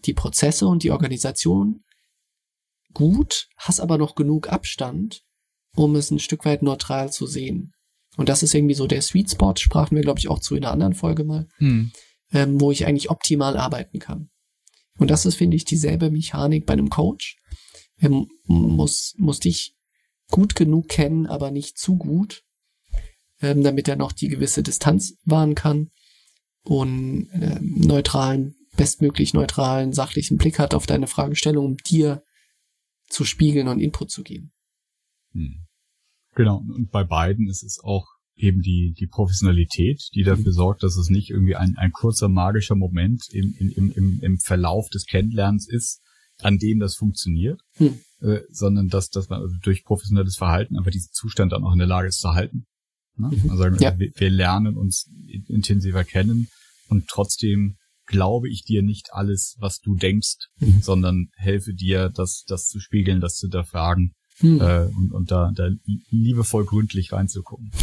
die 0.05 0.13
Prozesse 0.13 0.65
und 0.67 0.83
die 0.83 0.91
Organisation 0.91 1.83
gut, 2.93 3.47
hast 3.57 3.79
aber 3.79 3.97
noch 3.97 4.15
genug 4.15 4.49
Abstand, 4.49 5.23
um 5.75 5.95
es 5.95 6.11
ein 6.11 6.19
Stück 6.19 6.45
weit 6.45 6.61
neutral 6.63 7.11
zu 7.11 7.25
sehen. 7.27 7.73
Und 8.17 8.27
das 8.29 8.43
ist 8.43 8.53
irgendwie 8.53 8.75
so 8.75 8.87
der 8.87 9.01
Sweet 9.01 9.31
Spot, 9.31 9.53
sprachen 9.57 9.95
wir, 9.95 10.01
glaube 10.03 10.19
ich, 10.19 10.27
auch 10.27 10.39
zu 10.39 10.55
in 10.55 10.63
einer 10.63 10.73
anderen 10.73 10.93
Folge 10.93 11.23
mal, 11.23 11.47
Hm. 11.57 11.91
ähm, 12.31 12.59
wo 12.59 12.71
ich 12.71 12.85
eigentlich 12.85 13.09
optimal 13.09 13.55
arbeiten 13.57 13.99
kann. 13.99 14.29
Und 14.97 15.09
das 15.09 15.25
ist, 15.25 15.35
finde 15.35 15.55
ich, 15.55 15.63
dieselbe 15.65 16.09
Mechanik 16.11 16.65
bei 16.65 16.73
einem 16.73 16.89
Coach. 16.89 17.37
Er 17.97 18.09
m- 18.09 18.27
muss, 18.47 19.13
muss 19.17 19.39
dich 19.39 19.73
gut 20.29 20.55
genug 20.55 20.89
kennen, 20.89 21.27
aber 21.27 21.51
nicht 21.51 21.77
zu 21.77 21.95
gut, 21.97 22.43
ähm, 23.41 23.63
damit 23.63 23.87
er 23.87 23.95
noch 23.95 24.11
die 24.11 24.27
gewisse 24.27 24.63
Distanz 24.63 25.15
wahren 25.23 25.55
kann 25.55 25.89
und 26.63 27.29
ähm, 27.33 27.75
neutralen, 27.77 28.55
bestmöglich 28.75 29.33
neutralen, 29.33 29.93
sachlichen 29.93 30.37
Blick 30.37 30.59
hat 30.59 30.73
auf 30.73 30.85
deine 30.85 31.07
Fragestellung, 31.07 31.65
um 31.65 31.77
dir 31.77 32.23
zu 33.07 33.23
spiegeln 33.23 33.67
und 33.69 33.79
Input 33.79 34.11
zu 34.11 34.23
geben. 34.23 34.51
Hm. 35.39 35.65
Genau. 36.35 36.57
Und 36.57 36.91
bei 36.91 37.03
beiden 37.03 37.47
ist 37.49 37.63
es 37.63 37.79
auch 37.83 38.05
eben 38.35 38.61
die, 38.61 38.93
die 38.97 39.07
Professionalität, 39.07 40.01
die 40.15 40.23
dafür 40.23 40.53
sorgt, 40.53 40.83
dass 40.83 40.95
es 40.95 41.09
nicht 41.09 41.29
irgendwie 41.29 41.55
ein, 41.55 41.75
ein 41.77 41.91
kurzer 41.91 42.29
magischer 42.29 42.75
Moment 42.75 43.23
im, 43.31 43.53
im, 43.59 43.91
im, 43.91 44.19
im 44.21 44.37
Verlauf 44.39 44.87
des 44.89 45.05
Kennenlernens 45.05 45.67
ist, 45.67 46.01
an 46.41 46.57
dem 46.57 46.79
das 46.79 46.95
funktioniert, 46.95 47.59
Hm. 47.75 47.99
äh, 48.21 48.39
sondern 48.49 48.87
dass, 48.87 49.09
dass 49.09 49.27
man 49.29 49.41
also 49.41 49.55
durch 49.61 49.83
professionelles 49.83 50.37
Verhalten 50.37 50.77
einfach 50.77 50.91
diesen 50.91 51.11
Zustand 51.11 51.51
dann 51.51 51.63
auch 51.65 51.73
in 51.73 51.79
der 51.79 51.87
Lage 51.87 52.07
ist 52.07 52.19
zu 52.19 52.29
halten. 52.29 52.65
Ne? 53.17 53.29
Mhm. 53.31 53.49
Also 53.51 53.65
Ja. 53.65 53.99
wir, 53.99 54.11
wir 54.15 54.29
lernen 54.29 54.77
uns 54.77 55.09
in- 55.27 55.43
intensiver 55.47 56.05
kennen 56.05 56.47
und 56.87 57.07
trotzdem 57.09 57.75
glaube 58.05 58.47
ich 58.49 58.63
dir 58.63 58.81
nicht 58.81 59.09
alles, 59.11 59.57
was 59.59 59.79
du 59.79 59.95
denkst, 59.95 60.37
Mhm. 60.59 60.81
sondern 60.81 61.27
helfe 61.35 61.73
dir, 61.73 62.09
das, 62.09 62.45
das 62.47 62.67
zu 62.67 62.79
spiegeln, 62.79 63.19
das 63.19 63.35
zu 63.35 63.47
hinterfragen 63.47 64.13
Hm. 64.39 64.61
äh, 64.61 64.85
und, 64.85 65.11
und 65.11 65.31
da, 65.31 65.51
da 65.53 65.69
liebevoll 66.09 66.65
gründlich 66.65 67.11
reinzugucken. 67.11 67.71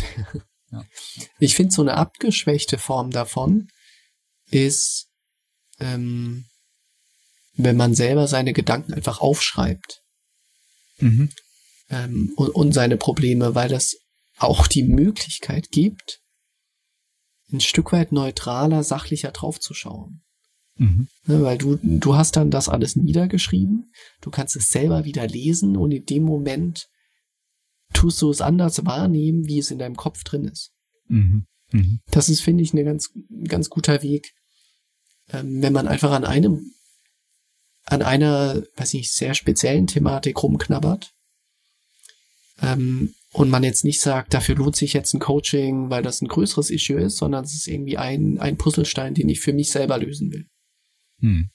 Ich 1.38 1.54
finde, 1.54 1.72
so 1.72 1.80
eine 1.80 1.94
abgeschwächte 1.94 2.76
Form 2.76 3.12
davon 3.12 3.68
ist, 4.50 5.06
ähm, 5.78 6.44
wenn 7.54 7.76
man 7.76 7.94
selber 7.94 8.26
seine 8.26 8.52
Gedanken 8.52 8.92
einfach 8.92 9.20
aufschreibt 9.20 10.02
Mhm. 10.98 11.30
ähm, 11.90 12.32
und, 12.36 12.50
und 12.50 12.72
seine 12.72 12.96
Probleme, 12.96 13.54
weil 13.54 13.68
das 13.68 13.96
auch 14.38 14.66
die 14.66 14.82
Möglichkeit 14.82 15.70
gibt, 15.70 16.20
ein 17.52 17.60
Stück 17.60 17.92
weit 17.92 18.12
neutraler, 18.12 18.82
sachlicher 18.82 19.30
draufzuschauen. 19.30 20.22
Mhm. 20.78 21.08
Ne, 21.26 21.42
weil 21.42 21.58
du, 21.58 21.78
du 21.82 22.16
hast 22.16 22.36
dann 22.36 22.50
das 22.50 22.68
alles 22.68 22.96
niedergeschrieben, 22.96 23.90
du 24.20 24.30
kannst 24.30 24.56
es 24.56 24.68
selber 24.68 25.04
wieder 25.04 25.26
lesen 25.26 25.76
und 25.76 25.90
in 25.90 26.04
dem 26.04 26.22
Moment 26.22 26.88
tust 27.92 28.20
du 28.20 28.30
es 28.30 28.40
anders 28.40 28.84
wahrnehmen, 28.84 29.46
wie 29.46 29.58
es 29.58 29.70
in 29.70 29.78
deinem 29.78 29.96
Kopf 29.96 30.22
drin 30.24 30.44
ist. 30.44 30.72
Mhm. 31.08 31.46
Mhm. 31.72 32.00
Das 32.10 32.28
ist, 32.28 32.40
finde 32.40 32.62
ich, 32.62 32.74
ein 32.74 32.84
ganz, 32.84 33.10
ganz 33.48 33.70
guter 33.70 34.02
Weg, 34.02 34.34
ähm, 35.32 35.62
wenn 35.62 35.72
man 35.72 35.88
einfach 35.88 36.12
an 36.12 36.24
einem, 36.24 36.72
an 37.84 38.02
einer, 38.02 38.62
weiß 38.76 38.94
nicht, 38.94 39.12
sehr 39.12 39.34
speziellen 39.34 39.86
Thematik 39.86 40.42
rumknabbert 40.42 41.14
ähm, 42.60 43.14
und 43.32 43.48
man 43.48 43.64
jetzt 43.64 43.84
nicht 43.84 44.00
sagt, 44.00 44.34
dafür 44.34 44.56
lohnt 44.56 44.76
sich 44.76 44.92
jetzt 44.92 45.14
ein 45.14 45.20
Coaching, 45.20 45.88
weil 45.88 46.02
das 46.02 46.20
ein 46.20 46.28
größeres 46.28 46.70
Issue 46.70 47.00
ist, 47.00 47.16
sondern 47.16 47.44
es 47.44 47.54
ist 47.54 47.66
irgendwie 47.66 47.96
ein, 47.96 48.38
ein 48.38 48.58
Puzzlestein, 48.58 49.14
den 49.14 49.28
ich 49.28 49.40
für 49.40 49.52
mich 49.52 49.70
selber 49.70 49.98
lösen 49.98 50.32
will. 50.32 50.46
Hm. 51.20 51.50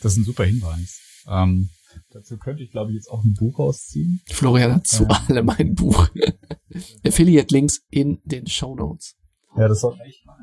Das 0.00 0.12
ist 0.12 0.18
ein 0.18 0.24
super 0.24 0.44
Hinweis. 0.44 1.00
Ähm, 1.26 1.70
dazu 2.10 2.36
könnte 2.38 2.62
ich, 2.62 2.70
glaube 2.70 2.90
ich, 2.90 2.96
jetzt 2.96 3.08
auch 3.08 3.24
ein 3.24 3.34
Buch 3.34 3.58
rausziehen. 3.58 4.20
Florian 4.30 4.74
hat 4.74 4.86
zu 4.86 5.04
Ja. 5.04 5.24
allem 5.28 5.48
ein 5.50 5.74
Buch. 5.74 6.08
Affiliate-Links 7.06 7.82
in 7.90 8.20
den 8.24 8.46
Show 8.46 8.74
Notes. 8.74 9.14
Ja, 9.56 9.68
das 9.68 9.80
soll 9.80 9.98
echt 10.02 10.24
mal. 10.26 10.38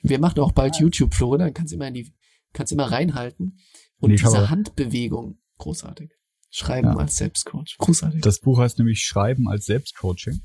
Wir 0.00 0.20
machen 0.20 0.38
auch 0.40 0.52
bald 0.52 0.76
YouTube, 0.76 1.12
Florian, 1.12 1.40
dann 1.40 1.54
kannst 1.54 1.72
du 1.72 1.76
immer 1.76 1.88
in 1.88 1.94
die, 1.94 2.14
kannst 2.52 2.72
immer 2.72 2.90
reinhalten. 2.90 3.58
Und 3.98 4.10
Nee, 4.10 4.16
diese 4.16 4.48
Handbewegung, 4.48 5.38
großartig. 5.58 6.10
Schreiben 6.50 6.88
Ja. 6.92 6.96
als 6.96 7.16
Selbstcoach, 7.16 7.74
großartig. 7.78 8.20
Das 8.22 8.38
Buch 8.38 8.58
heißt 8.60 8.78
nämlich 8.78 9.00
Schreiben 9.02 9.48
als 9.48 9.64
Selbstcoaching. 9.66 10.40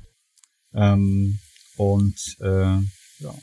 Ähm, 0.74 1.38
und 1.76 2.18
äh, 2.40 2.78
ja. 3.20 3.34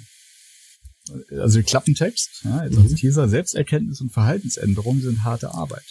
Also 1.39 1.61
Klappentext, 1.63 2.29
ja, 2.43 2.63
jetzt 2.65 2.77
als 2.77 2.91
Mhm. 2.91 2.95
Teaser, 2.95 3.27
Selbsterkenntnis 3.29 4.01
und 4.01 4.11
Verhaltensänderung 4.13 5.01
sind 5.01 5.23
harte 5.23 5.53
Arbeit. 5.53 5.83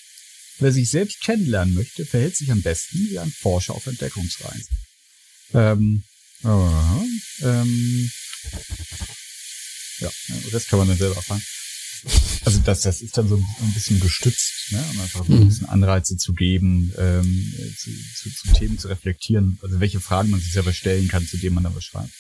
Wer 0.59 0.73
sich 0.73 0.89
selbst 0.91 1.20
kennenlernen 1.23 1.74
möchte, 1.74 2.05
verhält 2.07 2.37
sich 2.37 2.51
am 2.53 2.62
besten 2.62 2.99
wie 3.11 3.19
ein 3.19 3.31
Forscher 3.32 3.74
auf 3.74 3.87
Entdeckungsreise. 3.87 4.69
Ähm, 5.55 6.05
äh, 6.45 6.49
ähm, 7.43 8.11
ja, 9.99 10.11
das 10.53 10.66
kann 10.66 10.78
man 10.78 10.89
dann 10.89 10.99
selber 10.99 11.16
erfahren. 11.16 11.43
Also 12.47 12.61
das, 12.61 12.81
das 12.82 13.03
ist 13.03 13.19
dann 13.19 13.28
so 13.28 13.37
ein 13.37 13.73
bisschen 13.74 14.01
gestützt, 14.01 14.70
ne? 14.70 14.82
um 14.93 15.01
einfach 15.01 15.28
ein 15.28 15.41
Mhm. 15.41 15.49
bisschen 15.49 15.69
Anreize 15.69 16.16
zu 16.16 16.32
geben, 16.32 16.93
ähm, 16.97 17.55
zu, 17.77 17.91
zu, 18.16 18.31
zu 18.35 18.53
Themen 18.55 18.78
zu 18.78 18.89
reflektieren, 18.89 19.59
also 19.62 19.81
welche 19.81 20.01
Fragen 20.01 20.31
man 20.31 20.41
sich 20.41 20.53
selber 20.53 20.73
stellen 20.73 21.09
kann, 21.09 21.27
zu 21.27 21.37
denen 21.37 21.55
man 21.57 21.65
dann 21.65 21.74
was 21.74 21.85
schreibt. 21.85 22.12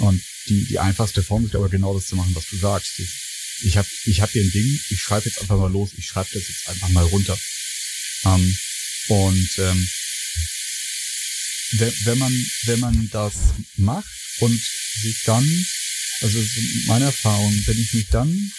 Und 0.00 0.22
die, 0.48 0.64
die 0.64 0.78
einfachste 0.78 1.22
Form 1.22 1.46
ist 1.46 1.54
aber 1.54 1.68
genau 1.68 1.94
das 1.94 2.06
zu 2.06 2.16
machen, 2.16 2.34
was 2.34 2.48
du 2.48 2.56
sagst. 2.56 2.98
Ich, 3.62 3.76
habe 3.76 3.88
ich 4.06 4.20
hab 4.20 4.30
hier 4.30 4.42
ein 4.42 4.50
Ding, 4.50 4.80
ich 4.88 5.00
schreibe 5.00 5.28
jetzt 5.28 5.40
einfach 5.40 5.58
mal 5.58 5.70
los, 5.70 5.90
ich 5.96 6.06
schreibe 6.06 6.30
das 6.32 6.48
jetzt 6.48 6.68
einfach 6.68 6.88
mal 6.88 7.04
runter. 7.04 7.38
Ähm, 8.24 8.58
und 9.08 9.58
ähm, 9.58 9.90
wenn, 11.72 11.94
wenn 12.04 12.18
man 12.18 12.50
wenn 12.64 12.80
man 12.80 13.10
das 13.10 13.34
macht 13.76 14.08
und 14.40 14.60
sich 15.00 15.22
dann, 15.24 15.44
also 16.20 16.42
so 16.42 16.60
meine 16.86 17.06
Erfahrung, 17.06 17.52
wenn 17.66 17.78
ich 17.78 17.92
mich 17.92 18.06
dann 18.08 18.52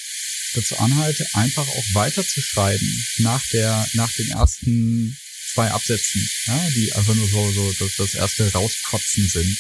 dazu 0.53 0.77
anhalte, 0.77 1.27
einfach 1.33 1.67
auch 1.67 1.85
weiter 1.93 2.25
zu 2.25 2.41
schreiben 2.41 3.05
nach 3.17 3.45
der, 3.47 3.87
nach 3.93 4.11
den 4.13 4.29
ersten 4.29 5.17
zwei 5.53 5.71
Absätzen, 5.71 6.29
ja, 6.45 6.69
die 6.71 6.93
einfach 6.93 7.15
nur 7.15 7.27
so, 7.27 7.51
so 7.51 7.73
das, 7.73 7.95
das 7.95 8.13
erste 8.13 8.51
Rauskotzen 8.51 9.27
sind. 9.27 9.57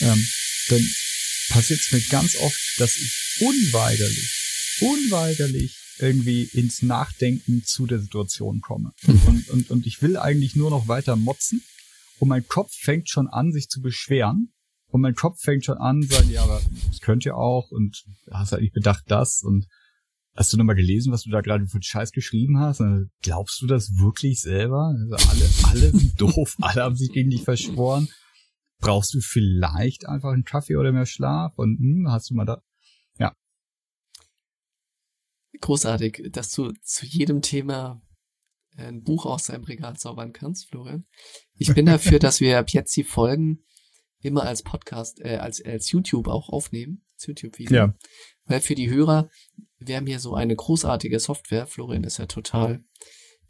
Ähm, 0.00 0.28
dann 0.68 0.82
passiert 1.48 1.80
es 1.80 1.92
mir 1.92 2.00
ganz 2.10 2.36
oft, 2.36 2.60
dass 2.78 2.96
ich 2.96 3.40
unweigerlich, 3.40 4.78
unweigerlich 4.80 5.76
irgendwie 5.98 6.44
ins 6.52 6.82
Nachdenken 6.82 7.62
zu 7.64 7.86
der 7.86 8.00
Situation 8.00 8.60
komme. 8.60 8.92
Mhm. 9.06 9.20
Und, 9.26 9.48
und, 9.50 9.70
und 9.70 9.86
ich 9.86 10.02
will 10.02 10.16
eigentlich 10.16 10.56
nur 10.56 10.70
noch 10.70 10.88
weiter 10.88 11.16
motzen 11.16 11.62
und 12.18 12.28
mein 12.28 12.46
Kopf 12.46 12.72
fängt 12.72 13.08
schon 13.08 13.28
an, 13.28 13.52
sich 13.52 13.68
zu 13.68 13.80
beschweren. 13.80 14.52
Und 14.88 15.00
mein 15.00 15.14
Kopf 15.14 15.40
fängt 15.40 15.64
schon 15.64 15.78
an, 15.78 16.02
sagen, 16.02 16.30
ja, 16.30 16.44
aber 16.44 16.62
das 16.88 17.00
könnt 17.00 17.26
ihr 17.26 17.36
auch 17.36 17.70
und 17.70 18.04
hast 18.30 18.52
halt 18.52 18.62
nicht 18.62 18.72
bedacht 18.72 19.04
das 19.08 19.42
und 19.42 19.66
hast 20.36 20.52
du 20.52 20.56
nochmal 20.56 20.76
gelesen, 20.76 21.12
was 21.12 21.22
du 21.22 21.30
da 21.30 21.40
gerade 21.40 21.66
für 21.66 21.82
Scheiß 21.82 22.12
geschrieben 22.12 22.60
hast? 22.60 22.80
Und 22.80 23.10
glaubst 23.22 23.60
du 23.60 23.66
das 23.66 23.98
wirklich 23.98 24.40
selber? 24.40 24.94
Also 24.94 25.28
alle, 25.30 25.48
alle 25.64 25.98
sind 25.98 26.20
doof, 26.20 26.54
alle 26.60 26.82
haben 26.82 26.96
sich 26.96 27.10
gegen 27.12 27.30
dich 27.30 27.42
verschworen. 27.42 28.08
Brauchst 28.78 29.14
du 29.14 29.20
vielleicht 29.20 30.06
einfach 30.06 30.32
einen 30.32 30.44
Kaffee 30.44 30.76
oder 30.76 30.92
mehr 30.92 31.06
Schlaf? 31.06 31.52
Und 31.56 31.78
hm, 31.78 32.06
hast 32.10 32.30
du 32.30 32.34
mal 32.34 32.44
da, 32.44 32.62
Großartig, 35.60 36.28
dass 36.32 36.50
du 36.52 36.72
zu 36.82 37.06
jedem 37.06 37.42
Thema 37.42 38.02
ein 38.76 39.02
Buch 39.02 39.24
aus 39.24 39.44
deinem 39.44 39.64
Regal 39.64 39.96
zaubern 39.96 40.32
kannst, 40.32 40.68
Florian. 40.68 41.06
Ich 41.54 41.72
bin 41.74 41.86
dafür, 41.86 42.18
dass 42.18 42.40
wir 42.40 42.58
ab 42.58 42.70
jetzt 42.70 42.94
die 42.96 43.04
Folgen 43.04 43.64
immer 44.20 44.42
als 44.42 44.62
Podcast, 44.62 45.20
äh, 45.20 45.36
als, 45.36 45.64
als 45.64 45.90
YouTube 45.90 46.28
auch 46.28 46.50
aufnehmen, 46.50 47.04
als 47.14 47.26
YouTube-Video. 47.26 47.76
Ja. 47.76 47.94
Weil 48.44 48.60
für 48.60 48.74
die 48.74 48.90
Hörer, 48.90 49.30
wir 49.78 49.96
haben 49.96 50.06
hier 50.06 50.20
so 50.20 50.34
eine 50.34 50.54
großartige 50.54 51.20
Software, 51.20 51.66
Florian 51.66 52.04
ist 52.04 52.18
ja 52.18 52.26
total 52.26 52.84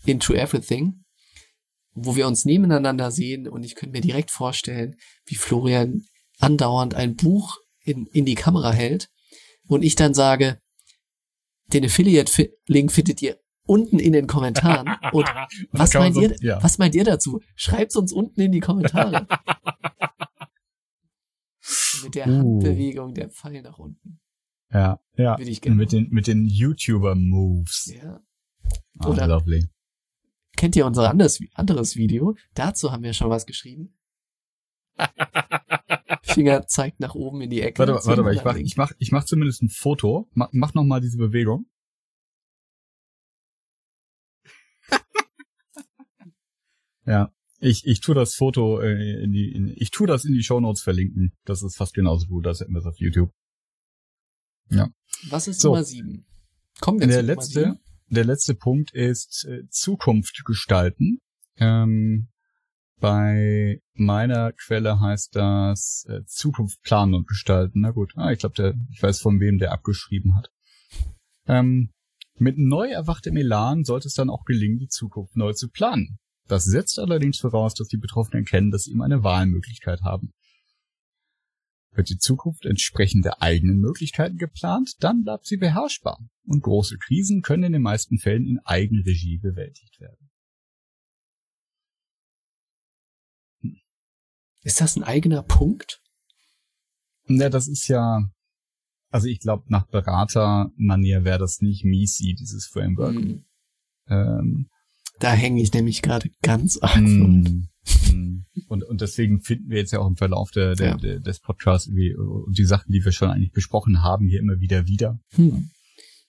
into 0.05 0.35
everything, 0.35 1.05
wo 1.97 2.15
wir 2.15 2.27
uns 2.27 2.45
nebeneinander 2.45 3.11
sehen 3.11 3.49
und 3.49 3.65
ich 3.65 3.75
könnte 3.75 3.93
mir 3.93 4.03
direkt 4.03 4.31
vorstellen, 4.31 4.97
wie 5.25 5.35
Florian 5.35 6.05
andauernd 6.39 6.95
ein 6.95 7.17
Buch 7.17 7.57
in, 7.83 8.07
in 8.13 8.27
die 8.27 8.35
Kamera 8.35 8.71
hält 8.73 9.09
und 9.67 9.83
ich 9.83 9.97
dann 9.97 10.15
sage, 10.15 10.61
den 11.73 11.85
Affiliate-Link 11.85 12.93
findet 12.93 13.23
ihr 13.23 13.39
unten 13.65 13.99
in 13.99 14.13
den 14.13 14.29
Kommentaren. 14.29 14.97
Und 15.13 15.27
was 15.73 15.93
meint 15.95 16.17
ihr, 16.17 16.37
ja. 16.41 16.63
was 16.63 16.79
meint 16.79 16.95
ihr 16.95 17.03
dazu? 17.03 17.41
Schreibt's 17.57 17.97
uns 17.97 18.13
unten 18.13 18.41
in 18.41 18.53
die 18.53 18.61
Kommentare. 18.61 19.27
Mit 22.05 22.15
der 22.15 22.29
Uh. 22.29 22.39
Handbewegung, 22.39 23.15
der 23.15 23.31
Pfeil 23.31 23.63
nach 23.63 23.79
unten. 23.79 24.21
Ja, 24.73 25.01
ja. 25.17 25.37
Mit 25.39 25.91
den, 25.91 26.11
mit 26.11 26.29
den 26.29 26.47
YouTuber-Moves. 26.47 27.93
Ja. 27.97 28.21
Ah, 28.99 29.09
Oder- 29.09 29.27
lovely. 29.27 29.67
Kennt 30.57 30.75
ihr 30.75 30.87
unser 30.87 31.11
anderes, 31.11 31.41
anderes 31.55 31.97
Video? 31.97 32.37
Dazu 32.55 32.91
haben 32.91 33.03
wir 33.03 33.13
schon 33.13 33.31
was 33.31 33.47
geschrieben. 33.47 33.95
Finger 36.23 36.67
zeigt 36.67 37.01
nach 37.01 37.15
oben 37.15 37.43
in 37.43 37.51
die 37.51 37.61
Ecke. 37.61 37.79
Warte, 37.79 38.07
warte 38.07 38.23
mal, 38.23 38.35
ich 38.35 38.45
mach, 38.45 38.57
ich 38.57 38.77
mach, 38.77 38.93
ich 38.99 39.13
mach 39.13 39.25
zumindest 39.25 39.63
ein 39.63 39.69
Foto. 39.69 40.29
Mach, 40.33 40.49
mach 40.53 40.75
noch 40.75 40.85
mal 40.85 41.01
diese 41.01 41.19
Bewegung. 41.19 41.67
ja, 47.05 47.33
ich, 47.59 47.87
ich 47.87 48.01
tu 48.01 48.15
das 48.15 48.35
Foto 48.35 48.81
äh, 48.81 49.23
in 49.23 49.33
die, 49.33 49.53
in, 49.53 49.73
ich 49.77 49.91
tu 49.91 50.07
das 50.07 50.25
in 50.25 50.33
die 50.33 50.43
Shownotes 50.43 50.83
verlinken. 50.83 51.37
Das 51.45 51.63
ist 51.63 51.77
fast 51.77 51.95
genauso 51.95 52.27
gut, 52.27 52.47
als 52.47 52.61
hätten 52.61 52.73
wir 52.73 52.81
es 52.81 52.87
auf 52.87 52.99
YouTube. 52.99 53.31
Was 55.29 55.49
ist 55.49 55.61
So. 55.61 55.69
Nummer 55.69 55.85
sieben? 55.85 56.27
Kommen 56.81 57.01
wir 57.01 57.07
Der 57.07 57.17
zu 57.17 57.23
Nummer 57.23 57.35
letzte, 57.35 57.61
sieben. 57.61 57.81
Der 58.09 58.25
letzte 58.25 58.55
Punkt 58.55 58.93
ist 58.93 59.47
äh, 59.47 59.69
Zukunft 59.69 60.45
gestalten. 60.45 61.19
Ähm, 61.57 62.29
bei 62.99 63.81
meiner 63.95 64.53
Quelle 64.53 65.01
heißt 65.01 65.37
das 65.37 66.07
äh, 66.09 66.25
Zukunft 66.27 66.83
planen 66.83 67.15
und 67.15 67.29
gestalten. 67.29 67.81
Na 67.81 67.91
gut, 67.91 68.13
ah, 68.17 68.33
ich 68.33 68.39
glaube, 68.39 68.75
ich 68.91 69.03
weiß 69.03 69.21
von 69.21 69.41
wem 69.41 69.59
der 69.59 69.73
abgeschrieben 69.73 70.35
hat. 70.37 70.51
Ähm, 71.47 71.93
mit 72.39 72.59
neu 72.59 72.89
erwachtem 72.89 73.37
Elan 73.37 73.85
sollte 73.85 74.09
es 74.09 74.15
dann 74.15 74.31
auch 74.31 74.45
gelingen, 74.45 74.79
die 74.79 74.89
Zukunft 74.89 75.37
neu 75.37 75.53
zu 75.53 75.69
planen. 75.69 76.19
Das 76.49 76.65
setzt 76.65 76.99
allerdings 76.99 77.39
voraus, 77.39 77.75
dass 77.75 77.89
die 77.89 77.97
Betroffenen 77.97 78.45
erkennen, 78.45 78.71
dass 78.71 78.85
sie 78.85 78.93
immer 78.93 79.05
eine 79.05 79.25
Wahlmöglichkeit 79.25 80.03
haben. 80.03 80.33
Wird 81.97 82.11
die 82.11 82.19
Zukunft 82.19 82.67
entsprechend 82.67 83.25
der 83.25 83.43
eigenen 83.43 83.79
Möglichkeiten 83.79 84.37
geplant, 84.37 84.97
dann 85.01 85.25
bleibt 85.25 85.47
sie 85.47 85.57
beherrschbar. 85.57 86.19
Und 86.45 86.63
große 86.63 86.99
Krisen 86.99 87.43
können 87.43 87.65
in 87.65 87.73
den 87.73 87.83
meisten 87.83 88.19
Fällen 88.19 88.47
in 88.47 88.59
Eigenregie 88.65 89.39
bewältigt 89.39 89.99
werden. 90.01 90.31
Ist 94.63 94.81
das 94.81 94.97
ein 94.97 95.05
eigener 95.05 95.43
Punkt? 95.43 96.03
Ja, 97.29 97.49
das 97.49 97.69
ist 97.69 97.89
ja, 97.89 98.29
also 99.11 99.29
ich 99.29 99.41
glaube, 99.41 99.65
nach 99.69 99.87
Beratermanier 99.87 101.25
wäre 101.25 101.39
das 101.39 101.61
nicht 101.61 101.85
Misi, 101.85 102.35
dieses 102.35 102.67
Framework. 102.67 103.15
Hm. 103.15 103.45
Ähm, 104.09 104.69
Da 105.19 105.33
hänge 105.33 105.63
ich 105.63 105.73
nämlich 105.73 106.03
gerade 106.03 106.31
ganz 106.43 106.79
arg 106.79 107.01
mm. 107.01 107.69
Und, 108.69 108.83
und 108.85 109.01
deswegen 109.01 109.41
finden 109.41 109.71
wir 109.71 109.79
jetzt 109.79 109.93
ja 109.93 110.01
auch 110.01 110.09
im 110.09 110.17
Verlauf 110.17 110.51
der, 110.51 110.75
der, 110.75 110.89
Ja. 110.89 110.97
der, 110.97 111.21
des 111.21 111.41
Podcasts 111.41 111.87
irgendwie, 111.87 112.11
äh, 112.11 112.17
und 112.17 112.59
die 112.59 112.65
Sachen, 112.65 112.93
die 112.93 113.05
wir 113.05 113.13
schon 113.13 113.31
eigentlich 113.31 113.53
besprochen 113.53 114.03
haben, 114.03 114.27
hier 114.27 114.41
immer 114.41 114.59
wieder 114.61 114.87
wieder. 114.87 115.21
Hm. 115.35 115.71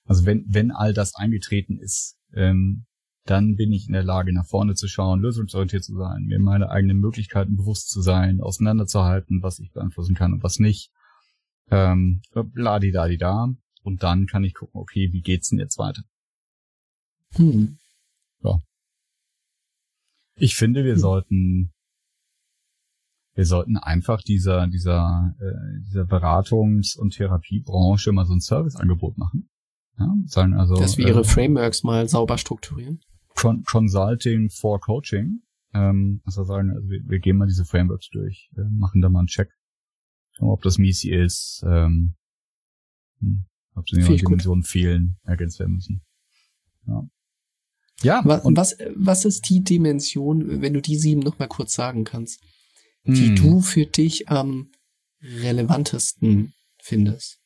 Also 0.05 0.25
wenn, 0.25 0.45
wenn 0.47 0.71
all 0.71 0.93
das 0.93 1.15
eingetreten 1.15 1.79
ist, 1.79 2.17
ähm, 2.33 2.85
dann 3.25 3.55
bin 3.55 3.73
ich 3.73 3.87
in 3.87 3.93
der 3.93 4.03
Lage, 4.03 4.33
nach 4.33 4.45
vorne 4.45 4.75
zu 4.75 4.87
schauen, 4.87 5.19
lösungsorientiert 5.19 5.83
zu 5.83 5.97
sein, 5.97 6.23
mir 6.23 6.39
meine 6.39 6.69
eigenen 6.69 6.99
Möglichkeiten 6.99 7.57
bewusst 7.57 7.89
zu 7.89 8.01
sein, 8.01 8.39
auseinanderzuhalten, 8.39 9.41
was 9.41 9.59
ich 9.59 9.71
beeinflussen 9.71 10.15
kann 10.15 10.33
und 10.33 10.43
was 10.43 10.59
nicht. 10.59 10.91
Ähm, 11.69 12.21
bladidadida. 12.31 13.53
Und 13.81 14.03
dann 14.03 14.27
kann 14.27 14.43
ich 14.43 14.53
gucken, 14.53 14.79
okay, 14.79 15.09
wie 15.11 15.21
geht's 15.21 15.49
denn 15.49 15.59
jetzt 15.59 15.77
weiter? 15.77 16.03
Hm. 17.33 17.77
Ich 20.37 20.55
finde, 20.55 20.83
wir 20.83 20.93
Hm. 20.93 20.99
sollten, 20.99 21.73
wir 23.33 23.45
sollten 23.45 23.77
einfach 23.77 24.21
dieser, 24.21 24.67
dieser, 24.67 25.35
äh, 25.39 25.81
dieser 25.85 26.03
Beratungs- 26.03 26.97
und 26.97 27.13
Therapiebranche 27.13 28.11
mal 28.11 28.25
so 28.25 28.33
ein 28.33 28.39
Serviceangebot 28.39 29.17
machen. 29.17 29.49
Ja, 29.99 30.13
sagen 30.25 30.53
also, 30.53 30.75
Dass 30.75 30.97
wir 30.97 31.07
ihre 31.07 31.21
äh, 31.21 31.23
Frameworks 31.23 31.83
mal 31.83 32.07
sauber 32.07 32.37
strukturieren. 32.37 32.99
Con 33.35 33.63
Consulting 33.63 34.49
for 34.49 34.79
Coaching. 34.79 35.41
Ähm, 35.73 36.21
also 36.23 36.43
sagen, 36.43 36.71
also 36.71 36.87
wir, 36.89 37.01
wir 37.07 37.19
gehen 37.19 37.37
mal 37.37 37.47
diese 37.47 37.65
Frameworks 37.65 38.09
durch, 38.09 38.49
äh, 38.55 38.61
machen 38.69 39.01
da 39.01 39.09
mal 39.09 39.19
einen 39.19 39.27
Check. 39.27 39.49
Schauen, 40.33 40.49
ob 40.49 40.61
das 40.61 40.77
Misi 40.77 41.09
ist, 41.09 41.63
ähm, 41.67 42.15
hm, 43.19 43.45
ob 43.73 43.85
die. 43.85 43.95
Dimensionen 44.01 44.63
fehlen, 44.63 45.17
ergänzt 45.23 45.59
werden 45.59 45.73
müssen. 45.73 46.01
Ja. 46.85 47.07
Ja, 48.03 48.21
Was, 48.25 48.45
und, 48.45 48.55
was, 48.57 48.77
was 48.95 49.25
ist 49.25 49.49
die 49.49 49.63
Dimension, 49.63 50.61
wenn 50.61 50.73
du 50.73 50.81
die 50.81 50.97
sieben 50.97 51.21
noch 51.21 51.39
mal 51.39 51.47
kurz 51.47 51.73
sagen 51.73 52.03
kannst, 52.03 52.41
die 53.03 53.29
hm, 53.29 53.35
du 53.35 53.61
für 53.61 53.85
dich 53.85 54.29
am 54.29 54.71
relevantesten 55.21 56.53
findest? 56.81 57.39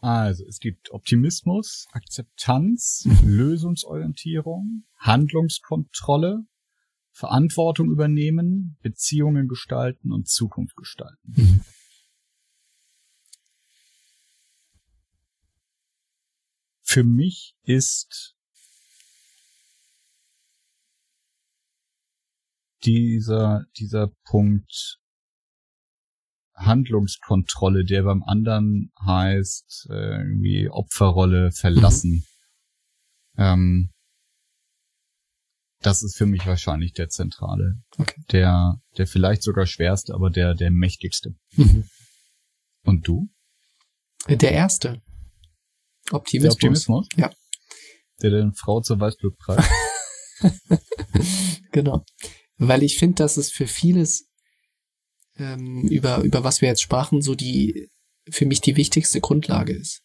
Also, 0.00 0.44
es 0.46 0.60
gibt 0.60 0.90
Optimismus, 0.92 1.86
Akzeptanz, 1.92 3.04
Mhm. 3.04 3.28
Lösungsorientierung, 3.28 4.84
Handlungskontrolle, 4.96 6.46
Verantwortung 7.10 7.90
übernehmen, 7.90 8.78
Beziehungen 8.82 9.46
gestalten 9.46 10.12
und 10.12 10.28
Zukunft 10.28 10.76
gestalten. 10.76 11.34
Mhm. 11.36 11.60
Für 16.80 17.04
mich 17.04 17.54
ist 17.62 18.34
dieser, 22.84 23.64
dieser 23.76 24.08
Punkt 24.24 24.98
Handlungskontrolle, 26.54 27.84
der 27.84 28.02
beim 28.02 28.22
anderen 28.22 28.92
heißt, 29.04 29.88
äh, 29.90 30.18
irgendwie 30.18 30.68
Opferrolle 30.68 31.52
verlassen. 31.52 32.26
Ähm, 33.36 33.90
das 35.80 36.02
ist 36.02 36.16
für 36.16 36.26
mich 36.26 36.46
wahrscheinlich 36.46 36.92
der 36.92 37.08
zentrale, 37.08 37.80
Okay. 37.96 38.22
der, 38.30 38.82
der 38.98 39.06
vielleicht 39.06 39.42
sogar 39.42 39.64
schwerste, 39.64 40.12
aber 40.12 40.28
der, 40.28 40.54
der 40.54 40.70
mächtigste. 40.70 41.34
Mhm. 41.52 41.88
Und 42.84 43.08
du? 43.08 43.30
Der 44.28 44.52
erste. 44.52 45.00
Optimismus. 46.10 46.42
Der 46.42 46.52
Optimismus? 46.52 47.08
Ja. 47.16 47.30
Der 48.20 48.30
den 48.30 48.52
Frau 48.52 48.82
zur 48.82 49.00
Weißblut 49.00 49.38
treibt. 49.38 49.64
Genau. 51.72 52.04
Weil 52.62 52.82
ich 52.82 52.98
finde, 52.98 53.14
dass 53.16 53.38
es 53.38 53.50
für 53.50 53.66
vieles, 53.66 54.28
ähm, 55.38 55.88
über, 55.88 56.18
über 56.18 56.44
was 56.44 56.60
wir 56.60 56.68
jetzt 56.68 56.82
sprachen, 56.82 57.22
so 57.22 57.34
die, 57.34 57.88
für 58.28 58.44
mich 58.44 58.60
die 58.60 58.76
wichtigste 58.76 59.22
Grundlage 59.22 59.72
ist. 59.72 60.02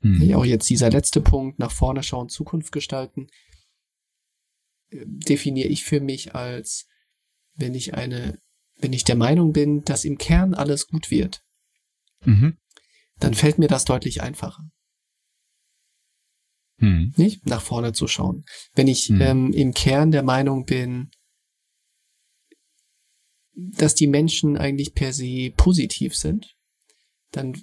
Hm. 0.00 0.34
Auch 0.34 0.44
jetzt 0.44 0.68
dieser 0.68 0.90
letzte 0.90 1.22
Punkt, 1.22 1.58
nach 1.58 1.72
vorne 1.72 2.02
schauen, 2.02 2.28
Zukunft 2.28 2.72
gestalten, 2.72 3.28
äh, 4.90 5.04
definiere 5.06 5.68
ich 5.68 5.82
für 5.84 6.00
mich 6.00 6.34
als, 6.34 6.86
wenn 7.54 7.74
ich 7.74 7.94
eine, 7.94 8.38
wenn 8.76 8.92
ich 8.92 9.04
der 9.04 9.16
Meinung 9.16 9.52
bin, 9.52 9.82
dass 9.84 10.04
im 10.04 10.18
Kern 10.18 10.52
alles 10.54 10.86
gut 10.88 11.10
wird, 11.10 11.42
Mhm. 12.24 12.58
dann 13.18 13.32
fällt 13.32 13.58
mir 13.58 13.68
das 13.68 13.86
deutlich 13.86 14.20
einfacher, 14.20 14.68
Hm. 16.80 17.14
nicht? 17.16 17.46
Nach 17.46 17.62
vorne 17.62 17.94
zu 17.94 18.08
schauen. 18.08 18.44
Wenn 18.74 18.88
ich 18.88 19.08
Hm. 19.08 19.20
ähm, 19.22 19.52
im 19.54 19.72
Kern 19.72 20.10
der 20.10 20.22
Meinung 20.22 20.66
bin, 20.66 21.10
dass 23.54 23.94
die 23.94 24.06
Menschen 24.06 24.56
eigentlich 24.56 24.94
per 24.94 25.12
se 25.12 25.52
positiv 25.56 26.16
sind, 26.16 26.54
dann 27.32 27.62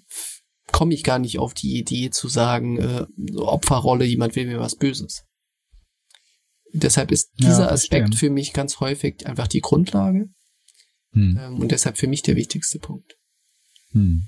komme 0.72 0.94
ich 0.94 1.04
gar 1.04 1.20
nicht 1.20 1.40
auf 1.40 1.54
die 1.54 1.78
Idee 1.78 2.10
zu 2.12 2.28
sagen, 2.28 2.78
äh, 2.78 3.06
so 3.32 3.48
Opferrolle, 3.48 4.06
jemand 4.06 4.36
will 4.36 4.46
mir 4.46 4.60
was 4.60 4.76
Böses. 4.76 5.24
Deshalb 6.74 7.12
ist 7.12 7.32
Ja, 7.38 7.48
dieser 7.50 7.68
verstehe. 7.68 8.04
Aspekt 8.04 8.16
für 8.16 8.30
mich 8.30 8.54
ganz 8.54 8.80
häufig 8.80 9.26
einfach 9.26 9.48
die 9.48 9.62
Grundlage 9.62 10.30
Hm. 11.14 11.40
ähm, 11.42 11.60
und 11.60 11.72
deshalb 11.72 11.98
für 11.98 12.08
mich 12.08 12.22
der 12.22 12.36
wichtigste 12.36 12.78
Punkt. 12.78 13.16
Hm. 13.92 14.28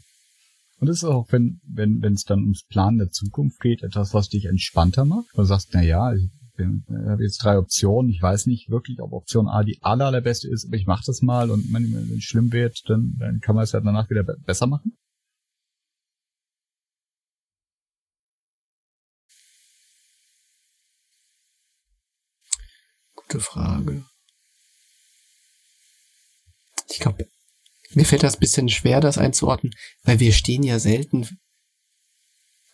Und 0.80 0.88
das 0.88 0.98
ist 0.98 1.04
auch, 1.04 1.32
wenn 1.32 1.62
wenn 1.64 2.02
wenn 2.02 2.14
es 2.14 2.24
dann 2.24 2.40
ums 2.42 2.64
Planen 2.66 2.98
der 2.98 3.12
Zukunft 3.12 3.60
geht, 3.60 3.84
etwas, 3.84 4.16
was 4.16 4.30
dich 4.30 4.46
entspannter 4.46 5.06
macht. 5.06 5.28
Du 5.36 5.44
sagst, 5.44 5.70
na 5.74 5.84
ja, 5.84 6.12
ich 6.16 6.28
bin- 6.54 6.84
ich 6.88 7.10
habe 7.10 7.24
jetzt 7.24 7.38
drei 7.44 7.58
Optionen. 7.58 8.12
Ich 8.12 8.22
weiß 8.22 8.46
nicht 8.48 8.70
wirklich, 8.70 9.00
ob 9.02 9.14
Option 9.14 9.48
A 9.48 9.64
die 9.64 9.82
aller, 9.82 10.06
allerbeste 10.06 10.48
ist, 10.50 10.66
aber 10.66 10.76
ich 10.76 10.86
mache 10.86 11.04
das 11.06 11.22
mal 11.22 11.50
und 11.52 11.72
wenn 11.74 12.18
es 12.18 12.24
schlimm 12.24 12.52
wird, 12.52 12.82
dann, 12.88 13.16
dann 13.20 13.40
kann 13.40 13.56
man 13.56 13.64
es 13.64 13.74
halt 13.74 13.86
danach 13.86 14.10
wieder 14.10 14.24
be 14.24 14.38
besser 14.46 14.68
machen. 14.68 14.98
Gute 23.16 23.40
Frage. 23.40 24.06
Ich 26.90 27.00
glaube, 27.00 27.28
mir 27.94 28.06
fällt 28.06 28.24
das 28.24 28.38
bisschen 28.38 28.70
schwer, 28.70 29.00
das 29.00 29.18
einzuordnen, 29.18 29.74
weil 30.04 30.20
wir 30.20 30.34
stehen 30.34 30.64
ja 30.64 30.80
selten 30.80 31.28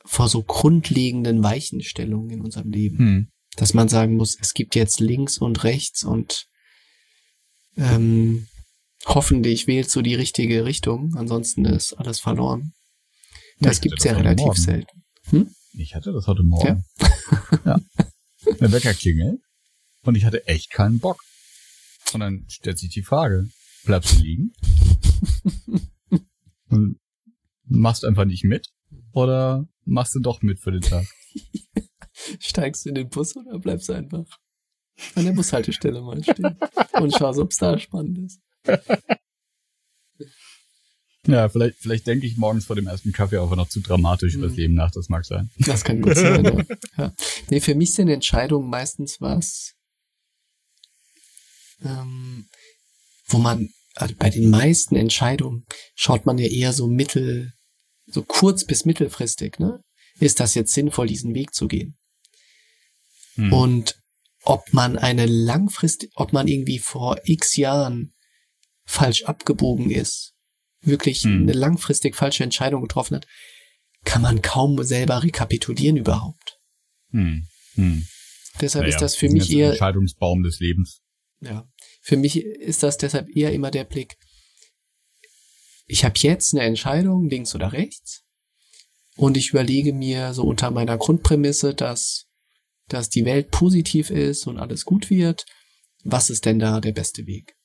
vor 0.06 0.30
so 0.30 0.42
grundlegenden 0.42 1.44
Weichenstellungen 1.44 2.30
in 2.30 2.42
unserem 2.42 2.72
Leben. 2.72 2.98
Hm. 2.98 3.32
Dass 3.58 3.74
man 3.74 3.90
sagen 3.90 4.16
muss, 4.16 4.38
es 4.40 4.54
gibt 4.54 4.76
jetzt 4.76 5.00
links 5.00 5.38
und 5.38 5.64
rechts 5.64 6.04
und 6.04 6.48
ähm, 7.76 8.48
hoffentlich 9.06 9.68
wählst 9.68 9.96
du 9.96 10.02
die 10.02 10.16
richtige 10.16 10.64
Richtung, 10.66 11.16
ansonsten 11.16 11.66
ist 11.66 11.94
alles 11.94 12.20
verloren. 12.20 12.74
Ja, 13.60 13.70
Das 13.70 13.78
ich 13.78 13.82
gibt's 13.82 14.04
ja 14.04 14.14
relativ 14.14 14.46
Morgen. 14.46 14.62
selten. 14.62 15.04
Ich 15.74 15.96
hatte 15.96 16.14
das 16.14 16.28
heute 16.28 16.44
Morgen. 16.44 16.86
Ja. 17.66 17.80
Der 18.60 18.72
Wecker 18.72 18.94
klingelt 18.94 19.42
und 20.04 20.16
ich 20.16 20.24
hatte 20.26 20.48
echt 20.48 20.72
keinen 20.72 21.00
Bock. 21.00 21.22
Und 22.14 22.22
dann 22.22 22.46
stellt 22.48 22.80
sich 22.80 22.90
die 22.92 23.04
Frage, 23.04 23.50
bleibst 23.84 24.14
du 24.14 24.22
liegen? 24.22 24.54
und 26.70 27.00
machst 27.66 28.06
einfach 28.06 28.26
nicht 28.26 28.44
mit? 28.46 28.70
Oder 29.12 29.68
machst 29.84 30.16
du 30.16 30.20
doch 30.22 30.42
mit 30.42 30.60
für 30.60 30.72
den 30.72 30.82
Tag? 30.82 31.06
Steigst 32.40 32.86
du 32.86 32.90
in 32.90 32.96
den 32.96 33.10
Bus 33.10 33.36
oder 33.36 33.60
bleibst 33.60 33.90
du 33.90 33.94
einfach 33.94 34.26
an 35.16 35.26
der 35.26 35.32
Bushaltestelle 35.34 36.02
mal 36.02 36.22
stehen 36.24 36.58
und 36.94 37.14
schaust, 37.16 37.40
ob's 37.40 37.58
da 37.58 37.78
spannend 37.78 38.18
ist. 38.20 38.42
Ja, 41.28 41.50
vielleicht, 41.50 41.78
vielleicht 41.80 42.08
denke 42.08 42.26
ich 42.26 42.38
morgens 42.38 42.66
vor 42.66 42.76
dem 42.78 42.88
ersten 42.88 43.12
Kaffee 43.12 43.38
auch 43.38 43.54
noch 43.56 43.68
zu 43.68 43.82
dramatisch 43.82 44.34
über 44.36 44.46
das 44.48 44.54
Mhm. 44.54 44.60
Leben 44.60 44.74
nach, 44.76 44.92
das 44.92 45.10
mag 45.10 45.26
sein. 45.26 45.50
Das 45.60 45.84
kann 45.84 46.02
gut 46.02 46.16
sein. 46.16 46.44
ja. 46.46 46.76
Ja. 46.98 47.14
Nee, 47.50 47.60
für 47.60 47.76
mich 47.76 47.94
sind 47.94 48.08
Entscheidungen 48.08 48.70
meistens 48.70 49.20
was, 49.20 49.74
ähm, 51.84 52.48
wo 53.28 53.38
man, 53.40 53.70
also 53.96 54.16
bei 54.18 54.30
den 54.30 54.50
meisten 54.50 54.96
Entscheidungen 54.96 55.66
schaut 55.96 56.26
man 56.26 56.38
ja 56.38 56.48
eher 56.48 56.72
so 56.72 56.88
mittel, 56.88 57.52
so 58.06 58.24
kurz 58.24 58.66
bis 58.66 58.86
mittelfristig, 58.86 59.60
ne? 59.60 59.82
Ist 60.20 60.40
das 60.40 60.56
jetzt 60.56 60.74
sinnvoll, 60.74 61.08
diesen 61.08 61.36
Weg 61.36 61.54
zu 61.54 61.68
gehen? 61.68 61.98
Hm. 63.38 63.54
Und 63.54 63.96
ob 64.44 64.74
man 64.74 64.98
eine 64.98 65.26
langfristig, 65.26 66.12
ob 66.16 66.34
man 66.34 66.48
irgendwie 66.48 66.80
vor 66.80 67.18
x 67.24 67.56
Jahren 67.56 68.14
falsch 68.86 69.24
abgebogen 69.24 69.90
ist, 69.90 70.34
wirklich 70.82 71.24
Hm. 71.24 71.44
eine 71.44 71.54
langfristig 71.54 72.16
falsche 72.16 72.44
Entscheidung 72.44 72.82
getroffen 72.82 73.16
hat, 73.16 73.28
kann 74.06 74.22
man 74.22 74.42
kaum 74.42 74.82
selber 74.84 75.24
rekapitulieren 75.24 75.98
überhaupt. 75.98 76.60
Hm. 77.12 77.48
Hm. 77.74 78.08
Deshalb 78.62 78.84
Naja, 78.84 78.96
ist 78.96 79.02
das 79.02 79.16
für 79.16 79.30
mich 79.30 79.52
eher, 79.52 79.70
Entscheidungsbaum 79.72 80.44
des 80.44 80.60
Lebens. 80.60 81.02
ja, 81.42 81.68
für 82.02 82.18
mich 82.18 82.38
ist 82.38 82.84
das 82.84 82.98
deshalb 82.98 83.30
eher 83.36 83.54
immer 83.54 83.72
der 83.72 83.84
Blick, 83.84 84.16
ich 85.86 86.04
habe 86.04 86.16
jetzt 86.18 86.54
eine 86.54 86.64
Entscheidung, 86.64 87.30
links 87.30 87.56
oder 87.56 87.72
rechts, 87.72 88.24
und 89.16 89.36
ich 89.38 89.50
überlege 89.50 89.94
mir 89.94 90.34
so 90.34 90.44
unter 90.44 90.70
meiner 90.72 90.98
Grundprämisse, 90.98 91.74
dass, 91.74 92.27
dass 92.88 93.10
die 93.10 93.26
Welt 93.26 93.52
positiv 93.52 94.10
ist 94.10 94.48
und 94.48 94.58
alles 94.58 94.86
gut 94.86 95.10
wird, 95.10 95.46
was 96.04 96.30
ist 96.30 96.46
denn 96.46 96.60
da 96.60 96.80
der 96.80 96.94
beste 96.94 97.26
Weg? 97.26 97.56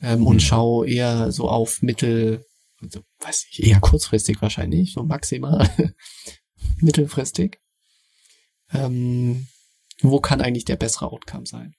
Ähm, 0.00 0.20
Hm. 0.20 0.26
Und 0.26 0.42
schaue 0.42 0.88
eher 0.88 1.30
so 1.32 1.48
auf 1.48 1.82
Mittel, 1.82 2.44
also, 2.80 3.02
weiß 3.20 3.46
ich, 3.50 3.62
eher 3.64 3.80
kurzfristig 3.80 4.40
wahrscheinlich, 4.42 4.92
so 4.92 5.04
maximal 5.04 5.68
mittelfristig. 6.78 7.58
Ähm, 8.72 9.46
wo 10.00 10.20
kann 10.20 10.40
eigentlich 10.40 10.64
der 10.64 10.76
bessere 10.76 11.12
Outcome 11.12 11.46
sein? 11.46 11.74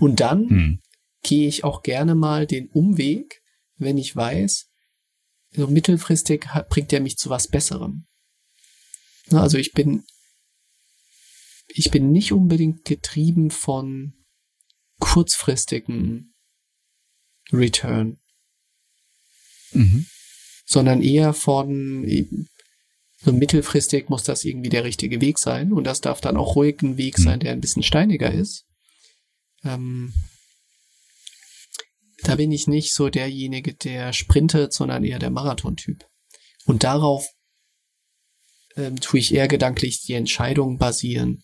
Und 0.00 0.20
dann 0.20 0.48
Hm. 0.48 0.80
gehe 1.22 1.46
ich 1.48 1.64
auch 1.64 1.82
gerne 1.82 2.14
mal 2.14 2.46
den 2.46 2.68
Umweg, 2.70 3.42
wenn 3.76 3.98
ich 3.98 4.16
weiß, 4.16 4.66
so 5.52 5.66
mittelfristig 5.68 6.48
hat, 6.48 6.68
bringt 6.68 6.92
er 6.92 7.00
mich 7.00 7.16
zu 7.16 7.30
was 7.30 7.48
Besserem. 7.48 8.06
Na, 9.28 9.42
Also 9.42 9.58
ich 9.58 9.72
bin, 9.72 10.04
ich 11.78 11.90
bin 11.90 12.10
nicht 12.10 12.32
unbedingt 12.32 12.84
getrieben 12.84 13.50
von 13.50 14.14
kurzfristigen 14.98 16.34
Return, 17.52 18.18
Mhm. 19.72 20.06
sondern 20.64 21.02
eher 21.02 21.34
von 21.34 22.06
so 23.18 23.32
mittelfristig 23.32 24.08
muss 24.08 24.22
das 24.22 24.44
irgendwie 24.44 24.68
der 24.70 24.84
richtige 24.84 25.20
Weg 25.20 25.38
sein 25.38 25.72
und 25.72 25.84
das 25.84 26.00
darf 26.00 26.20
dann 26.20 26.36
auch 26.36 26.56
ruhig 26.56 26.80
ein 26.82 26.96
Weg 26.96 27.18
Mhm. 27.18 27.22
sein, 27.22 27.40
der 27.40 27.52
ein 27.52 27.60
bisschen 27.60 27.82
steiniger 27.82 28.32
ist. 28.32 28.64
Ähm, 29.64 30.14
da 32.22 32.36
bin 32.36 32.52
ich 32.52 32.66
nicht 32.66 32.94
so 32.94 33.10
derjenige, 33.10 33.74
der 33.74 34.12
sprintet, 34.12 34.72
sondern 34.72 35.04
eher 35.04 35.18
der 35.18 35.30
Marathontyp. 35.30 36.06
Und 36.64 36.84
darauf 36.84 37.26
ähm, 38.76 39.00
tue 39.00 39.20
ich 39.20 39.34
eher 39.34 39.48
gedanklich 39.48 40.02
die 40.02 40.14
Entscheidungen 40.14 40.78
basieren, 40.78 41.42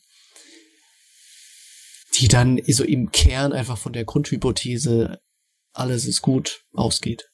die 2.23 2.29
dann 2.29 2.61
so 2.69 2.85
im 2.85 3.11
Kern 3.11 3.53
einfach 3.53 3.77
von 3.77 3.93
der 3.93 4.05
Grundhypothese 4.05 5.19
alles 5.73 6.07
ist 6.07 6.23
gut 6.23 6.65
ausgeht. 6.73 7.29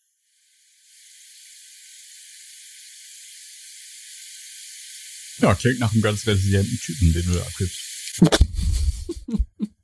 Ja, 5.40 5.54
klingt 5.54 5.80
nach 5.80 5.92
einem 5.92 6.00
ganz 6.00 6.26
resilienten 6.26 6.78
Typen, 6.78 7.12
den 7.12 7.26
du 7.26 7.34
da 7.34 7.42
abgibst. 7.42 7.78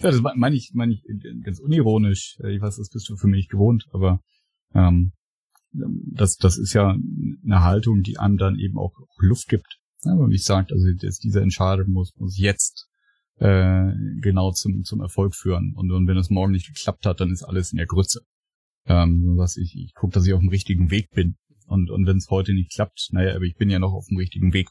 ja, 0.00 0.10
das 0.10 0.20
meine 0.34 0.56
ich, 0.56 0.72
meine 0.74 0.94
ich 0.94 1.04
ganz 1.44 1.60
unironisch. 1.60 2.36
Ich 2.40 2.60
weiß, 2.60 2.78
das 2.78 2.90
bist 2.90 3.08
du 3.08 3.16
für 3.16 3.28
mich 3.28 3.48
gewohnt, 3.48 3.84
aber 3.92 4.20
ähm, 4.74 5.12
das, 5.70 6.36
das 6.36 6.58
ist 6.58 6.72
ja 6.72 6.96
eine 7.44 7.62
Haltung, 7.62 8.02
die 8.02 8.18
einem 8.18 8.38
dann 8.38 8.58
eben 8.58 8.76
auch, 8.76 8.92
auch 8.98 9.22
Luft 9.22 9.46
gibt. 9.48 9.78
Und 10.12 10.32
ich 10.32 10.44
sagt, 10.44 10.72
also 10.72 10.86
jetzt 10.86 11.24
diese 11.24 11.40
Entscheidung 11.40 11.90
muss, 11.90 12.14
muss 12.16 12.38
jetzt 12.38 12.88
äh, 13.36 13.92
genau 14.20 14.52
zum, 14.52 14.84
zum 14.84 15.00
Erfolg 15.00 15.34
führen. 15.34 15.74
Und, 15.74 15.90
und 15.90 16.06
wenn 16.06 16.16
es 16.16 16.30
morgen 16.30 16.52
nicht 16.52 16.66
geklappt 16.68 17.06
hat, 17.06 17.20
dann 17.20 17.30
ist 17.32 17.42
alles 17.42 17.72
in 17.72 17.78
der 17.78 17.86
Grütze. 17.86 18.20
Ähm, 18.86 19.34
was 19.36 19.56
ich, 19.56 19.74
ich 19.76 19.94
gucke, 19.94 20.12
dass 20.14 20.26
ich 20.26 20.34
auf 20.34 20.40
dem 20.40 20.50
richtigen 20.50 20.90
Weg 20.90 21.10
bin. 21.10 21.36
Und, 21.66 21.90
und 21.90 22.06
wenn 22.06 22.18
es 22.18 22.28
heute 22.28 22.52
nicht 22.52 22.72
klappt, 22.72 23.08
naja, 23.12 23.34
aber 23.34 23.44
ich 23.44 23.56
bin 23.56 23.70
ja 23.70 23.78
noch 23.78 23.92
auf 23.92 24.06
dem 24.08 24.18
richtigen 24.18 24.52
Weg. 24.52 24.68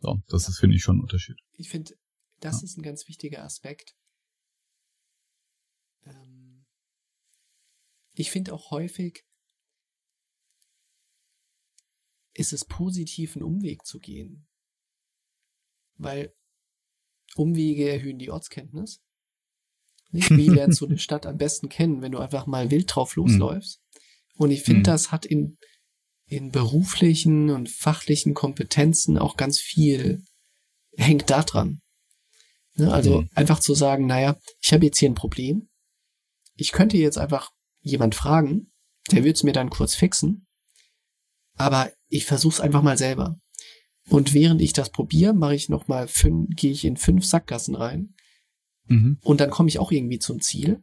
So, 0.00 0.20
das 0.28 0.48
ist, 0.48 0.58
finde 0.58 0.76
ich, 0.76 0.82
schon 0.82 0.96
ein 0.96 1.00
Unterschied. 1.02 1.36
Ich 1.52 1.70
finde, 1.70 1.92
das 2.40 2.60
Ja. 2.60 2.64
ist 2.64 2.76
ein 2.76 2.82
ganz 2.82 3.06
wichtiger 3.08 3.44
Aspekt. 3.44 3.94
Ähm, 6.04 6.64
ich 8.14 8.30
finde 8.30 8.52
auch 8.52 8.70
häufig 8.70 9.22
ist 12.34 12.52
es 12.52 12.64
positiv, 12.64 13.36
einen 13.36 13.44
Umweg 13.44 13.84
zu 13.86 13.98
gehen. 13.98 14.46
Weil 15.96 16.34
Umwege 17.36 17.88
erhöhen 17.88 18.18
die 18.18 18.30
Ortskenntnis. 18.30 19.00
Nicht? 20.10 20.30
Wie 20.30 20.48
lernst 20.48 20.80
du 20.80 20.86
eine 20.86 20.98
Stadt 20.98 21.26
am 21.26 21.36
besten 21.36 21.68
kennen, 21.68 22.02
wenn 22.02 22.12
du 22.12 22.18
einfach 22.18 22.46
mal 22.46 22.70
wild 22.70 22.94
drauf 22.94 23.16
losläufst? 23.16 23.80
Und 24.36 24.50
ich 24.50 24.62
finde, 24.62 24.80
Mhm. 24.80 24.84
das 24.84 25.12
hat 25.12 25.24
in, 25.26 25.56
in 26.26 26.50
beruflichen 26.50 27.50
und 27.50 27.68
fachlichen 27.70 28.34
Kompetenzen 28.34 29.18
auch 29.18 29.36
ganz 29.36 29.60
viel 29.60 30.22
hängt 30.96 31.30
da 31.30 31.42
dran. 31.42 31.80
Ne, 32.76 32.92
also 32.92 33.22
Mhm. 33.22 33.28
einfach 33.34 33.60
zu 33.60 33.74
sagen, 33.74 34.06
naja, 34.06 34.36
ich 34.60 34.72
habe 34.72 34.84
jetzt 34.84 34.98
hier 34.98 35.08
ein 35.08 35.14
Problem. 35.14 35.68
Ich 36.56 36.72
könnte 36.72 36.96
jetzt 36.96 37.18
einfach 37.18 37.50
jemand 37.80 38.14
fragen, 38.14 38.72
der 39.12 39.22
wird 39.24 39.36
es 39.36 39.42
mir 39.42 39.52
dann 39.52 39.70
kurz 39.70 39.94
fixen. 39.94 40.46
Aber 41.56 41.92
ich 42.14 42.26
versuche 42.26 42.54
es 42.54 42.60
einfach 42.60 42.82
mal 42.82 42.96
selber. 42.96 43.36
Und 44.08 44.34
während 44.34 44.60
ich 44.60 44.72
das 44.72 44.90
probiere, 44.90 45.32
mache 45.32 45.54
ich 45.54 45.68
noch 45.68 45.88
mal 45.88 46.06
fünf, 46.06 46.48
gehe 46.56 46.70
ich 46.70 46.84
in 46.84 46.96
fünf 46.96 47.24
Sackgassen 47.24 47.74
rein 47.74 48.14
Mhm. 48.86 49.18
und 49.22 49.40
dann 49.40 49.50
komme 49.50 49.68
ich 49.70 49.78
auch 49.78 49.90
irgendwie 49.90 50.18
zum 50.18 50.40
Ziel. 50.40 50.82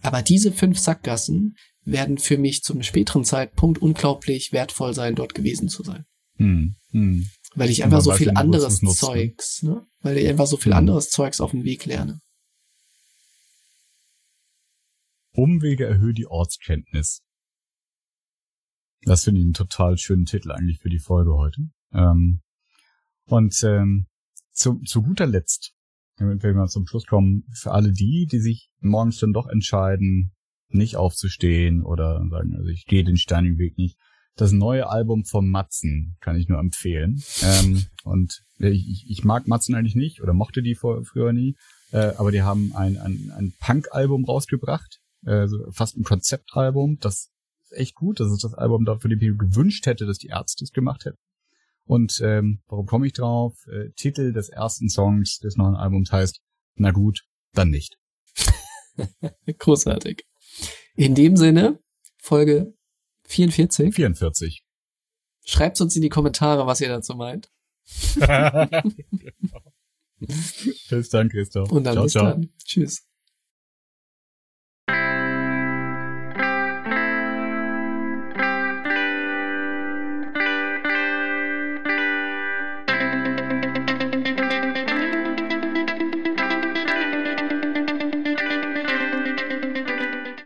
Aber 0.00 0.22
diese 0.22 0.50
fünf 0.50 0.78
Sackgassen 0.78 1.56
werden 1.84 2.16
für 2.18 2.38
mich 2.38 2.62
zum 2.62 2.82
späteren 2.82 3.24
Zeitpunkt 3.24 3.80
unglaublich 3.82 4.50
wertvoll 4.52 4.94
sein, 4.94 5.14
dort 5.14 5.34
gewesen 5.34 5.68
zu 5.68 5.82
sein. 5.82 6.04
Mhm. 6.38 6.74
Mhm. 6.90 7.28
Weil 7.54 7.68
ich 7.70 7.84
einfach 7.84 8.00
so 8.00 8.12
viel 8.12 8.30
anderes 8.30 8.80
ne? 8.82 8.90
Zeugs, 8.90 9.62
ne? 9.62 9.86
Weil 10.00 10.16
ich 10.16 10.26
einfach 10.26 10.46
so 10.46 10.56
viel 10.56 10.72
Mhm. 10.72 10.78
anderes 10.78 11.10
Zeugs 11.10 11.40
auf 11.40 11.50
dem 11.50 11.64
Weg 11.64 11.84
lerne. 11.84 12.18
Umwege 15.34 15.84
erhöhen 15.86 16.14
die 16.14 16.26
Ortskenntnis. 16.26 17.20
Das 19.04 19.24
finde 19.24 19.40
ich 19.40 19.44
einen 19.44 19.54
total 19.54 19.98
schönen 19.98 20.26
Titel 20.26 20.52
eigentlich 20.52 20.78
für 20.78 20.88
die 20.88 21.00
Folge 21.00 21.34
heute. 21.34 21.62
Ähm, 21.92 22.40
und 23.26 23.62
ähm, 23.64 24.06
zu, 24.52 24.80
zu 24.80 25.02
guter 25.02 25.26
Letzt, 25.26 25.74
damit 26.16 26.42
wir 26.42 26.54
mal 26.54 26.68
zum 26.68 26.86
Schluss 26.86 27.06
kommen, 27.06 27.44
für 27.52 27.72
alle 27.72 27.92
die, 27.92 28.26
die 28.30 28.38
sich 28.38 28.70
morgens 28.80 29.18
dann 29.18 29.32
doch 29.32 29.48
entscheiden, 29.48 30.32
nicht 30.68 30.96
aufzustehen 30.96 31.82
oder 31.82 32.24
sagen, 32.30 32.54
also 32.56 32.68
ich 32.68 32.86
gehe 32.86 33.04
den 33.04 33.16
steinigen 33.16 33.58
Weg 33.58 33.76
nicht. 33.76 33.98
Das 34.36 34.52
neue 34.52 34.88
Album 34.88 35.24
von 35.24 35.48
Matzen 35.48 36.16
kann 36.20 36.36
ich 36.36 36.48
nur 36.48 36.58
empfehlen. 36.58 37.22
Ähm, 37.42 37.84
und 38.04 38.42
ich, 38.58 39.06
ich, 39.08 39.24
mag 39.24 39.46
Matzen 39.46 39.74
eigentlich 39.74 39.94
nicht 39.94 40.22
oder 40.22 40.32
mochte 40.32 40.62
die 40.62 40.74
vor, 40.74 41.04
früher 41.04 41.32
nie. 41.32 41.56
Äh, 41.90 42.12
aber 42.16 42.30
die 42.30 42.42
haben 42.42 42.72
ein, 42.74 42.96
ein, 42.96 43.30
ein 43.36 43.52
Punk-Album 43.60 44.24
rausgebracht, 44.24 45.00
äh, 45.26 45.46
fast 45.70 45.98
ein 45.98 46.04
Konzeptalbum. 46.04 46.98
Das 47.00 47.30
echt 47.72 47.94
gut. 47.94 48.20
Das 48.20 48.30
ist 48.30 48.44
das 48.44 48.54
Album, 48.54 48.84
dafür 48.84 49.08
die 49.10 49.16
ich 49.16 49.22
mir 49.22 49.36
gewünscht 49.36 49.86
hätte, 49.86 50.06
dass 50.06 50.18
die 50.18 50.28
Ärzte 50.28 50.64
es 50.64 50.72
gemacht 50.72 51.04
hätten. 51.04 51.18
Und 51.84 52.20
ähm, 52.22 52.62
warum 52.68 52.86
komme 52.86 53.06
ich 53.06 53.12
drauf? 53.12 53.54
Äh, 53.66 53.90
Titel 53.96 54.32
des 54.32 54.48
ersten 54.48 54.88
Songs 54.88 55.38
des 55.38 55.56
neuen 55.56 55.74
Albums 55.74 56.12
heißt 56.12 56.40
Na 56.76 56.90
gut, 56.90 57.24
dann 57.52 57.70
nicht. 57.70 57.98
Großartig. 59.58 60.24
In 60.94 61.14
dem 61.14 61.36
Sinne, 61.36 61.80
Folge 62.18 62.74
44. 63.24 63.94
44. 63.94 64.62
Schreibt 65.44 65.80
uns 65.80 65.96
in 65.96 66.02
die 66.02 66.08
Kommentare, 66.08 66.66
was 66.66 66.80
ihr 66.80 66.88
dazu 66.88 67.14
meint. 67.14 67.50
Bis 70.88 71.08
dann, 71.08 71.28
Christoph. 71.28 71.72
Und 71.72 71.84
dann 71.84 71.94
ciao, 71.94 72.04
bis 72.04 72.12
ciao. 72.12 72.24
dann. 72.24 72.48
Tschüss. 72.64 73.08